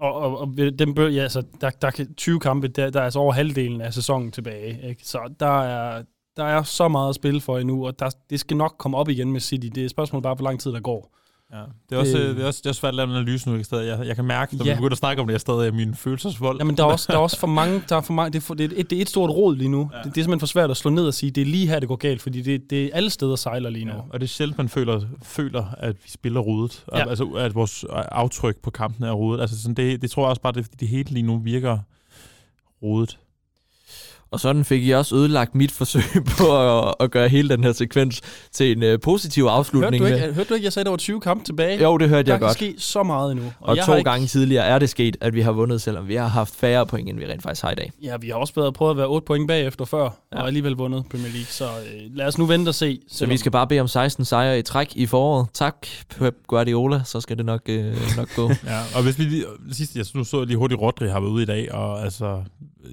Og, 0.00 0.14
og, 0.14 0.38
og 0.38 0.54
dem 0.78 0.94
bør, 0.94 1.08
ja, 1.08 1.22
altså, 1.22 1.42
der, 1.60 1.70
der 1.70 1.90
kan 1.90 2.14
20 2.14 2.40
kampe, 2.40 2.68
der, 2.68 2.90
der 2.90 3.00
er 3.00 3.04
altså 3.04 3.18
over 3.18 3.32
halvdelen 3.32 3.80
af 3.80 3.94
sæsonen 3.94 4.32
tilbage. 4.32 4.88
Ikke? 4.88 5.00
Så 5.04 5.34
der 5.40 5.62
er, 5.62 6.02
der 6.36 6.44
er 6.44 6.62
så 6.62 6.88
meget 6.88 7.08
at 7.08 7.14
spille 7.14 7.40
for 7.40 7.58
endnu, 7.58 7.86
og 7.86 7.98
der, 7.98 8.10
det 8.30 8.40
skal 8.40 8.56
nok 8.56 8.74
komme 8.78 8.96
op 8.96 9.08
igen 9.08 9.32
med 9.32 9.40
City. 9.40 9.66
Det 9.66 9.80
er 9.80 9.84
et 9.84 9.90
spørgsmål 9.90 10.22
bare, 10.22 10.34
hvor 10.34 10.44
lang 10.44 10.60
tid 10.60 10.72
der 10.72 10.80
går. 10.80 11.16
Ja. 11.52 11.58
Det, 11.90 11.96
er 11.96 12.00
også, 12.00 12.18
Det- 12.18 12.36
det, 12.36 12.42
er 12.42 12.46
også, 12.46 12.58
det 12.58 12.66
er 12.66 12.70
også 12.70 12.80
svært 12.80 12.88
at 12.88 12.94
lave 12.94 13.08
en 13.10 13.16
analyse 13.16 13.48
nu. 13.50 13.56
Jeg, 13.56 13.64
stadig, 13.64 13.86
jeg, 13.98 14.06
jeg 14.06 14.16
kan 14.16 14.24
mærke, 14.24 14.56
når 14.56 14.64
Ja. 14.64 14.72
vi 14.72 14.76
begynder 14.76 14.92
at 14.92 14.98
snakke 14.98 15.20
om 15.22 15.26
det, 15.28 15.32
jeg 15.32 15.40
stadig 15.40 15.68
er 15.68 15.72
min 15.72 15.94
følelsesvold. 15.94 16.58
Jamen, 16.58 16.76
der 16.76 16.82
er 16.84 16.86
også, 16.88 17.06
der 17.12 17.18
er 17.18 17.22
også 17.22 17.38
for 17.38 17.46
mange, 17.46 17.82
der 17.88 17.96
er 17.96 18.00
for 18.00 18.12
mange, 18.12 18.32
det 18.32 18.38
er, 18.38 18.40
for, 18.42 18.54
det, 18.54 18.72
er 18.72 18.76
et, 18.76 18.90
det 18.90 18.98
er 18.98 19.02
et 19.02 19.08
stort 19.08 19.30
råd 19.30 19.56
lige 19.56 19.68
nu. 19.68 19.90
Ja. 19.92 19.98
Det, 19.98 20.04
det, 20.04 20.10
er 20.10 20.14
simpelthen 20.14 20.40
for 20.40 20.46
svært 20.46 20.70
at 20.70 20.76
slå 20.76 20.90
ned 20.90 21.06
og 21.06 21.14
sige, 21.14 21.30
det 21.30 21.40
er 21.40 21.46
lige 21.46 21.66
her, 21.66 21.78
det 21.78 21.88
går 21.88 21.96
galt, 21.96 22.22
fordi 22.22 22.42
det, 22.42 22.70
det 22.70 22.84
er 22.84 22.88
alle 22.92 23.10
steder 23.10 23.36
sejler 23.36 23.70
lige 23.70 23.84
nu. 23.84 23.92
Ja, 23.92 23.98
og 24.10 24.20
det 24.20 24.26
er 24.26 24.28
sjældent, 24.28 24.58
man 24.58 24.68
føler, 24.68 25.00
føler 25.22 25.74
at 25.78 25.96
vi 26.04 26.10
spiller 26.10 26.40
rodet. 26.40 26.84
Ja. 26.92 26.98
Ja. 26.98 27.08
Altså, 27.08 27.24
at 27.24 27.54
vores 27.54 27.84
aftryk 27.90 28.56
på 28.62 28.70
kampen 28.70 29.04
er 29.04 29.12
rodet. 29.12 29.40
Altså, 29.40 29.62
sådan, 29.62 29.74
det, 29.74 30.02
det 30.02 30.10
tror 30.10 30.22
jeg 30.22 30.28
også 30.30 30.42
bare, 30.42 30.52
det, 30.52 30.66
det 30.80 30.88
hele 30.88 31.10
lige 31.10 31.22
nu 31.22 31.38
virker 31.38 31.78
rodet. 32.82 33.18
Og 34.32 34.40
sådan 34.40 34.64
fik 34.64 34.86
I 34.86 34.90
også 34.90 35.16
ødelagt 35.16 35.54
mit 35.54 35.72
forsøg 35.72 36.02
på 36.38 36.78
at, 36.88 36.94
at 37.00 37.10
gøre 37.10 37.28
hele 37.28 37.48
den 37.48 37.64
her 37.64 37.72
sekvens 37.72 38.20
til 38.52 38.76
en 38.76 38.92
uh, 38.94 39.00
positiv 39.02 39.44
Hørte, 39.44 39.54
afslutning. 39.54 40.02
du 40.04 40.08
med- 40.08 40.22
ikke, 40.22 40.34
hørte 40.34 40.48
du 40.48 40.54
ikke, 40.54 40.64
jeg 40.64 40.72
sagde, 40.72 40.84
der 40.84 40.90
var 40.90 40.96
20 40.96 41.20
kampe 41.20 41.44
tilbage? 41.44 41.82
Jo, 41.82 41.96
det 41.98 42.08
hørte 42.08 42.26
der 42.26 42.32
jeg 42.32 42.40
kan 42.40 42.46
godt. 42.46 42.56
ske 42.56 42.74
så 42.78 43.02
meget 43.02 43.32
endnu. 43.32 43.52
Og 43.60 43.76
jeg 43.76 43.84
to 43.84 43.94
ikke- 43.94 44.10
gange 44.10 44.26
tidligere 44.26 44.64
er 44.64 44.78
det 44.78 44.88
sket, 44.90 45.16
at 45.20 45.34
vi 45.34 45.40
har 45.40 45.52
vundet, 45.52 45.82
selvom 45.82 46.08
vi 46.08 46.14
har 46.14 46.26
haft 46.28 46.54
færre 46.56 46.86
point, 46.86 47.08
end 47.08 47.18
vi 47.18 47.26
rent 47.26 47.42
faktisk 47.42 47.62
har 47.62 47.70
i 47.70 47.74
dag. 47.74 47.92
Ja, 48.02 48.16
vi 48.16 48.28
har 48.28 48.34
også 48.34 48.52
været 48.56 48.74
prøvet 48.74 48.90
at 48.90 48.96
være 48.96 49.06
8 49.06 49.24
point 49.24 49.48
bagefter 49.48 49.84
før, 49.84 50.02
ja. 50.32 50.40
Og 50.40 50.46
alligevel 50.46 50.72
vundet 50.72 51.04
Premier 51.10 51.28
League. 51.32 51.46
Så 51.46 51.64
øh, 51.64 52.16
lad 52.16 52.26
os 52.26 52.38
nu 52.38 52.46
vente 52.46 52.68
og 52.68 52.74
se. 52.74 52.98
Så 53.08 53.26
vi 53.26 53.36
skal 53.36 53.52
bare 53.52 53.66
bede 53.66 53.80
om 53.80 53.88
16 53.88 54.24
sejre 54.24 54.58
i 54.58 54.62
træk 54.62 54.96
i 54.96 55.06
foråret. 55.06 55.46
Tak, 55.54 55.86
Pep 56.18 56.34
Guardiola, 56.46 57.00
så 57.04 57.20
skal 57.20 57.36
det 57.38 57.46
nok, 57.46 57.60
øh, 57.68 57.94
nok 58.16 58.28
gå. 58.36 58.48
Ja, 58.66 58.80
og 58.96 59.02
hvis 59.02 59.18
vi 59.18 59.24
lige, 59.24 59.44
sidst, 59.72 59.96
jeg 59.96 60.04
nu 60.14 60.24
så 60.24 60.38
jeg 60.38 60.46
lige 60.46 60.56
hurtigt, 60.56 60.80
Rodri 60.80 61.08
har 61.08 61.20
været 61.20 61.30
ude 61.32 61.42
i 61.42 61.46
dag, 61.46 61.72
og 61.74 62.02
altså 62.04 62.42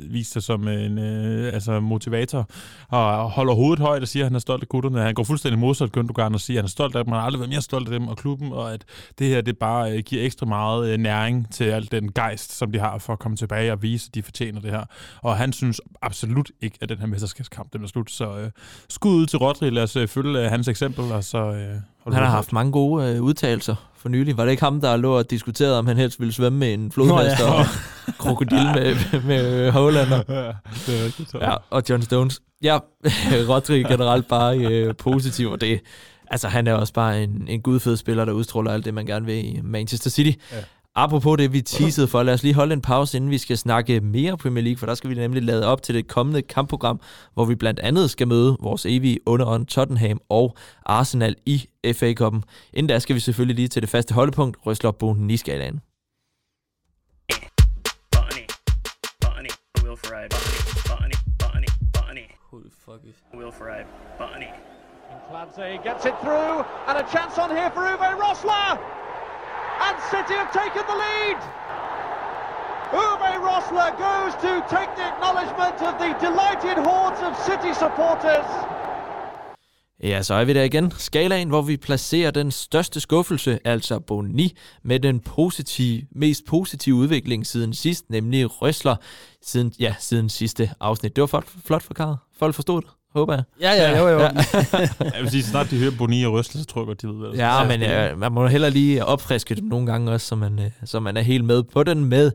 vist 0.09 0.33
sig 0.33 0.43
som 0.43 0.67
en 0.67 0.97
øh, 0.99 1.26
altså 1.53 1.79
motivator, 1.79 2.49
og 2.89 3.29
holder 3.31 3.53
hovedet 3.53 3.79
højt 3.79 4.01
og 4.01 4.07
siger, 4.07 4.23
at 4.23 4.29
han 4.29 4.35
er 4.35 4.39
stolt 4.39 4.63
af 4.63 4.69
gutterne. 4.69 5.01
Han 5.01 5.13
går 5.13 5.23
fuldstændig 5.23 5.59
modsat 5.59 5.97
Gündogan 5.97 6.33
og 6.33 6.39
siger, 6.39 6.59
at 6.59 6.61
han 6.61 6.65
er 6.65 6.69
stolt 6.69 6.95
af 6.95 7.03
dem, 7.03 7.11
han 7.11 7.19
har 7.19 7.25
aldrig 7.25 7.39
været 7.39 7.49
mere 7.49 7.61
stolt 7.61 7.87
af 7.87 7.99
dem 7.99 8.07
og 8.07 8.17
klubben, 8.17 8.51
og 8.53 8.73
at 8.73 8.85
det 9.19 9.27
her, 9.27 9.41
det 9.41 9.57
bare 9.57 9.91
øh, 9.91 9.99
giver 9.99 10.25
ekstra 10.25 10.45
meget 10.45 10.89
øh, 10.89 10.97
næring 10.97 11.53
til 11.53 11.63
al 11.63 11.91
den 11.91 12.11
gejst, 12.11 12.57
som 12.57 12.71
de 12.71 12.79
har 12.79 12.97
for 12.97 13.13
at 13.13 13.19
komme 13.19 13.37
tilbage 13.37 13.71
og 13.71 13.81
vise, 13.81 14.09
at 14.09 14.15
de 14.15 14.23
fortjener 14.23 14.61
det 14.61 14.71
her. 14.71 14.83
Og 15.21 15.37
han 15.37 15.53
synes 15.53 15.81
absolut 16.01 16.51
ikke, 16.61 16.77
at 16.81 16.89
den 16.89 16.97
her 16.97 17.07
mesterskabskamp, 17.07 17.73
den 17.73 17.83
er 17.83 17.87
slut. 17.87 18.11
Så 18.11 18.37
øh, 18.37 18.51
skud 18.89 19.15
ud 19.15 19.25
til 19.25 19.39
Rodri, 19.39 19.69
lad 19.69 19.83
os 19.83 19.95
øh, 19.95 20.07
følge 20.07 20.39
øh, 20.39 20.49
hans 20.49 20.67
eksempel, 20.67 21.11
og 21.11 21.23
så... 21.23 21.37
Øh, 21.37 21.75
Han 22.13 22.23
har 22.23 22.29
haft 22.29 22.53
mange 22.53 22.71
gode 22.71 23.05
øh, 23.15 23.21
udtalelser 23.21 23.75
for 24.07 24.11
nylig. 24.11 24.37
Var 24.37 24.43
det 24.43 24.51
ikke 24.51 24.63
ham, 24.63 24.81
der 24.81 24.97
lå 24.97 25.17
og 25.17 25.29
diskuterede, 25.29 25.79
om 25.79 25.87
han 25.87 25.97
helst 25.97 26.19
ville 26.19 26.33
svømme 26.33 26.59
med 26.59 26.73
en 26.73 26.91
flodhest 26.91 27.39
Nå, 27.39 27.45
ja. 27.45 27.53
og 27.53 27.65
krokodil 28.17 28.65
med, 28.75 29.21
med 29.21 29.71
højt. 29.71 29.95
Ja, 29.95 30.01
det 30.01 30.99
er 30.99 31.05
rigtigt. 31.05 31.33
Ja, 31.33 31.53
og 31.69 31.83
John 31.89 32.01
Stones. 32.01 32.41
Ja, 32.63 32.79
Rodri 33.49 33.81
er 33.81 33.87
generelt 33.87 34.27
bare 34.27 34.57
øh, 34.57 34.95
positiv, 34.95 35.51
og 35.51 35.61
det, 35.61 35.81
altså 36.27 36.47
han 36.47 36.67
er 36.67 36.73
også 36.73 36.93
bare 36.93 37.23
en, 37.23 37.45
en 37.47 37.61
gudfed 37.61 37.97
spiller, 37.97 38.25
der 38.25 38.31
udstråler 38.31 38.71
alt 38.71 38.85
det, 38.85 38.93
man 38.93 39.05
gerne 39.05 39.25
vil 39.25 39.45
i 39.45 39.59
Manchester 39.63 40.09
City. 40.09 40.39
Ja. 40.51 40.57
Apropos 40.99 41.37
det, 41.37 41.53
vi 41.53 41.61
teasede 41.61 42.07
for, 42.07 42.23
lad 42.23 42.33
os 42.33 42.43
lige 42.43 42.53
holde 42.53 42.73
en 42.73 42.81
pause, 42.81 43.17
inden 43.17 43.31
vi 43.31 43.37
skal 43.37 43.57
snakke 43.57 43.99
mere 43.99 44.37
Premier 44.37 44.63
League, 44.63 44.77
for 44.77 44.85
der 44.85 44.95
skal 44.95 45.09
vi 45.09 45.15
nemlig 45.15 45.43
lade 45.43 45.67
op 45.67 45.81
til 45.81 45.95
det 45.95 46.07
kommende 46.07 46.41
kampprogram, 46.41 47.01
hvor 47.33 47.45
vi 47.45 47.55
blandt 47.55 47.79
andet 47.79 48.09
skal 48.09 48.27
møde 48.27 48.57
vores 48.59 48.85
evige 48.85 49.19
underånd 49.25 49.65
Tottenham 49.65 50.19
og 50.29 50.55
Arsenal 50.85 51.35
i 51.45 51.65
FA-koppen. 51.93 52.43
Inden 52.73 52.87
da 52.87 52.99
skal 52.99 53.15
vi 53.15 53.19
selvfølgelig 53.19 53.55
lige 53.55 53.67
til 53.67 53.81
det 53.81 53.89
faste 53.89 54.13
holdepunkt, 54.13 54.57
Røsler 54.65 55.27
i 55.29 55.37
skalaen. 55.37 55.81
Botany, 58.11 58.45
Botany, 59.21 59.49
Will 59.83 59.97
Ferrari, 59.97 60.29
Botany, 60.89 61.17
Botany, 61.39 61.69
Botany, 61.93 62.25
Who 62.51 62.59
the 62.59 62.71
fuck 62.85 63.01
is... 63.09 63.15
Will 63.39 63.51
Ferrari, 63.51 63.85
Botany. 64.19 64.51
Clancy 65.29 65.71
gets 65.87 66.05
it 66.05 66.15
through, 66.23 66.55
and 66.87 66.95
a 66.97 67.05
chance 67.13 67.37
on 67.43 67.49
here 67.57 67.71
for 67.75 67.81
Uwe 67.81 68.09
Rosler! 68.23 69.06
And 69.87 69.97
City 70.13 70.35
have 70.41 70.51
taken 70.61 70.83
the 70.91 70.97
lead! 71.05 71.39
Uwe 73.03 73.31
Rosler 73.47 73.91
goes 74.07 74.33
to 74.45 74.51
take 74.75 74.91
the 74.99 75.05
acknowledgement 75.11 75.77
of 75.87 75.93
the 76.01 76.09
delighted 76.25 76.77
hordes 76.87 77.21
of 77.27 77.33
City 77.47 77.73
supporters. 77.83 78.49
Ja, 80.03 80.21
så 80.21 80.33
er 80.33 80.45
vi 80.45 80.53
der 80.53 80.63
igen. 80.63 80.91
Skalaen, 80.91 81.49
hvor 81.49 81.61
vi 81.61 81.77
placerer 81.77 82.31
den 82.31 82.51
største 82.51 82.99
skuffelse, 82.99 83.59
altså 83.63 83.99
Boni, 83.99 84.57
med 84.83 84.99
den 84.99 85.19
positive, 85.19 86.01
mest 86.11 86.45
positive 86.45 86.95
udvikling 86.95 87.47
siden 87.47 87.73
sidst, 87.73 88.09
nemlig 88.09 88.61
Røsler, 88.61 88.95
siden, 89.41 89.73
ja, 89.79 89.95
siden 89.99 90.29
sidste 90.29 90.69
afsnit. 90.79 91.15
Det 91.15 91.21
var 91.21 91.27
flot, 91.27 91.47
flot 91.65 91.83
forklaret. 91.83 92.17
Folk 92.39 92.55
forstod 92.55 92.81
det, 92.81 92.89
håber 93.13 93.33
jeg. 93.33 93.43
Ja, 93.61 93.71
ja, 93.73 93.99
jo, 93.99 94.07
jo. 94.07 94.19
Ja. 94.19 94.29
Jeg 95.13 95.21
vil 95.21 95.29
sige, 95.31 95.43
så 95.43 95.49
snart 95.49 95.69
de 95.71 95.77
hører 95.79 95.91
Boni 95.97 96.23
og 96.25 96.33
Røsler, 96.33 96.59
så 96.61 96.65
tror 96.67 96.81
jeg 96.81 96.85
godt, 96.87 97.01
de 97.01 97.07
ved, 97.07 97.15
der 97.27 97.35
Ja, 97.35 97.57
skal 97.65 97.79
men 97.79 97.87
ske. 97.89 98.11
øh, 98.11 98.19
man 98.19 98.31
må 98.31 98.47
heller 98.47 98.69
lige 98.69 99.05
opfriske 99.05 99.55
dem 99.55 99.63
nogle 99.65 99.85
gange 99.87 100.11
også, 100.11 100.27
så 100.27 100.35
man, 100.35 100.59
øh, 100.59 100.71
så 100.85 100.99
man 100.99 101.17
er 101.17 101.21
helt 101.21 101.45
med 101.45 101.63
på 101.63 101.83
den 101.83 102.05
med 102.05 102.31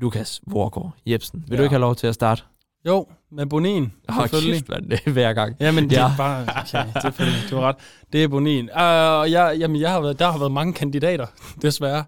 Lukas 0.00 0.40
Vorgård 0.46 0.92
Jebsen. 1.06 1.44
Vil 1.48 1.50
ja. 1.50 1.56
du 1.56 1.62
Ja. 1.62 1.66
ikke 1.66 1.72
have 1.74 1.80
lov 1.80 1.96
til 1.96 2.06
at 2.06 2.14
starte? 2.14 2.42
Jo, 2.86 3.06
med 3.32 3.46
Bonin, 3.46 3.92
Åh, 4.08 4.14
selvfølgelig. 4.20 4.54
kæft, 4.54 4.68
mand, 4.68 4.90
det 4.90 5.00
er 5.06 5.10
hver 5.10 5.32
gang. 5.32 5.56
Ja, 5.60 5.70
men 5.72 5.84
det 5.90 5.96
Ja. 5.96 6.04
er 6.10 6.16
bare... 6.16 6.42
Okay, 6.42 7.00
selvfølgelig, 7.02 7.40
du 7.50 7.56
har 7.56 7.62
ret. 7.62 7.76
Det 8.12 8.24
er 8.24 8.28
Bonin. 8.28 8.64
Uh, 8.76 8.82
og 8.82 9.30
jeg, 9.30 9.56
jamen, 9.58 9.80
jeg 9.80 9.90
har 9.90 10.00
været, 10.00 10.18
der 10.18 10.30
har 10.30 10.38
været 10.38 10.52
mange 10.52 10.72
kandidater, 10.72 11.26
desværre, 11.62 12.04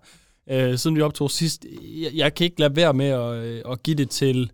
uh, 0.52 0.74
siden 0.78 0.96
vi 0.96 1.02
optog 1.02 1.30
sidst. 1.30 1.64
Jeg, 2.02 2.10
jeg 2.14 2.34
kan 2.34 2.44
ikke 2.44 2.60
lade 2.60 2.76
være 2.76 2.94
med 2.94 3.06
at, 3.06 3.72
at 3.72 3.82
give 3.82 3.96
det 3.96 4.10
til... 4.10 4.50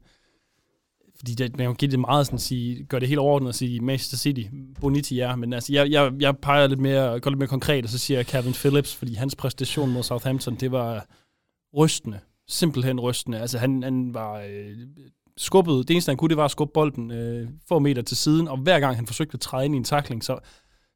Fordi 1.19 1.35
det, 1.35 1.57
man 1.59 1.67
kan 1.67 1.75
give 1.75 1.91
det 1.91 2.01
meget 2.01 2.27
sådan 2.27 2.37
at 2.37 2.41
sige, 2.41 2.85
gør 2.85 2.99
det 2.99 3.09
helt 3.09 3.19
overordnet 3.19 3.49
at 3.49 3.55
sige 3.55 3.81
Manchester 3.81 4.17
City, 4.17 4.43
Boniti 4.81 5.17
ja, 5.17 5.37
men 5.37 5.53
altså 5.53 5.73
jeg, 5.73 5.91
jeg, 5.91 6.13
jeg 6.21 6.37
peger 6.37 6.67
lidt 6.67 6.81
mere, 6.81 7.21
går 7.21 7.31
lidt 7.31 7.39
mere 7.39 7.49
konkret, 7.49 7.85
og 7.85 7.91
så 7.91 7.99
siger 7.99 8.19
jeg 8.19 8.27
Calvin 8.27 8.53
Phillips, 8.53 8.95
fordi 8.95 9.15
hans 9.15 9.37
præstation 9.37 9.93
mod 9.93 10.03
Southampton, 10.03 10.55
det 10.55 10.73
var 10.73 11.07
rystende. 11.77 12.21
Simpelthen 12.49 13.01
rystende. 13.01 13.39
Altså 13.39 13.59
han, 13.59 13.83
han 13.83 14.15
var 14.15 14.41
øh, 14.41 14.77
skubbet, 15.37 15.89
det 15.89 15.95
eneste 15.95 16.11
han 16.11 16.17
kunne, 16.17 16.29
det 16.29 16.37
var 16.37 16.45
at 16.45 16.51
skubbe 16.51 16.73
bolden 16.75 17.11
øh, 17.11 17.49
få 17.69 17.79
meter 17.79 18.03
til 18.03 18.17
siden, 18.17 18.49
og 18.49 18.57
hver 18.57 18.81
gang 18.81 18.97
han 18.97 19.07
forsøgte 19.07 19.35
at 19.35 19.41
træde 19.41 19.65
ind 19.65 19.75
i 19.75 19.79
en 19.79 19.85
takling, 19.85 20.25
så, 20.25 20.39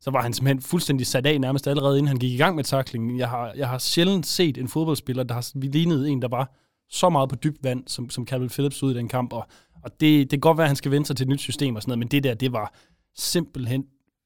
så 0.01 0.11
var 0.11 0.23
han 0.23 0.33
simpelthen 0.33 0.63
fuldstændig 0.63 1.07
sat 1.07 1.27
af 1.27 1.41
nærmest 1.41 1.69
allerede 1.69 1.99
inden 1.99 2.09
han 2.09 2.17
gik 2.17 2.33
i 2.33 2.37
gang 2.37 2.57
med 2.57 2.65
taklingen. 2.65 3.19
Jeg 3.19 3.29
har, 3.29 3.53
jeg 3.57 3.69
har 3.69 3.79
sjældent 3.79 4.27
set 4.27 4.59
en 4.59 4.69
fodboldspiller, 4.69 5.23
der 5.23 5.35
har 5.35 5.51
lignet 5.55 6.09
en, 6.09 6.23
der 6.23 6.29
var 6.29 6.55
så 6.91 7.11
meget 7.11 7.29
på 7.29 7.37
dybt 7.37 7.65
vand, 7.65 7.83
som, 7.87 8.11
som 8.11 8.27
Calvin 8.27 8.49
Phillips 8.49 8.83
ud 8.83 8.95
i 8.95 8.97
den 8.97 9.09
kamp, 9.09 9.33
og, 9.33 9.47
og 9.85 9.91
det, 10.01 10.21
det 10.21 10.31
kan 10.31 10.41
godt 10.41 10.59
være, 10.59 10.65
at 10.65 10.69
han 10.69 10.77
skal 10.77 10.91
vente 10.91 11.07
sig 11.07 11.17
til 11.17 11.25
et 11.25 11.29
nyt 11.29 11.41
system 11.41 11.77
og 11.77 11.83
sådan 11.83 11.91
noget, 11.91 11.99
men 11.99 12.09
det 12.09 12.25
der, 12.25 12.35
det 12.35 12.53
var 12.53 12.75
simpelthen 13.15 13.85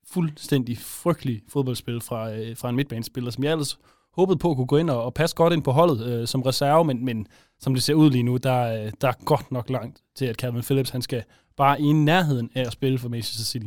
fuldstændig 0.09 0.79
frygtelig 0.79 1.42
fodboldspil 1.49 2.01
fra, 2.01 2.33
øh, 2.33 2.57
fra 2.57 2.69
en 2.69 2.77
midtbanespiller, 2.77 3.31
som 3.31 3.45
jeg 3.45 3.53
ellers 3.53 3.79
håbede 4.16 4.38
på 4.38 4.51
at 4.51 4.57
kunne 4.57 4.66
gå 4.66 4.77
ind 4.77 4.90
og, 4.90 5.05
og 5.05 5.14
passe 5.14 5.37
godt 5.37 5.53
ind 5.53 5.62
på 5.62 5.73
holdet 5.73 6.07
øh, 6.07 6.27
som 6.27 6.42
reserve, 6.42 6.85
men, 6.85 7.05
men 7.05 7.27
som 7.61 7.75
det 7.75 7.83
ser 7.83 7.95
ud 7.95 8.11
lige 8.11 8.23
nu, 8.23 8.37
der, 8.37 8.85
øh, 8.85 8.92
der 9.01 9.09
er 9.09 9.25
godt 9.25 9.53
nok 9.53 9.71
langt 9.71 10.03
til, 10.14 10.25
at 10.25 10.37
Calvin 10.37 10.62
Phillips 10.62 10.90
han 10.90 11.03
skal 11.03 11.23
bare 11.57 11.81
i 11.81 11.92
nærheden 11.92 12.51
af 12.55 12.61
at 12.61 12.73
spille 12.73 12.99
for 12.99 13.09
Manchester 13.09 13.45
City. 13.45 13.66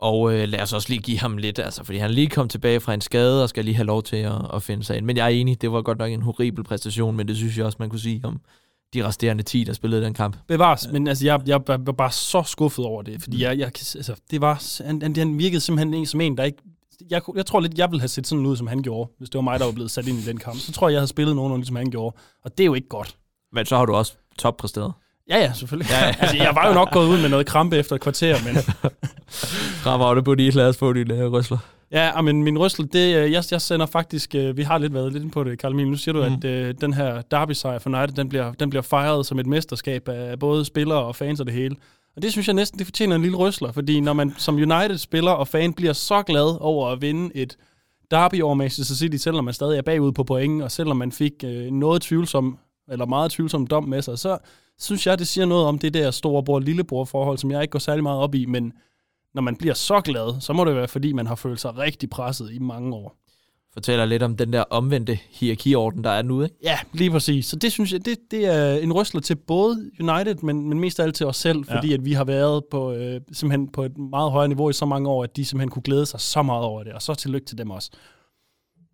Og 0.00 0.34
øh, 0.34 0.48
lad 0.48 0.60
os 0.60 0.72
også 0.72 0.88
lige 0.88 1.02
give 1.02 1.18
ham 1.18 1.36
lidt, 1.36 1.58
altså, 1.58 1.84
fordi 1.84 1.98
han 1.98 2.10
lige 2.10 2.28
kom 2.28 2.48
tilbage 2.48 2.80
fra 2.80 2.94
en 2.94 3.00
skade 3.00 3.42
og 3.42 3.48
skal 3.48 3.64
lige 3.64 3.74
have 3.74 3.86
lov 3.86 4.02
til 4.02 4.16
at, 4.16 4.54
at 4.54 4.62
finde 4.62 4.84
sig 4.84 4.96
ind. 4.96 5.06
Men 5.06 5.16
jeg 5.16 5.24
er 5.24 5.28
enig, 5.28 5.62
det 5.62 5.72
var 5.72 5.82
godt 5.82 5.98
nok 5.98 6.10
en 6.10 6.22
horribel 6.22 6.64
præstation, 6.64 7.16
men 7.16 7.28
det 7.28 7.36
synes 7.36 7.58
jeg 7.58 7.66
også, 7.66 7.76
man 7.80 7.90
kunne 7.90 8.00
sige 8.00 8.20
om 8.24 8.40
de 8.94 9.04
resterende 9.06 9.42
10, 9.42 9.64
der 9.64 9.72
spillede 9.72 10.02
den 10.04 10.14
kamp. 10.14 10.36
Bevares, 10.48 10.88
men 10.92 11.08
altså, 11.08 11.24
jeg, 11.24 11.40
jeg 11.46 11.60
var 11.68 11.76
bare 11.92 12.10
så 12.10 12.42
skuffet 12.42 12.84
over 12.84 13.02
det, 13.02 13.22
fordi 13.22 13.42
jeg, 13.42 13.58
jeg, 13.58 13.66
altså, 13.66 14.14
det 14.30 14.40
var, 14.40 14.82
han, 14.86 15.02
han- 15.02 15.16
han 15.16 15.38
virkede 15.38 15.60
simpelthen 15.60 15.94
en, 15.94 16.06
som 16.06 16.20
en, 16.20 16.36
der 16.36 16.44
ikke 16.44 16.58
jeg, 17.10 17.22
jeg 17.36 17.46
tror 17.46 17.60
lidt, 17.60 17.78
jeg 17.78 17.90
ville 17.90 18.00
have 18.00 18.08
set 18.08 18.26
sådan 18.26 18.46
ud, 18.46 18.56
som 18.56 18.66
han 18.66 18.82
gjorde, 18.82 19.10
hvis 19.18 19.30
det 19.30 19.34
var 19.38 19.42
mig, 19.42 19.58
der 19.58 19.64
var 19.64 19.72
blevet 19.72 19.90
sat 19.90 20.06
ind 20.06 20.18
i 20.18 20.22
den 20.22 20.36
kamp. 20.38 20.56
Så 20.58 20.72
tror 20.72 20.88
jeg, 20.88 20.92
jeg 20.92 21.00
havde 21.00 21.08
spillet 21.08 21.36
nogenlunde, 21.36 21.60
ligesom 21.62 21.76
han 21.76 21.90
gjorde. 21.90 22.16
Og 22.44 22.50
det 22.58 22.64
er 22.64 22.66
jo 22.66 22.74
ikke 22.74 22.88
godt. 22.88 23.16
Men 23.52 23.66
så 23.66 23.76
har 23.76 23.86
du 23.86 23.94
også 23.94 24.12
toppræsteret. 24.38 24.92
Ja, 25.30 25.38
ja, 25.38 25.52
selvfølgelig. 25.52 25.90
Ja, 25.90 26.06
ja. 26.06 26.14
altså, 26.20 26.36
jeg 26.36 26.54
var 26.54 26.68
jo 26.68 26.74
nok 26.74 26.90
gået 26.92 27.08
ud 27.08 27.20
med 27.20 27.28
noget 27.28 27.46
krampe 27.46 27.76
efter 27.76 27.94
et 27.96 28.00
kvarter, 28.02 28.36
men 28.44 28.56
Fremragende 29.82 30.22
på 30.22 30.34
de, 30.34 30.50
lad 30.50 30.68
os 30.68 30.76
få 30.76 30.92
dine 30.92 31.14
øh, 31.14 31.32
rysler. 31.32 31.58
Ja, 31.90 32.20
men 32.20 32.42
min 32.42 32.58
rystel, 32.58 32.92
det, 32.92 33.16
øh, 33.16 33.32
jeg, 33.32 33.44
jeg 33.50 33.60
sender 33.60 33.86
faktisk, 33.86 34.34
øh, 34.34 34.56
vi 34.56 34.62
har 34.62 34.78
lidt 34.78 34.94
været 34.94 35.12
lidt 35.12 35.22
inde 35.22 35.32
på 35.32 35.44
det, 35.44 35.58
Karl 35.58 35.72
Emil. 35.72 35.88
Nu 35.88 35.96
siger 35.96 36.12
du, 36.12 36.28
mm. 36.28 36.34
at 36.34 36.44
øh, 36.44 36.74
den 36.80 36.94
her 36.94 37.22
derby-sejr 37.22 37.78
for 37.78 37.90
United, 37.90 38.16
den 38.16 38.28
bliver, 38.28 38.52
den 38.52 38.70
bliver 38.70 38.82
fejret 38.82 39.26
som 39.26 39.38
et 39.38 39.46
mesterskab 39.46 40.08
af 40.08 40.38
både 40.38 40.64
spillere 40.64 40.98
og 40.98 41.16
fans 41.16 41.40
og 41.40 41.46
det 41.46 41.54
hele. 41.54 41.76
Og 42.16 42.22
det 42.22 42.32
synes 42.32 42.46
jeg 42.46 42.54
næsten, 42.54 42.78
det 42.78 42.86
fortjener 42.86 43.16
en 43.16 43.22
lille 43.22 43.36
rysler, 43.36 43.72
fordi 43.72 44.00
når 44.00 44.12
man 44.12 44.34
som 44.38 44.54
United-spiller 44.54 45.30
og 45.30 45.48
fan 45.48 45.72
bliver 45.72 45.92
så 45.92 46.22
glad 46.22 46.60
over 46.60 46.88
at 46.88 47.02
vinde 47.02 47.36
et 47.36 47.56
derby 48.10 48.42
over 48.42 48.54
Manchester 48.54 48.94
City, 48.94 49.16
selvom 49.16 49.44
man 49.44 49.54
stadig 49.54 49.78
er 49.78 49.82
bagud 49.82 50.12
på 50.12 50.24
point, 50.24 50.62
og 50.62 50.70
selvom 50.70 50.96
man 50.96 51.12
fik 51.12 51.32
øh, 51.44 51.70
noget 51.70 52.02
tvivlsom, 52.02 52.58
eller 52.88 53.06
meget 53.06 53.30
tvivlsom 53.30 53.66
dom 53.66 53.84
med 53.84 54.02
sig, 54.02 54.18
så 54.18 54.38
synes 54.78 55.06
jeg, 55.06 55.18
det 55.18 55.28
siger 55.28 55.46
noget 55.46 55.66
om 55.66 55.78
det 55.78 55.94
der 55.94 56.10
storebror-lillebror-forhold, 56.10 57.38
som 57.38 57.50
jeg 57.50 57.62
ikke 57.62 57.72
går 57.72 57.78
særlig 57.78 58.02
meget 58.02 58.20
op 58.20 58.34
i, 58.34 58.46
men 58.46 58.72
når 59.36 59.42
man 59.42 59.56
bliver 59.56 59.74
så 59.74 60.00
glad, 60.00 60.40
så 60.40 60.52
må 60.52 60.64
det 60.64 60.74
være, 60.76 60.88
fordi 60.88 61.12
man 61.12 61.26
har 61.26 61.34
følt 61.34 61.60
sig 61.60 61.78
rigtig 61.78 62.10
presset 62.10 62.52
i 62.52 62.58
mange 62.58 62.94
år. 62.94 63.16
Fortæller 63.72 64.04
lidt 64.04 64.22
om 64.22 64.36
den 64.36 64.52
der 64.52 64.64
omvendte 64.70 65.18
hierarkiorden, 65.30 66.04
der 66.04 66.10
er 66.10 66.22
nu, 66.22 66.42
ikke? 66.42 66.54
Ja, 66.62 66.78
lige 66.92 67.10
præcis. 67.10 67.46
Så 67.46 67.56
det 67.56 67.72
synes 67.72 67.92
jeg, 67.92 68.04
det, 68.06 68.18
det 68.30 68.46
er 68.46 68.74
en 68.78 68.92
rystler 68.92 69.20
til 69.20 69.34
både 69.34 69.90
United, 70.00 70.34
men, 70.42 70.68
men 70.68 70.80
mest 70.80 71.00
af 71.00 71.04
alt 71.04 71.14
til 71.14 71.26
os 71.26 71.36
selv, 71.36 71.64
Ja. 71.68 71.76
fordi 71.76 71.92
at 71.92 72.04
vi 72.04 72.12
har 72.12 72.24
været 72.24 72.64
på, 72.70 72.92
øh, 72.92 73.20
simpelthen 73.32 73.68
på 73.72 73.82
et 73.84 73.98
meget 73.98 74.30
højere 74.32 74.48
niveau 74.48 74.70
i 74.70 74.72
så 74.72 74.86
mange 74.86 75.08
år, 75.08 75.24
at 75.24 75.36
de 75.36 75.44
simpelthen 75.44 75.70
kunne 75.70 75.82
glæde 75.82 76.06
sig 76.06 76.20
så 76.20 76.42
meget 76.42 76.64
over 76.64 76.82
det, 76.84 76.92
og 76.92 77.02
så 77.02 77.14
tillykke 77.14 77.46
til 77.46 77.58
dem 77.58 77.70
også. 77.70 77.90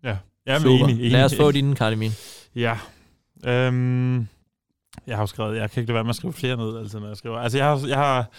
Ja, 0.03 0.17
jeg 0.45 0.55
er 0.55 0.59
Super. 0.59 0.69
enig, 0.85 0.95
enig. 0.99 1.11
Lad 1.11 1.23
os 1.23 1.35
få 1.35 1.51
dine, 1.51 1.75
Karl 1.75 1.93
Emil. 1.93 2.11
Ja. 2.55 2.77
Øhm, 3.45 4.17
jeg 5.07 5.15
har 5.15 5.23
jo 5.23 5.27
skrevet, 5.27 5.57
jeg 5.57 5.71
kan 5.71 5.81
ikke 5.81 5.89
lade 5.89 5.95
være 5.95 6.03
med 6.03 6.09
at 6.09 6.15
skrive 6.15 6.33
flere 6.33 6.57
ned, 6.57 6.77
altså, 6.77 6.99
når 6.99 7.07
jeg 7.07 7.17
skriver. 7.17 7.37
Altså, 7.37 7.57
jeg 7.57 7.67
har, 7.67 7.87
jeg 7.87 7.97
har 7.97 8.29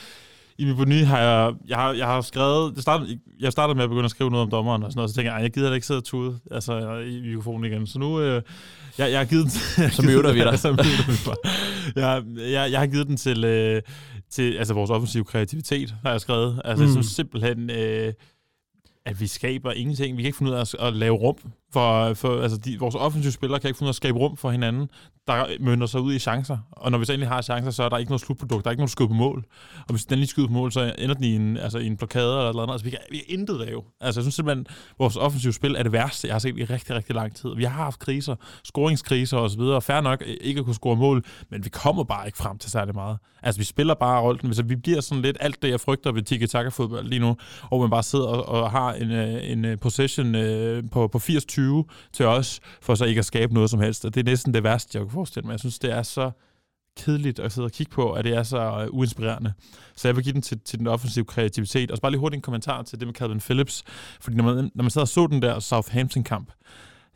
i 0.59 0.65
min 0.65 0.77
bony 0.77 1.05
har 1.05 1.19
jeg, 1.19 1.55
jeg 1.69 1.77
har, 1.77 1.93
jeg 1.93 2.07
har 2.07 2.21
skrevet, 2.21 2.75
det 2.75 2.83
startede, 2.83 3.19
jeg 3.41 3.53
startede 3.53 3.77
med 3.77 3.85
at 3.85 3.91
begynde 3.91 4.05
at 4.05 4.11
skrive 4.11 4.31
noget 4.31 4.43
om 4.45 4.51
dommeren 4.51 4.83
og 4.83 4.93
sådan 4.93 4.99
noget, 4.99 5.11
så 5.11 5.17
tænker 5.17 5.31
jeg, 5.33 5.37
"Ej, 5.39 5.43
jeg 5.43 5.53
gider 5.53 5.69
da 5.69 5.75
ikke 5.75 5.87
sidde 5.87 5.99
og 5.99 6.05
tude 6.05 6.39
altså, 6.51 6.99
i 6.99 7.21
mikrofonen 7.21 7.73
igen. 7.73 7.87
Så 7.87 7.99
nu, 7.99 8.21
øh, 8.21 8.43
jeg, 8.99 9.11
jeg 9.11 9.19
har 9.19 9.25
givet 9.25 9.45
den... 9.45 9.91
Så 9.91 10.03
muter 10.03 10.33
vi 10.33 10.39
dig. 10.39 10.59
så 10.65 10.71
muter 10.71 11.35
vi 11.95 12.01
jeg, 12.01 12.25
jeg, 12.53 12.73
jeg 12.73 12.81
har 12.81 12.87
givet 12.87 13.07
den 13.07 13.17
til, 13.17 13.45
øh, 13.45 13.83
til 14.31 14.57
altså, 14.57 14.75
vores 14.75 14.91
offensive 14.91 15.25
kreativitet, 15.25 15.95
har 16.03 16.11
jeg 16.11 16.21
skrevet. 16.21 16.63
Altså, 16.65 16.85
mm. 16.85 16.87
jeg 16.87 16.93
synes 16.93 17.07
simpelthen, 17.07 17.71
øh, 17.71 18.13
at 19.07 19.21
vi 19.21 19.27
skaber 19.27 19.73
ingenting. 19.73 20.17
Vi 20.17 20.23
kan 20.23 20.27
ikke 20.27 20.39
finde 20.39 20.53
ud 20.53 20.57
af 20.57 20.61
at, 20.61 20.75
at 20.81 20.93
lave 20.97 21.17
rum 21.17 21.37
for, 21.75 22.15
for 22.15 22.43
altså 22.43 22.59
de, 22.59 22.79
vores 22.79 22.95
offensive 22.95 23.33
spillere 23.33 23.61
kan 23.61 23.69
ikke 23.69 23.79
finde 23.79 23.89
at 23.89 23.95
skabe 23.95 24.19
rum 24.19 24.37
for 24.37 24.51
hinanden, 24.51 24.89
der 25.27 25.47
mønter 25.61 25.87
sig 25.87 26.01
ud 26.01 26.15
i 26.15 26.19
chancer. 26.19 26.59
Og 26.71 26.91
når 26.91 26.99
vi 26.99 27.05
så 27.05 27.13
endelig 27.13 27.29
har 27.29 27.43
chancer, 27.43 27.71
så 27.71 27.83
er 27.83 27.89
der 27.89 27.99
ikke 27.99 28.11
noget 28.11 28.21
slutprodukt, 28.21 28.65
der 28.65 28.69
er 28.69 28.73
ikke 28.73 28.81
noget 28.81 28.91
skud 28.91 29.09
på 29.09 29.15
mål. 29.15 29.45
Og 29.79 29.91
hvis 29.91 30.05
den 30.05 30.19
lige 30.19 30.29
skyder 30.29 30.47
på 30.47 30.53
mål, 30.53 30.73
så 30.73 30.95
ender 30.99 31.15
den 31.15 31.25
i 31.25 31.37
en, 31.37 31.57
altså, 31.57 31.79
i 31.79 31.87
en 31.87 31.97
blokade 31.97 32.25
eller 32.25 32.53
noget 32.53 32.63
andet. 32.63 32.73
Altså, 32.73 32.85
vi 32.85 32.91
kan, 32.91 32.99
vi 33.11 33.17
kan 33.17 33.39
intet 33.39 33.57
lave. 33.57 33.83
Altså, 34.01 34.21
jeg 34.21 34.25
synes 34.25 34.35
simpelthen, 34.35 34.67
at 34.69 34.95
vores 34.99 35.17
offensive 35.17 35.53
spil 35.53 35.75
er 35.75 35.83
det 35.83 35.93
værste, 35.93 36.29
jeg 36.29 36.35
har 36.35 36.39
set 36.39 36.59
i 36.59 36.65
rigtig, 36.65 36.97
rigtig 36.97 37.15
lang 37.15 37.37
tid. 37.37 37.51
Vi 37.57 37.65
har 37.65 37.85
haft 37.85 37.99
kriser, 37.99 38.37
scoringskriser 38.65 39.39
osv., 39.39 39.61
og 39.61 39.83
færre 39.83 40.03
nok 40.03 40.23
ikke 40.41 40.59
at 40.59 40.65
kunne 40.65 40.75
score 40.75 40.97
mål, 40.97 41.25
men 41.51 41.65
vi 41.65 41.69
kommer 41.69 42.05
bare 42.05 42.27
ikke 42.27 42.39
frem 42.39 42.59
til 42.59 42.71
særlig 42.71 42.95
meget. 42.95 43.19
Altså, 43.43 43.61
vi 43.61 43.65
spiller 43.65 43.95
bare 43.95 44.21
rollen. 44.21 44.47
Hvis 44.47 44.69
vi 44.69 44.77
bliver 44.77 45.01
sådan 45.01 45.23
lidt 45.23 45.37
alt 45.41 45.63
det, 45.63 45.71
jeg 45.71 45.81
frygter 45.81 46.13
ved 46.13 46.23
tiki-taka-fodbold 46.23 47.09
lige 47.09 47.21
nu, 47.21 47.37
hvor 47.69 47.81
man 47.81 47.91
bare 47.91 48.03
sidder 48.03 48.27
og, 48.27 48.63
og 48.63 48.71
har 48.71 48.93
en, 48.93 49.11
øh, 49.11 49.51
en 49.51 49.65
øh, 49.65 49.79
possession 49.79 50.35
øh, 50.35 50.83
på, 50.93 51.09
på 51.09 51.19
80-20 51.73 52.11
til 52.13 52.27
os, 52.27 52.61
for 52.83 52.95
så 52.95 53.05
ikke 53.05 53.19
at 53.19 53.25
skabe 53.25 53.55
noget 53.55 53.71
som 53.71 53.81
helst. 53.81 54.05
Og 54.05 54.15
det 54.15 54.21
er 54.21 54.25
næsten 54.25 54.55
det 54.55 54.65
værste, 54.65 54.99
jeg 54.99 55.07
kan 55.07 55.13
forestille 55.13 55.47
mig. 55.47 55.53
Jeg 55.53 55.61
synes, 55.61 55.79
det 55.79 55.93
er 55.93 56.03
så 56.03 56.31
kedeligt 56.97 57.39
at 57.39 57.53
sidde 57.53 57.65
og 57.65 57.73
kigge 57.73 57.93
på, 57.93 58.13
at 58.13 58.25
det 58.25 58.35
er 58.37 58.43
så 58.43 58.59
øh, 58.59 58.89
uinspirerende. 58.91 59.53
Så 59.97 60.09
jeg 60.09 60.17
vil 60.17 60.25
give 60.25 60.33
den 60.33 60.43
til, 60.43 60.61
til 60.61 60.79
den 60.79 60.87
offensive 60.87 61.25
kreativitet. 61.25 61.91
Og 61.91 61.97
så 61.97 62.01
bare 62.01 62.13
lige 62.13 62.21
hurtigt 62.21 62.39
en 62.39 62.43
kommentar 62.43 62.83
til 62.83 62.99
det 63.01 63.09
med 63.09 63.15
Calvin 63.15 63.41
Phillips. 63.41 63.83
Fordi 64.21 64.37
når 64.37 64.45
man, 64.45 64.71
når 64.75 64.83
man 64.83 64.91
sad 64.91 65.03
og 65.03 65.09
så 65.09 65.27
den 65.27 65.43
der 65.43 65.61
Southampton-kamp, 65.61 66.51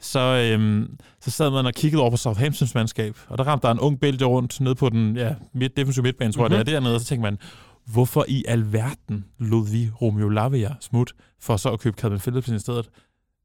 så, 0.01 0.21
øhm, 0.21 0.97
så 1.21 1.31
sad 1.31 1.51
man 1.51 1.67
og 1.67 1.73
kiggede 1.73 2.03
over 2.03 2.11
på 2.11 2.17
Southamptons 2.17 2.75
mandskab, 2.75 3.17
og 3.29 3.39
der 3.39 3.45
ramte 3.45 3.67
der 3.67 3.73
en 3.73 3.81
ung 3.81 4.01
bælge 4.01 4.25
rundt 4.25 4.61
nede 4.61 4.75
på 4.75 4.89
den 4.89 5.17
ja, 5.17 5.35
midt, 5.53 5.77
defensive 5.77 6.03
midtbane, 6.03 6.33
tror 6.33 6.43
mm-hmm. 6.43 6.57
jeg 6.57 6.67
det 6.67 6.75
er, 6.75 6.81
dernede, 6.81 6.95
og 6.95 7.01
så 7.01 7.07
tænkte 7.07 7.23
man, 7.23 7.39
hvorfor 7.87 8.25
i 8.29 8.45
alverden 8.49 9.25
lod 9.39 9.71
vi 9.71 9.91
Romeo 10.03 10.29
Lavia 10.29 10.75
smut, 10.81 11.13
for 11.41 11.57
så 11.57 11.69
at 11.69 11.81
købe 11.81 12.01
Calvin 12.01 12.19
Phillips 12.19 12.49
i 12.49 12.59
stedet? 12.59 12.91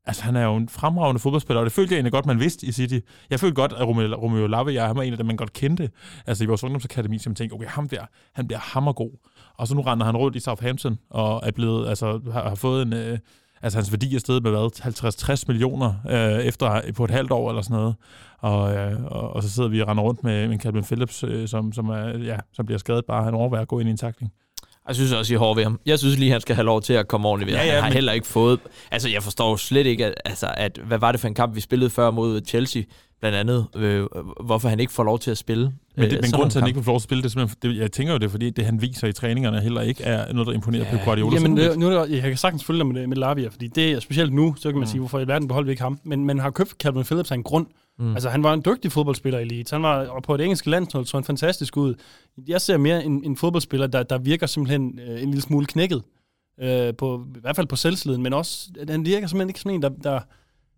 Altså, 0.05 0.23
han 0.23 0.35
er 0.35 0.43
jo 0.43 0.55
en 0.55 0.69
fremragende 0.69 1.19
fodboldspiller, 1.19 1.59
og 1.59 1.65
det 1.65 1.73
følte 1.73 1.93
jeg 1.93 1.97
egentlig 1.97 2.11
godt, 2.11 2.25
man 2.25 2.39
vidste 2.39 2.67
i 2.67 2.71
City. 2.71 2.99
Jeg 3.29 3.39
følte 3.39 3.55
godt, 3.55 3.73
at 3.73 3.87
Romeo, 3.87 4.15
Romeo 4.15 4.47
Lave, 4.47 4.79
han 4.79 4.95
var 4.95 5.01
en 5.01 5.13
af 5.13 5.17
dem, 5.17 5.25
man 5.25 5.37
godt 5.37 5.53
kendte. 5.53 5.89
Altså 6.27 6.43
i 6.43 6.47
vores 6.47 6.63
ungdomsakademi, 6.63 7.17
som 7.17 7.35
tænkte, 7.35 7.53
okay, 7.53 7.67
ham 7.67 7.89
der, 7.89 8.05
han 8.33 8.47
bliver 8.47 8.59
hammergod. 8.59 9.11
Og 9.57 9.67
så 9.67 9.75
nu 9.75 9.81
render 9.81 10.05
han 10.05 10.17
rundt 10.17 10.35
i 10.35 10.39
Southampton, 10.39 10.99
og 11.09 11.41
er 11.43 11.51
blevet, 11.51 11.89
altså, 11.89 12.19
har, 12.31 12.49
har 12.49 12.55
fået 12.55 12.81
en, 12.81 12.93
øh, 12.93 13.17
altså 13.61 13.77
hans 13.79 13.91
værdi 13.91 14.15
er 14.15 14.19
steget 14.19 14.43
med 14.43 14.51
hvad, 14.51 15.39
50-60 15.39 15.43
millioner 15.47 15.93
øh, 16.09 16.45
efter 16.45 16.71
øh, 16.71 16.93
på 16.93 17.03
et 17.03 17.11
halvt 17.11 17.31
år 17.31 17.49
eller 17.49 17.61
sådan 17.61 17.77
noget. 17.77 17.95
Og, 18.39 18.75
øh, 18.75 19.03
og, 19.03 19.35
og 19.35 19.43
så 19.43 19.49
sidder 19.49 19.69
vi 19.69 19.81
og 19.81 19.87
render 19.87 20.03
rundt 20.03 20.23
med 20.23 20.43
en 20.43 20.59
Calvin 20.59 20.83
Phillips, 20.83 21.23
øh, 21.23 21.47
som, 21.47 21.73
som, 21.73 21.89
er, 21.89 22.17
ja, 22.17 22.37
som 22.53 22.65
bliver 22.65 22.79
skadet 22.79 23.05
bare. 23.05 23.23
Han 23.23 23.33
overvejer 23.33 23.61
at 23.61 23.67
gå 23.67 23.79
ind 23.79 23.89
i 23.89 23.91
en 23.91 23.97
takling. 23.97 24.31
Jeg 24.87 24.95
synes 24.95 25.11
også, 25.11 25.33
I 25.33 25.35
er 25.35 25.39
hård 25.39 25.55
ved 25.55 25.63
ham. 25.63 25.79
Jeg 25.85 25.99
synes 25.99 26.17
lige, 26.19 26.31
han 26.31 26.41
skal 26.41 26.55
have 26.55 26.65
lov 26.65 26.81
til 26.81 26.93
at 26.93 27.07
komme 27.07 27.27
ordentligt 27.27 27.47
ved. 27.51 27.59
Ja, 27.59 27.65
Ja, 27.65 27.71
han 27.73 27.81
har 27.81 27.89
men- 27.89 27.93
heller 27.93 28.11
ikke 28.13 28.27
fået... 28.27 28.59
Altså, 28.91 29.09
jeg 29.09 29.23
forstår 29.23 29.49
jo 29.49 29.57
slet 29.57 29.85
ikke, 29.85 30.05
at, 30.05 30.13
altså, 30.25 30.47
at, 30.57 30.79
hvad 30.87 30.97
var 30.97 31.11
det 31.11 31.21
for 31.21 31.27
en 31.27 31.33
kamp, 31.33 31.55
vi 31.55 31.61
spillede 31.61 31.89
før 31.89 32.11
mod 32.11 32.41
Chelsea, 32.47 32.81
blandt 33.19 33.37
andet, 33.37 33.67
øh, 33.75 34.05
hvorfor 34.45 34.69
han 34.69 34.79
ikke 34.79 34.93
får 34.93 35.03
lov 35.03 35.19
til 35.19 35.31
at 35.31 35.37
spille. 35.37 35.63
Men, 35.95 36.05
det, 36.09 36.13
øh, 36.17 36.21
men 36.21 36.31
grunden 36.31 36.49
til, 36.49 36.59
at 36.59 36.63
han 36.63 36.67
ikke 36.67 36.83
får 36.83 36.91
lov 36.91 36.99
til 36.99 37.03
at 37.03 37.03
spille, 37.03 37.21
det 37.23 37.25
er 37.25 37.31
simpelthen, 37.31 37.71
det, 37.71 37.77
jeg 37.81 37.91
tænker 37.91 38.13
jo 38.13 38.19
det, 38.19 38.25
er, 38.25 38.29
fordi 38.29 38.49
det, 38.49 38.65
han 38.65 38.81
viser 38.81 39.07
i 39.07 39.13
træningerne, 39.13 39.61
heller 39.61 39.81
ikke 39.81 40.03
er 40.03 40.33
noget, 40.33 40.47
der 40.47 40.53
imponerer 40.53 40.83
Ja. 40.91 40.97
på 40.97 41.03
Guardiola. 41.05 41.35
Jamen, 41.35 41.57
det, 41.57 41.77
nu 41.79 41.87
er 41.89 42.05
det, 42.05 42.11
jeg 42.11 42.21
kan 42.21 42.37
sagtens 42.37 42.63
følge 42.63 42.77
dig 42.79 42.87
med, 42.87 43.07
med 43.07 43.17
Lavia, 43.17 43.47
fordi 43.47 43.67
det 43.67 43.91
er 43.91 43.99
specielt 43.99 44.33
nu, 44.33 44.55
så 44.57 44.69
kan 44.69 44.75
man 44.75 44.81
Mm. 44.81 44.87
sige, 44.87 44.99
hvorfor 44.99 45.19
i 45.19 45.27
verden 45.27 45.47
beholder 45.47 45.65
vi 45.65 45.71
ikke 45.71 45.83
ham. 45.83 45.99
Men 46.03 46.25
man 46.25 46.39
har 46.39 46.49
købt 46.51 46.69
Calvin 46.71 47.03
Phillips 47.03 47.31
af 47.31 47.35
en 47.35 47.43
grund. 47.43 47.67
Mm. 48.03 48.13
Altså, 48.13 48.29
han 48.29 48.43
var 48.43 48.53
en 48.53 48.61
dygtig 48.65 48.91
fodboldspiller 48.91 49.39
i 49.39 49.45
Leeds. 49.45 49.69
Han 49.69 49.83
var 49.83 50.07
og 50.07 50.23
på 50.23 50.35
et 50.35 50.41
engelsk 50.41 50.65
landshold, 50.65 51.05
så 51.05 51.17
han 51.17 51.23
fantastisk 51.23 51.77
ud. 51.77 51.95
Jeg 52.47 52.61
ser 52.61 52.77
mere 52.77 53.03
en, 53.03 53.23
en 53.23 53.37
fodboldspiller, 53.37 53.87
der, 53.87 54.03
der 54.03 54.17
virker 54.17 54.47
simpelthen 54.47 54.99
øh, 54.99 55.23
en 55.23 55.29
lille 55.29 55.41
smule 55.41 55.65
knækket. 55.65 56.03
Øh, 56.59 56.95
på, 56.95 57.25
I 57.35 57.39
hvert 57.39 57.55
fald 57.55 57.67
på 57.67 57.75
selvsliden, 57.75 58.23
men 58.23 58.33
også, 58.33 58.69
han 58.89 59.05
virker 59.05 59.27
simpelthen 59.27 59.49
ikke 59.49 59.59
som 59.59 59.71
en, 59.71 59.81
der, 59.81 59.89
der, 59.89 60.19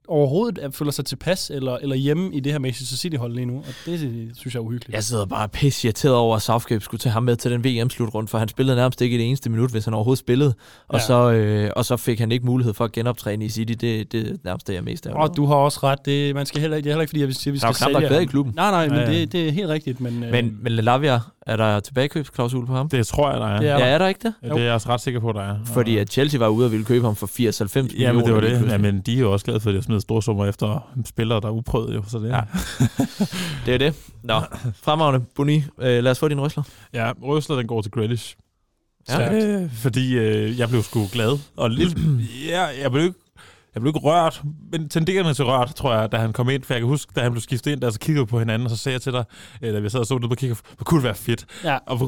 overhovedet 0.08 0.60
er- 0.64 0.70
føler 0.72 0.92
sig 0.92 1.06
tilpas 1.06 1.50
eller, 1.50 1.78
eller 1.78 1.96
hjemme 1.96 2.34
i 2.36 2.40
det 2.40 2.52
her 2.52 2.60
Manchester 2.60 2.98
City-hold 2.98 3.34
lige 3.34 3.46
nu. 3.46 3.58
Og 3.58 3.66
det 3.86 4.00
synes 4.38 4.54
jeg 4.56 4.60
er 4.60 4.64
uhyggeligt. 4.64 4.96
Jeg 4.96 5.04
sidder 5.04 5.26
bare 5.26 5.50
pisse 5.50 5.88
irriteret 5.88 6.16
over, 6.16 6.36
at 6.36 6.42
Southgate 6.42 6.82
skulle 6.86 7.00
tage 7.00 7.14
ham 7.14 7.24
med 7.24 7.36
til 7.36 7.52
den 7.52 7.64
VM-slutrunde, 7.66 8.28
for 8.28 8.38
han 8.38 8.48
spillede 8.48 8.76
nærmest 8.78 9.02
ikke 9.02 9.18
det 9.18 9.26
eneste 9.28 9.50
minut, 9.50 9.72
hvis 9.72 9.86
han 9.86 9.94
overhovedet 9.94 10.20
spillede. 10.20 10.54
Og, 10.88 11.00
Ja. 11.00 11.06
så, 11.06 11.32
øh, 11.32 11.70
og 11.76 11.86
så 11.86 11.98
fik 11.98 12.20
han 12.20 12.32
ikke 12.32 12.46
mulighed 12.46 12.74
for 12.74 12.86
at 12.86 12.92
genoptræne 12.92 13.46
i 13.46 13.50
City. 13.50 13.74
Det, 13.82 14.12
det 14.12 14.28
er 14.30 14.34
nærmest 14.44 14.68
det, 14.68 14.74
jeg 14.74 14.80
er 14.80 14.84
mest 14.84 15.08
af. 15.08 15.14
Og 15.14 15.38
du 15.38 15.46
har 15.46 15.56
også 15.56 15.80
ret. 15.84 16.06
Det, 16.06 16.36
man 16.36 16.46
skal 16.46 16.62
heller, 16.62 16.78
ikke- 16.78 16.84
det 16.86 16.90
er 16.90 16.94
heller 16.94 17.02
ikke, 17.02 17.10
fordi 17.10 17.20
jeg 17.20 17.28
vil 17.28 17.36
sige, 17.36 17.52
at 17.52 17.54
vi 17.54 17.60
Der 17.60 17.68
er 17.68 17.72
skal 17.72 17.86
jo 17.86 17.90
knap 17.90 18.00
sælge 18.02 18.10
været 18.10 18.22
ham. 18.22 18.30
i 18.30 18.32
klubben. 18.32 18.54
Nej, 18.56 18.72
nej, 18.72 18.88
men 18.88 18.98
Ja, 18.98 19.12
ja. 19.12 19.20
det, 19.20 19.32
det 19.32 19.48
er 19.48 19.52
helt 19.52 19.70
rigtigt. 19.70 20.02
Men, 20.02 20.24
øh, 20.24 20.32
Men, 20.32 20.58
men 20.62 20.72
Lavia, 20.72 21.20
er 21.48 21.56
der 21.56 21.80
tilbagekøbsklausul 21.80 22.66
på 22.66 22.74
ham? 22.76 22.90
Det 22.90 23.08
tror 23.08 23.32
jeg, 23.32 23.40
der 23.40 23.48
er. 23.48 23.60
Det 23.60 23.70
er 23.70 23.78
Ja, 23.78 23.86
er 23.86 23.98
der 23.98 24.08
ikke 24.08 24.20
det? 24.24 24.34
Ja, 24.44 24.50
det 24.50 24.58
er 24.58 24.64
jeg 24.64 24.74
også 24.74 24.90
ret 24.90 25.02
sikker 25.02 25.20
på, 25.20 25.32
der 25.32 25.42
er. 25.42 25.56
Fordi 25.66 25.98
at 25.98 26.10
Chelsea 26.12 26.40
var 26.40 26.48
ude 26.48 26.66
og 26.66 26.72
ville 26.72 26.86
købe 26.86 27.06
ham 27.06 27.16
for 27.16 27.28
80-90 27.28 28.00
Ja, 28.00 28.14
men 28.14 28.26
det 28.26 28.34
var 28.34 28.42
millioner 28.42 28.60
det. 28.66 28.72
Ja, 28.72 28.78
men 28.78 29.02
de 29.02 29.16
er 29.16 29.20
jo 29.20 29.32
også 29.34 29.46
glade 29.46 29.60
for, 29.60 29.70
at 29.70 29.74
de 29.74 29.78
har 29.78 29.84
smidt 29.84 30.02
store 30.02 30.24
summer 30.24 30.46
efter 30.46 30.88
spillere, 31.06 31.42
der 31.42 31.48
er 31.48 31.52
uprøvet. 31.52 31.96
Jo, 31.96 32.04
så 32.08 32.20
det, 32.20 32.30
Ja. 32.30 32.42
Det 33.66 33.74
er 33.74 33.78
det. 33.78 33.94
Nå, 34.24 34.42
fremragende. 34.84 35.26
Boni, 35.36 35.64
øh, 35.82 36.04
lad 36.04 36.12
os 36.12 36.20
få 36.20 36.28
din 36.28 36.42
røsler. 36.42 36.64
ja, 36.94 37.12
Røsler, 37.24 37.56
den 37.56 37.68
går 37.68 37.82
til 37.82 37.92
Grealish. 37.92 38.36
Ja. 39.10 39.34
Øh, 39.34 39.72
fordi 39.74 40.18
øh, 40.18 40.60
jeg 40.60 40.70
blev 40.70 40.84
sgu 40.84 41.08
glad. 41.12 41.40
Og 41.58 41.70
lidt, 41.70 41.98
ja, 42.50 42.62
jeg 42.82 42.92
blev 42.92 43.04
ikke 43.04 43.20
jeg 43.76 43.82
blev 43.82 43.90
ikke 43.90 44.00
rørt, 44.00 44.44
men 44.72 44.90
tenderende 44.90 45.34
til 45.34 45.46
rørt, 45.46 45.76
tror 45.76 45.94
jeg, 45.96 46.12
da 46.12 46.18
han 46.18 46.34
kom 46.34 46.50
ind. 46.50 46.64
For 46.64 46.74
jeg 46.74 46.82
kan 46.82 46.88
huske, 46.88 47.12
da 47.16 47.22
han 47.22 47.32
blev 47.32 47.42
skiftet 47.42 47.72
ind, 47.72 47.82
der 47.82 47.90
så 47.90 48.00
kiggede 48.00 48.26
på 48.26 48.40
hinanden, 48.40 48.66
og 48.66 48.70
så 48.70 48.78
sagde 48.78 48.94
jeg 48.94 49.02
til 49.02 49.12
dig, 49.14 49.26
øh, 49.62 49.74
da 49.74 49.80
vi 49.80 49.90
sad 49.90 50.00
og 50.00 50.06
så 50.06 50.18
det 50.18 50.30
på 50.30 50.36
kigger, 50.36 50.56
hvor 50.78 50.84
kunne 50.84 50.98
det 50.98 51.04
være 51.04 51.16
fedt. 51.16 51.46
Ja. 51.64 51.78
Og 51.86 51.98
hvor 51.98 52.06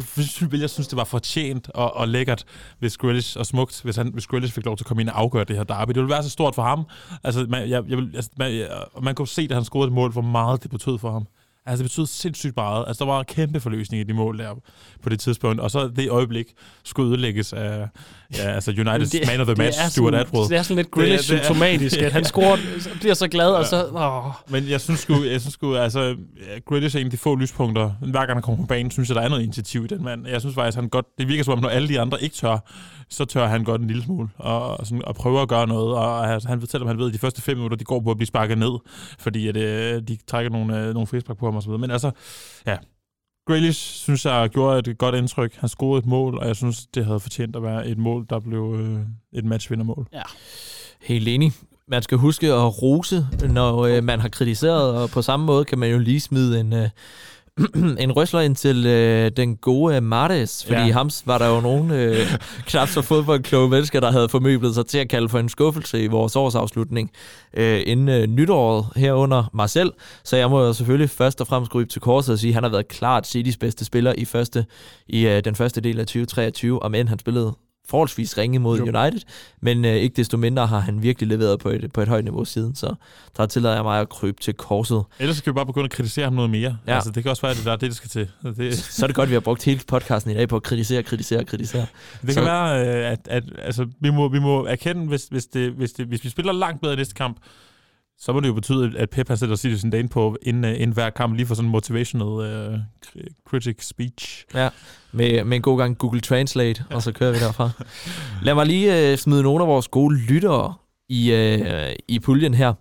hvor- 0.47 0.57
jeg 0.57 0.69
synes, 0.69 0.87
det 0.87 0.97
var 0.97 1.03
fortjent 1.03 1.69
og, 1.73 1.95
og 1.97 2.07
lækkert, 2.07 2.43
hvis 2.79 2.97
Grealish, 2.97 3.37
og 3.39 3.45
smukt, 3.45 3.81
hvis, 3.83 3.95
han, 3.95 4.09
hvis 4.13 4.27
Grealish 4.27 4.53
fik 4.53 4.65
lov 4.65 4.77
til 4.77 4.83
at 4.83 4.87
komme 4.87 5.01
ind 5.01 5.09
og 5.09 5.19
afgøre 5.19 5.43
det 5.43 5.55
her 5.55 5.63
derby. 5.63 5.89
Det 5.89 5.95
ville 5.97 6.09
være 6.09 6.23
så 6.23 6.29
stort 6.29 6.55
for 6.55 6.63
ham. 6.63 6.85
Altså, 7.23 7.45
man, 7.49 7.69
jeg, 7.69 7.83
jeg, 7.89 7.97
altså, 8.15 8.29
man, 8.37 8.55
jeg, 8.55 8.67
man 9.01 9.15
kunne 9.15 9.27
se, 9.27 9.47
da 9.47 9.53
han 9.53 9.63
scorede 9.63 9.87
et 9.87 9.93
mål, 9.93 10.11
hvor 10.11 10.21
meget 10.21 10.63
det 10.63 10.71
betød 10.71 10.97
for 10.97 11.11
ham. 11.11 11.27
Altså, 11.65 11.83
det 11.83 11.91
betød 11.91 12.05
sindssygt 12.05 12.55
meget. 12.55 12.85
Altså, 12.87 13.05
der 13.05 13.11
var 13.11 13.19
en 13.19 13.25
kæmpe 13.25 13.59
forløsning 13.59 14.01
i 14.01 14.03
de 14.03 14.13
mål 14.13 14.37
der 14.39 14.55
på 15.03 15.09
det 15.09 15.19
tidspunkt. 15.19 15.61
Og 15.61 15.71
så 15.71 15.87
det 15.87 16.09
øjeblik 16.09 16.45
skulle 16.83 17.09
ødelægges 17.09 17.53
af 17.53 17.87
ja, 18.35 18.51
altså 18.51 18.71
Uniteds 18.71 19.27
man 19.27 19.39
of 19.41 19.47
the 19.47 19.55
match, 19.57 19.79
er 19.85 19.89
Stuart 19.89 20.13
sådan, 20.13 20.13
Atwood. 20.27 20.49
Det 20.49 20.57
er 20.57 20.61
sådan 20.61 20.75
lidt 20.75 20.87
Det 20.87 21.01
er- 21.01 21.01
Grealish 21.01 21.29
det 21.31 21.39
er- 21.39 21.43
symptomatisk, 21.43 21.97
at 21.97 22.11
han 22.13 22.23
scorer, 22.31 22.57
bliver 22.99 23.13
så 23.13 23.27
glad, 23.27 23.49
og 23.49 23.65
så... 23.65 23.85
Åh. 23.95 24.23
Men 24.51 24.69
jeg 24.69 24.81
synes 24.81 24.99
sgu, 24.99 25.23
jeg 25.23 25.41
synes 25.41 25.53
sgu 25.53 25.75
altså, 25.75 25.99
ja, 26.01 26.59
Grealish 26.69 26.95
er 26.95 26.99
en 26.99 27.05
af 27.07 27.11
de 27.11 27.17
få 27.17 27.35
lyspunkter. 27.35 27.91
Hver 28.01 28.19
gang 28.25 28.33
han 28.33 28.41
kommer 28.41 28.63
på 28.63 28.67
banen, 28.67 28.91
synes 28.91 29.09
jeg, 29.09 29.15
der 29.15 29.21
er 29.21 29.29
noget 29.29 29.43
initiativ 29.43 29.83
i 29.83 29.87
den 29.87 30.03
mand. 30.03 30.27
Jeg 30.27 30.39
synes 30.41 30.55
faktisk, 30.55 30.75
han 30.75 30.89
godt, 30.89 31.05
det 31.17 31.27
virker 31.27 31.43
som 31.43 31.53
om, 31.53 31.59
når 31.59 31.69
alle 31.69 31.87
de 31.87 31.99
andre 31.99 32.23
ikke 32.23 32.35
tør, 32.35 32.57
så 33.09 33.25
tør 33.25 33.47
han 33.47 33.63
godt 33.63 33.81
en 33.81 33.87
lille 33.87 34.03
smule, 34.03 34.29
og, 34.37 34.85
sådan, 34.85 35.01
og 35.05 35.15
prøver 35.15 35.41
at 35.41 35.49
gøre 35.49 35.67
noget. 35.67 35.95
Og 35.95 36.27
han, 36.27 36.41
han 36.47 36.67
selvom 36.67 36.87
han 36.87 36.97
ved, 36.97 37.07
at 37.07 37.13
de 37.13 37.19
første 37.19 37.41
fem 37.41 37.57
minutter, 37.57 37.77
de 37.77 37.83
går 37.83 37.99
på 38.01 38.11
at 38.11 38.17
blive 38.17 38.27
sparket 38.27 38.57
ned, 38.57 38.71
fordi 39.19 39.47
at, 39.47 39.57
øh, 39.57 40.01
de 40.07 40.17
trækker 40.27 40.51
nogle, 40.51 40.79
øh, 40.79 40.93
nogle 40.93 41.07
frispark 41.07 41.37
på 41.37 41.45
ham 41.45 41.55
og 41.55 41.61
så 41.63 41.69
videre. 41.69 41.79
Men 41.81 41.91
altså, 41.91 42.11
ja, 42.67 42.75
Grealish 43.47 43.79
synes 43.79 44.25
jeg 44.25 44.49
gjorde 44.49 44.91
et 44.91 44.97
godt 44.97 45.15
indtryk. 45.15 45.55
Han 45.55 45.69
scorede 45.69 45.99
et 45.99 46.05
mål, 46.05 46.37
og 46.37 46.47
jeg 46.47 46.55
synes, 46.55 46.85
det 46.85 47.05
havde 47.05 47.19
fortjent 47.19 47.55
at 47.55 47.63
være 47.63 47.87
et 47.87 47.97
mål, 47.97 48.25
der 48.29 48.39
blev 48.39 48.75
øh, 48.79 48.99
et 49.33 49.45
matchvindermål. 49.45 50.07
Ja, 50.13 50.21
Helt 51.01 51.27
enig. 51.27 51.51
Man 51.87 52.01
skal 52.03 52.17
huske 52.17 52.53
at 52.53 52.81
rose, 52.81 53.27
når 53.49 53.77
øh, 53.85 54.03
man 54.03 54.19
har 54.19 54.29
kritiseret, 54.29 54.95
og 54.95 55.09
på 55.09 55.21
samme 55.21 55.45
måde 55.45 55.65
kan 55.65 55.79
man 55.79 55.91
jo 55.91 55.99
lige 55.99 56.19
smide 56.19 56.59
en, 56.59 56.73
øh, 56.73 56.89
en 57.99 58.11
røsler 58.11 58.39
ind 58.39 58.55
til 58.55 58.85
øh, 58.85 59.31
den 59.37 59.55
gode 59.55 60.01
Martes, 60.01 60.65
fordi 60.65 60.79
Ja. 60.81 60.91
ham 60.91 61.09
var 61.25 61.37
der 61.37 61.47
jo 61.55 61.61
nogen 61.61 61.91
øh, 61.91 62.15
knap 62.69 62.87
så 62.87 63.01
fodboldkloge 63.01 63.69
mennesker, 63.69 63.99
der 63.99 64.11
havde 64.11 64.29
formøblet 64.29 64.75
sig 64.75 64.85
til 64.85 64.97
at 64.97 65.09
kalde 65.09 65.29
for 65.29 65.39
en 65.39 65.49
skuffelse 65.49 66.03
i 66.03 66.07
vores 66.07 66.35
årsafslutning 66.35 67.11
øh, 67.53 67.81
inden 67.85 68.09
øh, 68.09 68.27
nytåret 68.27 68.85
herunder 68.95 69.43
mig 69.53 69.69
selv. 69.69 69.93
Så 70.23 70.37
jeg 70.37 70.49
må 70.49 70.61
jo 70.65 70.73
selvfølgelig 70.73 71.09
først 71.09 71.41
og 71.41 71.47
fremmest 71.47 71.71
krybe 71.71 71.89
til 71.89 72.01
korset 72.01 72.33
og 72.33 72.39
sige, 72.39 72.49
at 72.51 72.53
han 72.53 72.63
har 72.63 72.69
været 72.69 72.87
klart 72.87 73.27
Citys 73.27 73.57
bedste 73.57 73.85
spiller 73.85 74.13
i, 74.17 74.25
første, 74.25 74.65
i 75.07 75.27
øh, 75.27 75.43
den 75.45 75.55
første 75.55 75.81
del 75.81 75.99
af 75.99 76.05
2023, 76.05 76.83
om 76.83 76.95
end 76.95 77.09
han 77.09 77.19
spillede 77.19 77.53
forholdsvis 77.89 78.37
ringe 78.37 78.59
mod 78.59 78.77
Jo. 78.77 78.83
United, 78.83 79.21
men 79.61 79.85
øh, 79.85 79.95
ikke 79.95 80.13
desto 80.15 80.37
mindre 80.37 80.67
har 80.67 80.79
han 80.79 81.01
virkelig 81.01 81.29
leveret 81.29 81.59
på 81.59 81.69
et, 81.69 81.93
på 81.93 82.01
et 82.01 82.07
højt 82.07 82.23
niveau 82.23 82.45
siden, 82.45 82.75
så 82.75 82.95
der 83.37 83.45
tillader 83.45 83.75
jeg 83.75 83.83
mig 83.83 83.99
at 84.01 84.09
krybe 84.09 84.41
til 84.41 84.53
korset. 84.53 85.03
Ellers 85.19 85.37
skal 85.37 85.53
vi 85.53 85.55
bare 85.55 85.65
begynde 85.65 85.85
at 85.85 85.91
kritisere 85.91 86.23
ham 86.25 86.33
noget 86.33 86.49
mere. 86.49 86.77
Ja. 86.87 86.95
Altså, 86.95 87.11
det 87.11 87.23
kan 87.23 87.29
også 87.29 87.41
være, 87.41 87.51
at 87.51 87.57
det 87.57 87.67
er 87.67 87.71
det, 87.75 87.81
det 87.81 87.95
skal 87.95 88.09
til. 88.09 88.27
Det, 88.57 88.77
Så 88.77 89.05
er 89.05 89.07
det 89.07 89.15
godt, 89.15 89.23
at 89.27 89.29
vi 89.29 89.35
har 89.35 89.39
brugt 89.39 89.63
hele 89.63 89.79
podcasten 89.87 90.31
i 90.31 90.35
dag 90.35 90.49
på 90.49 90.55
at 90.55 90.63
kritisere, 90.63 91.03
kritisere, 91.03 91.45
kritisere. 91.45 91.85
Det 92.21 92.33
Så- 92.33 92.39
kan 92.39 92.45
være, 92.49 92.87
øh, 93.05 93.11
at, 93.11 93.19
at 93.29 93.43
altså, 93.61 93.87
vi, 93.99 94.09
må, 94.09 94.27
vi 94.29 94.39
må 94.39 94.65
erkende, 94.65 95.07
hvis, 95.07 95.23
hvis, 95.31 95.45
det, 95.45 95.71
hvis, 95.71 95.91
det, 95.91 96.05
hvis 96.07 96.23
vi 96.23 96.29
spiller 96.29 96.51
langt 96.53 96.81
bedre 96.81 96.93
i 96.93 96.97
næste 96.97 97.13
kamp, 97.15 97.37
så 98.19 98.33
må 98.33 98.39
det 98.39 98.47
jo 98.47 98.53
betyde, 98.53 98.97
at 98.97 99.09
Pep 99.09 99.27
han 99.27 99.37
sætter 99.37 99.55
Citizen 99.55 99.89
Dane 99.89 100.09
på 100.09 100.37
inden, 100.41 100.65
øh, 100.65 100.71
inden 100.71 100.91
hver 100.91 101.09
kamp, 101.09 101.35
lige 101.35 101.45
for 101.45 101.55
sådan 101.55 101.67
en 101.67 101.71
motivational 101.71 102.27
uh, 102.27 102.79
critic 103.49 103.87
speech. 103.87 104.45
Med, 105.11 105.43
med 105.43 105.57
en 105.57 105.61
god 105.61 105.77
gang 105.77 105.97
Google 105.97 106.21
Translate, 106.21 106.83
og 106.89 107.01
så 107.03 107.11
kører 107.11 107.31
vi 107.31 107.39
derfra. 107.39 107.69
Lad 108.43 108.55
mig 108.55 108.65
lige 108.65 109.11
øh, 109.11 109.17
smide 109.17 109.43
nogle 109.43 109.63
af 109.63 109.67
vores 109.67 109.87
gode 109.87 110.17
lyttere 110.17 110.73
i, 111.09 111.31
øh, 111.31 111.95
i 112.07 112.19
puljen 112.19 112.53
her. 112.53 112.73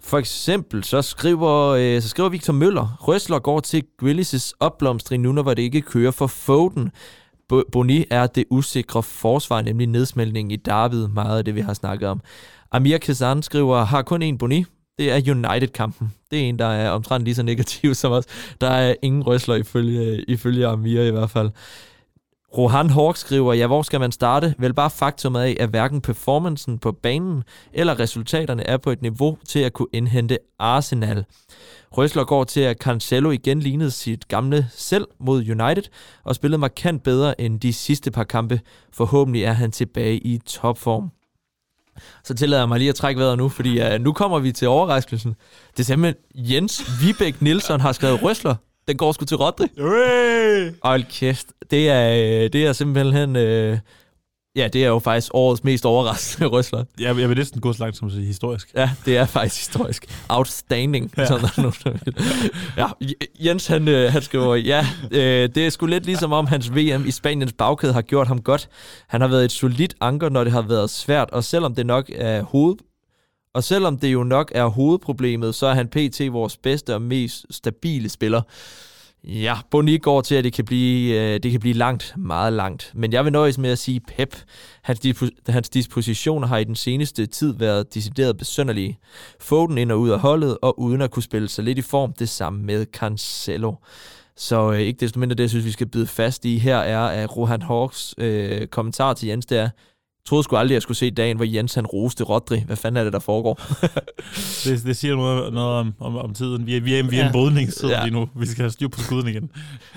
For 0.00 0.18
eksempel 0.18 0.84
så 0.84 1.02
skriver, 1.02 1.68
øh, 1.68 2.02
så 2.02 2.08
skriver 2.08 2.28
Victor 2.28 2.52
Møller, 2.52 2.96
Røsler 3.00 3.38
går 3.38 3.60
til 3.60 3.82
Grealish' 4.02 4.52
opblomstring 4.60 5.22
nu, 5.22 5.32
når 5.32 5.54
det 5.54 5.62
ikke 5.62 5.80
kører 5.80 6.10
for 6.10 6.26
Foden. 6.26 6.90
Bo- 7.48 7.62
Boni 7.72 8.04
er 8.10 8.26
det 8.26 8.44
usikre 8.50 9.02
forsvar, 9.02 9.62
nemlig 9.62 9.86
nedsmeltningen 9.86 10.50
i 10.50 10.56
David, 10.56 11.08
meget 11.08 11.38
af 11.38 11.44
det, 11.44 11.54
vi 11.54 11.60
har 11.60 11.74
snakket 11.74 12.08
om. 12.08 12.20
Amir 12.74 12.98
Kazan 12.98 13.42
skriver, 13.42 13.84
har 13.84 14.02
kun 14.02 14.22
en 14.22 14.38
Boni, 14.38 14.64
det 14.98 15.12
er 15.12 15.34
United-kampen. 15.34 16.12
Det 16.30 16.40
er 16.40 16.48
en, 16.48 16.58
der 16.58 16.66
er 16.66 16.90
omtrent 16.90 17.24
lige 17.24 17.34
så 17.34 17.42
negativ 17.42 17.94
som 18.02 18.12
os. 18.12 18.24
Der 18.60 18.70
er 18.70 18.94
ingen 19.02 19.22
røsler 19.22 19.54
ifølge, 19.54 20.24
ifølge 20.28 20.66
Amir 20.66 21.02
i 21.02 21.10
hvert 21.10 21.30
fald. 21.30 21.50
Rohan 22.58 22.90
Hawk 22.90 23.16
skriver, 23.16 23.52
ja, 23.52 23.66
hvor 23.66 23.82
skal 23.82 24.00
man 24.00 24.12
starte? 24.12 24.54
Vel 24.58 24.74
bare 24.74 24.90
faktum 24.90 25.36
af, 25.36 25.56
at 25.60 25.68
hverken 25.68 26.00
performancen 26.00 26.78
på 26.78 26.92
banen 26.92 27.42
eller 27.72 28.00
resultaterne 28.00 28.66
er 28.66 28.76
på 28.76 28.90
et 28.90 29.02
niveau 29.02 29.38
til 29.48 29.58
at 29.58 29.72
kunne 29.72 29.88
indhente 29.92 30.38
Arsenal. 30.58 31.24
Røsler 31.92 32.24
går 32.24 32.44
til, 32.44 32.60
at 32.60 32.78
Cancelo 32.78 33.30
igen 33.30 33.60
lignede 33.60 33.90
sit 33.90 34.28
gamle 34.28 34.68
selv 34.70 35.06
mod 35.20 35.38
United 35.38 35.82
og 36.24 36.34
spillede 36.34 36.60
markant 36.60 37.02
bedre 37.02 37.40
end 37.40 37.60
de 37.60 37.72
sidste 37.72 38.10
par 38.10 38.24
kampe. 38.24 38.60
Forhåbentlig 38.92 39.44
er 39.44 39.52
han 39.52 39.72
tilbage 39.72 40.18
i 40.18 40.38
topform. 40.38 41.10
Så 42.24 42.34
tillader 42.34 42.62
jeg 42.62 42.68
mig 42.68 42.78
lige 42.78 42.88
at 42.88 42.94
trække 42.94 43.20
vejret 43.20 43.38
nu, 43.38 43.48
fordi 43.48 43.80
uh, 43.80 44.00
nu 44.00 44.12
kommer 44.12 44.38
vi 44.38 44.52
til 44.52 44.68
overraskelsen. 44.68 45.34
Det 45.72 45.80
er 45.80 45.84
simpelthen 45.84 46.24
Jens 46.34 46.82
Vibæk 47.02 47.42
Nielsen 47.42 47.80
har 47.80 47.92
skrevet 47.92 48.22
Røsler. 48.22 48.54
Den 48.88 48.96
går 48.96 49.12
sgu 49.12 49.24
til 49.24 49.36
Rodri. 49.36 49.66
Hold 50.82 51.04
kæft. 51.04 51.46
Det 51.70 51.88
er, 51.90 52.10
øh, 52.10 52.52
det 52.52 52.66
er 52.66 52.72
simpelthen... 52.72 53.36
Øh, 53.36 53.78
ja, 54.56 54.68
det 54.68 54.84
er 54.84 54.88
jo 54.88 54.98
faktisk 54.98 55.30
årets 55.34 55.64
mest 55.64 55.86
overraskende 55.86 56.48
røsler. 56.48 56.84
Jeg, 57.00 57.18
jeg 57.18 57.28
vil 57.28 57.36
næsten 57.36 57.60
gå 57.60 57.72
så 57.72 57.82
langt 57.82 57.96
som 57.96 58.08
at 58.08 58.12
sige 58.14 58.26
historisk. 58.26 58.70
Ja, 58.74 58.90
det 59.04 59.16
er 59.16 59.26
faktisk 59.26 59.66
historisk. 59.66 60.24
Outstanding. 60.28 61.12
Ja. 61.16 61.26
Sådan, 61.26 61.42
der 61.42 61.48
er 61.56 61.60
nogen, 61.60 61.74
der 61.84 61.90
vil. 61.90 62.14
ja, 62.76 62.86
Jens 63.46 63.66
han, 63.66 63.88
øh, 63.88 64.12
han 64.12 64.22
skriver, 64.22 64.54
ja, 64.54 64.86
øh, 65.10 65.48
det 65.54 65.66
er 65.66 65.70
sgu 65.70 65.86
lidt 65.86 66.06
ligesom 66.06 66.32
om 66.32 66.46
hans 66.46 66.74
VM 66.74 67.06
i 67.06 67.10
Spaniens 67.10 67.52
bagkæde 67.52 67.92
har 67.92 68.02
gjort 68.02 68.28
ham 68.28 68.42
godt. 68.42 68.68
Han 69.08 69.20
har 69.20 69.28
været 69.28 69.44
et 69.44 69.52
solidt 69.52 69.94
anker, 70.00 70.28
når 70.28 70.44
det 70.44 70.52
har 70.52 70.62
været 70.62 70.90
svært, 70.90 71.30
og 71.30 71.44
selvom 71.44 71.74
det 71.74 71.86
nok 71.86 72.10
er 72.14 72.42
hoved, 72.42 72.76
og 73.54 73.64
selvom 73.64 73.98
det 73.98 74.12
jo 74.12 74.24
nok 74.24 74.52
er 74.54 74.66
hovedproblemet, 74.66 75.54
så 75.54 75.66
er 75.66 75.74
han 75.74 75.88
pt. 75.88 76.32
vores 76.32 76.56
bedste 76.56 76.94
og 76.94 77.02
mest 77.02 77.46
stabile 77.50 78.08
spiller. 78.08 78.42
Ja, 79.26 79.56
Boni 79.70 79.98
går 79.98 80.20
til, 80.20 80.34
at 80.34 80.44
det 80.44 80.52
kan, 80.52 80.64
blive, 80.64 81.20
øh, 81.20 81.40
det 81.42 81.50
kan 81.50 81.60
blive 81.60 81.74
langt, 81.74 82.14
meget 82.16 82.52
langt. 82.52 82.90
Men 82.94 83.12
jeg 83.12 83.24
vil 83.24 83.32
nøjes 83.32 83.58
med 83.58 83.70
at 83.70 83.78
sige 83.78 84.00
Pep. 84.00 84.36
Hans, 84.82 85.00
dispo- 85.06 85.52
hans 85.52 85.68
dispositioner 85.68 86.46
har 86.46 86.58
i 86.58 86.64
den 86.64 86.76
seneste 86.76 87.26
tid 87.26 87.54
været 87.54 87.94
decideret 87.94 88.36
besønderlige. 88.36 88.98
Foden 89.40 89.78
ind 89.78 89.92
og 89.92 90.00
ud 90.00 90.10
af 90.10 90.18
holdet, 90.20 90.58
og 90.62 90.80
uden 90.80 91.00
at 91.00 91.10
kunne 91.10 91.22
spille 91.22 91.48
sig 91.48 91.64
lidt 91.64 91.78
i 91.78 91.82
form, 91.82 92.12
det 92.12 92.28
samme 92.28 92.62
med 92.62 92.86
Cancelo. 92.92 93.74
Så 94.36 94.72
øh, 94.72 94.78
ikke 94.78 95.00
desto 95.00 95.20
mindre 95.20 95.34
det, 95.34 95.42
jeg 95.42 95.50
synes, 95.50 95.64
vi 95.64 95.72
skal 95.72 95.86
bide 95.88 96.06
fast 96.06 96.44
i 96.44 96.58
her, 96.58 96.76
er, 96.76 97.06
at 97.06 97.36
Rohan 97.36 97.62
Hawks 97.62 98.14
øh, 98.18 98.66
kommentar 98.66 99.14
til 99.14 99.28
Jens, 99.28 99.46
det 99.46 99.58
er, 99.58 99.68
troede 100.28 100.44
sgu 100.44 100.56
aldrig, 100.56 100.72
at 100.72 100.74
jeg 100.74 100.82
skulle 100.82 100.98
se 100.98 101.10
dagen, 101.10 101.36
hvor 101.36 101.44
Jens 101.46 101.74
han 101.74 101.86
roste 101.86 102.24
Rodri. 102.24 102.62
Hvad 102.66 102.76
fanden 102.76 102.96
er 103.00 103.04
det, 103.04 103.12
der 103.12 103.18
foregår? 103.18 103.60
Det, 104.64 104.82
det 104.84 104.96
siger 104.96 105.16
noget, 105.16 105.52
noget 105.52 105.78
om, 105.78 105.94
om, 106.00 106.16
om 106.16 106.34
tiden. 106.34 106.66
Vi 106.66 106.76
er, 106.76 106.80
vi 106.80 106.94
er, 106.98 107.02
vi 107.02 107.16
er 107.16 107.20
Ja. 107.20 107.26
en 107.26 107.32
brydningstid 107.32 107.88
Ja. 107.88 108.04
lige 108.04 108.14
nu. 108.14 108.28
Vi 108.36 108.46
skal 108.46 108.62
have 108.62 108.70
styr 108.70 108.88
på 108.88 109.00
skuden 109.00 109.28
igen. 109.28 109.50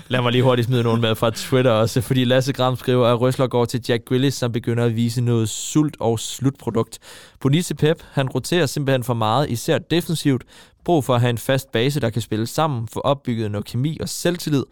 Lad 0.08 0.22
mig 0.22 0.32
lige 0.32 0.42
hurtigt 0.42 0.66
smide 0.68 0.82
nogen 0.82 1.00
med 1.00 1.14
fra 1.14 1.30
Twitter 1.30 1.70
også, 1.70 2.00
fordi 2.00 2.24
Lasse 2.24 2.52
Gram 2.52 2.76
skriver, 2.76 3.06
at 3.06 3.20
Røsler 3.20 3.46
går 3.46 3.64
til 3.64 3.80
Jack 3.88 4.04
Grealish, 4.04 4.38
som 4.38 4.52
begynder 4.52 4.84
at 4.84 4.96
vise 4.96 5.20
noget 5.20 5.48
sult 5.48 5.96
og 6.00 6.20
slutprodukt. 6.20 6.98
Bonice 7.40 7.74
Pep, 7.74 8.02
han 8.12 8.28
roterer 8.28 8.66
simpelthen 8.66 9.04
for 9.04 9.14
meget, 9.14 9.50
især 9.50 9.78
defensivt. 9.78 10.42
Brug 10.84 11.04
for 11.04 11.14
at 11.14 11.20
have 11.20 11.30
en 11.30 11.38
fast 11.38 11.72
base, 11.72 12.00
der 12.00 12.10
kan 12.10 12.22
spille 12.22 12.46
sammen, 12.46 12.88
få 12.92 13.00
opbygget 13.00 13.50
noget 13.50 13.64
kemi 13.66 13.98
og 14.00 14.08
selvtillid. 14.08 14.64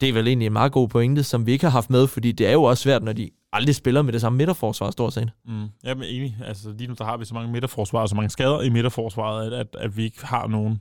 Det 0.00 0.08
er 0.08 0.12
vel 0.12 0.26
egentlig 0.28 0.46
en 0.46 0.52
meget 0.52 0.72
god 0.72 0.88
pointe, 0.88 1.22
som 1.24 1.46
vi 1.46 1.52
ikke 1.52 1.64
har 1.64 1.70
haft 1.70 1.90
med, 1.90 2.06
fordi 2.06 2.32
det 2.32 2.46
er 2.46 2.52
jo 2.52 2.62
også 2.62 2.82
svært, 2.82 3.02
når 3.02 3.12
de 3.12 3.30
aldrig 3.54 3.74
spiller 3.74 4.02
med 4.02 4.12
det 4.12 4.20
samme 4.20 4.36
midterforsvar, 4.36 4.90
stort 4.90 5.12
set. 5.12 5.30
Mm. 5.46 5.68
Jeg 5.84 5.90
er 5.90 6.02
enig. 6.02 6.36
Altså, 6.44 6.74
lige 6.78 6.88
nu 6.88 6.94
der 6.98 7.04
har 7.04 7.16
vi 7.16 7.24
så 7.24 7.34
mange 7.34 7.52
midterforsvar, 7.52 8.00
og 8.00 8.08
så 8.08 8.14
mange 8.14 8.30
skader 8.30 8.60
i 8.60 8.68
midterforsvaret, 8.68 9.46
at, 9.46 9.52
at, 9.52 9.66
at 9.78 9.96
vi 9.96 10.04
ikke 10.04 10.26
har 10.26 10.46
nogen 10.46 10.80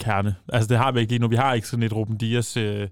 kerne. 0.00 0.34
Altså, 0.48 0.68
det 0.68 0.78
har 0.78 0.92
vi 0.92 1.00
ikke 1.00 1.12
lige 1.12 1.22
nu. 1.22 1.28
Vi 1.28 1.36
har 1.36 1.54
ikke 1.54 1.68
sådan 1.68 1.82
et 1.82 1.92
Ruben 1.92 2.16
Dias, 2.16 2.56
øh, 2.56 2.88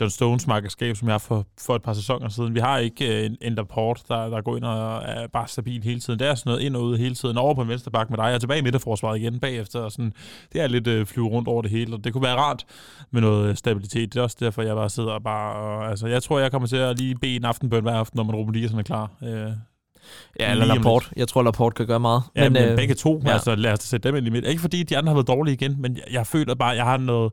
John 0.00 0.10
Stones 0.10 0.46
markerskab, 0.46 0.96
som 0.96 1.08
jeg 1.08 1.12
har 1.12 1.18
for, 1.18 1.46
for 1.60 1.76
et 1.76 1.82
par 1.82 1.92
sæsoner 1.92 2.28
siden. 2.28 2.54
Vi 2.54 2.60
har 2.60 2.78
ikke 2.78 3.20
øh, 3.20 3.26
en, 3.26 3.36
en 3.42 3.54
Laporte, 3.54 4.02
der, 4.08 4.28
der 4.28 4.40
går 4.40 4.56
ind 4.56 4.64
og 4.64 5.02
er 5.04 5.26
bare 5.26 5.48
stabil 5.48 5.84
hele 5.84 6.00
tiden. 6.00 6.18
Det 6.18 6.28
er 6.28 6.34
sådan 6.34 6.50
noget 6.50 6.62
ind 6.62 6.76
og 6.76 6.82
ud 6.82 6.98
hele 6.98 7.14
tiden. 7.14 7.38
Over 7.38 7.54
på 7.54 7.62
en 7.62 7.68
venstre 7.68 7.90
bak 7.90 8.10
med 8.10 8.18
dig, 8.18 8.34
og 8.34 8.40
tilbage 8.40 8.60
i 8.60 8.62
midterforsvaret 8.62 9.18
igen 9.18 9.40
bagefter. 9.40 9.80
Og 9.80 9.92
sådan, 9.92 10.12
det 10.52 10.60
er 10.60 10.66
lidt 10.66 10.86
øh, 10.86 11.06
flyve 11.06 11.28
rundt 11.28 11.48
over 11.48 11.62
det 11.62 11.70
hele, 11.70 11.94
og 11.94 12.04
det 12.04 12.12
kunne 12.12 12.22
være 12.22 12.36
rart 12.36 12.64
med 13.10 13.20
noget 13.20 13.48
øh, 13.48 13.56
stabilitet. 13.56 14.14
Det 14.14 14.20
er 14.20 14.22
også 14.22 14.36
derfor, 14.40 14.62
jeg 14.62 14.74
bare 14.74 14.90
sidder 14.90 15.12
og 15.12 15.22
bare... 15.22 15.56
Og, 15.56 15.90
altså, 15.90 16.06
jeg 16.06 16.22
tror, 16.22 16.38
jeg 16.38 16.50
kommer 16.50 16.68
til 16.68 16.76
at 16.76 16.98
lige 16.98 17.14
bede 17.14 17.36
en 17.36 17.44
aftenbøn 17.44 17.82
hver 17.82 17.94
aften, 17.94 18.16
når 18.16 18.24
man 18.24 18.34
Ruben 18.34 18.54
Dias 18.54 18.72
er 18.72 18.82
klar. 18.82 19.10
Øh, 19.22 19.52
Ja, 20.40 20.50
eller 20.50 20.64
Laporte. 20.66 21.06
Jeg 21.16 21.28
tror, 21.28 21.42
Laporte 21.42 21.74
kan 21.74 21.86
gøre 21.86 22.00
meget. 22.00 22.22
Ja, 22.36 22.42
men, 22.44 22.52
men 22.52 22.62
øh, 22.62 22.76
begge 22.76 22.94
to, 22.94 23.22
ja. 23.26 23.32
altså 23.32 23.54
lad 23.54 23.72
os 23.72 23.80
sætte 23.80 24.08
dem 24.08 24.16
ind 24.16 24.26
i 24.26 24.30
midt. 24.30 24.44
Ikke 24.46 24.60
fordi 24.60 24.82
de 24.82 24.98
andre 24.98 25.10
har 25.10 25.14
været 25.14 25.28
dårlige 25.28 25.54
igen, 25.54 25.76
men 25.82 25.96
jeg, 25.96 26.04
jeg 26.12 26.26
føler 26.26 26.54
bare, 26.54 26.70
at 26.70 26.76
jeg 26.76 26.84
har 26.84 26.96
noget... 26.96 27.32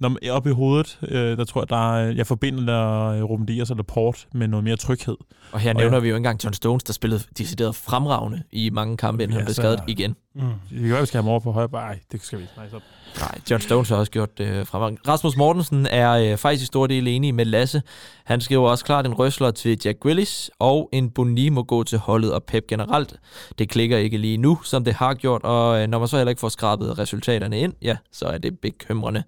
Når 0.00 0.16
jeg 0.22 0.32
oppe 0.32 0.50
i 0.50 0.52
hovedet, 0.52 0.98
øh, 1.08 1.36
der 1.36 1.44
tror 1.44 1.60
jeg, 1.60 1.68
der 1.70 1.94
er, 1.96 2.12
jeg 2.12 2.26
forbinder 2.26 3.06
øh, 3.08 3.22
Ruben 3.22 3.46
Dias 3.46 3.70
og 3.70 3.76
Laporte 3.76 4.18
med 4.32 4.48
noget 4.48 4.64
mere 4.64 4.76
tryghed. 4.76 5.16
Og 5.52 5.60
her 5.60 5.70
Og 5.70 5.76
nævner 5.76 5.96
jeg- 5.96 6.02
vi 6.02 6.08
jo 6.08 6.14
ikke 6.14 6.16
engang 6.16 6.44
John 6.44 6.54
Stones, 6.54 6.82
der 6.84 6.92
spillede 6.92 7.22
decideret 7.38 7.74
fremragende 7.74 8.42
i 8.52 8.70
mange 8.70 8.96
kampe, 8.96 9.22
inden 9.22 9.32
han 9.32 9.40
Ja, 9.40 9.44
blev 9.44 9.54
så- 9.54 9.62
skadet 9.62 9.80
igen. 9.86 10.16
Mm. 10.34 10.40
Det 10.70 10.80
kan 10.80 10.90
være, 10.90 11.00
vi 11.00 11.06
skal 11.06 11.18
have 11.18 11.22
ham 11.24 11.30
over 11.30 11.40
på 11.40 11.52
højre 11.52 11.68
bare. 11.68 11.82
Ej, 11.86 11.98
det 12.12 12.20
skal 12.22 12.38
vi 12.38 12.42
ikke. 12.44 12.54
Nej, 12.56 12.68
så. 12.70 12.80
Nej, 13.18 13.40
John 13.50 13.60
Stones 13.60 13.88
har 13.88 13.96
også 13.96 14.12
gjort 14.12 14.38
det 14.38 14.46
øh, 14.46 14.66
fremragende. 14.66 15.00
Rasmus 15.08 15.36
Mortensen 15.36 15.86
er 15.90 16.10
øh, 16.12 16.36
faktisk 16.36 16.62
i 16.62 16.66
stor 16.66 16.86
del 16.86 17.08
enig 17.08 17.34
med 17.34 17.44
Lasse. 17.44 17.82
Han 18.24 18.40
skriver 18.40 18.70
også 18.70 18.84
klart 18.84 19.06
en 19.06 19.14
røsler 19.14 19.50
til 19.50 19.80
Jack 19.84 20.04
Willis, 20.04 20.50
og 20.58 20.88
en 20.92 21.10
Boni 21.10 21.48
må 21.48 21.62
gå 21.62 21.84
til 21.84 21.98
holdet 21.98 22.32
og 22.32 22.44
Pep 22.44 22.66
generelt. 22.66 23.14
Det 23.58 23.68
klikker 23.68 23.98
ikke 23.98 24.18
lige 24.18 24.36
nu, 24.36 24.58
som 24.62 24.84
det 24.84 24.94
har 24.94 25.14
gjort, 25.14 25.42
og 25.44 25.82
øh, 25.82 25.88
når 25.88 25.98
man 25.98 26.08
så 26.08 26.16
heller 26.16 26.30
ikke 26.30 26.40
får 26.40 26.48
skrabet 26.48 26.98
resultaterne 26.98 27.60
ind, 27.60 27.72
ja, 27.82 27.96
så 28.12 28.24
er 28.24 28.38
det 28.38 28.58
bekymrende. 28.58 29.22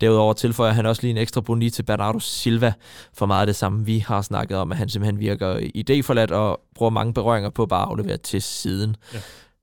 Derudover 0.00 0.32
tilføjer 0.32 0.72
han 0.72 0.86
også 0.86 1.02
lige 1.02 1.10
en 1.10 1.18
ekstra 1.18 1.40
Boni 1.40 1.70
til 1.70 1.82
Bernardo 1.82 2.18
Silva, 2.18 2.72
for 3.14 3.26
meget 3.26 3.40
af 3.40 3.46
det 3.46 3.56
samme 3.56 3.86
vi 3.86 3.98
har 3.98 4.22
snakket 4.22 4.58
om, 4.58 4.72
at 4.72 4.78
han 4.78 4.88
simpelthen 4.88 5.20
virker 5.20 5.56
idéforladt 5.56 6.34
og 6.34 6.60
bruger 6.74 6.90
mange 6.90 7.14
berøringer 7.14 7.50
på 7.50 7.66
bare 7.66 7.82
at 7.82 7.88
aflevere 7.88 8.16
til 8.16 8.42
siden. 8.42 8.96
Ja. 9.14 9.18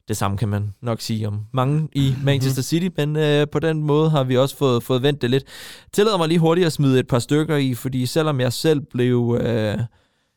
Det 0.08 0.18
samme 0.18 0.38
kan 0.38 0.49
man 0.49 0.74
nok 0.82 1.01
sige 1.01 1.28
om 1.28 1.39
mange 1.54 1.88
i 1.93 2.16
Manchester 2.24 2.62
City, 2.62 2.88
men 2.97 3.16
øh, 3.16 3.47
på 3.51 3.60
den 3.60 3.84
måde 3.84 4.10
har 4.10 4.24
vi 4.24 4.38
også 4.38 4.58
fået, 4.58 4.84
fået 4.84 5.01
vendt 5.04 5.22
det 5.22 5.30
lidt. 5.30 5.43
Tillader 5.91 6.18
mig 6.18 6.28
lige 6.28 6.39
hurtigt 6.39 6.68
at 6.68 6.74
smide 6.74 6.99
et 6.99 7.08
par 7.08 7.20
stykker 7.20 7.56
i, 7.58 7.74
fordi 7.74 8.06
selvom 8.06 8.39
jeg 8.39 8.54
selv 8.54 8.80
blev... 8.80 9.38
Øh, 9.41 9.78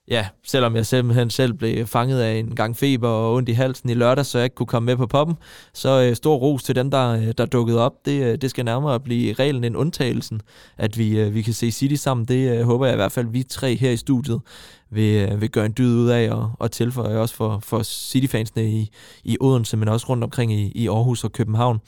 ja, 0.09 0.29
selvom 0.45 0.77
jeg 0.77 0.87
simpelthen 0.87 1.31
selv 1.31 1.53
blev 1.53 1.87
fanget 1.87 2.21
af 2.21 2.35
en 2.35 2.55
gang 2.55 2.77
feber 2.77 3.09
og 3.09 3.35
ondt 3.35 3.49
i 3.49 3.53
halsen 3.53 3.91
i 3.91 3.95
lørdag, 3.95 4.27
så 4.27 4.39
jeg 4.39 4.45
ikke 4.45 4.55
kunne 4.55 4.67
komme 4.67 4.87
med 4.87 4.97
på 4.97 5.07
poppen, 5.07 5.37
så 5.75 6.03
øh, 6.03 6.17
stor 6.17 6.37
ros 6.37 6.63
til 6.63 6.75
dem, 6.75 6.91
der, 6.91 7.13
øh, 7.13 7.33
der 7.39 7.47
dukkede 7.47 7.81
op. 7.81 7.93
Det, 8.05 8.23
øh, 8.23 8.39
det 8.39 8.51
skal 8.51 8.65
nærmere 8.65 9.01
blive 9.01 9.33
reglen 9.33 9.65
end 9.65 9.77
undtagelsen, 9.77 10.41
at 10.79 10.99
vi, 10.99 11.19
øh, 11.19 11.35
vi 11.35 11.43
kan 11.43 11.53
se 11.53 11.71
City 11.71 11.95
sammen. 11.95 12.27
Det 12.27 12.59
øh, 12.59 12.65
håber 12.65 12.87
jeg 12.87 12.95
i 12.95 12.97
hvert 12.97 13.13
fald, 13.13 13.27
vi 13.27 13.43
tre 13.43 13.77
her 13.77 13.91
i 13.91 13.97
studiet 13.97 14.41
vil, 14.91 15.29
øh, 15.33 15.41
vil 15.41 15.51
gøre 15.51 15.67
en 15.67 15.75
dyd 15.79 15.95
ud 15.95 16.09
af 16.09 16.31
og, 16.31 16.53
og 16.59 16.71
tilføje 16.71 17.19
også 17.19 17.35
for, 17.35 17.59
for 17.63 17.83
City-fansene 17.83 18.71
i, 18.71 18.91
i 19.25 19.37
Odense, 19.41 19.77
men 19.77 19.89
også 19.89 20.07
rundt 20.09 20.25
omkring 20.25 20.53
i, 20.53 20.73
i 20.75 20.89
Aarhus 20.89 21.25
og 21.25 21.33
København. 21.33 21.81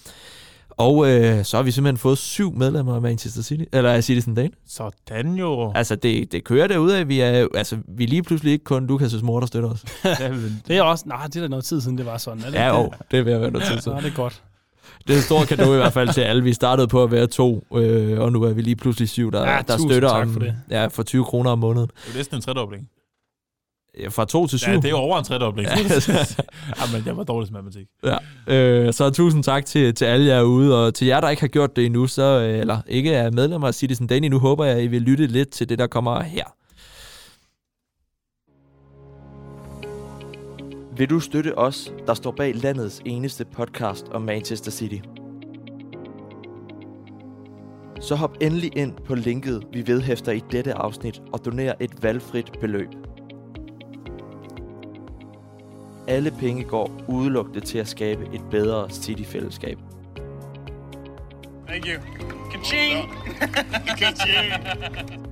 Og 0.78 1.10
øh, 1.10 1.44
så 1.44 1.56
har 1.56 1.62
vi 1.64 1.70
simpelthen 1.70 1.98
fået 1.98 2.18
syv 2.18 2.52
medlemmer 2.56 2.94
af 2.94 3.02
Manchester 3.02 3.42
City, 3.42 3.62
eller 3.72 3.90
af 3.92 4.04
Citizen 4.04 4.34
Dane. 4.34 4.50
Sådan 4.66 5.34
jo. 5.34 5.72
Altså, 5.74 5.96
det, 5.96 6.32
det 6.32 6.44
kører 6.44 6.66
derudad. 6.66 7.04
Vi 7.04 7.20
er, 7.20 7.46
altså, 7.54 7.76
vi 7.88 8.04
er 8.04 8.08
lige 8.08 8.22
pludselig 8.22 8.52
ikke 8.52 8.64
kun 8.64 8.90
Lukas' 8.90 9.22
mor, 9.24 9.40
der 9.40 9.46
støtter 9.46 9.70
os. 9.70 9.84
Ja, 10.04 10.32
Det 10.68 10.76
er 10.76 10.82
også... 10.82 11.04
Nej, 11.08 11.26
det 11.26 11.36
er 11.36 11.40
da 11.40 11.48
noget 11.48 11.64
tid 11.64 11.80
siden, 11.80 11.98
det 11.98 12.06
var 12.06 12.18
sådan. 12.18 12.40
Er 12.42 12.46
det 12.50 12.54
Ja, 12.54 12.80
jo, 12.80 12.90
det 13.10 13.24
vil 13.24 13.30
jeg 13.30 13.40
være 13.40 13.50
nødt 13.50 13.64
til. 13.64 13.74
det? 13.74 13.82
Så 13.84 13.92
er 13.92 14.00
det 14.00 14.14
godt. 14.14 14.42
Det 15.06 15.12
er 15.12 15.16
en 15.16 15.22
stor 15.22 15.44
kado 15.44 15.72
i 15.74 15.76
hvert 15.76 15.92
fald 15.92 16.08
til 16.08 16.20
alle. 16.20 16.42
Vi 16.42 16.52
startede 16.52 16.88
på 16.88 17.02
at 17.02 17.10
være 17.12 17.26
to, 17.26 17.64
øh, 17.74 18.20
og 18.20 18.32
nu 18.32 18.42
er 18.42 18.52
vi 18.52 18.62
lige 18.62 18.76
pludselig 18.76 19.08
syv, 19.08 19.32
der, 19.32 19.50
Ja, 19.50 19.60
der 19.68 19.76
støtter 19.78 20.08
tak 20.08 20.26
om, 20.26 20.32
for 20.32 20.40
det. 20.40 20.54
Ja, 20.70 20.86
for 20.86 21.02
20 21.02 21.24
kroner 21.24 21.50
om 21.50 21.58
måneden. 21.58 21.90
det 22.06 22.12
er 22.12 22.16
næsten 22.16 22.36
en 22.36 22.42
tredobling. 22.42 22.88
Ja, 23.98 24.08
Fra 24.08 24.24
to 24.24 24.46
til 24.46 24.58
syv. 24.58 24.70
Ja, 24.70 24.76
det 24.76 24.90
er 24.90 24.94
over 24.94 25.18
en 25.18 25.24
tredobling. 25.24 25.68
Ja. 25.72 25.74
ja, 25.74 26.96
men 26.96 27.06
jeg 27.06 27.16
var 27.16 27.24
dårlig 27.24 27.46
til 27.48 27.52
matematik. 27.54 27.86
Ja. 28.04 28.16
Øh, 28.46 28.92
så 28.92 29.10
tusind 29.10 29.44
tak 29.44 29.66
til, 29.66 29.94
til 29.94 30.04
alle 30.04 30.26
jer 30.26 30.42
ude, 30.42 30.86
og 30.86 30.94
til 30.94 31.06
jer, 31.06 31.20
der 31.20 31.28
ikke 31.28 31.42
har 31.42 31.48
gjort 31.48 31.76
det 31.76 31.86
endnu, 31.86 32.06
så, 32.06 32.22
øh, 32.22 32.58
eller 32.58 32.78
ikke 32.86 33.14
er 33.14 33.30
medlemmer 33.30 33.68
af 33.68 33.74
Citizen 33.74 34.06
Dane 34.06 34.26
endnu, 34.26 34.38
håber 34.38 34.64
jeg, 34.64 34.76
at 34.76 34.82
I 34.82 34.86
vil 34.86 35.02
lytte 35.02 35.26
lidt 35.26 35.50
til 35.50 35.68
det, 35.68 35.78
der 35.78 35.86
kommer 35.86 36.22
her. 36.22 36.44
Vil 40.96 41.10
du 41.10 41.20
støtte 41.20 41.58
os, 41.58 41.92
der 42.06 42.14
står 42.14 42.30
bag 42.30 42.54
landets 42.54 43.02
eneste 43.04 43.44
podcast 43.44 44.08
om 44.08 44.22
Manchester 44.22 44.70
City? 44.70 44.96
Så 48.00 48.14
hop 48.14 48.36
endelig 48.40 48.76
ind 48.76 48.92
på 49.06 49.14
linket, 49.14 49.62
vi 49.72 49.86
vedhæfter 49.86 50.32
i 50.32 50.40
dette 50.52 50.74
afsnit 50.74 51.22
og 51.32 51.44
doner 51.44 51.74
et 51.80 52.02
valgfrit 52.02 52.50
beløb. 52.60 52.88
Alle 56.08 56.30
penge 56.30 56.64
går 56.64 56.90
udelukkende 57.08 57.60
til 57.60 57.78
at 57.78 57.88
skabe 57.88 58.28
et 58.34 58.40
bedre 58.50 58.90
City-fællesskab. 58.90 59.78
Thank 61.66 61.86
you. 61.86 62.00
Ka-ching! 62.52 63.10
Ka-ching! 63.98 65.27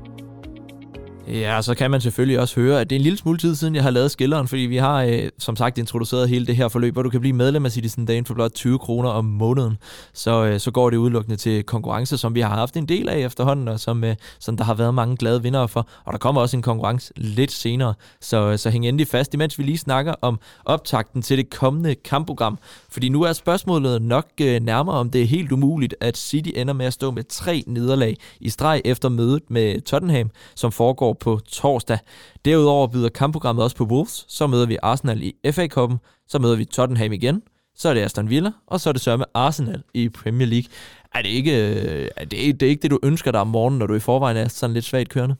Ja, 1.28 1.62
så 1.62 1.74
kan 1.74 1.90
man 1.90 2.00
selvfølgelig 2.00 2.40
også 2.40 2.60
høre, 2.60 2.80
at 2.80 2.90
det 2.90 2.96
er 2.96 2.98
en 2.98 3.02
lille 3.02 3.18
smule 3.18 3.38
tid 3.38 3.56
siden, 3.56 3.74
jeg 3.74 3.82
har 3.82 3.90
lavet 3.90 4.10
skilleren, 4.10 4.48
fordi 4.48 4.62
vi 4.62 4.76
har 4.76 5.02
øh, 5.02 5.28
som 5.38 5.56
sagt 5.56 5.78
introduceret 5.78 6.28
hele 6.28 6.46
det 6.46 6.56
her 6.56 6.68
forløb, 6.68 6.92
hvor 6.92 7.02
du 7.02 7.10
kan 7.10 7.20
blive 7.20 7.32
medlem 7.32 7.64
af 7.64 7.72
Citizen 7.72 8.06
Dane 8.06 8.26
for 8.26 8.34
blot 8.34 8.52
20 8.54 8.78
kroner 8.78 9.08
om 9.08 9.24
måneden. 9.24 9.78
Så, 10.12 10.44
øh, 10.44 10.60
så 10.60 10.70
går 10.70 10.90
det 10.90 10.96
udelukkende 10.96 11.36
til 11.36 11.62
konkurrence, 11.62 12.18
som 12.18 12.34
vi 12.34 12.40
har 12.40 12.48
haft 12.48 12.76
en 12.76 12.86
del 12.88 13.08
af 13.08 13.18
efterhånden, 13.18 13.68
og 13.68 13.80
som, 13.80 14.04
øh, 14.04 14.16
som 14.38 14.56
der 14.56 14.64
har 14.64 14.74
været 14.74 14.94
mange 14.94 15.16
glade 15.16 15.42
vindere 15.42 15.68
for. 15.68 15.88
Og 16.04 16.12
der 16.12 16.18
kommer 16.18 16.40
også 16.40 16.56
en 16.56 16.62
konkurrence 16.62 17.12
lidt 17.16 17.52
senere, 17.52 17.94
så, 18.20 18.50
øh, 18.50 18.58
så 18.58 18.70
hæng 18.70 18.86
endelig 18.86 19.08
fast, 19.08 19.34
imens 19.34 19.58
vi 19.58 19.62
lige 19.62 19.78
snakker 19.78 20.14
om 20.20 20.40
optakten 20.64 21.22
til 21.22 21.38
det 21.38 21.50
kommende 21.50 21.94
kampprogram. 21.94 22.58
Fordi 22.96 23.08
nu 23.08 23.22
er 23.22 23.32
spørgsmålet 23.32 24.02
nok 24.02 24.26
øh, 24.40 24.60
nærmere, 24.62 24.96
om 24.96 25.10
det 25.10 25.22
er 25.22 25.26
helt 25.26 25.52
umuligt, 25.52 25.94
at 26.00 26.16
City 26.16 26.50
ender 26.54 26.74
med 26.74 26.86
at 26.86 26.92
stå 26.92 27.10
med 27.10 27.24
tre 27.24 27.62
nederlag 27.66 28.16
i 28.40 28.48
streg 28.48 28.82
efter 28.84 29.08
mødet 29.08 29.42
med 29.50 29.80
Tottenham, 29.80 30.30
som 30.54 30.72
foregår 30.72 31.12
på 31.12 31.40
torsdag. 31.48 31.98
Derudover 32.44 32.86
byder 32.86 33.08
kampprogrammet 33.08 33.62
også 33.64 33.76
på 33.76 33.84
Wolves, 33.84 34.24
så 34.28 34.46
møder 34.46 34.66
vi 34.66 34.78
Arsenal 34.82 35.22
i 35.22 35.34
FA-koppen, 35.52 35.98
så 36.28 36.38
møder 36.38 36.56
vi 36.56 36.64
Tottenham 36.64 37.12
igen, 37.12 37.42
så 37.74 37.88
er 37.88 37.94
det 37.94 38.00
Aston 38.00 38.30
Villa, 38.30 38.50
og 38.66 38.80
så 38.80 38.88
er 38.88 38.92
det 38.92 39.02
sørme 39.02 39.24
Arsenal 39.34 39.82
i 39.94 40.08
Premier 40.08 40.46
League. 40.48 40.68
Er 41.14 41.22
det 41.22 41.28
ikke, 41.28 41.52
øh, 41.70 42.08
er 42.16 42.24
det, 42.24 42.36
ikke- 42.36 42.58
det 42.58 42.66
er 42.66 42.70
ikke 42.70 42.82
det, 42.82 42.90
du 42.90 42.98
ønsker 43.02 43.30
dig 43.30 43.40
om 43.40 43.46
morgenen, 43.48 43.78
når 43.78 43.86
du 43.86 43.94
i 43.94 44.00
forvejen 44.00 44.36
er 44.36 44.48
sådan 44.48 44.74
lidt 44.74 44.84
svagt 44.84 45.08
kørende? 45.08 45.36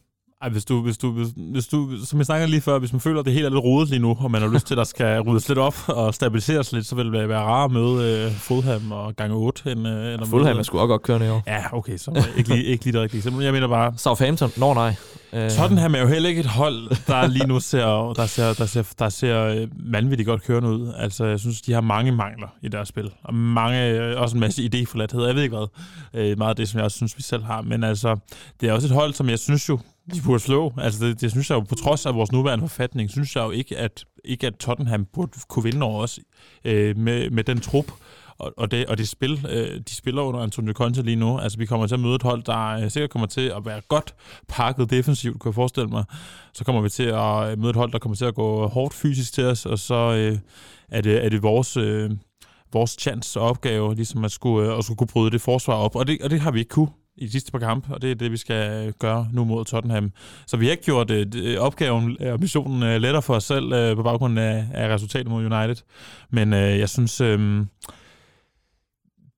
Ej, 0.46 0.52
hvis 0.52 0.64
du, 0.64 0.82
hvis 0.82 0.98
du, 0.98 1.10
hvis, 1.10 1.28
hvis 1.36 1.66
du, 1.66 1.88
som 2.04 2.18
jeg 2.18 2.26
snakkede 2.26 2.50
lige 2.50 2.60
før, 2.60 2.78
hvis 2.78 2.92
man 2.92 3.00
føler, 3.00 3.20
at 3.20 3.26
det 3.26 3.32
hele 3.32 3.46
er 3.46 3.50
lidt 3.50 3.64
rodet 3.64 3.88
lige 3.90 3.98
nu, 4.00 4.16
og 4.20 4.30
man 4.30 4.40
har 4.42 4.48
lyst 4.48 4.66
til, 4.66 4.74
at 4.74 4.78
der 4.78 4.84
skal 4.84 5.20
ryddes 5.20 5.48
lidt 5.48 5.58
op 5.58 5.74
og 5.86 6.14
stabiliseres 6.14 6.72
lidt, 6.72 6.86
så 6.86 6.94
vil 6.94 7.12
det 7.12 7.28
være 7.28 7.40
rart 7.40 7.70
at 7.70 7.74
møde 7.74 8.24
øh, 8.26 8.32
Fulham 8.32 8.92
og 8.92 9.16
gange 9.16 9.36
8. 9.36 9.72
End, 9.72 9.88
øh, 9.88 10.12
end 10.14 10.20
møde- 10.36 10.58
er 10.58 10.62
sgu 10.62 10.78
også 10.78 10.86
godt 10.86 11.02
kørende 11.02 11.26
i 11.26 11.30
år. 11.30 11.42
Ja, 11.46 11.62
okay, 11.72 11.96
så 11.96 12.24
ikke 12.36 12.48
lige, 12.48 12.64
ikke 12.64 12.84
lige 12.84 12.92
det 12.92 13.00
rigtige. 13.02 13.42
Jeg 13.44 13.52
mener 13.52 13.68
bare, 13.68 13.92
Southampton? 13.96 14.50
Nå 14.56 14.74
nej. 14.74 14.94
Øh. 15.36 15.50
Tottenham 15.50 15.94
er 15.94 16.00
jo 16.00 16.06
heller 16.06 16.28
ikke 16.28 16.40
et 16.40 16.46
hold, 16.46 17.06
der 17.06 17.26
lige 17.26 17.46
nu 17.46 17.60
ser, 17.60 18.12
der 18.16 18.26
ser, 18.26 18.52
der 18.52 18.66
ser, 18.66 18.92
der 18.98 19.08
ser 19.08 19.42
øh, 19.42 19.68
vanvittigt 19.92 20.26
godt 20.26 20.42
kørende 20.42 20.68
ud. 20.68 20.92
Altså, 20.96 21.24
jeg 21.24 21.40
synes, 21.40 21.62
de 21.62 21.72
har 21.72 21.80
mange 21.80 22.12
mangler 22.12 22.48
i 22.62 22.68
deres 22.68 22.88
spil. 22.88 23.10
Og 23.22 23.34
mange, 23.34 23.88
øh, 23.88 24.20
også 24.20 24.36
en 24.36 24.40
masse 24.40 24.62
idéforladthed. 24.62 25.22
Jeg 25.22 25.34
ved 25.34 25.42
ikke 25.42 25.56
hvad. 25.56 25.66
Øh, 26.14 26.38
meget 26.38 26.50
af 26.50 26.56
det, 26.56 26.68
som 26.68 26.78
jeg 26.78 26.84
også 26.84 26.96
synes, 26.96 27.16
vi 27.16 27.22
selv 27.22 27.44
har. 27.44 27.62
Men 27.62 27.84
altså, 27.84 28.16
det 28.60 28.68
er 28.68 28.72
også 28.72 28.88
et 28.88 28.94
hold, 28.94 29.14
som 29.14 29.28
jeg 29.28 29.38
synes 29.38 29.68
jo, 29.68 29.78
de 30.14 30.20
burde 30.24 30.40
slå. 30.40 30.72
Altså, 30.78 31.06
det, 31.06 31.20
det 31.20 31.30
synes 31.30 31.50
jeg 31.50 31.56
jo, 31.56 31.60
på 31.60 31.74
trods 31.74 32.06
af 32.06 32.14
vores 32.14 32.32
nuværende 32.32 32.68
forfatning, 32.68 33.10
synes 33.10 33.36
jeg 33.36 33.42
jo 33.44 33.50
ikke, 33.50 33.78
at, 33.78 34.04
ikke, 34.24 34.46
at 34.46 34.54
Tottenham 34.54 35.06
burde 35.14 35.32
kunne 35.48 35.62
vinde 35.62 35.86
over 35.86 36.02
os 36.02 36.18
øh, 36.64 36.96
med, 36.98 37.30
med 37.30 37.44
den 37.44 37.60
trup. 37.60 37.92
Og, 38.38 38.52
og, 38.56 38.70
det, 38.70 38.86
og 38.86 38.98
det 38.98 39.08
spil, 39.08 39.46
øh, 39.50 39.80
de 39.88 39.94
spiller 39.94 40.22
under 40.22 40.40
Antonio 40.40 40.72
Conte 40.72 41.02
lige 41.02 41.16
nu. 41.16 41.38
Altså, 41.38 41.58
vi 41.58 41.66
kommer 41.66 41.86
til 41.86 41.94
at 41.94 42.00
møde 42.00 42.14
et 42.14 42.22
hold, 42.22 42.42
der 42.42 42.68
øh, 42.68 42.90
sikkert 42.90 43.10
kommer 43.10 43.26
til 43.26 43.52
at 43.56 43.64
være 43.64 43.80
godt 43.88 44.14
pakket 44.48 44.90
defensivt, 44.90 45.40
kunne 45.40 45.48
jeg 45.48 45.54
forestille 45.54 45.88
mig. 45.88 46.04
Så 46.54 46.64
kommer 46.64 46.82
vi 46.82 46.88
til 46.88 47.02
at 47.02 47.50
øh, 47.50 47.58
møde 47.58 47.70
et 47.70 47.76
hold, 47.76 47.92
der 47.92 47.98
kommer 47.98 48.16
til 48.16 48.24
at 48.24 48.34
gå 48.34 48.66
hårdt 48.66 48.94
fysisk 48.94 49.32
til 49.32 49.44
os, 49.44 49.66
og 49.66 49.78
så 49.78 49.94
øh, 49.94 50.38
er, 50.88 51.00
det, 51.00 51.24
er 51.24 51.28
det 51.28 51.42
vores... 51.42 51.76
Øh, 51.76 52.10
vores 52.72 52.96
chance 53.00 53.40
og 53.40 53.48
opgave, 53.48 53.94
ligesom 53.94 54.24
at 54.24 54.32
skulle, 54.32 54.72
øh, 54.72 54.78
at 54.78 54.84
skulle 54.84 54.98
kunne 54.98 55.06
bryde 55.06 55.30
det 55.30 55.40
forsvar 55.40 55.74
op. 55.74 55.96
Og 55.96 56.06
det, 56.06 56.22
og 56.22 56.30
det 56.30 56.40
har 56.40 56.50
vi 56.50 56.58
ikke 56.58 56.68
kunne 56.68 56.88
i 57.16 57.26
de 57.26 57.30
sidste 57.30 57.52
par 57.52 57.58
kampe, 57.58 57.94
og 57.94 58.02
det 58.02 58.10
er 58.10 58.14
det, 58.14 58.32
vi 58.32 58.36
skal 58.36 58.92
gøre 58.92 59.28
nu 59.32 59.44
mod 59.44 59.64
Tottenham. 59.64 60.12
Så 60.46 60.56
vi 60.56 60.64
har 60.64 60.70
ikke 60.70 60.84
gjort 60.84 61.10
øh, 61.10 61.26
øh 61.34 61.58
opgaven 61.58 62.16
øh, 62.20 62.32
og 62.32 62.40
missionen 62.40 62.82
øh, 62.82 63.00
lettere 63.00 63.22
for 63.22 63.34
os 63.34 63.44
selv 63.44 63.72
øh, 63.72 63.96
på 63.96 64.02
baggrund 64.02 64.38
af, 64.38 64.66
af 64.74 64.94
resultatet 64.94 65.28
mod 65.28 65.44
United. 65.44 65.76
Men 66.30 66.52
øh, 66.52 66.78
jeg 66.78 66.88
synes, 66.88 67.20
øh, 67.20 67.66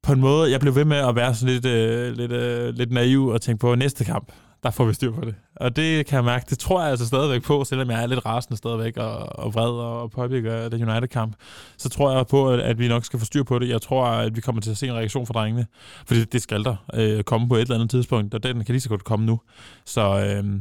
på 0.03 0.13
en 0.13 0.21
måde, 0.21 0.51
jeg 0.51 0.61
blev 0.61 0.75
ved 0.75 0.85
med 0.85 0.97
at 0.97 1.17
være 1.17 1.35
sådan 1.35 1.55
lidt, 1.55 1.67
øh, 1.67 2.17
lidt, 2.17 2.33
øh, 2.33 2.75
lidt 2.75 2.93
naiv 2.93 3.27
og 3.27 3.41
tænke 3.41 3.61
på, 3.61 3.73
at 3.73 3.79
næste 3.79 4.05
kamp, 4.05 4.33
der 4.63 4.71
får 4.71 4.85
vi 4.85 4.95
styr 4.95 5.13
på 5.13 5.21
det. 5.21 5.35
Og 5.57 5.77
det 5.77 6.07
kan 6.07 6.17
jeg 6.17 6.25
mærke, 6.25 6.47
det 6.51 6.59
tror 6.59 6.81
jeg 6.81 6.91
altså 6.91 7.07
stadigvæk 7.07 7.43
på, 7.43 7.65
selvom 7.65 7.91
jeg 7.91 8.03
er 8.03 8.07
lidt 8.07 8.27
rasende 8.27 8.57
stadigvæk 8.57 8.97
og, 8.97 9.39
og 9.39 9.55
vred 9.55 9.71
og, 9.71 10.03
og 10.03 10.11
påvirker 10.11 10.69
den 10.69 10.89
United-kamp. 10.89 11.37
Så 11.79 11.89
tror 11.89 12.17
jeg 12.17 12.27
på, 12.27 12.51
at, 12.51 12.61
at 12.61 12.79
vi 12.79 12.89
nok 12.89 13.05
skal 13.05 13.19
få 13.19 13.25
styr 13.25 13.43
på 13.43 13.59
det. 13.59 13.69
Jeg 13.69 13.83
tror, 13.83 14.05
at 14.07 14.37
vi 14.37 14.41
kommer 14.41 14.63
til 14.63 14.71
at 14.71 14.77
se 14.77 14.87
en 14.87 14.95
reaktion 14.95 15.27
fra 15.27 15.35
drengene. 15.35 15.67
For 16.07 16.15
det, 16.15 16.33
det 16.33 16.43
skal 16.43 16.65
der 16.65 16.77
øh, 16.95 17.23
komme 17.23 17.49
på 17.49 17.55
et 17.55 17.61
eller 17.61 17.75
andet 17.75 17.91
tidspunkt, 17.91 18.35
og 18.35 18.43
den 18.43 18.65
kan 18.65 18.73
lige 18.73 18.81
så 18.81 18.89
godt 18.89 19.05
komme 19.05 19.27
nu. 19.27 19.41
Så 19.87 20.25
øh, 20.25 20.61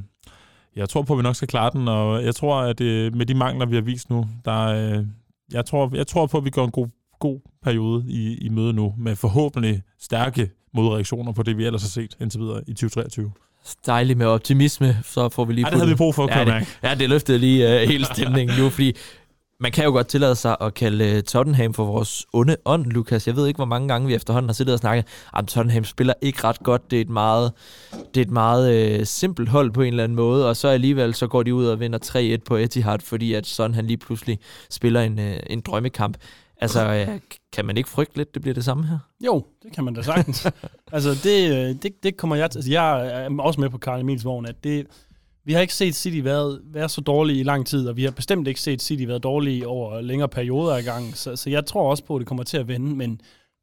jeg 0.76 0.90
tror 0.90 1.02
på, 1.02 1.14
at 1.14 1.18
vi 1.18 1.24
nok 1.24 1.36
skal 1.36 1.48
klare 1.48 1.70
den, 1.74 1.88
og 1.88 2.24
jeg 2.24 2.36
tror, 2.36 2.62
at 2.62 2.82
øh, 2.82 3.16
med 3.16 3.26
de 3.26 3.34
mangler, 3.34 3.66
vi 3.66 3.76
har 3.76 3.82
vist 3.82 4.10
nu, 4.10 4.28
der, 4.46 4.66
øh, 4.66 5.06
jeg, 5.52 5.66
tror, 5.66 5.96
jeg 5.96 6.08
tror 6.08 6.26
på, 6.26 6.38
at 6.38 6.46
vi 6.46 6.50
går 6.50 6.66
en 6.66 6.72
god, 6.72 6.88
god 7.20 7.40
periode 7.68 8.06
i, 8.08 8.38
i 8.38 8.50
møde 8.50 8.74
nu, 8.74 8.94
med 8.98 9.16
forhåbentlig 9.16 9.82
stærke 10.00 10.50
modreaktioner 10.74 11.32
på 11.32 11.44
det, 11.44 11.58
vi 11.58 11.66
ellers 11.66 11.82
har 11.82 11.90
set 11.90 12.18
indtil 12.22 12.40
videre 12.40 12.62
i 12.68 12.74
2023. 12.74 13.32
Dejligt 13.86 14.18
med 14.18 14.26
optimisme, 14.26 14.98
så 15.04 15.30
får 15.30 15.46
vi 15.46 15.54
lige... 15.54 15.66
Ja, 15.66 15.70
det 15.70 15.80
havde 15.80 15.90
vi 15.90 15.96
brug 15.96 16.16
for, 16.16 16.28
kan 16.28 16.48
ja, 16.48 16.60
det, 16.60 16.80
ja, 16.84 16.96
det 16.96 17.10
løftede 17.10 17.38
lige 17.38 17.66
uh, 17.66 17.90
hele 17.90 18.06
stemningen 18.06 18.58
nu, 18.60 18.70
fordi 18.70 18.96
man 19.60 19.72
kan 19.72 19.84
jo 19.84 19.92
godt 19.92 20.08
tillade 20.08 20.36
sig 20.36 20.56
at 20.62 20.74
kalde 20.74 21.18
uh, 21.18 21.24
Tottenham 21.24 21.74
for 21.74 21.86
vores 21.86 22.26
onde 22.34 22.56
ånd, 22.66 22.86
Lukas. 22.86 23.28
Jeg 23.28 23.36
ved 23.36 23.48
ikke, 23.48 23.58
hvor 23.58 23.66
mange 23.66 23.88
gange 23.88 24.08
vi 24.08 24.16
efterhånden 24.16 24.50
har 24.50 24.54
siddet 24.54 24.74
og 24.74 24.80
snakket, 24.80 25.06
at 25.38 25.48
Tottenham 25.48 25.84
spiller 25.84 26.14
ikke 26.22 26.44
ret 26.44 26.60
godt. 26.60 26.92
Det 26.92 26.98
er 26.98 27.02
et 27.02 27.10
meget, 27.10 27.52
det 27.92 28.22
er 28.22 28.26
et 28.26 28.32
meget 28.32 29.00
uh, 29.00 29.06
simpelt 29.06 29.50
hold 29.50 29.72
på 29.72 29.82
en 29.82 29.88
eller 29.88 30.04
anden 30.04 30.16
måde, 30.16 30.50
og 30.50 30.56
så 30.56 30.68
alligevel 30.68 31.14
så 31.14 31.28
går 31.28 31.44
de 31.44 31.54
ud 31.54 31.66
og 31.66 31.80
vinder 31.80 32.38
3-1 32.40 32.44
på 32.46 32.56
Etihad, 32.56 33.00
fordi 33.00 33.34
at 33.34 33.48
Son 33.48 33.74
han 33.74 33.86
lige 33.86 33.98
pludselig 33.98 34.40
spiller 34.70 35.02
en, 35.02 35.20
uh, 35.20 35.36
en 35.48 35.62
drømmekamp. 35.62 36.18
Altså, 36.60 37.06
uh, 37.10 37.20
kan 37.54 37.66
man 37.66 37.78
ikke 37.78 37.90
frygte 37.90 38.18
lidt, 38.18 38.34
det 38.34 38.42
bliver 38.42 38.54
det 38.54 38.66
samme 38.66 38.88
her? 38.88 39.00
Jo, 39.26 39.46
det 39.64 39.74
kan 39.74 39.84
man 39.84 39.94
da 39.94 40.02
sagtens. 40.02 40.48
altså, 40.92 41.10
det, 41.24 41.52
øh, 41.52 41.76
det, 41.84 42.04
det 42.04 42.18
kommer 42.18 42.36
jeg 42.36 42.52
til. 42.52 42.58
Altså, 42.58 42.72
jeg 42.72 43.08
er 43.08 43.42
også 43.42 43.62
med 43.62 43.70
på 43.70 43.78
Karl 43.78 44.00
Emils 44.00 44.26
vogn, 44.26 44.46
at 44.46 44.64
det, 44.64 44.88
vi 45.46 45.54
har 45.54 45.62
ikke 45.62 45.74
set 45.74 45.96
City 45.96 46.24
være, 46.24 46.60
være 46.64 46.90
så 46.90 47.02
dårlige 47.02 47.40
i 47.40 47.44
lang 47.44 47.68
tid, 47.68 47.88
og 47.88 47.98
vi 47.98 48.04
har 48.04 48.12
bestemt 48.12 48.48
ikke 48.48 48.62
set 48.62 48.82
City 48.82 49.04
være 49.04 49.20
dårlige 49.20 49.68
over 49.68 50.02
længere 50.02 50.30
perioder 50.30 50.76
af 50.76 50.84
gang. 50.84 51.18
Så, 51.18 51.36
så 51.36 51.50
jeg 51.50 51.66
tror 51.66 51.90
også 51.90 52.04
på, 52.04 52.16
at 52.16 52.20
det 52.20 52.28
kommer 52.28 52.44
til 52.44 52.58
at 52.58 52.68
vende, 52.68 52.96
men 52.96 53.22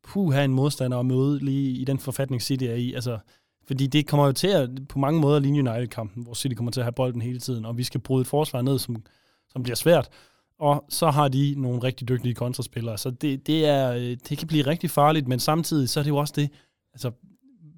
puh, 0.09 0.33
have 0.33 0.45
en 0.45 0.55
modstander 0.55 0.99
at 0.99 1.07
møde 1.07 1.45
lige 1.45 1.71
i 1.71 1.85
den 1.85 1.99
forfatning, 1.99 2.43
City 2.43 2.65
er 2.65 2.75
i. 2.75 2.93
Altså, 2.95 3.19
fordi 3.67 3.87
det 3.87 4.07
kommer 4.07 4.27
jo 4.27 4.33
til 4.33 4.49
at 4.49 4.71
på 4.89 4.99
mange 4.99 5.21
måder 5.21 5.39
ligne 5.39 5.71
United-kampen, 5.71 6.23
hvor 6.23 6.35
City 6.35 6.55
kommer 6.55 6.73
til 6.73 6.81
at 6.81 6.85
have 6.85 6.93
bolden 6.93 7.23
hele 7.23 7.41
tiden, 7.41 7.65
og 7.65 7.79
vi 7.79 7.83
skal 7.83 8.01
bryde 8.01 8.21
et 8.21 8.27
forsvar 8.27 8.63
ned, 8.63 8.79
som, 8.79 8.97
som 9.49 9.63
bliver 9.63 9.77
svært 9.77 10.09
og 10.61 10.85
så 10.89 11.11
har 11.11 11.29
de 11.29 11.55
nogle 11.57 11.83
rigtig 11.83 12.09
dygtige 12.09 12.35
kontraspillere. 12.35 12.99
Så 12.99 13.11
det, 13.11 13.47
det, 13.47 13.67
er, 13.67 13.93
øh, 13.93 14.17
det 14.29 14.39
kan 14.39 14.49
blive 14.49 14.67
rigtig 14.67 14.91
farligt, 14.91 15.29
men 15.29 15.39
samtidig 15.39 15.89
så 15.89 16.01
er 16.01 16.05
det 16.05 16.11
jo 16.11 16.17
også 16.17 16.35
det, 16.37 16.51
altså, 16.93 17.11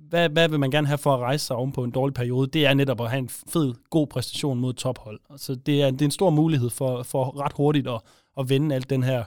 hvad, 0.08 0.28
hvad 0.28 0.48
vil 0.48 0.60
man 0.60 0.70
gerne 0.70 0.86
have 0.86 0.98
for 0.98 1.14
at 1.14 1.20
rejse 1.20 1.46
sig 1.46 1.56
oven 1.56 1.72
på 1.72 1.84
en 1.84 1.90
dårlig 1.90 2.14
periode? 2.14 2.46
Det 2.46 2.66
er 2.66 2.74
netop 2.74 3.00
at 3.00 3.10
have 3.10 3.18
en 3.18 3.28
fed, 3.28 3.74
god 3.90 4.06
præstation 4.06 4.60
mod 4.60 4.72
tophold. 4.72 5.20
Altså, 5.30 5.54
det, 5.54 5.82
er, 5.82 5.90
det 5.90 6.02
er 6.02 6.04
en 6.04 6.10
stor 6.10 6.30
mulighed 6.30 6.70
for, 6.70 7.02
for 7.02 7.40
ret 7.40 7.52
hurtigt 7.56 7.88
at, 7.88 8.00
at 8.38 8.48
vende 8.48 8.74
alt 8.74 8.90
den 8.90 9.02
her 9.02 9.24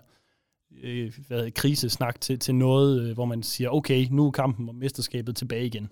øh, 0.84 1.14
hvad, 1.28 1.52
krisesnak 1.52 2.22
til, 2.22 2.40
til 2.40 2.56
noget, 2.56 3.02
øh, 3.02 3.14
hvor 3.14 3.26
man 3.26 3.44
siger, 3.44 3.70
okay, 3.70 4.08
nu 4.12 4.28
er 4.28 4.32
kampen 4.32 4.70
om 4.70 4.76
mesterskabet 4.76 5.36
tilbage 5.36 5.66
igen. 5.66 5.90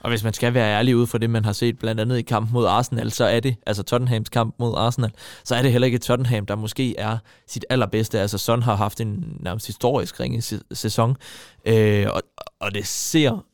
Og 0.00 0.10
hvis 0.10 0.24
man 0.24 0.32
skal 0.32 0.54
være 0.54 0.78
ærlig 0.78 0.96
ud 0.96 1.06
fra 1.06 1.18
det, 1.18 1.30
man 1.30 1.44
har 1.44 1.52
set 1.52 1.78
blandt 1.78 2.00
andet 2.00 2.18
i 2.18 2.22
kampen 2.22 2.52
mod 2.52 2.66
Arsenal, 2.66 3.12
så 3.12 3.24
er 3.24 3.40
det, 3.40 3.56
altså 3.66 3.82
Tottenhams 3.82 4.28
kamp 4.28 4.54
mod 4.58 4.74
Arsenal, 4.76 5.12
så 5.44 5.54
er 5.54 5.62
det 5.62 5.72
heller 5.72 5.86
ikke 5.86 5.98
Tottenham, 5.98 6.46
der 6.46 6.56
måske 6.56 6.98
er 6.98 7.18
sit 7.46 7.64
allerbedste. 7.70 8.20
Altså 8.20 8.38
Son 8.38 8.62
har 8.62 8.76
haft 8.76 9.00
en 9.00 9.36
nærmest 9.40 9.66
historisk 9.66 10.20
ringe 10.20 10.42
sæson, 10.72 11.16
øh, 11.64 12.06
og, 12.10 12.22
og 12.60 12.74
det 12.74 12.86
ser 12.86 13.44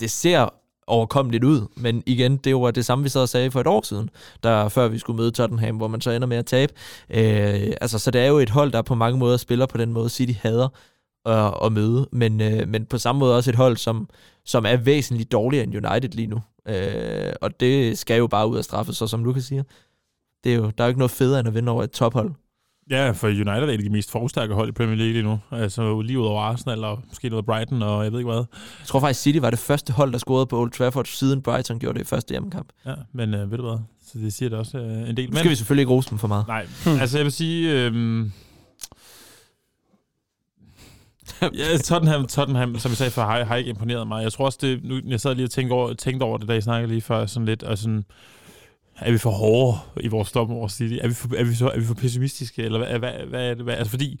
det 0.00 0.10
ser 0.10 0.48
overkommeligt 0.86 1.44
ud. 1.44 1.66
Men 1.76 2.02
igen, 2.06 2.36
det 2.36 2.56
var 2.56 2.70
det 2.70 2.84
samme, 2.84 3.02
vi 3.02 3.08
så 3.08 3.20
og 3.20 3.28
sagde 3.28 3.50
for 3.50 3.60
et 3.60 3.66
år 3.66 3.82
siden, 3.82 4.10
der, 4.42 4.68
før 4.68 4.88
vi 4.88 4.98
skulle 4.98 5.16
møde 5.16 5.30
Tottenham, 5.30 5.76
hvor 5.76 5.88
man 5.88 6.00
så 6.00 6.10
ender 6.10 6.28
med 6.28 6.36
at 6.36 6.46
tabe. 6.46 6.72
Øh, 7.10 7.72
altså, 7.80 7.98
så 7.98 8.10
det 8.10 8.20
er 8.20 8.26
jo 8.26 8.38
et 8.38 8.50
hold, 8.50 8.72
der 8.72 8.82
på 8.82 8.94
mange 8.94 9.18
måder 9.18 9.36
spiller 9.36 9.66
på 9.66 9.78
den 9.78 9.92
måde, 9.92 10.08
City 10.08 10.32
hader 10.42 10.68
at, 11.24 11.54
at 11.64 11.72
møde, 11.72 12.08
men, 12.12 12.40
øh, 12.40 12.68
men 12.68 12.86
på 12.86 12.98
samme 12.98 13.18
måde 13.18 13.36
også 13.36 13.50
et 13.50 13.56
hold, 13.56 13.76
som, 13.76 14.08
som 14.44 14.66
er 14.66 14.76
væsentligt 14.76 15.32
dårligere 15.32 15.64
end 15.64 15.86
United 15.86 16.10
lige 16.10 16.26
nu. 16.26 16.40
Øh, 16.68 17.32
og 17.40 17.60
det 17.60 17.98
skal 17.98 18.18
jo 18.18 18.26
bare 18.26 18.48
ud 18.48 18.56
af 18.58 18.64
straffe, 18.64 18.92
så 18.92 19.06
som 19.06 19.24
Lukas 19.24 19.44
siger. 19.44 19.62
Det 20.44 20.52
er 20.52 20.56
jo, 20.56 20.70
der 20.78 20.84
er 20.84 20.88
jo 20.88 20.88
ikke 20.88 20.98
noget 20.98 21.10
federe 21.10 21.40
end 21.40 21.48
at 21.48 21.54
vinde 21.54 21.72
over 21.72 21.82
et 21.82 21.90
tophold. 21.90 22.32
Ja, 22.90 23.10
for 23.10 23.28
United 23.28 23.46
er 23.46 23.62
et 23.62 23.70
af 23.70 23.78
de 23.78 23.90
mest 23.90 24.10
forstærke 24.10 24.54
hold 24.54 24.68
i 24.68 24.72
Premier 24.72 24.96
League 24.96 25.12
lige 25.12 25.22
nu. 25.22 25.40
Altså 25.50 26.00
lige 26.00 26.18
ud 26.18 26.26
over 26.26 26.42
Arsenal 26.42 26.84
og 26.84 27.00
måske 27.08 27.28
noget 27.28 27.46
Brighton 27.46 27.82
og 27.82 28.04
jeg 28.04 28.12
ved 28.12 28.18
ikke 28.18 28.30
hvad. 28.30 28.44
Jeg 28.80 28.86
tror 28.86 29.00
faktisk, 29.00 29.20
City 29.20 29.38
var 29.38 29.50
det 29.50 29.58
første 29.58 29.92
hold, 29.92 30.12
der 30.12 30.18
scorede 30.18 30.46
på 30.46 30.60
Old 30.60 30.70
Trafford, 30.70 31.04
siden 31.04 31.42
Brighton 31.42 31.78
gjorde 31.78 31.98
det 31.98 32.04
i 32.04 32.08
første 32.08 32.32
hjemmekamp. 32.32 32.68
Ja, 32.86 32.94
men 33.12 33.34
øh, 33.34 33.50
ved 33.50 33.58
du 33.58 33.64
hvad? 33.64 33.78
Så 34.06 34.18
det 34.18 34.32
siger 34.32 34.48
det 34.48 34.58
også 34.58 34.78
øh, 34.78 35.08
en 35.08 35.16
del. 35.16 35.30
Nu 35.30 35.36
skal 35.36 35.50
vi 35.50 35.54
selvfølgelig 35.54 35.82
ikke 35.82 35.92
rose 35.92 36.10
dem 36.10 36.18
for 36.18 36.28
meget. 36.28 36.46
Nej, 36.48 36.66
hmm. 36.84 36.98
altså 37.00 37.18
jeg 37.18 37.24
vil 37.24 37.32
sige... 37.32 37.72
Øh, 37.72 38.26
ja, 41.58 41.76
Tottenham, 41.84 42.26
Tottenham, 42.26 42.78
som 42.78 42.90
jeg 42.90 42.96
sagde 42.96 43.10
før, 43.10 43.24
har, 43.24 43.44
har 43.44 43.56
ikke 43.56 43.70
imponeret 43.70 44.08
mig. 44.08 44.22
Jeg 44.22 44.32
tror 44.32 44.44
også, 44.44 44.58
det, 44.62 44.84
nu, 44.84 45.00
jeg 45.06 45.20
sad 45.20 45.34
lige 45.34 45.46
og 45.46 45.50
tænkte 45.50 45.72
over, 45.72 45.94
tænkte 45.94 46.24
over 46.24 46.38
det, 46.38 46.48
da 46.48 46.52
jeg 46.52 46.62
snakkede 46.62 46.92
lige 46.92 47.00
før, 47.00 47.26
sådan 47.26 47.46
lidt, 47.46 47.62
og 47.62 47.78
sådan, 47.78 48.04
er 48.96 49.12
vi 49.12 49.18
for 49.18 49.30
hårde 49.30 49.78
i 50.00 50.08
vores 50.08 50.32
dom 50.32 50.50
over 50.50 50.68
City? 50.68 50.94
Er 51.00 51.08
vi 51.08 51.14
for, 51.14 51.34
er 51.36 51.44
vi 51.44 51.54
så, 51.54 51.68
er 51.68 51.78
vi 51.78 51.84
for 51.84 51.94
pessimistiske? 51.94 52.62
Eller 52.62 52.78
hvad, 52.78 52.98
hvad, 52.98 53.26
hvad 53.26 53.50
er 53.50 53.54
det? 53.54 53.64
Hvad? 53.64 53.74
Altså 53.74 53.90
fordi 53.90 54.20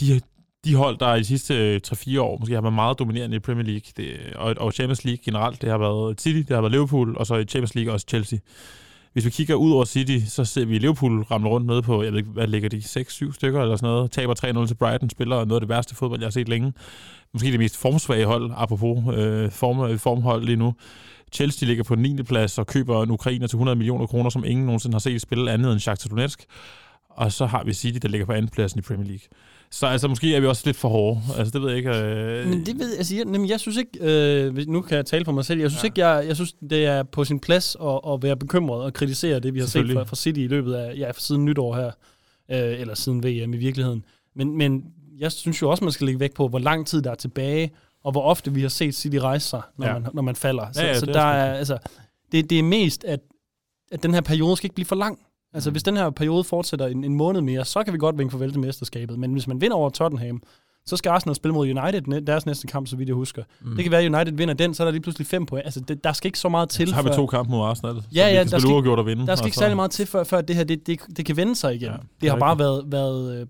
de, 0.00 0.20
de 0.64 0.74
hold, 0.74 0.98
der 0.98 1.14
i 1.14 1.18
de 1.18 1.24
sidste 1.24 1.54
øh, 1.54 1.80
3-4 1.86 2.20
år 2.20 2.38
måske 2.38 2.54
har 2.54 2.60
været 2.60 2.74
meget 2.74 2.98
dominerende 2.98 3.36
i 3.36 3.40
Premier 3.40 3.64
League, 3.64 3.92
det, 3.96 4.36
og, 4.36 4.54
og 4.58 4.72
Champions 4.72 5.04
League 5.04 5.22
generelt, 5.24 5.62
det 5.62 5.70
har 5.70 5.78
været 5.78 6.20
City, 6.20 6.38
det 6.38 6.54
har 6.54 6.60
været 6.60 6.72
Liverpool, 6.72 7.16
og 7.16 7.26
så 7.26 7.34
i 7.34 7.44
Champions 7.44 7.74
League 7.74 7.92
også 7.92 8.06
Chelsea. 8.08 8.38
Hvis 9.12 9.24
vi 9.24 9.30
kigger 9.30 9.54
ud 9.54 9.72
over 9.72 9.84
City, 9.84 10.18
så 10.28 10.44
ser 10.44 10.64
vi 10.64 10.78
Liverpool 10.78 11.22
ramle 11.22 11.48
rundt 11.48 11.66
nede 11.66 11.82
på, 11.82 12.02
jeg 12.02 12.12
ved 12.12 12.18
ikke, 12.18 12.30
hvad 12.30 12.46
ligger 12.46 12.68
de, 12.68 12.76
6-7 12.76 13.32
stykker 13.32 13.62
eller 13.62 13.76
sådan 13.76 13.88
noget. 13.88 14.10
Taber 14.10 14.62
3-0 14.62 14.66
til 14.66 14.74
Brighton, 14.74 15.10
spiller 15.10 15.36
noget 15.36 15.52
af 15.52 15.60
det 15.60 15.68
værste 15.68 15.94
fodbold, 15.94 16.20
jeg 16.20 16.26
har 16.26 16.30
set 16.30 16.48
længe. 16.48 16.72
Måske 17.32 17.50
det 17.50 17.58
mest 17.58 17.76
formsvage 17.76 18.26
hold, 18.26 18.52
apropos 18.56 19.16
øh, 19.16 19.50
form, 19.50 19.80
øh, 19.80 19.98
formhold 19.98 20.44
lige 20.44 20.56
nu. 20.56 20.74
Chelsea 21.32 21.66
ligger 21.66 21.84
på 21.84 21.94
9. 21.94 22.22
plads 22.22 22.58
og 22.58 22.66
køber 22.66 23.02
en 23.02 23.10
ukrainer 23.10 23.46
til 23.46 23.56
100 23.56 23.76
millioner 23.76 24.06
kroner, 24.06 24.30
som 24.30 24.44
ingen 24.44 24.66
nogensinde 24.66 24.94
har 24.94 25.00
set 25.00 25.20
spille 25.20 25.52
andet 25.52 25.72
end 25.72 25.80
Shakhtar 25.80 26.08
Donetsk. 26.08 26.44
Og 27.10 27.32
så 27.32 27.46
har 27.46 27.64
vi 27.64 27.72
City, 27.72 27.98
der 28.02 28.08
ligger 28.08 28.26
på 28.26 28.32
anden 28.32 28.50
pladsen 28.50 28.78
i 28.78 28.82
Premier 28.82 29.06
League. 29.06 29.26
Så 29.72 29.86
altså, 29.86 30.08
måske 30.08 30.34
er 30.34 30.40
vi 30.40 30.46
også 30.46 30.62
lidt 30.64 30.76
for 30.76 30.88
hårde. 30.88 31.20
Altså, 31.38 31.50
det 31.50 31.62
ved 31.62 31.68
jeg 31.68 31.78
ikke. 31.78 31.90
Øh... 31.90 32.48
Men 32.48 32.66
det 32.66 32.78
ved 32.78 32.96
altså, 32.96 33.14
jeg, 33.14 33.24
jamen, 33.26 33.48
jeg 33.48 33.60
synes 33.60 33.76
ikke, 33.76 33.98
øh, 34.00 34.68
nu 34.68 34.80
kan 34.80 34.96
jeg 34.96 35.06
tale 35.06 35.24
for 35.24 35.32
mig 35.32 35.44
selv, 35.44 35.60
jeg 35.60 35.70
synes 35.70 35.82
ja. 35.82 35.86
ikke, 35.86 36.06
jeg, 36.06 36.26
jeg 36.26 36.36
synes, 36.36 36.52
det 36.70 36.86
er 36.86 37.02
på 37.02 37.24
sin 37.24 37.40
plads 37.40 37.76
at, 37.82 38.00
at 38.12 38.22
være 38.22 38.36
bekymret 38.36 38.82
og 38.82 38.92
kritisere 38.92 39.40
det, 39.40 39.54
vi 39.54 39.60
har 39.60 39.66
set 39.66 39.92
fra, 39.92 40.02
fra 40.02 40.16
City 40.16 40.38
i 40.40 40.46
løbet 40.46 40.74
af, 40.74 40.96
ja, 40.96 41.10
siden 41.18 41.44
nytår 41.44 41.74
her, 41.76 41.90
øh, 42.50 42.80
eller 42.80 42.94
siden 42.94 43.24
VM 43.24 43.54
i 43.54 43.56
virkeligheden. 43.56 44.04
Men, 44.34 44.56
men 44.56 44.84
jeg 45.18 45.32
synes 45.32 45.62
jo 45.62 45.70
også, 45.70 45.84
man 45.84 45.92
skal 45.92 46.06
lægge 46.06 46.20
væk 46.20 46.34
på, 46.34 46.48
hvor 46.48 46.58
lang 46.58 46.86
tid 46.86 47.02
der 47.02 47.10
er 47.10 47.14
tilbage, 47.14 47.70
og 48.04 48.12
hvor 48.12 48.22
ofte 48.22 48.54
vi 48.54 48.62
har 48.62 48.68
set 48.68 48.94
City 48.94 49.16
rejse 49.16 49.48
sig, 49.48 49.62
når, 49.78 49.86
ja. 49.86 49.92
man, 49.92 50.06
når 50.14 50.22
man 50.22 50.36
falder. 50.36 50.66
Så, 50.72 50.82
ja, 50.82 50.88
ja, 50.88 50.98
så 50.98 51.06
der 51.06 51.20
er, 51.20 51.54
altså, 51.54 51.78
det, 52.32 52.50
det 52.50 52.58
er 52.58 52.62
mest, 52.62 53.04
at, 53.04 53.20
at 53.92 54.02
den 54.02 54.14
her 54.14 54.20
periode 54.20 54.56
skal 54.56 54.66
ikke 54.66 54.74
blive 54.74 54.86
for 54.86 54.96
lang. 54.96 55.18
Altså, 55.54 55.70
mm. 55.70 55.72
hvis 55.72 55.82
den 55.82 55.96
her 55.96 56.10
periode 56.10 56.44
fortsætter 56.44 56.86
en, 56.86 57.04
en 57.04 57.14
måned 57.14 57.40
mere, 57.40 57.64
så 57.64 57.84
kan 57.84 57.92
vi 57.92 57.98
godt 57.98 58.18
vinke 58.18 58.32
farvel 58.32 58.52
til 58.52 58.60
mesterskabet. 58.60 59.18
Men 59.18 59.32
hvis 59.32 59.46
man 59.46 59.60
vinder 59.60 59.76
over 59.76 59.90
Tottenham, 59.90 60.42
så 60.86 60.96
skal 60.96 61.10
Arsenal 61.10 61.34
spille 61.34 61.54
mod 61.54 61.68
United, 61.68 62.22
deres 62.26 62.46
næste 62.46 62.66
kamp, 62.66 62.86
så 62.88 62.96
vidt 62.96 63.08
jeg 63.08 63.14
husker. 63.14 63.42
Mm. 63.60 63.76
Det 63.76 63.84
kan 63.84 63.92
være, 63.92 64.02
at 64.02 64.14
United 64.14 64.32
vinder 64.32 64.54
den, 64.54 64.74
så 64.74 64.82
er 64.82 64.84
der 64.84 64.92
lige 64.92 65.02
pludselig 65.02 65.26
fem 65.26 65.46
point. 65.46 65.64
Altså, 65.64 65.80
det, 65.80 66.04
der 66.04 66.12
skal 66.12 66.28
ikke 66.28 66.38
så 66.38 66.48
meget 66.48 66.68
til. 66.68 66.82
Ja, 66.82 66.88
så 66.88 66.94
har 66.94 67.02
vi 67.02 67.08
to 67.08 67.26
kampe 67.26 67.50
mod 67.50 67.60
Arsenal, 67.60 67.94
ja, 67.94 68.26
ja, 68.26 68.28
vi 68.28 68.36
kan 68.36 68.50
der 68.50 68.58
skal, 68.58 68.88
og 68.88 69.06
vinde. 69.06 69.26
Der 69.26 69.34
skal 69.34 69.46
ikke 69.46 69.56
særlig 69.56 69.76
meget 69.76 69.90
til, 69.90 70.06
før, 70.06 70.24
før 70.24 70.40
det 70.40 70.56
her 70.56 70.64
det, 70.64 70.86
det, 70.86 71.00
det 71.16 71.26
kan 71.26 71.36
vende 71.36 71.56
sig 71.56 71.74
igen. 71.74 71.88
Ja, 71.88 71.92
det, 71.92 72.20
det 72.20 72.30
har 72.30 72.38
bare 72.38 72.58
været, 72.58 72.84
været 72.86 73.40
øh, 73.40 73.46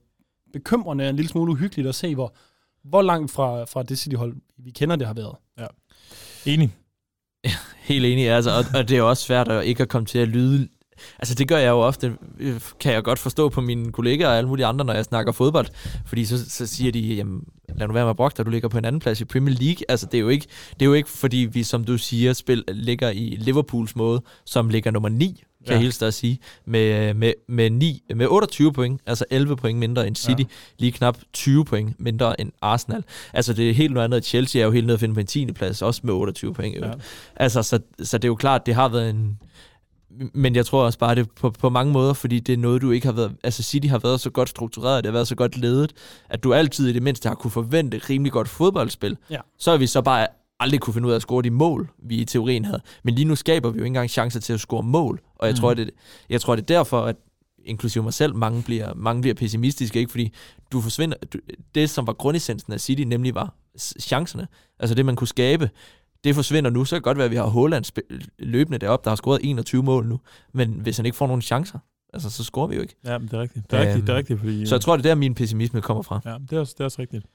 bekymrende 0.52 1.04
og 1.04 1.10
en 1.10 1.16
lille 1.16 1.28
smule 1.28 1.52
uhyggeligt 1.52 1.88
at 1.88 1.94
se, 1.94 2.14
hvor, 2.14 2.34
hvor 2.84 3.02
langt 3.02 3.30
fra, 3.30 3.64
fra 3.64 3.82
det 3.82 3.98
City-hold, 3.98 4.36
vi 4.58 4.70
kender, 4.70 4.96
det 4.96 5.06
har 5.06 5.14
været. 5.14 5.34
Ja. 5.58 5.66
Enig. 6.46 6.70
Ja, 7.44 7.50
helt 7.92 8.04
enig, 8.04 8.30
altså, 8.30 8.50
og, 8.50 8.64
og 8.74 8.88
det 8.88 8.98
er 8.98 9.02
også 9.02 9.22
svært 9.22 9.48
at 9.48 9.64
ikke 9.64 9.82
at 9.82 9.88
komme 9.88 10.06
til 10.06 10.18
at 10.18 10.28
lyde 10.28 10.68
Altså 11.18 11.34
det 11.34 11.48
gør 11.48 11.58
jeg 11.58 11.70
jo 11.70 11.80
ofte, 11.80 12.16
øh, 12.38 12.60
kan 12.80 12.92
jeg 12.92 13.04
godt 13.04 13.18
forstå 13.18 13.48
på 13.48 13.60
mine 13.60 13.92
kollegaer 13.92 14.28
og 14.28 14.36
alle 14.36 14.48
mulige 14.48 14.66
andre, 14.66 14.84
når 14.84 14.92
jeg 14.92 15.04
snakker 15.04 15.32
fodbold. 15.32 15.66
Fordi 16.06 16.24
så, 16.24 16.50
så 16.50 16.66
siger 16.66 16.92
de, 16.92 17.00
jamen 17.00 17.44
lad 17.76 17.86
nu 17.86 17.94
være 17.94 18.04
med 18.04 18.10
at 18.10 18.16
brokke 18.16 18.36
dig, 18.36 18.46
du 18.46 18.50
ligger 18.50 18.68
på 18.68 18.78
en 18.78 18.84
anden 18.84 19.00
plads 19.00 19.20
i 19.20 19.24
Premier 19.24 19.56
League. 19.60 19.84
Altså 19.88 20.06
det 20.06 20.14
er 20.14 20.22
jo 20.22 20.28
ikke, 20.28 20.46
det 20.72 20.82
er 20.82 20.86
jo 20.86 20.92
ikke 20.92 21.10
fordi 21.10 21.36
vi, 21.36 21.62
som 21.62 21.84
du 21.84 21.98
siger, 21.98 22.32
spil, 22.32 22.64
ligger 22.68 23.10
i 23.10 23.36
Liverpools 23.40 23.96
måde, 23.96 24.22
som 24.44 24.68
ligger 24.68 24.90
nummer 24.90 25.08
9 25.08 25.44
kan 25.64 25.72
ja. 25.72 25.74
jeg 25.74 25.82
hilse 25.82 26.06
at 26.06 26.14
sige, 26.14 26.38
med, 26.64 27.14
med, 27.14 27.32
med, 27.48 27.70
9, 27.70 28.02
med 28.14 28.26
28 28.26 28.72
point, 28.72 29.00
altså 29.06 29.24
11 29.30 29.56
point 29.56 29.78
mindre 29.78 30.06
end 30.06 30.16
City, 30.16 30.40
ja. 30.40 30.44
lige 30.78 30.92
knap 30.92 31.18
20 31.32 31.64
point 31.64 32.00
mindre 32.00 32.40
end 32.40 32.52
Arsenal. 32.60 33.04
Altså 33.32 33.52
det 33.52 33.70
er 33.70 33.74
helt 33.74 33.94
noget 33.94 34.04
andet, 34.04 34.24
Chelsea 34.24 34.60
er 34.60 34.64
jo 34.64 34.70
helt 34.70 34.86
nede 34.86 34.94
at 34.94 35.00
finde 35.00 35.14
på 35.14 35.20
en 35.20 35.26
10. 35.26 35.52
plads, 35.52 35.82
også 35.82 36.00
med 36.04 36.14
28 36.14 36.54
point. 36.54 36.76
Ja. 36.76 36.92
Altså, 37.36 37.62
så, 37.62 37.80
så 38.02 38.18
det 38.18 38.24
er 38.24 38.28
jo 38.28 38.34
klart, 38.34 38.66
det 38.66 38.74
har 38.74 38.88
været 38.88 39.10
en, 39.10 39.38
men 40.34 40.54
jeg 40.54 40.66
tror 40.66 40.84
også 40.84 40.98
bare, 40.98 41.14
det 41.14 41.30
på, 41.30 41.50
på 41.50 41.68
mange 41.68 41.92
måder, 41.92 42.12
fordi 42.12 42.40
det 42.40 42.52
er 42.52 42.56
noget, 42.56 42.82
du 42.82 42.90
ikke 42.90 43.06
har 43.06 43.12
været... 43.12 43.36
Altså 43.44 43.62
City 43.62 43.86
har 43.86 43.98
været 43.98 44.20
så 44.20 44.30
godt 44.30 44.48
struktureret, 44.48 45.04
det 45.04 45.10
har 45.10 45.12
været 45.12 45.28
så 45.28 45.34
godt 45.34 45.58
ledet, 45.58 45.92
at 46.28 46.42
du 46.42 46.54
altid 46.54 46.88
i 46.88 46.92
det 46.92 47.02
mindste 47.02 47.28
har 47.28 47.34
kunne 47.34 47.50
forvente 47.50 47.96
et 47.96 48.10
rimelig 48.10 48.32
godt 48.32 48.48
fodboldspil. 48.48 49.16
Ja. 49.30 49.38
Så 49.58 49.70
er 49.70 49.76
vi 49.76 49.86
så 49.86 50.02
bare 50.02 50.26
aldrig 50.60 50.80
kunne 50.80 50.94
finde 50.94 51.08
ud 51.08 51.12
af 51.12 51.16
at 51.16 51.22
score 51.22 51.42
de 51.42 51.50
mål, 51.50 51.90
vi 52.02 52.16
i 52.16 52.24
teorien 52.24 52.64
havde. 52.64 52.80
Men 53.02 53.14
lige 53.14 53.24
nu 53.24 53.36
skaber 53.36 53.70
vi 53.70 53.78
jo 53.78 53.84
ikke 53.84 53.86
engang 53.86 54.10
chancer 54.10 54.40
til 54.40 54.52
at 54.52 54.60
score 54.60 54.82
mål, 54.82 55.20
og 55.34 55.46
jeg, 55.46 55.52
mm. 55.52 55.60
tror, 55.60 55.74
det, 55.74 55.90
jeg 56.28 56.40
tror, 56.40 56.56
det 56.56 56.62
er 56.62 56.74
derfor, 56.74 57.00
at 57.00 57.16
inklusive 57.64 58.04
mig 58.04 58.14
selv, 58.14 58.34
mange 58.34 58.62
bliver, 58.62 58.94
mange 58.94 59.22
bliver 59.22 59.34
pessimistiske, 59.34 59.98
ikke? 59.98 60.10
fordi 60.10 60.32
du 60.72 60.80
forsvinder, 60.80 61.16
du, 61.32 61.38
det 61.74 61.90
som 61.90 62.06
var 62.06 62.12
grundessensen 62.12 62.72
af 62.72 62.80
City, 62.80 63.02
nemlig 63.02 63.34
var 63.34 63.54
chancerne, 64.00 64.46
altså 64.78 64.94
det 64.94 65.06
man 65.06 65.16
kunne 65.16 65.28
skabe, 65.28 65.70
det 66.24 66.34
forsvinder 66.34 66.70
nu, 66.70 66.84
så 66.84 66.90
kan 66.90 66.96
det 66.96 67.04
godt 67.04 67.16
være, 67.18 67.24
at 67.24 67.30
vi 67.30 67.36
har 67.36 67.46
Haaland 67.48 67.84
sp- 67.86 68.18
løbende 68.38 68.78
deroppe, 68.78 69.04
der 69.04 69.10
har 69.10 69.16
scoret 69.16 69.40
21 69.44 69.82
mål 69.82 70.06
nu, 70.06 70.20
men 70.54 70.70
hvis 70.72 70.96
han 70.96 71.06
ikke 71.06 71.16
får 71.16 71.26
nogen 71.26 71.42
chancer, 71.42 71.78
altså 72.14 72.30
så 72.30 72.44
scorer 72.44 72.66
vi 72.66 72.74
jo 72.74 72.80
ikke. 72.82 72.94
Ja, 73.04 73.18
men 73.18 73.28
det 73.28 73.34
er 73.34 73.40
rigtigt. 73.40 73.70
Det 73.70 73.78
er 73.78 73.82
rigtigt, 73.82 74.06
det 74.06 74.08
er 74.08 74.14
Øhm, 74.14 74.18
rigtigt 74.18 74.40
fordi, 74.40 74.66
Så 74.66 74.74
jeg 74.74 74.80
tror, 74.80 74.96
det 74.96 75.06
er 75.06 75.10
der, 75.10 75.14
min 75.14 75.34
pessimisme 75.34 75.80
kommer 75.80 76.02
fra. 76.02 76.20
Ja, 76.24 76.34
det 76.50 76.52
er 76.56 76.60
også, 76.60 76.74
det 76.78 76.80
er 76.80 76.84
også 76.84 77.02
rigtigt. 77.02 77.26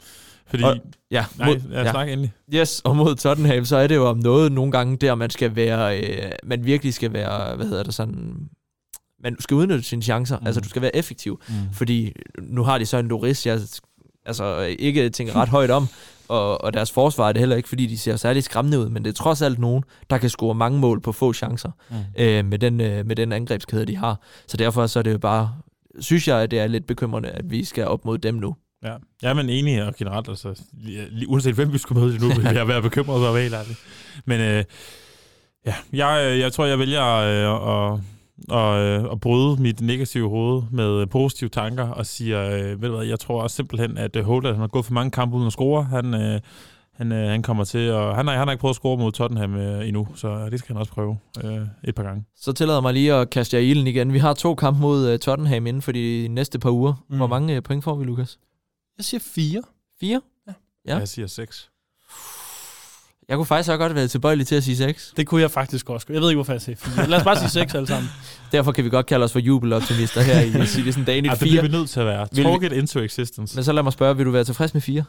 Fordi, 0.47 0.63
Og- 0.63 0.77
Ja, 1.11 1.25
nej, 1.37 1.47
mod, 1.47 1.55
ja, 1.71 1.91
snak 1.91 2.09
endelig. 2.09 2.31
Yes, 2.53 2.81
og 2.85 2.95
mod 2.95 3.15
Tottenham, 3.15 3.65
så 3.65 3.77
er 3.77 3.87
det 3.87 3.95
jo 3.95 4.05
om 4.09 4.17
noget 4.17 4.51
nogle 4.51 4.71
gange 4.71 4.97
der, 4.97 5.15
man 5.15 5.29
skal 5.29 5.55
være, 5.55 5.99
øh, 6.01 6.31
man 6.43 6.65
virkelig 6.65 6.93
skal 6.93 7.13
være, 7.13 7.55
hvad 7.55 7.65
hedder 7.67 7.83
det 7.83 7.93
sådan, 7.93 8.35
man 9.23 9.35
skal 9.39 9.55
udnytte 9.55 9.83
sine 9.83 10.01
chancer, 10.01 10.39
mm. 10.39 10.45
altså 10.47 10.61
du 10.61 10.69
skal 10.69 10.81
være 10.81 10.95
effektiv, 10.95 11.41
Mm. 11.49 11.53
fordi 11.73 12.13
nu 12.41 12.63
har 12.63 12.77
de 12.77 12.85
så 12.85 12.97
en 12.97 13.07
Loris, 13.07 13.45
jeg 13.45 13.59
altså 14.25 14.59
ikke 14.79 15.09
tænker 15.09 15.35
ret 15.35 15.49
højt 15.49 15.71
om, 15.71 15.87
og, 16.29 16.63
og 16.63 16.73
deres 16.73 16.91
forsvar 16.91 17.27
er 17.29 17.31
det 17.33 17.39
heller 17.39 17.55
ikke, 17.55 17.69
fordi 17.69 17.85
de 17.85 17.97
ser 17.97 18.15
særlig 18.15 18.43
skræmmende 18.43 18.79
ud, 18.79 18.89
men 18.89 19.03
det 19.03 19.09
er 19.09 19.13
trods 19.13 19.41
alt 19.41 19.59
nogen, 19.59 19.83
der 20.09 20.17
kan 20.17 20.29
score 20.29 20.55
mange 20.55 20.79
mål 20.79 21.01
på 21.01 21.11
få 21.11 21.33
chancer 21.33 21.71
Mm. 21.89 21.95
øh, 22.19 22.45
med, 22.45 22.59
den, 22.59 22.81
øh, 22.81 23.05
med 23.05 23.15
den 23.15 23.31
angrebskæde, 23.31 23.85
de 23.85 23.97
har. 23.97 24.21
Så 24.47 24.57
derfor 24.57 24.87
så 24.87 24.99
er 24.99 25.03
det 25.03 25.11
jo 25.11 25.17
bare, 25.17 25.53
synes 25.99 26.27
jeg, 26.27 26.37
at 26.37 26.51
det 26.51 26.59
er 26.59 26.67
lidt 26.67 26.87
bekymrende, 26.87 27.29
at 27.29 27.51
vi 27.51 27.63
skal 27.63 27.87
op 27.87 28.05
mod 28.05 28.17
dem 28.17 28.35
nu. 28.35 28.55
Ja, 28.83 28.93
jeg 29.21 29.29
er 29.29 29.33
men 29.33 29.49
enig 29.49 29.83
og 29.83 29.95
generelt, 29.95 30.29
altså, 30.29 30.61
uanset 31.27 31.55
hvem 31.55 31.73
vi 31.73 31.77
skulle 31.77 32.01
møde 32.01 32.17
nu, 32.19 32.27
vil 32.27 32.55
jeg 32.55 32.67
være 32.67 32.81
bekymret 32.81 33.19
for 33.19 33.27
at 33.27 33.33
være 33.33 33.43
helt 33.43 33.55
ærlig. 33.55 33.75
Men 34.25 34.41
øh, 34.41 34.63
ja, 35.65 35.73
jeg, 35.93 36.39
jeg 36.39 36.53
tror, 36.53 36.65
jeg 36.65 36.79
vælger 36.79 37.05
øh, 37.05 37.93
at, 37.93 37.99
og, 38.49 38.79
øh, 38.79 39.11
at 39.11 39.19
bryde 39.19 39.61
mit 39.61 39.81
negative 39.81 40.29
hoved 40.29 40.63
med 40.71 41.07
positive 41.07 41.49
tanker 41.49 41.87
og 41.89 42.05
siger, 42.05 42.49
øh, 42.49 42.81
ved 42.81 42.89
du 42.89 42.95
hvad, 42.95 43.05
jeg 43.05 43.19
tror 43.19 43.41
også 43.41 43.55
simpelthen, 43.55 43.97
at 43.97 44.15
øh, 44.15 44.23
Holland 44.23 44.55
han 44.55 44.61
har 44.61 44.67
gået 44.67 44.85
for 44.85 44.93
mange 44.93 45.11
kampe 45.11 45.35
uden 45.35 45.47
at 45.47 45.53
score. 45.53 45.83
Han, 45.83 46.13
øh, 46.13 46.39
han, 46.93 47.11
øh, 47.11 47.29
han 47.29 47.41
kommer 47.41 47.63
til, 47.63 47.91
og 47.91 48.15
han 48.15 48.27
har, 48.27 48.37
han 48.37 48.47
har 48.47 48.51
ikke 48.51 48.61
prøvet 48.61 48.71
at 48.71 48.75
score 48.75 48.97
mod 48.97 49.11
Tottenham 49.11 49.55
øh, 49.55 49.87
endnu, 49.87 50.07
så 50.15 50.49
det 50.49 50.59
skal 50.59 50.73
han 50.73 50.79
også 50.79 50.91
prøve 50.91 51.17
øh, 51.43 51.61
et 51.83 51.95
par 51.95 52.03
gange. 52.03 52.23
Så 52.35 52.53
tillader 52.53 52.81
mig 52.81 52.93
lige 52.93 53.13
at 53.13 53.29
kaste 53.29 53.57
jer 53.57 53.63
ilden 53.63 53.87
igen. 53.87 54.13
Vi 54.13 54.19
har 54.19 54.33
to 54.33 54.55
kampe 54.55 54.81
mod 54.81 55.13
uh, 55.13 55.19
Tottenham 55.19 55.67
inden 55.67 55.81
for 55.81 55.91
de 55.91 56.27
næste 56.29 56.59
par 56.59 56.69
uger. 56.69 56.93
Mm. 57.09 57.17
Hvor 57.17 57.27
mange 57.27 57.57
uh, 57.57 57.63
point 57.63 57.83
får 57.83 57.95
vi, 57.95 58.05
Lukas? 58.05 58.39
Jeg 58.97 59.05
siger 59.05 59.19
fire. 59.19 59.61
Fire? 59.99 60.21
Ja. 60.47 60.53
Ja. 60.87 60.97
Jeg 60.97 61.07
siger 61.07 61.27
6. 61.27 61.69
Jeg 63.29 63.37
kunne 63.37 63.45
faktisk 63.45 63.69
også 63.71 63.77
godt 63.77 63.95
være 63.95 64.07
tilbøjelig 64.07 64.47
til 64.47 64.55
at 64.55 64.63
sige 64.63 64.77
seks. 64.77 65.13
Det 65.17 65.27
kunne 65.27 65.41
jeg 65.41 65.51
faktisk 65.51 65.89
også. 65.89 66.07
Jeg 66.09 66.21
ved 66.21 66.29
ikke, 66.29 66.37
hvorfor 66.37 66.53
jeg 66.53 66.61
siger 66.61 66.75
fire. 66.75 67.07
Lad 67.09 67.17
os 67.17 67.23
bare 67.23 67.35
sige 67.37 67.49
seks 67.49 67.75
alle 67.75 67.87
sammen. 67.87 68.09
Derfor 68.51 68.71
kan 68.71 68.83
vi 68.83 68.89
godt 68.89 69.05
kalde 69.05 69.23
os 69.23 69.31
for 69.31 69.39
jubeloptimister 69.39 70.21
her 70.21 70.61
i 70.63 70.65
Citizen 70.65 71.03
Dane 71.03 71.27
Ja, 71.27 71.33
i 71.33 71.35
det 71.35 71.39
bliver 71.39 71.61
vi 71.61 71.67
nødt 71.67 71.89
til 71.89 71.99
at 71.99 72.05
være. 72.05 72.27
Vil 72.31 72.71
vi- 72.71 72.75
into 72.77 72.99
existence. 72.99 73.55
Men 73.57 73.63
så 73.63 73.71
lad 73.71 73.83
mig 73.83 73.93
spørge, 73.93 74.17
vil 74.17 74.25
du 74.25 74.31
være 74.31 74.43
tilfreds 74.43 74.73
med 74.73 74.81
fire? 74.81 75.03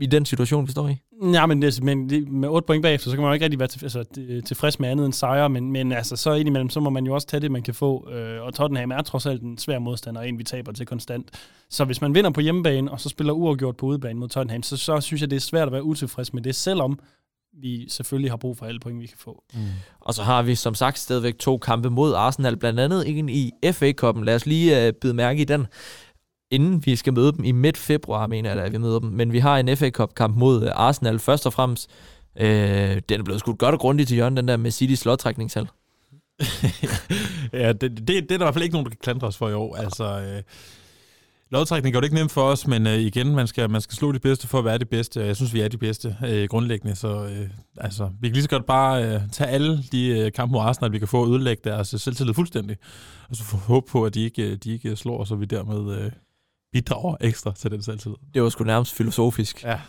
I 0.00 0.06
den 0.06 0.24
situation, 0.26 0.66
vi 0.66 0.72
står 0.72 0.88
i? 0.88 0.96
Ja, 1.32 1.46
men, 1.46 1.62
det, 1.62 1.82
men 1.82 2.10
det, 2.10 2.28
med 2.28 2.48
8 2.48 2.66
point 2.66 2.82
bagefter, 2.82 3.10
så 3.10 3.16
kan 3.16 3.22
man 3.22 3.28
jo 3.30 3.32
ikke 3.34 3.44
rigtig 3.44 3.58
være 3.58 3.68
til, 3.68 3.84
altså, 3.84 4.04
tilfreds 4.46 4.80
med 4.80 4.88
andet 4.88 5.04
end 5.06 5.12
sejre, 5.12 5.48
men, 5.48 5.72
men 5.72 5.92
altså, 5.92 6.16
så 6.16 6.32
indimellem, 6.32 6.70
så 6.70 6.80
må 6.80 6.90
man 6.90 7.06
jo 7.06 7.14
også 7.14 7.26
tage 7.26 7.40
det, 7.40 7.50
man 7.50 7.62
kan 7.62 7.74
få. 7.74 8.10
Øh, 8.10 8.42
og 8.42 8.54
Tottenham 8.54 8.90
er 8.90 9.02
trods 9.02 9.26
alt 9.26 9.42
en 9.42 9.58
svær 9.58 9.78
modstander, 9.78 10.20
og 10.20 10.28
en 10.28 10.38
vi 10.38 10.44
taber 10.44 10.72
til 10.72 10.86
konstant. 10.86 11.28
Så 11.70 11.84
hvis 11.84 12.00
man 12.00 12.14
vinder 12.14 12.30
på 12.30 12.40
hjemmebane, 12.40 12.90
og 12.90 13.00
så 13.00 13.08
spiller 13.08 13.32
uafgjort 13.32 13.76
på 13.76 13.86
udebane 13.86 14.18
mod 14.18 14.28
Tottenham, 14.28 14.62
så, 14.62 14.76
så 14.76 15.00
synes 15.00 15.20
jeg, 15.20 15.30
det 15.30 15.36
er 15.36 15.40
svært 15.40 15.66
at 15.68 15.72
være 15.72 15.82
utilfreds 15.84 16.34
med 16.34 16.42
det, 16.42 16.54
selvom 16.54 16.98
vi 17.60 17.88
selvfølgelig 17.88 18.30
har 18.30 18.36
brug 18.36 18.56
for 18.56 18.66
alle 18.66 18.80
point, 18.80 19.00
vi 19.00 19.06
kan 19.06 19.18
få. 19.18 19.44
Mm. 19.54 19.60
Og 20.00 20.14
så 20.14 20.22
har 20.22 20.42
vi 20.42 20.54
som 20.54 20.74
sagt 20.74 20.98
stadigvæk 20.98 21.38
to 21.38 21.58
kampe 21.58 21.90
mod 21.90 22.14
Arsenal, 22.14 22.56
blandt 22.56 22.80
andet 22.80 23.18
en 23.18 23.28
i 23.28 23.52
FA-koppen. 23.72 24.24
Lad 24.24 24.34
os 24.34 24.46
lige 24.46 24.88
uh, 24.88 24.94
bide 25.00 25.14
mærke 25.14 25.40
i 25.40 25.44
den, 25.44 25.66
inden 26.50 26.86
vi 26.86 26.96
skal 26.96 27.12
møde 27.12 27.32
dem 27.32 27.44
i 27.44 27.52
midt 27.52 27.76
februar, 27.76 28.26
mener 28.26 28.54
jeg, 28.54 28.64
at 28.64 28.72
vi 28.72 28.78
møder 28.78 28.98
dem. 28.98 29.10
Men 29.10 29.32
vi 29.32 29.38
har 29.38 29.58
en 29.58 29.76
FA 29.76 29.90
Cup-kamp 29.90 30.36
mod 30.36 30.62
uh, 30.62 30.70
Arsenal 30.74 31.18
først 31.18 31.46
og 31.46 31.52
fremmest. 31.52 31.90
Uh, 32.40 32.46
den 33.08 33.20
er 33.20 33.22
blevet 33.22 33.40
skudt 33.40 33.58
godt 33.58 33.74
og 33.74 33.80
grundigt 33.80 34.08
til 34.08 34.14
hjørnet, 34.14 34.36
den 34.36 34.48
der 34.48 34.56
med 34.56 34.70
Citys 34.70 35.04
lodtrækningshal. 35.04 35.68
ja, 37.52 37.72
det, 37.72 37.80
det, 37.80 38.08
det 38.08 38.18
er 38.18 38.20
der 38.20 38.34
i 38.34 38.36
hvert 38.36 38.54
fald 38.54 38.64
ikke 38.64 38.74
nogen, 38.74 38.84
der 38.84 38.90
kan 38.90 39.00
klandre 39.02 39.26
os 39.26 39.36
for 39.36 39.48
i 39.48 39.54
år. 39.54 39.76
Altså, 39.76 40.04
øh, 40.04 40.42
lodtrækning 41.50 41.92
gør 41.92 42.00
det 42.00 42.06
ikke 42.06 42.16
nemt 42.16 42.32
for 42.32 42.42
os, 42.42 42.66
men 42.66 42.86
øh, 42.86 42.98
igen, 42.98 43.34
man 43.34 43.46
skal, 43.46 43.70
man 43.70 43.80
skal 43.80 43.96
slå 43.96 44.12
de 44.12 44.18
bedste 44.18 44.48
for 44.48 44.58
at 44.58 44.64
være 44.64 44.78
de 44.78 44.84
bedste. 44.84 45.20
Jeg 45.20 45.36
synes, 45.36 45.54
vi 45.54 45.60
er 45.60 45.68
de 45.68 45.78
bedste 45.78 46.16
øh, 46.26 46.48
grundlæggende, 46.48 46.96
så 46.96 47.24
øh, 47.24 47.50
altså, 47.76 48.10
vi 48.20 48.28
kan 48.28 48.32
lige 48.32 48.42
så 48.42 48.48
godt 48.48 48.66
bare 48.66 49.04
øh, 49.04 49.20
tage 49.32 49.50
alle 49.50 49.82
de 49.92 50.08
øh, 50.08 50.32
kampe 50.32 50.52
mod 50.52 50.60
Arsenal, 50.60 50.92
vi 50.92 50.98
kan 50.98 51.08
få 51.08 51.22
at 51.22 51.30
ødelægge 51.30 51.60
deres 51.64 51.88
selvtillid 51.88 52.34
fuldstændig, 52.34 52.76
og 53.30 53.36
så 53.36 53.44
få 53.44 53.56
håb 53.56 53.86
på, 53.88 54.04
at 54.04 54.14
de 54.14 54.24
ikke, 54.24 54.42
øh, 54.42 54.56
de 54.56 54.72
ikke 54.72 54.96
slår 54.96 55.20
os, 55.20 55.30
og 55.30 55.40
vi 55.40 55.44
dermed 55.44 55.98
øh, 55.98 56.10
bidrager 56.72 57.16
ekstra 57.20 57.52
til 57.52 57.70
den 57.70 57.82
selvtillid. 57.82 58.16
Det 58.34 58.42
var 58.42 58.48
sgu 58.48 58.64
nærmest 58.64 58.94
filosofisk. 58.94 59.64
Ja. 59.64 59.80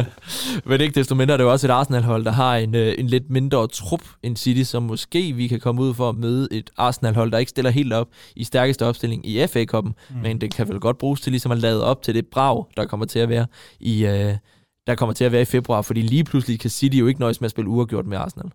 Men 0.68 0.80
ikke 0.80 0.94
desto 0.94 1.14
mindre 1.14 1.32
er 1.32 1.36
det 1.36 1.44
jo 1.44 1.52
også 1.52 1.66
et 1.66 1.70
Arsenal-hold, 1.70 2.24
der 2.24 2.30
har 2.30 2.56
en, 2.56 2.74
øh, 2.74 2.94
en 2.98 3.06
lidt 3.06 3.30
mindre 3.30 3.68
trup 3.68 4.02
end 4.22 4.36
City, 4.36 4.62
som 4.62 4.82
måske 4.82 5.32
vi 5.32 5.48
kan 5.48 5.60
komme 5.60 5.82
ud 5.82 5.94
for 5.94 6.08
at 6.08 6.16
møde 6.16 6.48
et 6.50 6.70
Arsenal-hold, 6.76 7.32
der 7.32 7.38
ikke 7.38 7.50
stiller 7.50 7.70
helt 7.70 7.92
op 7.92 8.08
i 8.36 8.44
stærkeste 8.44 8.86
opstilling 8.86 9.26
i 9.26 9.46
FA-koppen, 9.46 9.94
mm. 10.10 10.16
men 10.16 10.40
det 10.40 10.54
kan 10.54 10.68
vel 10.68 10.80
godt 10.80 10.98
bruges 10.98 11.20
til 11.20 11.32
ligesom 11.32 11.52
at 11.52 11.58
lade 11.58 11.84
op 11.84 12.02
til 12.02 12.14
det 12.14 12.26
brag, 12.26 12.64
der 12.76 12.86
kommer 12.86 13.06
til 13.06 13.18
at 13.18 13.28
være 13.28 13.46
i, 13.80 14.06
øh, 14.06 14.34
der 14.86 14.94
kommer 14.94 15.12
til 15.12 15.24
at 15.24 15.32
være 15.32 15.42
i 15.42 15.44
februar, 15.44 15.82
fordi 15.82 16.02
lige 16.02 16.24
pludselig 16.24 16.60
kan 16.60 16.70
City 16.70 16.96
jo 16.96 17.06
ikke 17.06 17.20
nøjes 17.20 17.40
med 17.40 17.46
at 17.46 17.50
spille 17.50 17.70
uafgjort 17.70 18.06
med 18.06 18.18
Arsenal. 18.18 18.50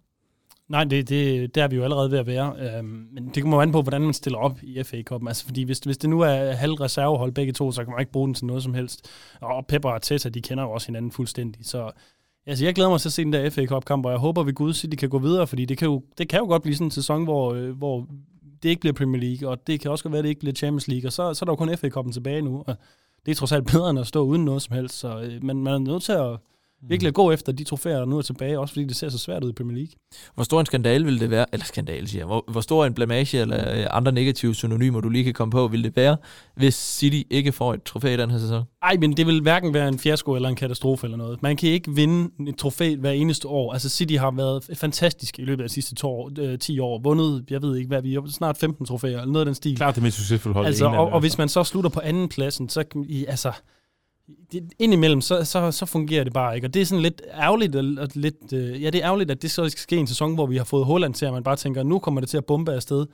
Nej, 0.71 0.83
det, 0.83 1.09
det, 1.09 1.55
der 1.55 1.63
er 1.63 1.67
vi 1.67 1.75
jo 1.75 1.83
allerede 1.83 2.11
ved 2.11 2.19
at 2.19 2.27
være. 2.27 2.55
Øhm, 2.59 3.07
men 3.11 3.31
det 3.35 3.43
kommer 3.43 3.57
jo 3.57 3.61
an 3.61 3.71
på, 3.71 3.81
hvordan 3.81 4.01
man 4.01 4.13
stiller 4.13 4.39
op 4.39 4.59
i 4.63 4.83
FA 4.83 5.01
Cup'en. 5.11 5.27
Altså, 5.27 5.45
fordi 5.45 5.63
hvis, 5.63 5.79
hvis 5.79 5.97
det 5.97 6.09
nu 6.09 6.19
er 6.19 6.51
halv 6.51 6.73
reservehold 6.73 7.31
begge 7.31 7.53
to, 7.53 7.71
så 7.71 7.83
kan 7.83 7.91
man 7.91 7.99
ikke 7.99 8.11
bruge 8.11 8.27
den 8.27 8.33
til 8.33 8.45
noget 8.45 8.63
som 8.63 8.73
helst. 8.73 9.09
Og 9.41 9.65
Pepper 9.65 9.89
og 9.89 10.01
Tessa, 10.01 10.29
de 10.29 10.41
kender 10.41 10.63
jo 10.63 10.71
også 10.71 10.87
hinanden 10.87 11.11
fuldstændig. 11.11 11.65
Så 11.65 11.91
altså, 12.45 12.65
jeg 12.65 12.75
glæder 12.75 12.89
mig 12.89 13.01
til 13.01 13.09
at 13.09 13.13
se 13.13 13.23
den 13.23 13.33
der 13.33 13.49
FA 13.49 13.65
Cup-kamp, 13.65 14.05
og 14.05 14.11
jeg 14.11 14.19
håber 14.19 14.43
ved 14.43 14.53
Gud, 14.53 14.81
at 14.83 14.91
de 14.91 14.97
kan 14.97 15.09
gå 15.09 15.19
videre, 15.19 15.47
fordi 15.47 15.65
det 15.65 15.77
kan 15.77 15.87
jo, 15.87 16.03
det 16.17 16.29
kan 16.29 16.39
jo 16.39 16.45
godt 16.45 16.61
blive 16.61 16.75
sådan 16.75 16.87
en 16.87 16.91
sæson, 16.91 17.23
hvor, 17.23 17.53
øh, 17.53 17.77
hvor 17.77 18.07
det 18.63 18.69
ikke 18.69 18.79
bliver 18.79 18.93
Premier 18.93 19.21
League, 19.21 19.49
og 19.49 19.67
det 19.67 19.79
kan 19.79 19.91
også 19.91 20.03
godt 20.03 20.11
være, 20.11 20.19
at 20.19 20.23
det 20.23 20.29
ikke 20.29 20.39
bliver 20.39 20.53
Champions 20.53 20.87
League, 20.87 21.07
og 21.07 21.13
så, 21.13 21.33
så 21.33 21.43
er 21.43 21.45
der 21.45 21.51
jo 21.51 21.55
kun 21.55 21.77
FA 21.77 21.87
Cup'en 21.87 22.11
tilbage 22.11 22.41
nu, 22.41 22.63
og 22.67 22.75
det 23.25 23.31
er 23.31 23.35
trods 23.35 23.51
alt 23.51 23.65
bedre 23.71 23.89
end 23.89 23.99
at 23.99 24.07
stå 24.07 24.23
uden 24.23 24.45
noget 24.45 24.61
som 24.61 24.75
helst, 24.75 24.99
så 24.99 25.19
øh, 25.19 25.43
man, 25.43 25.57
man 25.57 25.73
er 25.73 25.77
nødt 25.77 26.03
til 26.03 26.13
at 26.13 26.37
virkelig 26.87 27.07
at 27.07 27.13
gå 27.13 27.31
efter 27.31 27.51
de 27.51 27.63
trofæer, 27.63 27.97
der 27.97 28.05
nu 28.05 28.17
er 28.17 28.21
tilbage, 28.21 28.59
også 28.59 28.73
fordi 28.73 28.85
det 28.85 28.95
ser 28.95 29.09
så 29.09 29.17
svært 29.17 29.43
ud 29.43 29.49
i 29.49 29.53
Premier 29.53 29.75
League. 29.75 29.91
Hvor 30.35 30.43
stor 30.43 30.59
en 30.59 30.65
skandale 30.65 31.05
vil 31.05 31.19
det 31.19 31.29
være, 31.29 31.45
eller 31.53 31.65
skandale 31.65 32.07
siger 32.07 32.19
jeg, 32.19 32.25
hvor, 32.25 32.45
hvor 32.51 32.61
stor 32.61 32.85
en 32.85 32.93
blamage 32.93 33.37
eller 33.37 33.79
øh, 33.79 33.87
andre 33.91 34.11
negative 34.11 34.55
synonymer, 34.55 35.01
du 35.01 35.09
lige 35.09 35.23
kan 35.23 35.33
komme 35.33 35.51
på, 35.51 35.67
vil 35.67 35.83
det 35.83 35.95
være, 35.95 36.17
hvis 36.55 36.75
City 36.75 37.21
ikke 37.29 37.51
får 37.51 37.73
et 37.73 37.83
trofæ 37.83 38.13
i 38.13 38.17
den 38.17 38.31
her 38.31 38.39
sæson? 38.39 38.63
Ej, 38.83 38.97
men 38.99 39.17
det 39.17 39.27
vil 39.27 39.41
hverken 39.41 39.73
være 39.73 39.87
en 39.87 39.99
fiasko 39.99 40.35
eller 40.35 40.49
en 40.49 40.55
katastrofe 40.55 41.07
eller 41.07 41.17
noget. 41.17 41.43
Man 41.43 41.55
kan 41.55 41.69
ikke 41.69 41.91
vinde 41.91 42.49
et 42.49 42.57
trofæ 42.57 42.95
hver 42.95 43.11
eneste 43.11 43.47
år. 43.47 43.73
Altså 43.73 43.89
City 43.89 44.13
har 44.13 44.31
været 44.31 44.69
fantastisk 44.77 45.39
i 45.39 45.41
løbet 45.41 45.63
af 45.63 45.69
de 45.69 45.73
sidste 45.73 45.95
to 45.95 46.09
år, 46.09 46.31
øh, 46.39 46.59
10 46.59 46.79
år. 46.79 46.99
Vundet, 46.99 47.45
jeg 47.49 47.61
ved 47.61 47.77
ikke 47.77 47.87
hvad, 47.87 48.01
vi 48.01 48.15
er 48.15 48.21
snart 48.29 48.57
15 48.57 48.85
trofæer, 48.85 49.19
eller 49.19 49.33
noget 49.33 49.41
af 49.41 49.45
den 49.45 49.55
stil. 49.55 49.75
Klart 49.77 49.95
det 49.95 50.03
mest 50.03 50.17
succesfulde 50.17 50.53
hold. 50.53 50.65
Altså, 50.65 50.85
og, 50.85 51.09
og 51.09 51.19
hvis 51.19 51.37
man 51.37 51.49
så 51.49 51.63
slutter 51.63 51.89
på 51.89 51.99
anden 51.99 52.29
pladsen, 52.29 52.69
så 52.69 52.83
kan 52.83 53.05
I, 53.07 53.25
altså, 53.25 53.51
det, 54.51 54.63
indimellem, 54.79 55.21
så, 55.21 55.43
så, 55.43 55.71
så 55.71 55.85
fungerer 55.85 56.23
det 56.23 56.33
bare 56.33 56.55
ikke. 56.55 56.67
Og 56.67 56.73
det 56.73 56.81
er 56.81 56.85
sådan 56.85 57.01
lidt 57.01 57.21
ærgerligt, 57.33 57.75
og, 57.75 57.85
og 57.99 58.07
lidt, 58.15 58.53
øh, 58.53 58.81
ja, 58.83 58.89
det 58.89 58.95
er 59.01 59.05
ærgerligt, 59.07 59.31
at 59.31 59.41
det 59.41 59.51
så 59.51 59.69
skal 59.69 59.81
ske 59.81 59.95
en 59.97 60.07
sæson, 60.07 60.33
hvor 60.33 60.45
vi 60.45 60.57
har 60.57 60.63
fået 60.63 60.85
Holland 60.85 61.13
til, 61.13 61.25
at 61.25 61.33
man 61.33 61.43
bare 61.43 61.55
tænker, 61.55 61.83
nu 61.83 61.99
kommer 61.99 62.21
det 62.21 62.29
til 62.29 62.37
at 62.37 62.45
bombe 62.45 62.73
afsted. 62.73 63.05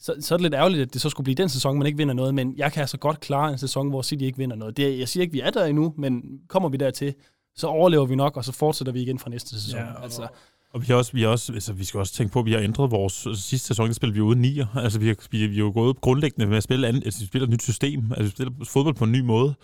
Så, 0.00 0.14
så 0.20 0.34
er 0.34 0.36
det 0.36 0.42
lidt 0.42 0.54
ærgerligt, 0.54 0.82
at 0.82 0.92
det 0.92 1.00
så 1.00 1.08
skulle 1.10 1.24
blive 1.24 1.34
den 1.34 1.48
sæson, 1.48 1.78
man 1.78 1.86
ikke 1.86 1.96
vinder 1.98 2.14
noget, 2.14 2.34
men 2.34 2.54
jeg 2.56 2.72
kan 2.72 2.80
altså 2.80 2.98
godt 2.98 3.20
klare 3.20 3.52
en 3.52 3.58
sæson, 3.58 3.88
hvor 3.90 4.02
City 4.02 4.22
ikke 4.24 4.38
vinder 4.38 4.56
noget. 4.56 4.76
Det, 4.76 4.98
jeg 4.98 5.08
siger 5.08 5.22
ikke, 5.22 5.32
vi 5.32 5.40
er 5.40 5.50
der 5.50 5.64
endnu, 5.64 5.94
men 5.98 6.22
kommer 6.48 6.68
vi 6.68 6.76
dertil, 6.76 7.14
så 7.56 7.66
overlever 7.66 8.06
vi 8.06 8.14
nok, 8.16 8.36
og 8.36 8.44
så 8.44 8.52
fortsætter 8.52 8.92
vi 8.92 9.00
igen 9.02 9.18
fra 9.18 9.30
næste 9.30 9.62
sæson. 9.62 9.80
Ja, 9.80 9.92
og- 9.92 10.02
altså, 10.02 10.26
Og 10.72 10.80
vi, 10.82 10.86
har 10.86 10.94
også, 10.94 11.12
vi, 11.12 11.22
har 11.22 11.28
også, 11.28 11.52
altså, 11.52 11.72
vi 11.72 11.84
skal 11.84 12.00
også 12.00 12.12
tænke 12.14 12.32
på, 12.32 12.38
at 12.38 12.44
vi 12.46 12.52
har 12.52 12.60
ændret 12.60 12.90
vores 12.90 13.26
altså, 13.26 13.42
sidste 13.42 13.66
sæson, 13.66 13.86
der 13.86 13.92
spillede 13.92 14.14
vi 14.14 14.20
uden 14.20 14.40
nier. 14.40 14.66
Altså, 14.76 14.98
vi 14.98 15.06
har, 15.06 15.16
vi, 15.30 15.46
vi 15.46 15.54
er 15.54 15.58
jo 15.58 15.70
gået 15.74 16.00
grundlæggende 16.00 16.46
med 16.46 16.56
at 16.56 16.62
spille, 16.62 16.88
andet, 16.88 17.04
altså, 17.04 17.20
vi 17.20 17.26
spiller 17.26 17.46
et 17.46 17.52
nyt 17.52 17.62
system. 17.62 18.04
Altså, 18.10 18.22
vi 18.24 18.30
spiller 18.30 18.52
fodbold 18.64 18.94
på 18.94 19.04
en 19.04 19.12
ny 19.12 19.20
måde. 19.20 19.54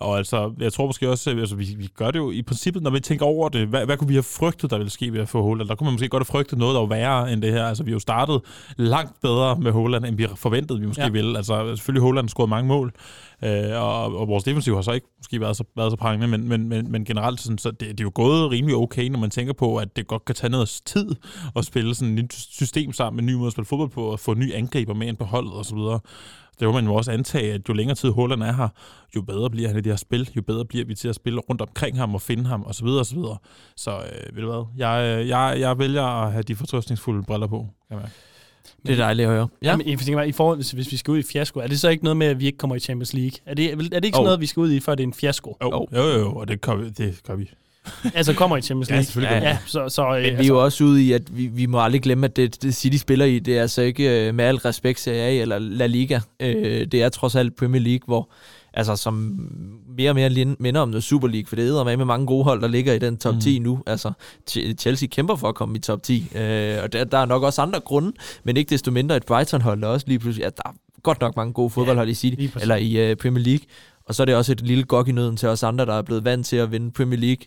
Og 0.00 0.18
altså, 0.18 0.52
jeg 0.60 0.72
tror 0.72 0.86
måske 0.86 1.10
også, 1.10 1.30
altså, 1.30 1.56
vi, 1.56 1.74
vi 1.78 1.86
gør 1.86 2.10
det 2.10 2.18
jo 2.18 2.30
i 2.30 2.42
princippet, 2.42 2.82
når 2.82 2.90
vi 2.90 3.00
tænker 3.00 3.26
over 3.26 3.48
det. 3.48 3.68
Hvad, 3.68 3.86
hvad 3.86 3.96
kunne 3.96 4.08
vi 4.08 4.14
have 4.14 4.22
frygtet, 4.22 4.70
der 4.70 4.78
ville 4.78 4.90
ske 4.90 5.12
ved 5.12 5.20
at 5.20 5.28
få 5.28 5.42
Holland? 5.42 5.68
Der 5.68 5.74
kunne 5.74 5.84
man 5.84 5.92
måske 5.94 6.08
godt 6.08 6.20
have 6.20 6.32
frygtet 6.38 6.58
noget, 6.58 6.74
der 6.74 6.80
var 6.80 6.86
værre 6.86 7.32
end 7.32 7.42
det 7.42 7.52
her. 7.52 7.64
Altså, 7.64 7.82
vi 7.84 7.90
har 7.90 7.94
jo 7.94 8.00
startet 8.00 8.40
langt 8.76 9.20
bedre 9.22 9.56
med 9.56 9.72
Holland, 9.72 10.04
end 10.06 10.16
vi 10.16 10.26
forventede, 10.36 10.80
vi 10.80 10.86
måske 10.86 11.02
Ja. 11.02 11.08
ville. 11.08 11.36
Altså, 11.36 11.76
selvfølgelig 11.76 12.02
Holland 12.02 12.28
scoret 12.28 12.48
mange 12.48 12.68
mål, 12.68 12.92
øh, 13.44 13.82
og, 13.82 14.16
og, 14.16 14.28
vores 14.28 14.44
defensiv 14.44 14.74
har 14.74 14.82
så 14.82 14.92
ikke 14.92 15.06
måske 15.18 15.40
været 15.40 15.56
så, 15.56 15.64
været 15.76 15.92
så 15.92 15.96
prangende, 15.96 16.28
men, 16.28 16.48
men, 16.48 16.68
men, 16.68 16.92
men 16.92 17.04
generelt 17.04 17.40
sådan, 17.40 17.58
så 17.58 17.70
det, 17.70 17.80
det 17.80 18.00
er 18.00 18.04
jo 18.04 18.12
gået 18.14 18.50
rimelig 18.50 18.76
okay, 18.76 19.08
når 19.08 19.18
man 19.18 19.30
tænker 19.30 19.52
på, 19.52 19.76
at 19.76 19.96
det 19.96 20.06
godt 20.06 20.24
kan 20.24 20.34
tage 20.34 20.50
noget 20.50 20.80
tid 20.84 21.08
at 21.56 21.64
spille 21.64 21.94
sådan 21.94 22.18
et 22.18 22.24
nyt 22.24 22.34
system 22.34 22.92
sammen 22.92 23.16
med 23.16 23.22
en 23.22 23.26
ny 23.36 23.38
måde 23.38 23.46
at 23.46 23.52
spille 23.52 23.66
fodbold 23.66 23.90
på, 23.90 24.02
og 24.02 24.20
få 24.20 24.34
nye 24.34 24.54
angriber 24.54 24.94
med 24.94 25.06
ind 25.06 25.16
på 25.16 25.24
holdet 25.24 25.52
osv. 25.52 25.78
det 26.60 26.68
må 26.68 26.72
man 26.72 26.84
jo 26.84 26.94
også 26.94 27.10
antage, 27.12 27.52
at 27.52 27.68
jo 27.68 27.74
længere 27.74 27.94
tid 27.94 28.10
Holland 28.10 28.42
er 28.42 28.52
her, 28.52 28.68
jo 29.16 29.22
bedre 29.22 29.50
bliver 29.50 29.68
han 29.68 29.76
i 29.78 29.80
det 29.80 29.92
her 29.92 29.96
spil, 29.96 30.30
jo 30.36 30.42
bedre 30.42 30.64
bliver 30.64 30.84
vi 30.84 30.94
til 30.94 31.08
at 31.08 31.14
spille 31.14 31.40
rundt 31.40 31.60
omkring 31.60 31.98
ham 31.98 32.14
og 32.14 32.22
finde 32.22 32.46
ham, 32.46 32.64
osv. 32.66 32.72
Så, 32.72 32.84
videre, 32.84 33.00
og 33.00 33.06
så, 33.06 33.14
videre. 33.14 33.36
så 33.76 33.90
øh, 33.90 34.36
ved 34.36 34.42
du 34.42 34.48
hvad, 34.50 34.64
jeg, 34.76 35.18
øh, 35.20 35.28
jeg, 35.28 35.56
jeg 35.60 35.78
vælger 35.78 36.02
at 36.02 36.32
have 36.32 36.42
de 36.42 36.56
fortrøstningsfulde 36.56 37.22
briller 37.22 37.46
på. 37.46 37.58
Kan 37.58 37.66
jeg 37.90 37.98
mærke. 37.98 38.12
Det 38.86 38.92
er 38.92 38.96
dejligt 38.96 39.28
at 39.28 39.34
høre. 39.34 39.48
Ja. 39.62 39.70
Jamen, 39.70 39.88
jeg 39.88 39.98
tænker 39.98 40.16
bare, 40.18 40.28
i 40.28 40.32
forhold, 40.32 40.74
hvis 40.74 40.92
vi 40.92 40.96
skal 40.96 41.12
ud 41.12 41.18
i 41.18 41.22
fiasko, 41.22 41.60
er 41.60 41.66
det 41.66 41.80
så 41.80 41.88
ikke 41.88 42.04
noget 42.04 42.16
med, 42.16 42.26
at 42.26 42.40
vi 42.40 42.46
ikke 42.46 42.58
kommer 42.58 42.76
i 42.76 42.80
Champions 42.80 43.14
League? 43.14 43.38
Er 43.46 43.54
det, 43.54 43.72
er 43.72 43.76
det 43.76 43.82
ikke 44.04 44.08
sådan 44.08 44.20
Jo. 44.20 44.24
noget, 44.24 44.40
vi 44.40 44.46
skal 44.46 44.60
ud 44.60 44.72
i, 44.72 44.80
før 44.80 44.94
det 44.94 45.02
er 45.02 45.06
en 45.06 45.14
fiasko? 45.14 45.56
Jo, 45.62 45.86
jo, 45.92 46.02
jo, 46.02 46.18
jo, 46.18 46.34
og 46.34 46.48
det 46.48 46.60
gør 46.60 46.76
vi. 46.76 46.88
Det 46.88 47.20
gør 47.26 47.34
vi. 47.34 47.50
Altså 48.14 48.32
kommer 48.34 48.56
i 48.56 48.62
Champions 48.62 48.88
Ja, 48.88 48.94
League? 48.94 49.04
selvfølgelig 49.04 49.34
gør 49.34 49.40
vi. 49.40 49.46
Ja, 49.46 49.58
så, 49.66 49.88
så, 49.88 50.08
Men 50.10 50.22
vi 50.22 50.28
altså, 50.28 50.42
er 50.42 50.46
jo 50.46 50.64
også 50.64 50.84
ude 50.84 51.02
i, 51.04 51.12
at 51.12 51.36
vi, 51.36 51.46
vi 51.46 51.66
må 51.66 51.80
aldrig 51.80 52.02
glemme, 52.02 52.24
at 52.24 52.36
det, 52.36 52.62
det 52.62 52.74
City 52.74 52.96
spiller 52.96 53.24
i, 53.24 53.38
det 53.38 53.56
er 53.58 53.62
altså 53.62 53.82
ikke 53.82 54.28
øh, 54.28 54.34
med 54.34 54.44
al 54.44 54.56
respekt 54.56 55.00
Serie 55.00 55.20
A 55.22 55.42
eller 55.42 55.58
La 55.58 55.86
Liga. 55.86 56.20
Øh, 56.40 56.86
det 56.86 56.94
er 57.02 57.08
trods 57.08 57.34
alt 57.34 57.56
Premier 57.56 57.82
League, 57.82 58.02
hvor 58.06 58.30
altså 58.74 58.96
som 58.96 59.14
mere 59.98 60.10
og 60.10 60.14
mere 60.14 60.54
minder 60.58 60.80
om 60.80 60.88
noget 60.88 61.04
Super 61.04 61.28
League, 61.28 61.46
for 61.46 61.56
det 61.56 61.68
er 61.68 61.96
med 61.96 62.04
mange 62.04 62.26
gode 62.26 62.44
hold, 62.44 62.60
der 62.62 62.68
ligger 62.68 62.92
i 62.92 62.98
den 62.98 63.16
top 63.16 63.34
Mm. 63.34 63.40
10 63.40 63.58
nu. 63.58 63.82
Altså, 63.86 64.12
Ch- 64.50 64.74
Chelsea 64.74 65.08
kæmper 65.08 65.36
for 65.36 65.48
at 65.48 65.54
komme 65.54 65.76
i 65.76 65.80
top 65.80 66.02
10, 66.02 66.30
øh, 66.34 66.76
og 66.82 66.92
der, 66.92 67.04
der 67.04 67.18
er 67.18 67.24
nok 67.24 67.42
også 67.42 67.62
andre 67.62 67.80
grunde, 67.80 68.12
men 68.44 68.56
ikke 68.56 68.70
desto 68.70 68.90
mindre 68.90 69.16
et 69.16 69.26
Brighton-hold, 69.26 69.80
der 69.82 69.88
også 69.88 70.06
lige 70.08 70.18
pludselig, 70.18 70.44
ja, 70.44 70.50
der 70.50 70.62
er 70.64 70.72
godt 71.02 71.20
nok 71.20 71.36
mange 71.36 71.52
gode 71.52 71.70
fodboldhold 71.70 72.08
i 72.08 72.14
City, 72.14 72.56
eller 72.60 72.76
i 72.76 73.10
øh, 73.10 73.16
Premier 73.16 73.44
League, 73.44 73.64
og 74.06 74.14
så 74.14 74.22
er 74.22 74.24
det 74.24 74.34
også 74.34 74.52
et 74.52 74.60
lille 74.60 74.84
gok 74.84 75.08
i 75.08 75.12
nøden 75.12 75.36
til 75.36 75.48
os 75.48 75.62
andre, 75.62 75.86
der 75.86 75.94
er 75.94 76.02
blevet 76.02 76.24
vant 76.24 76.46
til 76.46 76.56
at 76.56 76.72
vinde 76.72 76.90
Premier 76.90 77.18
League. 77.20 77.44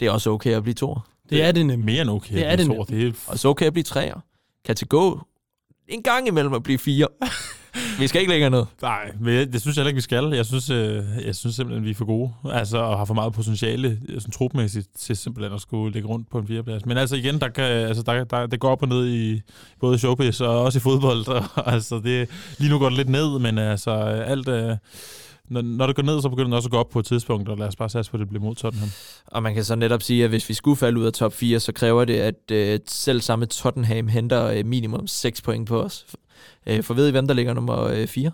Det 0.00 0.06
er 0.06 0.10
også 0.10 0.30
okay 0.30 0.50
at 0.50 0.62
blive 0.62 0.74
to. 0.74 0.98
det 1.30 1.42
er 1.42 1.52
det 1.52 1.66
nemlig. 1.66 1.84
Mere 1.86 2.02
end 2.02 2.10
okay. 2.10 2.34
Det 2.34 2.44
er 2.44 2.48
jeg 2.48 2.58
det 2.58 2.66
tror, 2.66 2.84
det 2.84 3.06
er 3.06 3.12
Og 3.26 3.38
så 3.38 3.48
okay 3.48 3.66
at 3.66 3.72
blive 3.72 3.84
træer. 3.84 4.20
Kan 4.64 4.76
til 4.76 4.88
gå 4.88 5.20
en 5.88 6.02
gang 6.02 6.28
imellem 6.28 6.52
at 6.52 6.62
blive 6.62 6.78
fire. 6.78 7.06
vi 8.00 8.06
skal 8.06 8.20
ikke 8.20 8.32
længere 8.32 8.50
ned. 8.50 8.64
Nej, 8.82 9.12
men 9.20 9.34
jeg, 9.34 9.52
det 9.52 9.60
synes 9.60 9.76
jeg 9.76 9.82
heller 9.82 9.88
ikke, 9.88 9.96
vi 9.96 10.02
skal. 10.02 10.32
Jeg 10.34 10.46
synes, 10.46 10.70
øh, 10.70 11.04
jeg 11.24 11.36
synes 11.36 11.56
simpelthen, 11.56 11.84
vi 11.84 11.90
er 11.90 11.94
for 11.94 12.04
gode. 12.04 12.32
Altså, 12.52 12.78
og 12.78 12.98
har 12.98 13.04
for 13.04 13.14
meget 13.14 13.32
potentiale 13.32 14.00
øh, 14.08 14.20
sådan, 14.20 14.32
trupmæssigt 14.32 14.88
til 14.98 15.16
simpelthen 15.16 15.54
at 15.54 15.60
skulle 15.60 15.92
ligge 15.92 16.08
rundt 16.08 16.30
på 16.30 16.38
en 16.38 16.46
fireplads. 16.46 16.86
Men 16.86 16.96
altså 16.96 17.16
igen, 17.16 17.40
der 17.40 17.48
kan, 17.48 17.64
altså, 17.64 18.02
der, 18.02 18.24
der, 18.24 18.46
det 18.46 18.60
går 18.60 18.70
op 18.70 18.82
og 18.82 18.88
ned 18.88 19.08
i 19.08 19.40
både 19.80 19.98
showbiz 19.98 20.40
og 20.40 20.62
også 20.62 20.78
i 20.78 20.80
fodbold. 20.80 21.28
Og, 21.56 21.72
altså, 21.72 22.00
det, 22.04 22.28
lige 22.58 22.70
nu 22.70 22.78
går 22.78 22.88
det 22.88 22.96
lidt 22.96 23.08
ned, 23.08 23.38
men 23.38 23.58
altså 23.58 23.90
alt... 23.90 24.48
Øh, 24.48 24.76
når, 25.50 25.62
når 25.62 25.86
det 25.86 25.96
går 25.96 26.02
ned, 26.02 26.22
så 26.22 26.28
begynder 26.28 26.48
det 26.48 26.56
også 26.56 26.66
at 26.66 26.70
gå 26.70 26.78
op 26.78 26.88
på 26.88 26.98
et 26.98 27.06
tidspunkt, 27.06 27.48
og 27.48 27.58
lad 27.58 27.66
os 27.66 27.76
bare 27.76 27.88
satse 27.88 28.10
på, 28.10 28.16
at 28.16 28.20
det 28.20 28.28
bliver 28.28 28.42
mod 28.42 28.54
Tottenham. 28.54 28.88
Og 29.26 29.42
man 29.42 29.54
kan 29.54 29.64
så 29.64 29.74
netop 29.74 30.02
sige, 30.02 30.24
at 30.24 30.30
hvis 30.30 30.48
vi 30.48 30.54
skulle 30.54 30.76
falde 30.76 31.00
ud 31.00 31.04
af 31.04 31.12
top 31.12 31.32
4, 31.32 31.60
så 31.60 31.72
kræver 31.72 32.04
det, 32.04 32.16
at 32.16 32.50
øh, 32.52 32.80
selv 32.86 33.20
samme 33.20 33.46
Tottenham 33.46 34.08
henter 34.08 34.46
øh, 34.46 34.66
minimum 34.66 35.06
6 35.06 35.42
point 35.42 35.68
på 35.68 35.82
os. 35.82 36.06
Øh, 36.66 36.82
for 36.82 36.94
ved 36.94 37.08
I, 37.08 37.10
hvem 37.10 37.26
der 37.26 37.34
ligger 37.34 37.54
nummer 37.54 37.82
øh, 37.82 38.06
4? 38.06 38.30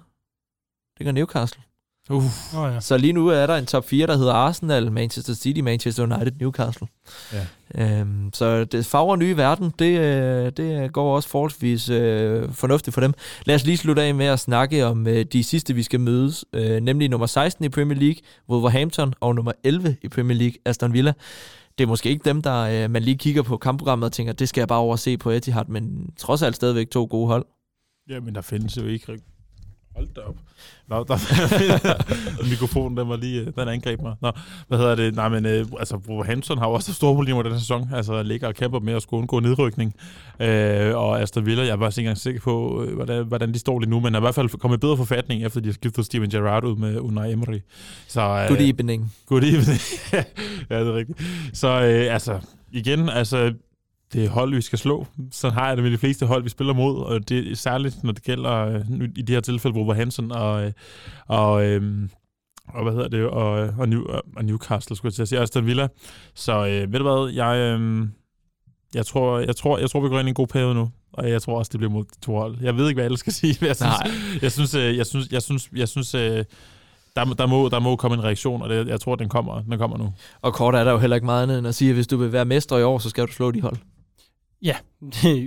Det 0.99 1.05
gør 1.05 1.13
Newcastle. 1.13 1.63
Uh, 2.11 2.25
Oh, 2.57 2.75
ja. 2.75 2.81
Så 2.81 2.97
lige 2.97 3.13
nu 3.13 3.29
er 3.29 3.47
der 3.47 3.57
en 3.57 3.67
top 3.67 3.85
4, 3.89 4.07
der 4.07 4.17
hedder 4.17 4.33
Arsenal, 4.33 4.93
Manchester 4.93 5.35
City, 5.35 5.61
Manchester 5.61 6.03
United, 6.03 6.33
Newcastle. 6.41 6.87
Ja. 7.33 7.47
Øhm, 7.75 8.31
så 8.33 8.65
det 8.65 8.87
fagre 8.87 9.17
nye 9.17 9.37
verden, 9.37 9.73
det, 9.79 9.99
øh, 10.01 10.53
det 10.57 10.93
går 10.93 11.17
også 11.17 11.29
forholdsvis 11.29 11.89
øh, 11.89 12.53
fornuftigt 12.53 12.95
for 12.95 13.01
dem. 13.01 13.15
Lad 13.45 13.55
os 13.55 13.65
lige 13.65 13.77
slutte 13.77 14.03
af 14.03 14.15
med 14.15 14.27
at 14.27 14.41
snakke 14.41 14.87
om 14.87 15.07
øh, 15.07 15.25
de 15.25 15.45
sidste, 15.45 15.75
vi 15.75 15.83
skal 15.83 16.01
mødes, 16.01 16.45
øh, 16.53 16.81
nemlig 16.81 17.09
nummer 17.09 17.27
16 17.27 17.65
i 17.65 17.69
Premier 17.69 17.99
League, 17.99 18.21
Wolverhampton, 18.49 19.15
og 19.21 19.35
nummer 19.35 19.53
11 19.65 19.97
i 20.03 20.09
Premier 20.09 20.39
League, 20.39 20.57
Aston 20.65 20.93
Villa. 20.93 21.13
Det 21.79 21.85
er 21.85 21.89
måske 21.89 22.09
ikke 22.11 22.25
dem, 22.25 22.43
der 22.43 22.85
øh, 22.85 22.91
man 22.91 23.03
lige 23.03 23.19
kigger 23.19 23.43
på 23.43 23.57
kampprogrammet 23.57 24.07
og 24.07 24.13
tænker, 24.13 24.33
det 24.33 24.49
skal 24.49 24.61
jeg 24.61 24.69
bare 24.69 24.79
overse 24.79 25.19
på 25.19 25.31
Etihad, 25.31 25.65
men 25.69 26.11
trods 26.19 26.43
alt 26.43 26.57
stadigvæk 26.57 26.91
to 26.91 27.07
gode 27.11 27.27
hold. 27.27 27.47
ja, 28.11 28.21
men 28.21 28.35
der 28.35 28.41
findes 28.41 28.77
jo 28.77 28.87
ikke... 28.87 29.19
Hold 29.97 30.09
da 30.17 30.21
op. 30.21 30.37
Nå, 30.89 31.05
der, 31.05 31.17
mikrofonen, 32.51 32.97
den 32.97 33.09
var 33.09 33.17
lige, 33.17 33.41
øh, 33.41 33.47
den 33.47 33.69
angreb 33.69 34.03
mig. 34.03 34.15
Nå, 34.23 34.33
hvad 34.69 34.79
hedder 34.79 34.95
det? 34.95 35.15
Nej, 35.15 35.29
men 35.29 35.47
øh, 35.47 35.67
altså, 35.79 35.97
Wolverhampton 36.09 36.59
har 36.59 36.69
jo 36.69 36.73
også 36.73 36.95
store 36.95 37.15
problemer 37.15 37.43
den 37.43 37.59
sæson. 37.59 37.91
Altså, 37.95 38.23
ligger 38.23 38.49
og 38.49 38.55
kæmper 38.55 38.81
med 38.81 38.95
at 38.95 39.03
skulle 39.03 39.19
undgå 39.19 39.41
nedrykning. 39.41 39.95
Øh, 40.41 40.97
og 40.97 41.21
Aston 41.21 41.47
Villa, 41.47 41.63
jeg 41.63 41.73
er 41.73 41.77
bare 41.77 41.89
ikke 41.89 42.01
engang 42.01 42.19
sikker 42.19 42.41
på, 42.41 42.85
øh, 42.85 42.95
hvordan, 42.95 43.27
hvordan 43.27 43.53
de 43.53 43.59
står 43.59 43.79
lige 43.79 43.91
nu, 43.91 44.01
men 44.01 44.15
er 44.15 44.19
i 44.19 44.21
hvert 44.21 44.35
fald 44.35 44.49
kommet 44.49 44.77
i 44.77 44.81
bedre 44.81 44.97
forfatning, 44.97 45.45
efter 45.45 45.61
de 45.61 45.69
har 45.69 45.75
skiftet 45.75 46.05
Steven 46.05 46.31
Gerrard 46.31 46.65
ud 46.65 46.77
med 46.77 47.01
Unai 47.01 47.33
Emery. 47.33 47.59
Så, 48.09 48.21
øh, 48.21 48.49
Good 48.49 48.61
evening. 48.61 49.13
Good 49.27 49.43
evening. 49.43 49.81
ja, 50.71 50.81
det 50.81 50.89
er 50.89 50.95
rigtigt. 50.95 51.23
Så 51.53 51.69
øh, 51.69 52.15
altså, 52.15 52.41
igen, 52.73 53.09
altså, 53.09 53.53
det 54.13 54.29
hold, 54.29 54.55
vi 54.55 54.61
skal 54.61 54.79
slå. 54.79 55.07
Sådan 55.33 55.59
har 55.59 55.69
jeg 55.69 55.77
det 55.77 55.85
med 55.85 55.93
de 55.93 55.99
fleste 55.99 56.27
hold, 56.27 56.43
vi 56.43 56.49
spiller 56.49 56.73
mod, 56.75 56.97
og 56.99 57.29
det 57.29 57.51
er 57.51 57.57
særligt, 57.57 58.05
når 58.05 58.13
det 58.13 58.23
gælder 58.23 58.53
øh, 58.53 58.81
i 59.17 59.23
de 59.23 59.33
her 59.33 59.41
tilfælde 59.41 59.77
Wolverhampton 59.77 60.33
og, 60.33 60.65
øh, 60.65 60.73
og, 61.27 61.67
øh, 61.67 62.09
og 62.69 62.83
hvad 62.83 62.93
hedder 62.93 63.09
det, 63.09 63.25
og, 63.25 63.51
og, 63.79 63.89
New, 63.89 64.05
og 64.37 64.45
Newcastle, 64.45 64.97
skulle 64.97 65.11
jeg 65.11 65.15
til 65.15 65.23
at 65.23 65.29
sige, 65.29 65.41
Aston 65.41 65.67
Villa. 65.67 65.89
Så 66.35 66.67
øh, 66.67 66.93
ved 66.93 66.99
du 66.99 67.03
hvad, 67.03 67.33
jeg, 67.35 67.57
øh, 67.81 68.07
jeg, 68.95 69.07
tror, 69.07 69.39
jeg, 69.39 69.57
tror, 69.57 69.79
jeg 69.79 69.91
tror, 69.91 70.01
vi 70.01 70.09
går 70.09 70.19
ind 70.19 70.29
i 70.29 70.31
en 70.31 70.35
god 70.35 70.47
periode 70.47 70.75
nu, 70.75 70.91
og 71.13 71.31
jeg 71.31 71.43
tror 71.43 71.59
også, 71.59 71.71
det 71.73 71.79
bliver 71.81 71.93
mod 71.93 72.05
de 72.05 72.21
to 72.27 72.37
hold. 72.37 72.57
Jeg 72.63 72.77
ved 72.77 72.89
ikke, 72.89 72.97
hvad 72.97 73.05
jeg 73.05 73.07
ellers 73.07 73.21
skal 73.21 73.33
sige, 73.43 73.57
men 73.61 73.69
jeg 73.69 73.77
synes, 73.77 73.93
Nej. 74.05 74.11
jeg 74.43 74.53
synes, 74.53 74.75
øh, 74.75 74.97
jeg 74.97 75.07
synes, 75.07 75.29
jeg 75.33 75.43
synes, 75.43 75.71
jeg 75.77 75.89
synes 75.89 76.15
øh, 76.15 76.45
der, 77.17 77.25
må- 77.25 77.35
der, 77.35 77.47
må, 77.47 77.69
der 77.69 77.79
må 77.79 77.97
komme 77.97 78.17
en 78.17 78.25
reaktion, 78.25 78.63
og 78.63 78.69
det, 78.69 78.89
jeg 78.89 79.01
tror, 79.01 79.15
den 79.17 79.29
kommer, 79.29 79.63
den 79.63 79.79
kommer 79.79 79.97
nu. 79.99 80.13
Og 80.43 80.55
kort 80.55 80.75
er 80.75 80.85
der 80.85 80.93
jo 80.93 80.99
heller 80.99 81.15
ikke 81.17 81.25
meget 81.27 81.43
andet 81.43 81.59
end 81.59 81.67
at 81.67 81.75
sige, 81.75 81.89
at 81.89 81.95
hvis 81.95 82.07
du 82.07 82.17
vil 82.17 82.33
være 82.33 82.45
mester 82.45 82.79
i 82.79 82.83
år, 82.83 82.99
så 82.99 83.11
skal 83.11 83.27
du 83.27 83.33
slå 83.33 83.51
de 83.51 83.61
hold. 83.61 83.77
Ja. 84.67 84.77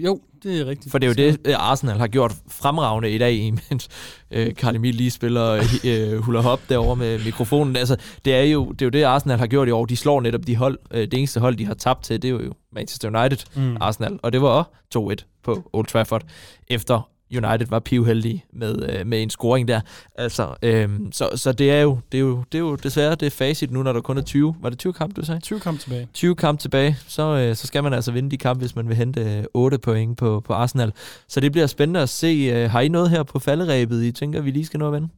jo, 0.06 0.20
det 0.44 0.60
er 0.62 0.66
rigtigt. 0.66 0.92
For 0.92 0.98
det 0.98 1.08
er 1.08 1.24
jo 1.26 1.32
det, 1.32 1.40
øh, 1.48 1.56
Arsenal 1.58 1.98
har 1.98 2.08
gjort 2.08 2.36
fremragende 2.48 3.12
i 3.12 3.18
dag, 3.18 3.34
imens 3.34 3.88
øh, 4.32 4.54
Carl 4.54 4.76
Emil 4.76 4.96
lige 4.96 5.12
spiller 5.12 5.64
øh, 5.86 6.20
hula 6.24 6.40
hop 6.40 6.62
derovre 6.70 6.96
med 6.96 7.24
mikrofonen. 7.26 7.76
Altså, 7.76 7.96
det 8.26 8.36
er, 8.36 8.42
jo, 8.44 8.72
det 8.72 8.82
er 8.82 8.86
jo 8.86 8.90
det, 8.90 9.04
Arsenal 9.04 9.40
har 9.40 9.48
gjort 9.48 9.68
i 9.68 9.72
år. 9.72 9.86
De 9.86 9.98
slår 9.98 10.22
netop 10.22 10.48
de 10.48 10.56
hold. 10.56 10.78
Øh, 10.92 11.02
det 11.02 11.14
eneste 11.14 11.40
hold, 11.40 11.56
de 11.56 11.66
har 11.66 11.74
tabt 11.74 12.04
til, 12.04 12.22
det 12.22 12.28
er 12.28 12.32
jo 12.32 12.54
Manchester 12.74 13.20
United, 13.20 13.38
Mm. 13.56 13.78
Arsenal. 13.82 14.20
Og 14.24 14.34
det 14.34 14.42
var 14.42 14.48
også 14.48 15.22
2-1 15.24 15.42
på 15.44 15.70
Old 15.74 15.86
Trafford, 15.88 16.22
efter 16.68 17.10
United 17.32 17.68
var 17.70 17.80
pivheldige 17.80 18.46
med, 18.54 18.90
øh, 18.90 19.08
med 19.08 19.24
en 19.24 19.30
scoring 19.30 19.68
der. 19.68 19.82
Altså, 20.16 20.56
øh, 20.62 20.90
så, 21.12 21.30
så 21.36 21.52
det 21.52 21.72
er 21.72 21.82
jo, 21.82 22.00
det 22.12 22.18
er 22.18 22.22
jo, 22.22 22.44
det 22.52 22.58
er 22.58 22.60
jo 22.60 22.76
desværre 22.76 23.16
det 23.16 23.26
er 23.26 23.30
facit 23.30 23.72
nu, 23.72 23.84
når 23.84 23.94
der 23.94 24.02
kun 24.02 24.18
er 24.18 24.22
20. 24.22 24.56
Var 24.62 24.70
det 24.70 24.80
20 24.80 24.94
kampe, 24.94 25.22
du 25.22 25.26
sagde? 25.26 25.42
20 25.42 25.60
kampe 25.60 25.82
tilbage. 25.82 26.08
20 26.14 26.36
kampe 26.36 26.62
tilbage, 26.62 26.98
så, 27.08 27.24
øh, 27.38 27.56
så 27.56 27.68
skal 27.68 27.84
man 27.84 27.94
altså 27.94 28.12
vinde 28.12 28.32
de 28.32 28.38
kampe, 28.38 28.60
hvis 28.60 28.76
man 28.76 28.88
vil 28.88 28.96
hente 28.96 29.38
øh, 29.38 29.44
8 29.54 29.78
point 29.78 30.18
på, 30.18 30.40
på 30.46 30.54
Arsenal. 30.54 30.94
Så 31.28 31.40
det 31.40 31.52
bliver 31.52 31.68
spændende 31.68 32.00
at 32.00 32.10
se. 32.10 32.52
Øh, 32.54 32.72
har 32.72 32.82
I 32.82 32.88
noget 32.88 33.10
her 33.10 33.24
på 33.24 33.40
falderæbet, 33.40 34.04
I 34.04 34.12
tænker, 34.12 34.42
vi 34.42 34.52
lige 34.52 34.66
skal 34.66 34.80
nå 34.80 34.88
at 34.88 34.94
vende? 34.94 35.10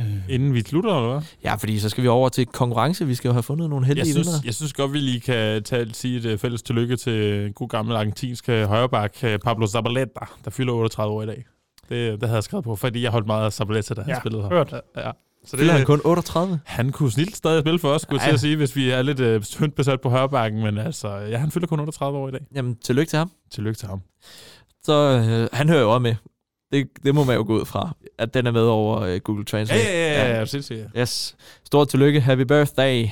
Øh, 0.00 0.06
Inden 0.28 0.54
vi 0.54 0.62
slutter, 0.62 0.96
eller 0.96 1.12
hvad? 1.12 1.22
Ja, 1.44 1.54
fordi 1.54 1.78
så 1.78 1.88
skal 1.88 2.02
vi 2.02 2.08
over 2.08 2.28
til 2.28 2.46
konkurrence. 2.46 3.06
Vi 3.06 3.14
skal 3.14 3.28
jo 3.28 3.32
have 3.32 3.42
fundet 3.42 3.70
nogle 3.70 3.86
heldige 3.86 4.06
Jeg 4.06 4.12
synes, 4.14 4.26
vindere. 4.26 4.42
jeg 4.44 4.54
synes 4.54 4.72
godt, 4.72 4.92
vi 4.92 4.98
lige 4.98 5.20
kan 5.20 5.62
tage, 5.62 5.86
sige 5.92 6.18
et 6.18 6.24
øh, 6.24 6.38
fælles 6.38 6.62
tillykke 6.62 6.96
til 6.96 7.52
god 7.52 7.68
gammel 7.68 7.96
argentinsk 7.96 8.46
højreback, 8.48 9.24
øh, 9.24 9.38
Pablo 9.38 9.66
Zabaleta, 9.66 10.20
der 10.44 10.50
fylder 10.50 10.72
38 10.72 11.12
år 11.14 11.22
i 11.22 11.26
dag. 11.26 11.44
Det, 11.88 12.20
det 12.20 12.22
havde 12.22 12.34
jeg 12.36 12.44
skrevet 12.44 12.64
på, 12.64 12.76
fordi 12.76 13.02
jeg 13.02 13.10
holdt 13.10 13.26
meget 13.26 13.44
af 13.44 13.52
Zabaleta, 13.52 13.94
da 13.94 14.00
han 14.00 14.10
Ja, 14.10 14.18
spillede 14.20 14.42
her. 14.42 14.48
hørt. 14.48 14.74
Ja. 14.96 15.10
Så 15.46 15.56
Fylder 15.56 15.70
han 15.72 15.78
det, 15.80 15.86
kun 15.86 16.00
38? 16.04 16.60
han 16.64 16.92
kunne 16.92 17.10
snilt 17.12 17.36
stadig 17.36 17.60
spille 17.62 17.78
for 17.78 17.88
os, 17.88 18.02
skulle 18.02 18.20
jeg 18.22 18.26
Ja. 18.26 18.30
til 18.30 18.34
at 18.34 18.40
sige, 18.40 18.56
hvis 18.56 18.76
vi 18.76 18.90
er 18.90 19.02
lidt 19.02 19.20
øh, 19.20 19.42
tyndt 19.42 19.74
besat 19.74 20.00
på 20.00 20.08
højrebacken, 20.10 20.62
men 20.62 20.78
altså, 20.78 21.08
ja, 21.14 21.38
han 21.38 21.50
fylder 21.50 21.66
kun 21.66 21.80
38 21.80 22.18
år 22.18 22.28
i 22.28 22.30
dag. 22.30 22.40
Jamen, 22.54 22.76
tillykke 22.84 23.10
til 23.10 23.18
ham. 23.18 23.30
Tillykke 23.52 23.78
til 23.78 23.88
ham. 23.88 24.00
Så 24.82 24.92
øh, 24.92 25.48
han 25.52 25.68
hører 25.68 25.80
jo 25.80 25.90
også 25.92 25.98
med. 26.02 26.14
Det, 26.72 26.88
det 27.02 27.14
må 27.14 27.24
man 27.24 27.36
jo 27.36 27.44
gå 27.46 27.60
ud 27.60 27.64
fra, 27.64 27.96
at 28.18 28.34
den 28.34 28.46
er 28.46 28.50
med 28.50 28.62
over 28.62 29.00
øh, 29.00 29.20
Google 29.20 29.44
Translate. 29.44 29.82
Ja, 29.82 29.90
ja, 29.90 30.22
ja, 30.22 30.30
ja, 30.30 30.38
ja. 30.38 30.44
sindssygt. 30.44 30.78
ja. 30.94 31.00
Yes. 31.00 31.36
Stort 31.64 31.88
tillykke. 31.88 32.20
Happy 32.20 32.42
birthday. 32.42 33.06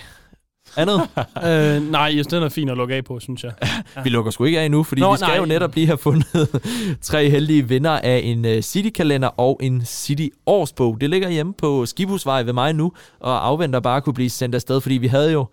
Andet? 0.76 1.00
øh, 1.46 1.90
nej, 1.90 2.12
yes, 2.14 2.26
den 2.26 2.42
er 2.42 2.48
fin 2.48 2.68
at 2.68 2.76
lukke 2.76 2.94
af 2.94 3.04
på, 3.04 3.20
synes 3.20 3.44
jeg. 3.44 3.52
Vi 4.04 4.08
lukker 4.10 4.30
sgu 4.30 4.44
ikke 4.44 4.60
af 4.60 4.70
nu, 4.70 4.82
fordi 4.82 5.00
Nå, 5.00 5.12
vi 5.12 5.16
skal 5.16 5.28
nej. 5.28 5.36
jo 5.36 5.44
netop 5.44 5.74
lige 5.74 5.86
have 5.86 5.98
fundet 5.98 6.60
tre 7.02 7.30
heldige 7.30 7.68
vinder 7.68 7.90
af 7.90 8.20
en 8.24 8.44
uh, 8.44 8.60
City-kalender 8.60 9.28
og 9.28 9.60
en 9.62 9.84
City-årsbog. 9.84 11.00
Det 11.00 11.10
ligger 11.10 11.28
hjemme 11.28 11.54
på 11.54 11.86
Skibhusvej 11.86 12.42
ved 12.42 12.52
mig 12.52 12.72
nu, 12.72 12.92
og 13.20 13.46
afventer 13.46 13.80
bare 13.80 13.96
at 13.96 14.04
kunne 14.04 14.14
blive 14.14 14.30
sendt 14.30 14.54
afsted, 14.54 14.80
fordi 14.80 14.94
vi 14.94 15.06
havde 15.06 15.32
jo 15.32 15.46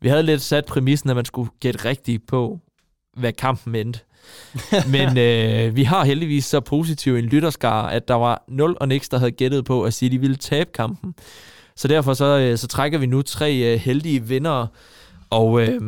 vi 0.00 0.08
havde 0.08 0.22
lidt 0.22 0.42
sat 0.42 0.64
præmissen, 0.64 1.10
at 1.10 1.16
man 1.16 1.24
skulle 1.24 1.50
gætte 1.60 1.84
rigtigt 1.84 2.26
på, 2.26 2.58
hvad 3.16 3.32
kampen 3.32 3.74
endte. 3.74 4.00
Men 4.94 5.18
øh, 5.18 5.76
vi 5.76 5.82
har 5.82 6.04
heldigvis 6.04 6.44
så 6.44 6.60
positiv 6.60 7.16
en 7.16 7.24
lytterskare, 7.24 7.92
at 7.92 8.08
der 8.08 8.14
var 8.14 8.44
0 8.48 8.76
og 8.80 8.88
niks, 8.88 9.08
der 9.08 9.18
havde 9.18 9.30
gættet 9.30 9.64
på, 9.64 9.82
at 9.82 9.94
City 9.94 10.16
ville 10.20 10.36
tabe 10.36 10.70
kampen. 10.74 11.14
Så 11.76 11.88
derfor 11.88 12.14
så, 12.14 12.38
øh, 12.38 12.58
så 12.58 12.66
trækker 12.66 12.98
vi 12.98 13.06
nu 13.06 13.22
tre 13.22 13.56
øh, 13.56 13.80
heldige 13.80 14.22
vindere. 14.22 14.68
Og 15.30 15.60
øh, 15.62 15.80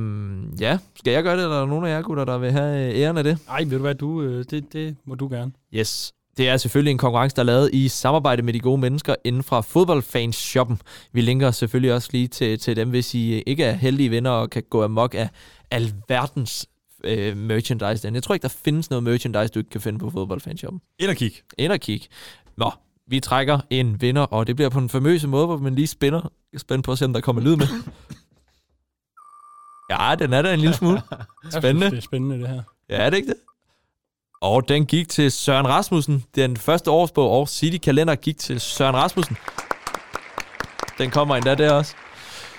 ja, 0.60 0.78
skal 0.96 1.12
jeg 1.12 1.22
gøre 1.22 1.36
det, 1.36 1.42
eller 1.42 1.56
er 1.56 1.60
der 1.60 1.66
nogen 1.66 1.84
af 1.84 1.90
jer 1.90 2.02
gutter, 2.02 2.24
der 2.24 2.38
vil 2.38 2.52
have 2.52 2.88
øh, 2.88 3.00
æren 3.00 3.18
af 3.18 3.24
det? 3.24 3.38
Ej, 3.50 3.60
ved 3.62 3.70
du 3.70 3.78
hvad, 3.78 3.94
du, 3.94 4.22
øh, 4.22 4.44
det, 4.50 4.72
det 4.72 4.96
må 5.04 5.14
du 5.14 5.28
gerne. 5.28 5.52
Yes. 5.74 6.12
Det 6.36 6.48
er 6.48 6.56
selvfølgelig 6.56 6.90
en 6.90 6.98
konkurrence, 6.98 7.36
der 7.36 7.42
er 7.42 7.46
lavet 7.46 7.70
i 7.72 7.88
samarbejde 7.88 8.42
med 8.42 8.52
de 8.52 8.60
gode 8.60 8.78
mennesker 8.78 9.14
inden 9.24 9.42
fra 9.42 9.60
fodboldfans-shoppen. 9.60 10.80
Vi 11.12 11.20
linker 11.20 11.50
selvfølgelig 11.50 11.94
også 11.94 12.08
lige 12.12 12.28
til, 12.28 12.58
til 12.58 12.76
dem, 12.76 12.90
hvis 12.90 13.14
I 13.14 13.42
ikke 13.46 13.64
er 13.64 13.72
heldige 13.72 14.10
venner 14.10 14.30
og 14.30 14.50
kan 14.50 14.62
gå 14.70 14.84
amok 14.84 15.14
af 15.14 15.28
alverdens 15.70 16.66
øh, 17.04 17.36
merchandise. 17.36 18.06
Den. 18.06 18.14
Jeg 18.14 18.22
tror 18.22 18.34
ikke, 18.34 18.42
der 18.42 18.48
findes 18.64 18.90
noget 18.90 19.02
merchandise, 19.02 19.48
du 19.48 19.58
ikke 19.58 19.70
kan 19.70 19.80
finde 19.80 19.98
på 19.98 20.10
fodboldfanshoppen. 20.10 20.80
Ind 20.98 21.10
og 21.10 21.16
kig. 21.16 21.32
Ind 21.58 21.72
og 21.72 21.80
kig. 21.80 22.02
Nå, 22.56 22.70
vi 23.06 23.20
trækker 23.20 23.60
en 23.70 24.00
vinder, 24.00 24.22
og 24.22 24.46
det 24.46 24.56
bliver 24.56 24.68
på 24.68 24.78
en 24.78 24.88
famøse 24.88 25.28
måde, 25.28 25.46
hvor 25.46 25.56
man 25.56 25.74
lige 25.74 25.86
spænder. 25.86 26.20
Jeg 26.22 26.56
er 26.56 26.58
spændt 26.58 26.84
på 26.84 26.92
at 26.92 26.98
se, 26.98 27.04
om 27.04 27.12
der 27.12 27.20
kommer 27.20 27.42
lyd 27.42 27.56
med. 27.56 27.66
Ja, 29.90 30.14
den 30.18 30.32
er 30.32 30.42
der 30.42 30.52
en 30.52 30.60
lille 30.60 30.74
smule. 30.74 31.02
Spændende. 31.58 31.86
Synes, 31.86 31.90
det 31.90 31.98
er 31.98 32.00
spændende, 32.00 32.38
det 32.38 32.48
her. 32.48 32.62
Ja, 32.90 32.96
er 32.96 33.10
det 33.10 33.16
ikke 33.16 33.28
det? 33.28 33.36
Og 34.40 34.68
den 34.68 34.86
gik 34.86 35.08
til 35.08 35.32
Søren 35.32 35.68
Rasmussen. 35.68 36.24
Den 36.34 36.56
første 36.56 36.90
årsbog 36.90 37.30
og 37.30 37.48
City-kalender 37.48 38.14
gik 38.14 38.38
til 38.38 38.60
Søren 38.60 38.96
Rasmussen. 38.96 39.36
Den 40.98 41.10
kommer 41.10 41.36
endda 41.36 41.54
der 41.54 41.72
også. 41.72 41.94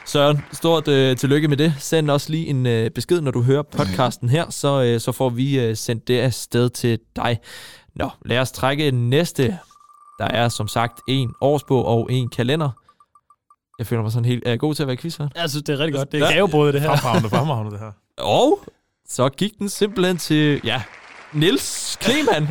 Søren, 0.10 0.46
stort 0.52 0.88
øh, 0.88 1.18
tillykke 1.18 1.48
med 1.48 1.58
det. 1.58 1.74
Send 1.80 2.10
os 2.10 2.30
lige 2.30 2.48
en 2.48 2.66
øh, 2.66 2.92
besked, 2.92 3.22
når 3.22 3.32
du 3.32 3.42
hører 3.42 3.62
podcasten 3.62 4.30
her, 4.30 4.50
så, 4.50 4.84
øh, 4.84 5.00
så 5.00 5.12
får 5.12 5.30
vi 5.30 5.60
øh, 5.60 5.76
sendt 5.76 6.08
det 6.08 6.20
afsted 6.20 6.70
til 6.70 7.00
dig. 7.16 7.40
Nå, 7.96 8.10
lad 8.26 8.40
os 8.40 8.52
trække 8.52 8.92
næste. 8.92 9.60
Der 10.20 10.26
er 10.26 10.50
som 10.50 10.68
sagt 10.68 11.02
en 11.08 11.34
årsbog 11.42 11.86
og 11.86 12.08
en 12.12 12.30
kalender. 12.30 12.70
Jeg 13.80 13.88
føler 13.88 14.02
mig 14.02 14.12
sådan 14.12 14.26
helt... 14.26 14.44
Er 14.46 14.50
jeg 14.50 14.60
god 14.60 14.76
til 14.76 14.84
at 14.84 14.88
være 14.88 14.98
quiz 14.98 15.16
her? 15.16 15.28
Jeg 15.36 15.50
synes, 15.50 15.64
det 15.64 15.74
er 15.74 15.80
rigtig 15.80 15.96
godt. 15.96 16.12
Det 16.12 16.22
er 16.22 16.32
gavebrød, 16.32 16.74
det 16.74 16.82
her. 16.82 16.96
Fremragende, 16.96 17.30
fremragende 17.30 17.72
det 17.72 17.80
her. 17.80 17.92
Og 18.18 18.60
så 19.10 19.30
gik 19.30 19.52
den 19.60 19.70
simpelthen 19.70 20.18
til, 20.18 20.62
ja, 20.64 20.82
Nils 21.34 21.98
Kleman. 22.02 22.48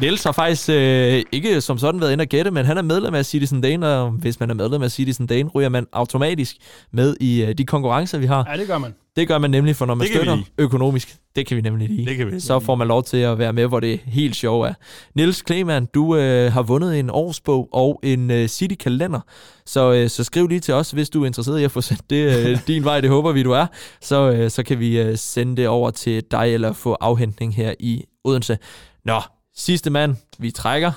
Niels 0.00 0.24
har 0.24 0.32
faktisk 0.32 0.68
øh, 0.68 1.22
ikke 1.32 1.60
som 1.60 1.78
sådan 1.78 2.00
været 2.00 2.12
inde 2.12 2.22
og 2.22 2.28
gætte, 2.28 2.50
men 2.50 2.64
han 2.64 2.78
er 2.78 2.82
medlem 2.82 3.14
af 3.14 3.26
Citizen 3.26 3.60
Dane, 3.60 3.88
og 3.88 4.10
hvis 4.10 4.40
man 4.40 4.50
er 4.50 4.54
medlem 4.54 4.82
af 4.82 4.90
Citizen 4.90 5.26
Dane, 5.26 5.48
ryger 5.48 5.68
man 5.68 5.86
automatisk 5.92 6.56
med 6.92 7.16
i 7.20 7.44
øh, 7.44 7.54
de 7.58 7.64
konkurrencer, 7.64 8.18
vi 8.18 8.26
har. 8.26 8.46
Ja, 8.50 8.56
det 8.56 8.66
gør 8.66 8.78
man. 8.78 8.94
Det 9.16 9.28
gør 9.28 9.38
man 9.38 9.50
nemlig, 9.50 9.76
for 9.76 9.86
når 9.86 9.94
man 9.94 10.06
støtter 10.06 10.38
økonomisk, 10.58 11.16
det 11.36 11.46
kan 11.46 11.56
vi 11.56 11.62
nemlig 11.62 11.88
lide. 11.88 12.06
Det 12.06 12.16
kan 12.16 12.32
vi. 12.32 12.40
Så 12.40 12.60
får 12.60 12.74
man 12.74 12.88
lov 12.88 13.04
til 13.04 13.16
at 13.16 13.38
være 13.38 13.52
med, 13.52 13.66
hvor 13.66 13.80
det 13.80 13.92
er 13.92 13.98
helt 14.04 14.36
sjov 14.36 14.62
er. 14.62 14.74
Niels 15.14 15.42
Kleman, 15.42 15.86
du 15.94 16.16
øh, 16.16 16.52
har 16.52 16.62
vundet 16.62 16.98
en 16.98 17.10
årsbog 17.10 17.68
og 17.72 18.00
en 18.02 18.30
øh, 18.30 18.48
City-kalender, 18.48 19.20
så, 19.66 19.92
øh, 19.92 20.08
så 20.08 20.24
skriv 20.24 20.48
lige 20.48 20.60
til 20.60 20.74
os, 20.74 20.90
hvis 20.90 21.10
du 21.10 21.22
er 21.22 21.26
interesseret 21.26 21.60
i 21.60 21.64
at 21.64 21.70
få 21.70 21.80
sendt 21.80 22.10
det 22.10 22.48
øh, 22.48 22.58
din 22.66 22.84
vej, 22.84 23.00
det 23.00 23.10
håber 23.10 23.32
vi, 23.32 23.42
du 23.42 23.52
er. 23.52 23.66
Så, 24.00 24.30
øh, 24.30 24.50
så 24.50 24.62
kan 24.62 24.80
vi 24.80 25.00
øh, 25.00 25.18
sende 25.18 25.56
det 25.56 25.68
over 25.68 25.90
til 25.90 26.22
dig, 26.30 26.54
eller 26.54 26.72
få 26.72 26.96
afhentning 27.00 27.54
her 27.54 27.74
i 27.80 28.04
Odense. 28.24 28.58
Nå, 29.04 29.20
sidste 29.58 29.90
mand, 29.90 30.16
vi 30.38 30.50
trækker. 30.50 30.92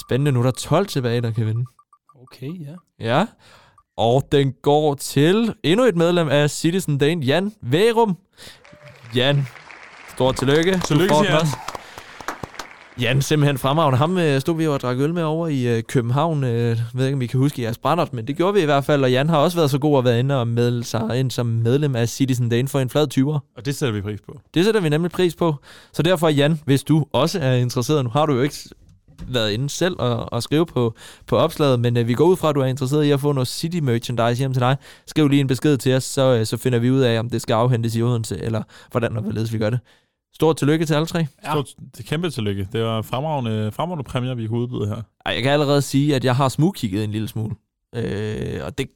Spændende, 0.00 0.32
nu 0.32 0.38
er 0.40 0.44
der 0.44 0.50
12 0.50 0.86
tilbage, 0.86 1.20
der 1.20 1.30
kan 1.30 1.46
vinde. 1.46 1.64
Okay, 2.22 2.50
ja. 2.66 2.74
Ja, 3.06 3.26
og 3.96 4.28
den 4.32 4.52
går 4.62 4.94
til 4.94 5.54
endnu 5.62 5.86
et 5.86 5.96
medlem 5.96 6.28
af 6.28 6.50
Citizen 6.50 6.98
Dane, 6.98 7.24
Jan 7.24 7.52
Værum. 7.62 8.16
Jan, 9.14 9.46
stort 10.14 10.36
tillykke. 10.36 10.72
Du 10.72 10.80
Tillykke, 10.80 11.14
han. 11.14 11.40
også. 11.40 11.56
Jan, 13.00 13.22
simpelthen 13.22 13.58
fremragende. 13.58 13.98
Ham 13.98 14.18
øh, 14.18 14.40
stod 14.40 14.56
vi 14.56 14.64
jo 14.64 14.74
og 14.74 14.80
drak 14.80 14.98
øl 14.98 15.14
med 15.14 15.22
over 15.22 15.48
i 15.48 15.76
øh, 15.76 15.82
København. 15.82 16.44
Øh, 16.44 16.52
jeg 16.52 16.76
ved 16.94 17.04
ikke, 17.04 17.14
om 17.14 17.22
I 17.22 17.26
kan 17.26 17.40
huske 17.40 17.62
jeres 17.62 17.78
brændert, 17.78 18.12
men 18.12 18.26
det 18.26 18.36
gjorde 18.36 18.54
vi 18.54 18.60
i 18.60 18.64
hvert 18.64 18.84
fald. 18.84 19.02
Og 19.02 19.12
Jan 19.12 19.28
har 19.28 19.36
også 19.36 19.56
været 19.56 19.70
så 19.70 19.78
god 19.78 19.98
at 19.98 20.04
være 20.04 20.18
inde 20.18 20.40
og 20.40 20.48
melde 20.48 20.84
sig 20.84 21.20
ind 21.20 21.30
som 21.30 21.46
medlem 21.46 21.96
af 21.96 22.08
Citizen 22.08 22.48
Dane 22.48 22.68
for 22.68 22.80
en 22.80 22.90
flad 22.90 23.18
20'er. 23.18 23.54
Og 23.56 23.64
det 23.64 23.74
sætter 23.74 23.94
vi 23.94 24.00
pris 24.00 24.20
på. 24.20 24.40
Det 24.54 24.64
sætter 24.64 24.80
vi 24.80 24.88
nemlig 24.88 25.10
pris 25.10 25.34
på. 25.34 25.54
Så 25.92 26.02
derfor, 26.02 26.28
Jan, 26.28 26.60
hvis 26.64 26.84
du 26.84 27.06
også 27.12 27.38
er 27.38 27.52
interesseret, 27.54 28.04
nu 28.04 28.10
har 28.10 28.26
du 28.26 28.34
jo 28.34 28.42
ikke 28.42 28.56
været 29.28 29.50
inde 29.50 29.70
selv 29.70 29.96
og, 29.98 30.32
og 30.32 30.42
skrive 30.42 30.66
på, 30.66 30.94
på 31.26 31.36
opslaget, 31.36 31.80
men 31.80 31.96
øh, 31.96 32.08
vi 32.08 32.14
går 32.14 32.24
ud 32.24 32.36
fra, 32.36 32.48
at 32.48 32.54
du 32.54 32.60
er 32.60 32.66
interesseret 32.66 33.04
i 33.04 33.10
at 33.10 33.20
få 33.20 33.32
noget 33.32 33.48
City 33.48 33.78
merchandise 33.78 34.38
hjem 34.38 34.52
til 34.52 34.60
dig. 34.60 34.76
Skriv 35.06 35.28
lige 35.28 35.40
en 35.40 35.46
besked 35.46 35.76
til 35.76 35.94
os, 35.94 36.04
så, 36.04 36.22
øh, 36.22 36.46
så 36.46 36.56
finder 36.56 36.78
vi 36.78 36.90
ud 36.90 37.00
af, 37.00 37.18
om 37.18 37.30
det 37.30 37.42
skal 37.42 37.54
afhentes 37.54 37.96
i 37.96 38.02
Odense, 38.02 38.42
eller 38.42 38.62
hvordan 38.90 39.16
og 39.16 39.22
hvorledes 39.22 39.52
vi 39.52 39.58
gør 39.58 39.70
det. 39.70 39.80
Stort 40.36 40.56
tillykke 40.56 40.84
til 40.86 40.94
alle 40.94 41.06
tre. 41.06 41.18
Ja. 41.44 41.50
Stort, 41.52 41.66
det 41.98 42.06
kæmpe 42.06 42.30
tillykke. 42.30 42.68
Det 42.72 42.82
var 42.82 43.02
fremragende, 43.02 43.72
fremragende 43.72 44.04
præmier, 44.04 44.34
vi 44.34 44.46
kunne 44.46 44.60
udbyde 44.60 44.86
her. 44.88 45.02
Ej, 45.26 45.32
jeg 45.34 45.42
kan 45.42 45.52
allerede 45.52 45.82
sige, 45.82 46.16
at 46.16 46.24
jeg 46.24 46.36
har 46.36 46.48
smugkigget 46.48 47.04
en 47.04 47.10
lille 47.10 47.28
smule. 47.28 47.54
Øh, 47.96 48.60
og 48.64 48.78
det, 48.78 48.86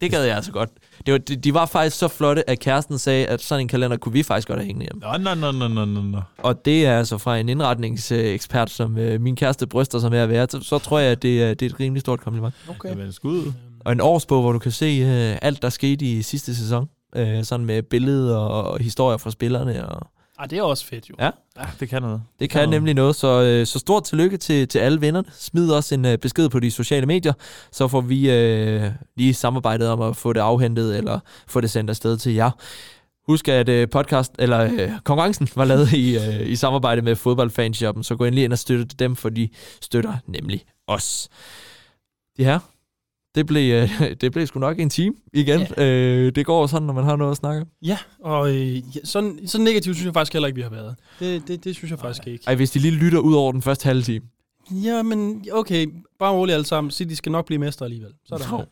det 0.00 0.10
gad 0.10 0.24
jeg 0.24 0.36
altså 0.36 0.52
godt. 0.52 0.70
Det 1.06 1.12
var, 1.12 1.18
de, 1.18 1.36
de 1.36 1.54
var 1.54 1.66
faktisk 1.66 1.98
så 1.98 2.08
flotte, 2.08 2.50
at 2.50 2.58
kæresten 2.60 2.98
sagde, 2.98 3.26
at 3.26 3.40
sådan 3.42 3.60
en 3.64 3.68
kalender 3.68 3.96
kunne 3.96 4.12
vi 4.12 4.22
faktisk 4.22 4.48
godt 4.48 4.58
have 4.58 4.66
hængende 4.66 4.86
hjemme. 4.86 5.00
Nå, 5.24 5.34
nå, 5.34 5.52
nå, 5.52 5.68
nå, 5.68 5.84
nå, 5.84 6.00
nå. 6.02 6.20
Og 6.38 6.64
det 6.64 6.86
er 6.86 6.98
altså 6.98 7.18
fra 7.18 7.38
en 7.38 7.48
indretningsekspert, 7.48 8.70
som 8.70 8.98
øh, 8.98 9.20
min 9.20 9.36
kæreste 9.36 9.66
bryster 9.66 9.98
sig 9.98 10.10
med 10.10 10.18
at 10.18 10.28
være. 10.28 10.46
Så, 10.50 10.60
så 10.62 10.78
tror 10.78 10.98
jeg, 10.98 11.12
at 11.12 11.22
det, 11.22 11.42
er- 11.42 11.54
det 11.54 11.66
er 11.66 11.70
et 11.70 11.80
rimelig 11.80 12.00
stort 12.00 12.20
kompliment. 12.20 12.54
Okay. 12.68 12.88
Jamen, 12.88 13.12
skud. 13.12 13.52
Og 13.84 13.92
en 13.92 14.00
årsbog, 14.00 14.42
hvor 14.42 14.52
du 14.52 14.58
kan 14.58 14.72
se 14.72 14.86
øh, 14.86 15.38
alt, 15.42 15.62
der 15.62 15.68
skete 15.68 16.04
i 16.04 16.22
sidste 16.22 16.54
sæson. 16.56 16.88
Øh, 17.16 17.44
sådan 17.44 17.66
med 17.66 17.82
billeder 17.82 18.36
og, 18.36 18.70
og 18.72 18.78
historier 18.80 19.16
fra 19.18 19.30
spillerne. 19.30 19.88
Og 19.88 20.06
Ah, 20.40 20.50
det 20.50 20.58
er 20.58 20.62
også 20.62 20.86
fedt, 20.86 21.10
jo. 21.10 21.14
Ja. 21.18 21.30
Ja, 21.56 21.64
det 21.80 21.88
kan 21.88 22.02
noget. 22.02 22.22
det 22.40 22.50
kan 22.50 22.68
nemlig 22.68 22.94
noget, 22.94 23.16
så, 23.16 23.42
øh, 23.42 23.66
så 23.66 23.78
stort 23.78 24.04
tillykke 24.04 24.36
til, 24.36 24.68
til 24.68 24.78
alle 24.78 25.00
vennerne. 25.00 25.26
Smid 25.32 25.70
også 25.70 25.94
en 25.94 26.04
øh, 26.04 26.18
besked 26.18 26.48
på 26.48 26.60
de 26.60 26.70
sociale 26.70 27.06
medier, 27.06 27.32
så 27.72 27.88
får 27.88 28.00
vi 28.00 28.30
øh, 28.30 28.90
lige 29.16 29.34
samarbejdet 29.34 29.88
om 29.88 30.00
at 30.00 30.16
få 30.16 30.32
det 30.32 30.40
afhentet, 30.40 30.98
eller 30.98 31.20
få 31.48 31.60
det 31.60 31.70
sendt 31.70 31.90
afsted 31.90 32.16
til 32.16 32.34
jer. 32.34 32.50
Husk, 33.26 33.48
at 33.48 33.68
øh, 33.68 33.88
podcast, 33.88 34.32
eller 34.38 34.60
øh, 34.60 34.90
konkurrencen 35.04 35.48
var 35.56 35.64
lavet 35.64 35.92
i, 35.92 36.16
øh, 36.16 36.48
i 36.48 36.56
samarbejde 36.56 37.02
med 37.02 37.16
fodboldfanshoppen, 37.16 38.04
så 38.04 38.16
gå 38.16 38.24
endelig 38.24 38.44
ind 38.44 38.52
og 38.52 38.58
støtte 38.58 38.96
dem, 38.98 39.16
for 39.16 39.28
de 39.28 39.48
støtter 39.80 40.14
nemlig 40.26 40.64
os. 40.86 41.28
De 42.36 42.44
her, 42.44 42.58
det 43.34 43.46
blev, 43.46 43.74
øh, 43.74 44.10
det 44.20 44.32
blev 44.32 44.46
sgu 44.46 44.60
nok 44.60 44.78
en 44.78 44.90
time 44.90 45.14
igen. 45.32 45.80
Øh, 45.82 46.32
det 46.34 46.46
går 46.46 46.66
sådan, 46.66 46.86
når 46.86 46.94
man 46.94 47.04
har 47.04 47.16
noget 47.16 47.30
at 47.30 47.36
snakke. 47.36 47.66
Ja, 47.82 47.98
og 48.20 48.50
øh, 48.56 48.76
ja, 48.76 49.00
sådan, 49.04 49.38
så 49.46 49.58
negativt 49.58 49.96
synes 49.96 50.06
jeg 50.06 50.14
faktisk 50.14 50.32
heller 50.32 50.46
ikke, 50.46 50.56
vi 50.56 50.62
har 50.62 50.70
været. 50.70 50.96
Det, 51.20 51.48
det, 51.48 51.64
det 51.64 51.76
synes 51.76 51.90
jeg 51.90 51.98
faktisk 51.98 52.26
ikke. 52.26 52.44
Ej, 52.46 52.54
hvis 52.54 52.70
de 52.70 52.78
lige 52.78 52.94
lytter 52.94 53.18
ud 53.18 53.34
over 53.34 53.52
den 53.52 53.62
første 53.62 53.84
halve 53.86 54.02
time. 54.02 54.24
Ja, 54.70 55.02
men 55.02 55.44
okay, 55.52 55.86
bare 56.18 56.32
roligt 56.32 56.54
alle 56.54 56.66
sammen. 56.66 56.90
Sig, 56.90 57.08
de 57.08 57.16
skal 57.16 57.32
nok 57.32 57.46
blive 57.46 57.58
mestre 57.58 57.86
alligevel. 57.86 58.12
Sådan. 58.28 58.46
Nå. 58.50 58.64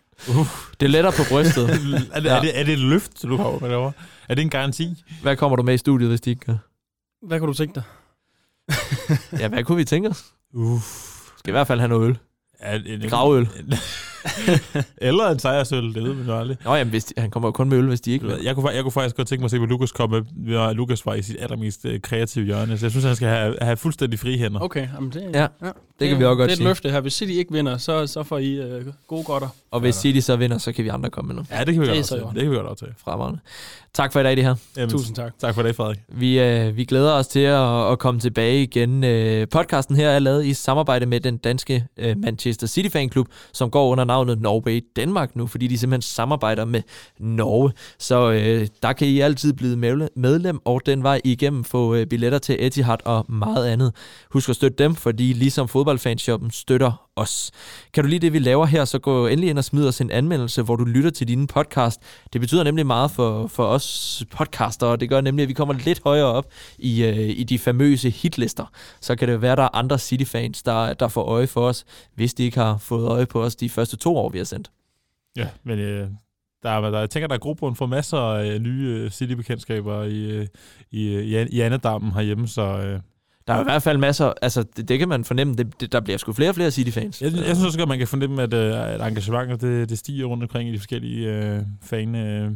Det 0.81 0.87
er 0.87 0.91
lettere 0.91 1.13
på 1.13 1.23
brystet. 1.31 1.69
Er 2.13 2.21
det, 2.21 2.33
er, 2.33 2.41
det, 2.41 2.59
er 2.59 2.65
det 2.65 2.73
et 2.73 2.79
løft, 2.79 3.23
du 3.23 3.37
har 3.37 3.59
med 3.61 3.71
derovre? 3.71 3.93
Er 4.29 4.35
det 4.35 4.43
en 4.43 4.51
garanti? 4.51 5.05
Hvad 5.23 5.37
kommer 5.37 5.57
du 5.57 5.63
med 5.63 5.75
i 5.75 5.79
studiet, 5.79 6.09
hvis 6.09 6.21
de 6.21 6.31
ikke 6.31 6.47
gør? 6.47 6.57
Hvad 7.27 7.39
kunne 7.41 7.49
du 7.49 7.55
tænke 7.55 7.75
dig? 7.75 7.83
Ja, 9.41 9.49
hvad 9.49 9.65
kunne 9.65 9.77
vi 9.77 9.85
tænke 9.85 10.09
os? 10.09 10.25
Uff. 10.55 10.85
Skal 11.39 11.51
i 11.51 11.53
hvert 11.53 11.67
fald 11.67 11.81
have 11.81 11.89
noget 11.89 12.09
øl. 12.09 12.19
Er, 12.61 12.79
det, 12.79 13.11
Gravøl. 13.11 13.49
Eller 15.09 15.25
en 15.29 15.39
sejrsøl, 15.39 15.95
det 15.95 16.05
ved 16.05 16.15
man 16.15 16.27
jo 16.27 16.39
aldrig. 16.39 16.57
Nå 16.65 16.75
jamen, 16.75 16.91
hvis 16.91 17.05
de, 17.05 17.15
han 17.21 17.31
kommer 17.31 17.49
jo 17.49 17.53
kun 17.53 17.69
med 17.69 17.79
øl, 17.79 17.87
hvis 17.87 18.01
de 18.01 18.13
ikke 18.13 18.27
vil. 18.27 18.37
Jeg 18.45 18.55
kunne, 18.55 18.71
jeg 18.71 18.83
kunne 18.83 18.93
faktisk 18.93 19.17
godt 19.17 19.29
tænke 19.29 19.41
mig 19.41 19.45
at 19.47 19.51
se, 19.51 19.59
hvor 19.59 19.67
Lukas 19.67 19.93
komme. 19.93 20.25
Ja, 20.49 20.73
Lukas 20.73 21.07
var 21.07 21.15
i 21.15 21.23
sit 21.23 21.37
allermest 21.41 21.85
øh, 21.85 22.01
kreative 22.01 22.45
hjørne, 22.45 22.79
så 22.79 22.87
jeg 22.87 22.91
synes, 22.91 23.05
han 23.05 23.17
skal 23.17 23.29
have, 23.29 23.55
have 23.61 23.77
fuldstændig 23.77 24.19
frie 24.19 24.39
hænder. 24.39 24.61
Okay, 24.61 24.89
jamen 24.95 25.11
det, 25.11 25.31
Ja, 25.35 25.47
det 26.01 26.09
kan 26.09 26.19
vi 26.19 26.25
også 26.25 26.37
godt 26.37 26.51
Det 26.51 26.57
er 26.57 26.61
et 26.63 26.69
løfte 26.69 26.91
her. 26.91 27.01
Hvis 27.01 27.13
City 27.13 27.33
ikke 27.33 27.53
vinder, 27.53 27.79
så, 27.79 28.07
så 28.07 28.23
får 28.23 28.39
I 28.39 28.53
øh, 28.55 28.85
gode 29.07 29.25
godter. 29.25 29.49
Og 29.71 29.81
hvis 29.81 29.95
City 29.95 30.21
så 30.21 30.37
vinder, 30.37 30.59
så 30.59 30.73
kan 30.73 30.85
vi 30.85 30.89
andre 30.89 31.11
komme 31.11 31.27
med 31.27 31.35
noget 31.35 31.51
Ja, 31.51 31.65
det 31.65 31.75
kan 31.75 31.83
vi 31.83 31.87
Det 31.87 31.95
godt 31.97 32.07
så 32.07 32.17
i 32.17 32.19
aftale. 32.19 32.35
Det 32.35 32.43
kan 32.43 32.51
vi 32.51 32.57
godt 32.57 32.67
aftale. 32.69 32.93
fremragende. 33.05 33.41
Tak 33.95 34.13
for 34.13 34.21
i 34.21 34.23
dag, 34.23 34.37
det 34.37 34.45
her. 34.45 34.55
Jamen, 34.77 34.91
Tusind 34.91 35.17
tak. 35.17 35.33
Tak 35.39 35.55
for 35.55 35.63
det, 35.63 35.77
Frederik. 35.77 35.99
Vi, 36.09 36.41
øh, 36.41 36.77
vi 36.77 36.85
glæder 36.85 37.13
os 37.13 37.27
til 37.27 37.41
at, 37.41 37.93
at 37.93 37.99
komme 37.99 38.21
tilbage 38.21 38.63
igen. 38.63 39.05
Øh, 39.05 39.49
podcasten 39.49 39.97
her 39.97 40.09
er 40.11 40.19
lavet 40.19 40.47
i 40.47 40.55
samarbejde 40.55 41.07
med 41.07 41.21
den 41.21 41.37
danske 41.37 41.85
øh, 41.97 42.17
Manchester 42.19 42.67
City 42.67 42.89
Fanklub, 42.93 43.27
som 43.53 43.71
går 43.71 43.89
under 43.89 44.05
navnet 44.05 44.18
Norway 44.25 44.85
Danmark 44.97 45.37
nu, 45.37 45.47
fordi 45.47 45.67
de 45.67 45.79
simpelthen 45.79 46.03
samarbejder 46.03 46.65
med 46.65 46.83
Norge. 47.19 47.73
Så 47.99 48.31
øh, 48.31 48.69
der 48.83 48.93
kan 48.93 49.09
I 49.09 49.21
altid 49.21 49.53
blive 49.53 49.77
medlem, 50.17 50.61
og 50.65 50.83
den 50.87 51.03
vej 51.03 51.21
igennem 51.25 51.65
få 51.65 51.95
øh, 51.95 52.07
billetter 52.07 52.39
til 52.39 52.57
Etihad 52.59 52.97
og 53.05 53.25
meget 53.29 53.67
andet. 53.67 53.95
Husk 54.31 54.49
at 54.49 54.57
støtte 54.57 54.85
dem, 54.85 54.95
fordi 54.95 55.33
ligesom 55.33 55.69
fodboldfanshoppen 55.69 56.51
støtter 56.51 57.08
os. 57.19 57.51
Kan 57.93 58.05
du 58.05 58.09
lide 58.09 58.21
det, 58.21 58.33
vi 58.33 58.39
laver 58.39 58.67
her, 58.67 58.85
så 58.85 58.99
gå 58.99 59.27
endelig 59.27 59.51
ind 59.51 59.59
og 59.59 59.65
smid 59.65 59.89
os 59.89 60.01
en 60.01 60.11
anmeldelse, 60.11 60.63
hvor 60.63 60.77
du 60.77 60.85
lytter 60.85 61.11
til 61.11 61.29
dine 61.29 61.47
podcast. 61.47 62.01
Det 62.33 62.41
betyder 62.41 62.65
nemlig 62.65 62.87
meget 62.87 63.11
for, 63.11 63.47
for 63.47 63.67
os 63.67 64.25
podcaster, 64.31 64.87
og 64.87 65.01
det 65.01 65.09
gør 65.09 65.21
nemlig, 65.21 65.43
at 65.43 65.49
vi 65.49 65.55
kommer 65.55 65.75
lidt 65.75 66.01
højere 66.05 66.27
op 66.27 66.47
i, 66.79 67.05
øh, 67.05 67.29
i 67.29 67.45
de 67.45 67.59
famøse 67.59 68.11
hitlister. 68.11 68.65
Så 69.01 69.17
kan 69.17 69.29
det 69.29 69.43
være, 69.43 69.53
at 69.53 69.59
der 69.59 69.65
er 69.65 69.77
andre 69.77 69.99
City-fans, 69.99 70.63
der, 70.63 70.95
der 70.95 71.09
får 71.09 71.23
øje 71.23 71.47
for 71.47 71.69
os, 71.69 71.85
hvis 72.15 72.35
de 72.35 72.45
ikke 72.45 72.59
har 72.59 72.79
fået 72.79 73.09
øje 73.09 73.27
på 73.27 73.43
os 73.43 73.57
de 73.57 73.69
første 73.69 73.97
to 73.97 74.17
år, 74.17 74.29
vi 74.29 74.39
har 74.39 74.45
sendt. 74.45 74.71
Ja, 75.37 75.49
men 75.65 75.79
øh, 75.79 76.09
der, 76.63 76.71
er, 76.71 76.91
der, 76.91 76.99
jeg 76.99 77.11
tænker, 77.11 77.27
der 77.27 77.35
er 77.35 77.39
grobund 77.39 77.77
for 77.77 77.87
masser 77.87 78.19
af 78.19 78.47
øh, 78.47 78.61
nye 78.61 78.87
øh, 78.89 79.11
City-bekendtskaber 79.11 80.03
i, 80.03 80.31
øh, 80.31 80.47
i, 80.91 81.09
øh, 81.09 81.25
i, 81.25 81.57
i 81.57 81.61
andedammen 81.61 82.13
herhjemme, 82.13 82.49
så 82.49 82.63
øh, 82.63 83.01
der 83.49 83.55
er 83.55 83.61
i 83.61 83.65
hvert 83.65 83.83
fald 83.83 83.99
masser, 83.99 84.33
altså 84.43 84.65
det, 84.77 84.89
det 84.89 84.99
kan 84.99 85.09
man 85.09 85.25
fornemme, 85.25 85.55
det, 85.55 85.81
det, 85.81 85.93
der 85.93 86.01
bliver 86.01 86.19
sgu 86.19 86.33
flere 86.33 86.49
og 86.49 86.55
flere 86.55 86.71
City-fans. 86.71 87.23
jeg, 87.23 87.33
jeg 87.33 87.45
synes 87.45 87.65
også, 87.65 87.79
godt, 87.79 87.89
man 87.89 87.99
kan 87.99 88.09
fornemme, 88.09 88.43
at, 88.43 88.55
øh, 88.55 88.95
at 88.95 89.09
engagementet 89.09 89.61
det, 89.61 89.89
det 89.89 89.99
stiger 89.99 90.27
rundt 90.27 90.43
omkring 90.43 90.69
i 90.69 90.73
de 90.73 90.79
forskellige 90.79 91.29
øh, 91.29 91.61
fan... 91.83 92.15
Øh, 92.15 92.51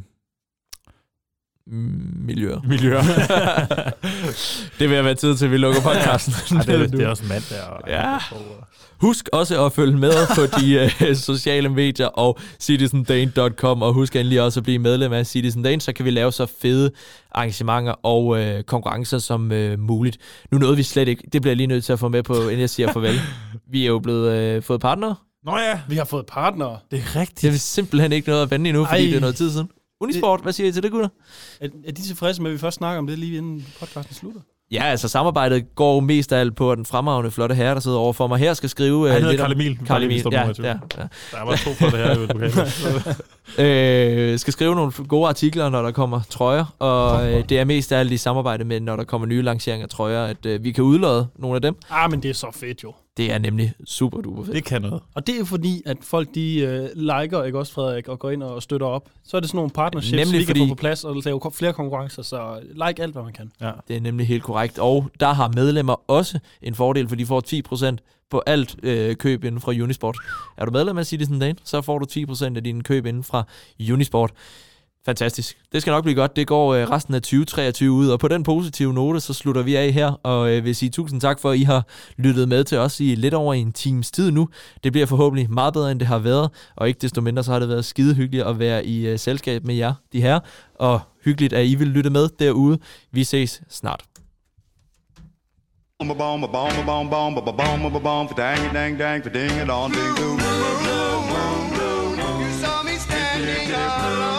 miljøer. 1.66 2.60
Miljøer. 2.68 3.02
det 4.78 4.90
vil 4.90 5.04
være 5.04 5.14
tid 5.14 5.36
til, 5.36 5.44
at 5.44 5.50
vi 5.50 5.56
lukker 5.56 5.80
podcasten. 5.80 6.56
Ej, 6.56 6.62
det, 6.62 6.74
er, 6.80 6.86
det 6.96 7.00
er 7.00 7.08
også 7.08 7.24
mandag. 7.28 7.62
Og, 7.70 7.80
Ja. 7.88 8.18
Husk 9.00 9.28
også 9.32 9.64
at 9.66 9.72
følge 9.72 9.96
med 9.96 10.12
på 10.34 10.58
de 10.60 10.90
uh, 11.10 11.16
sociale 11.16 11.68
medier 11.68 12.06
og 12.06 12.38
citizendane.com, 12.60 13.82
og 13.82 13.92
husk 13.92 14.16
endelig 14.16 14.40
også 14.42 14.60
at 14.60 14.64
blive 14.64 14.78
medlem 14.78 15.12
af 15.12 15.26
Citizen 15.26 15.62
Dane, 15.62 15.80
så 15.80 15.92
kan 15.92 16.04
vi 16.04 16.10
lave 16.10 16.32
så 16.32 16.46
fede 16.62 16.90
arrangementer 17.34 17.92
og 17.92 18.26
uh, 18.26 18.40
konkurrencer 18.66 19.18
som 19.18 19.50
uh, 19.50 19.78
muligt. 19.78 20.18
Nu 20.50 20.58
nåede 20.58 20.76
vi 20.76 20.82
slet 20.82 21.08
ikke, 21.08 21.22
det 21.32 21.42
bliver 21.42 21.50
jeg 21.50 21.56
lige 21.56 21.66
nødt 21.66 21.84
til 21.84 21.92
at 21.92 21.98
få 21.98 22.08
med 22.08 22.22
på, 22.22 22.34
inden 22.42 22.60
jeg 22.60 22.70
siger 22.70 22.92
farvel. 22.92 23.20
Vi 23.70 23.82
er 23.82 23.86
jo 23.88 23.98
blevet 23.98 24.56
uh, 24.56 24.62
fået 24.62 24.80
partnere. 24.80 25.14
Nå 25.44 25.58
ja, 25.58 25.80
Vi 25.88 25.96
har 25.96 26.04
fået 26.04 26.26
partnere. 26.26 26.78
det 26.90 26.98
er 26.98 27.20
rigtigt. 27.20 27.42
Det 27.42 27.54
er 27.54 27.58
simpelthen 27.58 28.12
ikke 28.12 28.28
noget 28.28 28.42
at 28.42 28.50
vende 28.50 28.68
endnu, 28.70 28.84
fordi 28.84 29.00
Ej. 29.02 29.06
det 29.06 29.16
er 29.16 29.20
noget 29.20 29.36
tid 29.36 29.50
siden. 29.52 29.68
Unisport, 30.02 30.40
hvad 30.40 30.52
siger 30.52 30.68
I 30.68 30.72
til 30.72 30.82
det, 30.82 30.90
gutter? 30.90 31.08
Er, 31.60 31.68
er 31.86 31.92
de 31.92 32.02
tilfredse 32.02 32.42
med, 32.42 32.50
at 32.50 32.54
vi 32.54 32.58
først 32.58 32.76
snakker 32.76 32.98
om 32.98 33.06
det 33.06 33.18
lige 33.18 33.36
inden 33.36 33.66
podcasten 33.80 34.14
slutter? 34.14 34.40
Ja, 34.72 34.84
altså 34.84 35.08
samarbejdet 35.08 35.74
går 35.74 36.00
mest 36.00 36.32
af 36.32 36.40
alt 36.40 36.56
på 36.56 36.74
den 36.74 36.86
fremragende 36.86 37.30
flotte 37.30 37.54
herre, 37.54 37.74
der 37.74 37.80
sidder 37.80 37.98
over 37.98 38.12
for 38.12 38.26
mig 38.26 38.38
her, 38.38 38.54
skal 38.54 38.68
skrive... 38.68 39.08
Han 39.08 39.16
øh, 39.16 39.22
hedder 39.22 39.36
Karl 39.36 39.52
Emil. 39.52 39.78
Karl 39.86 40.02
Emil, 40.02 40.24
ja, 40.32 40.40
ja, 40.40 40.46
ja. 40.68 40.74
Der 41.32 41.44
var 41.44 41.56
to 41.56 41.74
for 41.74 41.86
det 41.86 41.98
her 41.98 42.12
i 42.12 42.14
lokalet. 42.14 43.22
Øh, 43.58 44.38
skal 44.38 44.52
skrive 44.52 44.74
nogle 44.74 44.92
gode 45.08 45.28
artikler, 45.28 45.68
når 45.68 45.82
der 45.82 45.90
kommer 45.90 46.20
trøjer, 46.30 46.64
og 46.78 47.32
øh, 47.32 47.48
det 47.48 47.58
er 47.58 47.64
mest 47.64 47.92
af 47.92 47.98
alt 47.98 48.12
i 48.12 48.16
samarbejde 48.16 48.64
med, 48.64 48.80
når 48.80 48.96
der 48.96 49.04
kommer 49.04 49.26
nye 49.26 49.42
lanceringer 49.42 49.86
af 49.86 49.90
trøjer, 49.90 50.24
at 50.24 50.46
øh, 50.46 50.64
vi 50.64 50.72
kan 50.72 50.84
udlade 50.84 51.28
nogle 51.38 51.56
af 51.56 51.62
dem. 51.62 51.76
Ah, 51.90 52.10
men 52.10 52.22
det 52.22 52.30
er 52.30 52.34
så 52.34 52.46
fedt 52.54 52.84
jo. 52.84 52.92
Det 53.16 53.32
er 53.32 53.38
nemlig 53.38 53.72
super 53.86 54.20
duper 54.20 54.42
fedt. 54.44 54.54
Det 54.54 54.64
kan 54.64 54.82
noget. 54.82 55.02
Og 55.14 55.26
det 55.26 55.34
er 55.34 55.38
jo 55.38 55.44
fordi, 55.44 55.82
at 55.86 55.96
folk 56.02 56.28
de 56.34 56.58
øh, 56.60 56.88
liker, 56.94 57.42
ikke 57.44 57.58
også 57.58 57.72
Frederik, 57.72 58.08
og 58.08 58.18
går 58.18 58.30
ind 58.30 58.42
og 58.42 58.62
støtter 58.62 58.86
op. 58.86 59.08
Så 59.24 59.36
er 59.36 59.40
det 59.40 59.48
sådan 59.50 59.56
nogle 59.58 59.70
partnerships, 59.70 60.16
Nemlig 60.16 60.38
vi 60.40 60.44
kan 60.44 60.46
fordi- 60.54 60.68
få 60.68 60.74
på 60.74 60.78
plads 60.78 61.04
og 61.04 61.16
lave 61.24 61.40
flere 61.52 61.72
konkurrencer, 61.72 62.22
så 62.22 62.60
like 62.72 63.02
alt, 63.02 63.12
hvad 63.12 63.22
man 63.22 63.32
kan. 63.32 63.52
Ja. 63.60 63.70
Det 63.88 63.96
er 63.96 64.00
nemlig 64.00 64.26
helt 64.26 64.42
korrekt. 64.42 64.78
Og 64.78 65.06
der 65.20 65.32
har 65.32 65.52
medlemmer 65.54 66.10
også 66.10 66.38
en 66.62 66.74
fordel, 66.74 67.08
for 67.08 67.16
de 67.16 67.26
får 67.26 67.40
10% 67.40 67.96
på 68.30 68.42
alt 68.46 68.76
øh, 68.82 69.16
køb 69.16 69.44
inden 69.44 69.60
fra 69.60 69.72
Unisport. 69.72 70.16
Er 70.56 70.64
du 70.64 70.70
medlem 70.70 70.98
af 70.98 71.06
Citizen 71.06 71.38
Dane, 71.38 71.58
så 71.64 71.80
får 71.80 71.98
du 71.98 72.06
10% 72.10 72.56
af 72.56 72.64
dine 72.64 72.82
køb 72.82 73.06
inden 73.06 73.24
fra 73.24 73.42
Unisport. 73.92 74.30
Fantastisk. 75.04 75.58
Det 75.72 75.82
skal 75.82 75.90
nok 75.90 76.04
blive 76.04 76.14
godt. 76.14 76.36
Det 76.36 76.46
går 76.46 76.74
øh, 76.74 76.90
resten 76.90 77.14
af 77.14 77.22
2023 77.22 77.92
ud, 77.92 78.08
og 78.08 78.20
på 78.20 78.28
den 78.28 78.42
positive 78.42 78.94
note, 78.94 79.20
så 79.20 79.34
slutter 79.34 79.62
vi 79.62 79.76
af 79.76 79.92
her, 79.92 80.12
og 80.22 80.50
øh, 80.50 80.64
vil 80.64 80.76
sige 80.76 80.90
tusind 80.90 81.20
tak 81.20 81.40
for, 81.40 81.50
at 81.50 81.58
I 81.58 81.62
har 81.62 81.86
lyttet 82.16 82.48
med 82.48 82.64
til 82.64 82.78
os 82.78 83.00
i 83.00 83.14
lidt 83.14 83.34
over 83.34 83.54
en 83.54 83.72
times 83.72 84.10
tid 84.10 84.30
nu. 84.30 84.48
Det 84.84 84.92
bliver 84.92 85.06
forhåbentlig 85.06 85.50
meget 85.50 85.74
bedre, 85.74 85.90
end 85.90 86.00
det 86.00 86.08
har 86.08 86.18
været, 86.18 86.50
og 86.76 86.88
ikke 86.88 86.98
desto 86.98 87.20
mindre, 87.20 87.44
så 87.44 87.52
har 87.52 87.58
det 87.58 87.68
været 87.68 87.84
skide 87.84 88.14
hyggeligt 88.14 88.44
at 88.46 88.58
være 88.58 88.86
i 88.86 89.06
øh, 89.06 89.18
selskab 89.18 89.64
med 89.64 89.74
jer, 89.74 89.94
de 90.12 90.22
her, 90.22 90.40
og 90.74 91.00
hyggeligt, 91.24 91.52
at 91.52 91.66
I 91.66 91.74
vil 91.74 91.88
lytte 91.88 92.10
med 92.10 92.28
derude. 92.38 92.78
Vi 93.12 93.24
ses 93.24 93.62
snart. 93.70 94.04
You 102.42 102.50
saw 102.60 102.82
me 102.82 102.98
standing 102.98 103.74
alone. 103.74 104.31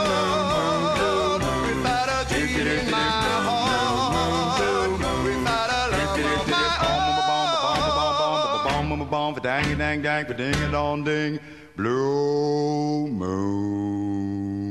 dong, 9.41 9.41
dang 9.43 9.77
dang 9.77 10.01
dang, 10.01 10.25
ding 10.37 10.53
a 10.53 10.71
dong 10.71 11.03
ding, 11.03 11.39
blue 11.75 13.07
moon. 13.07 14.62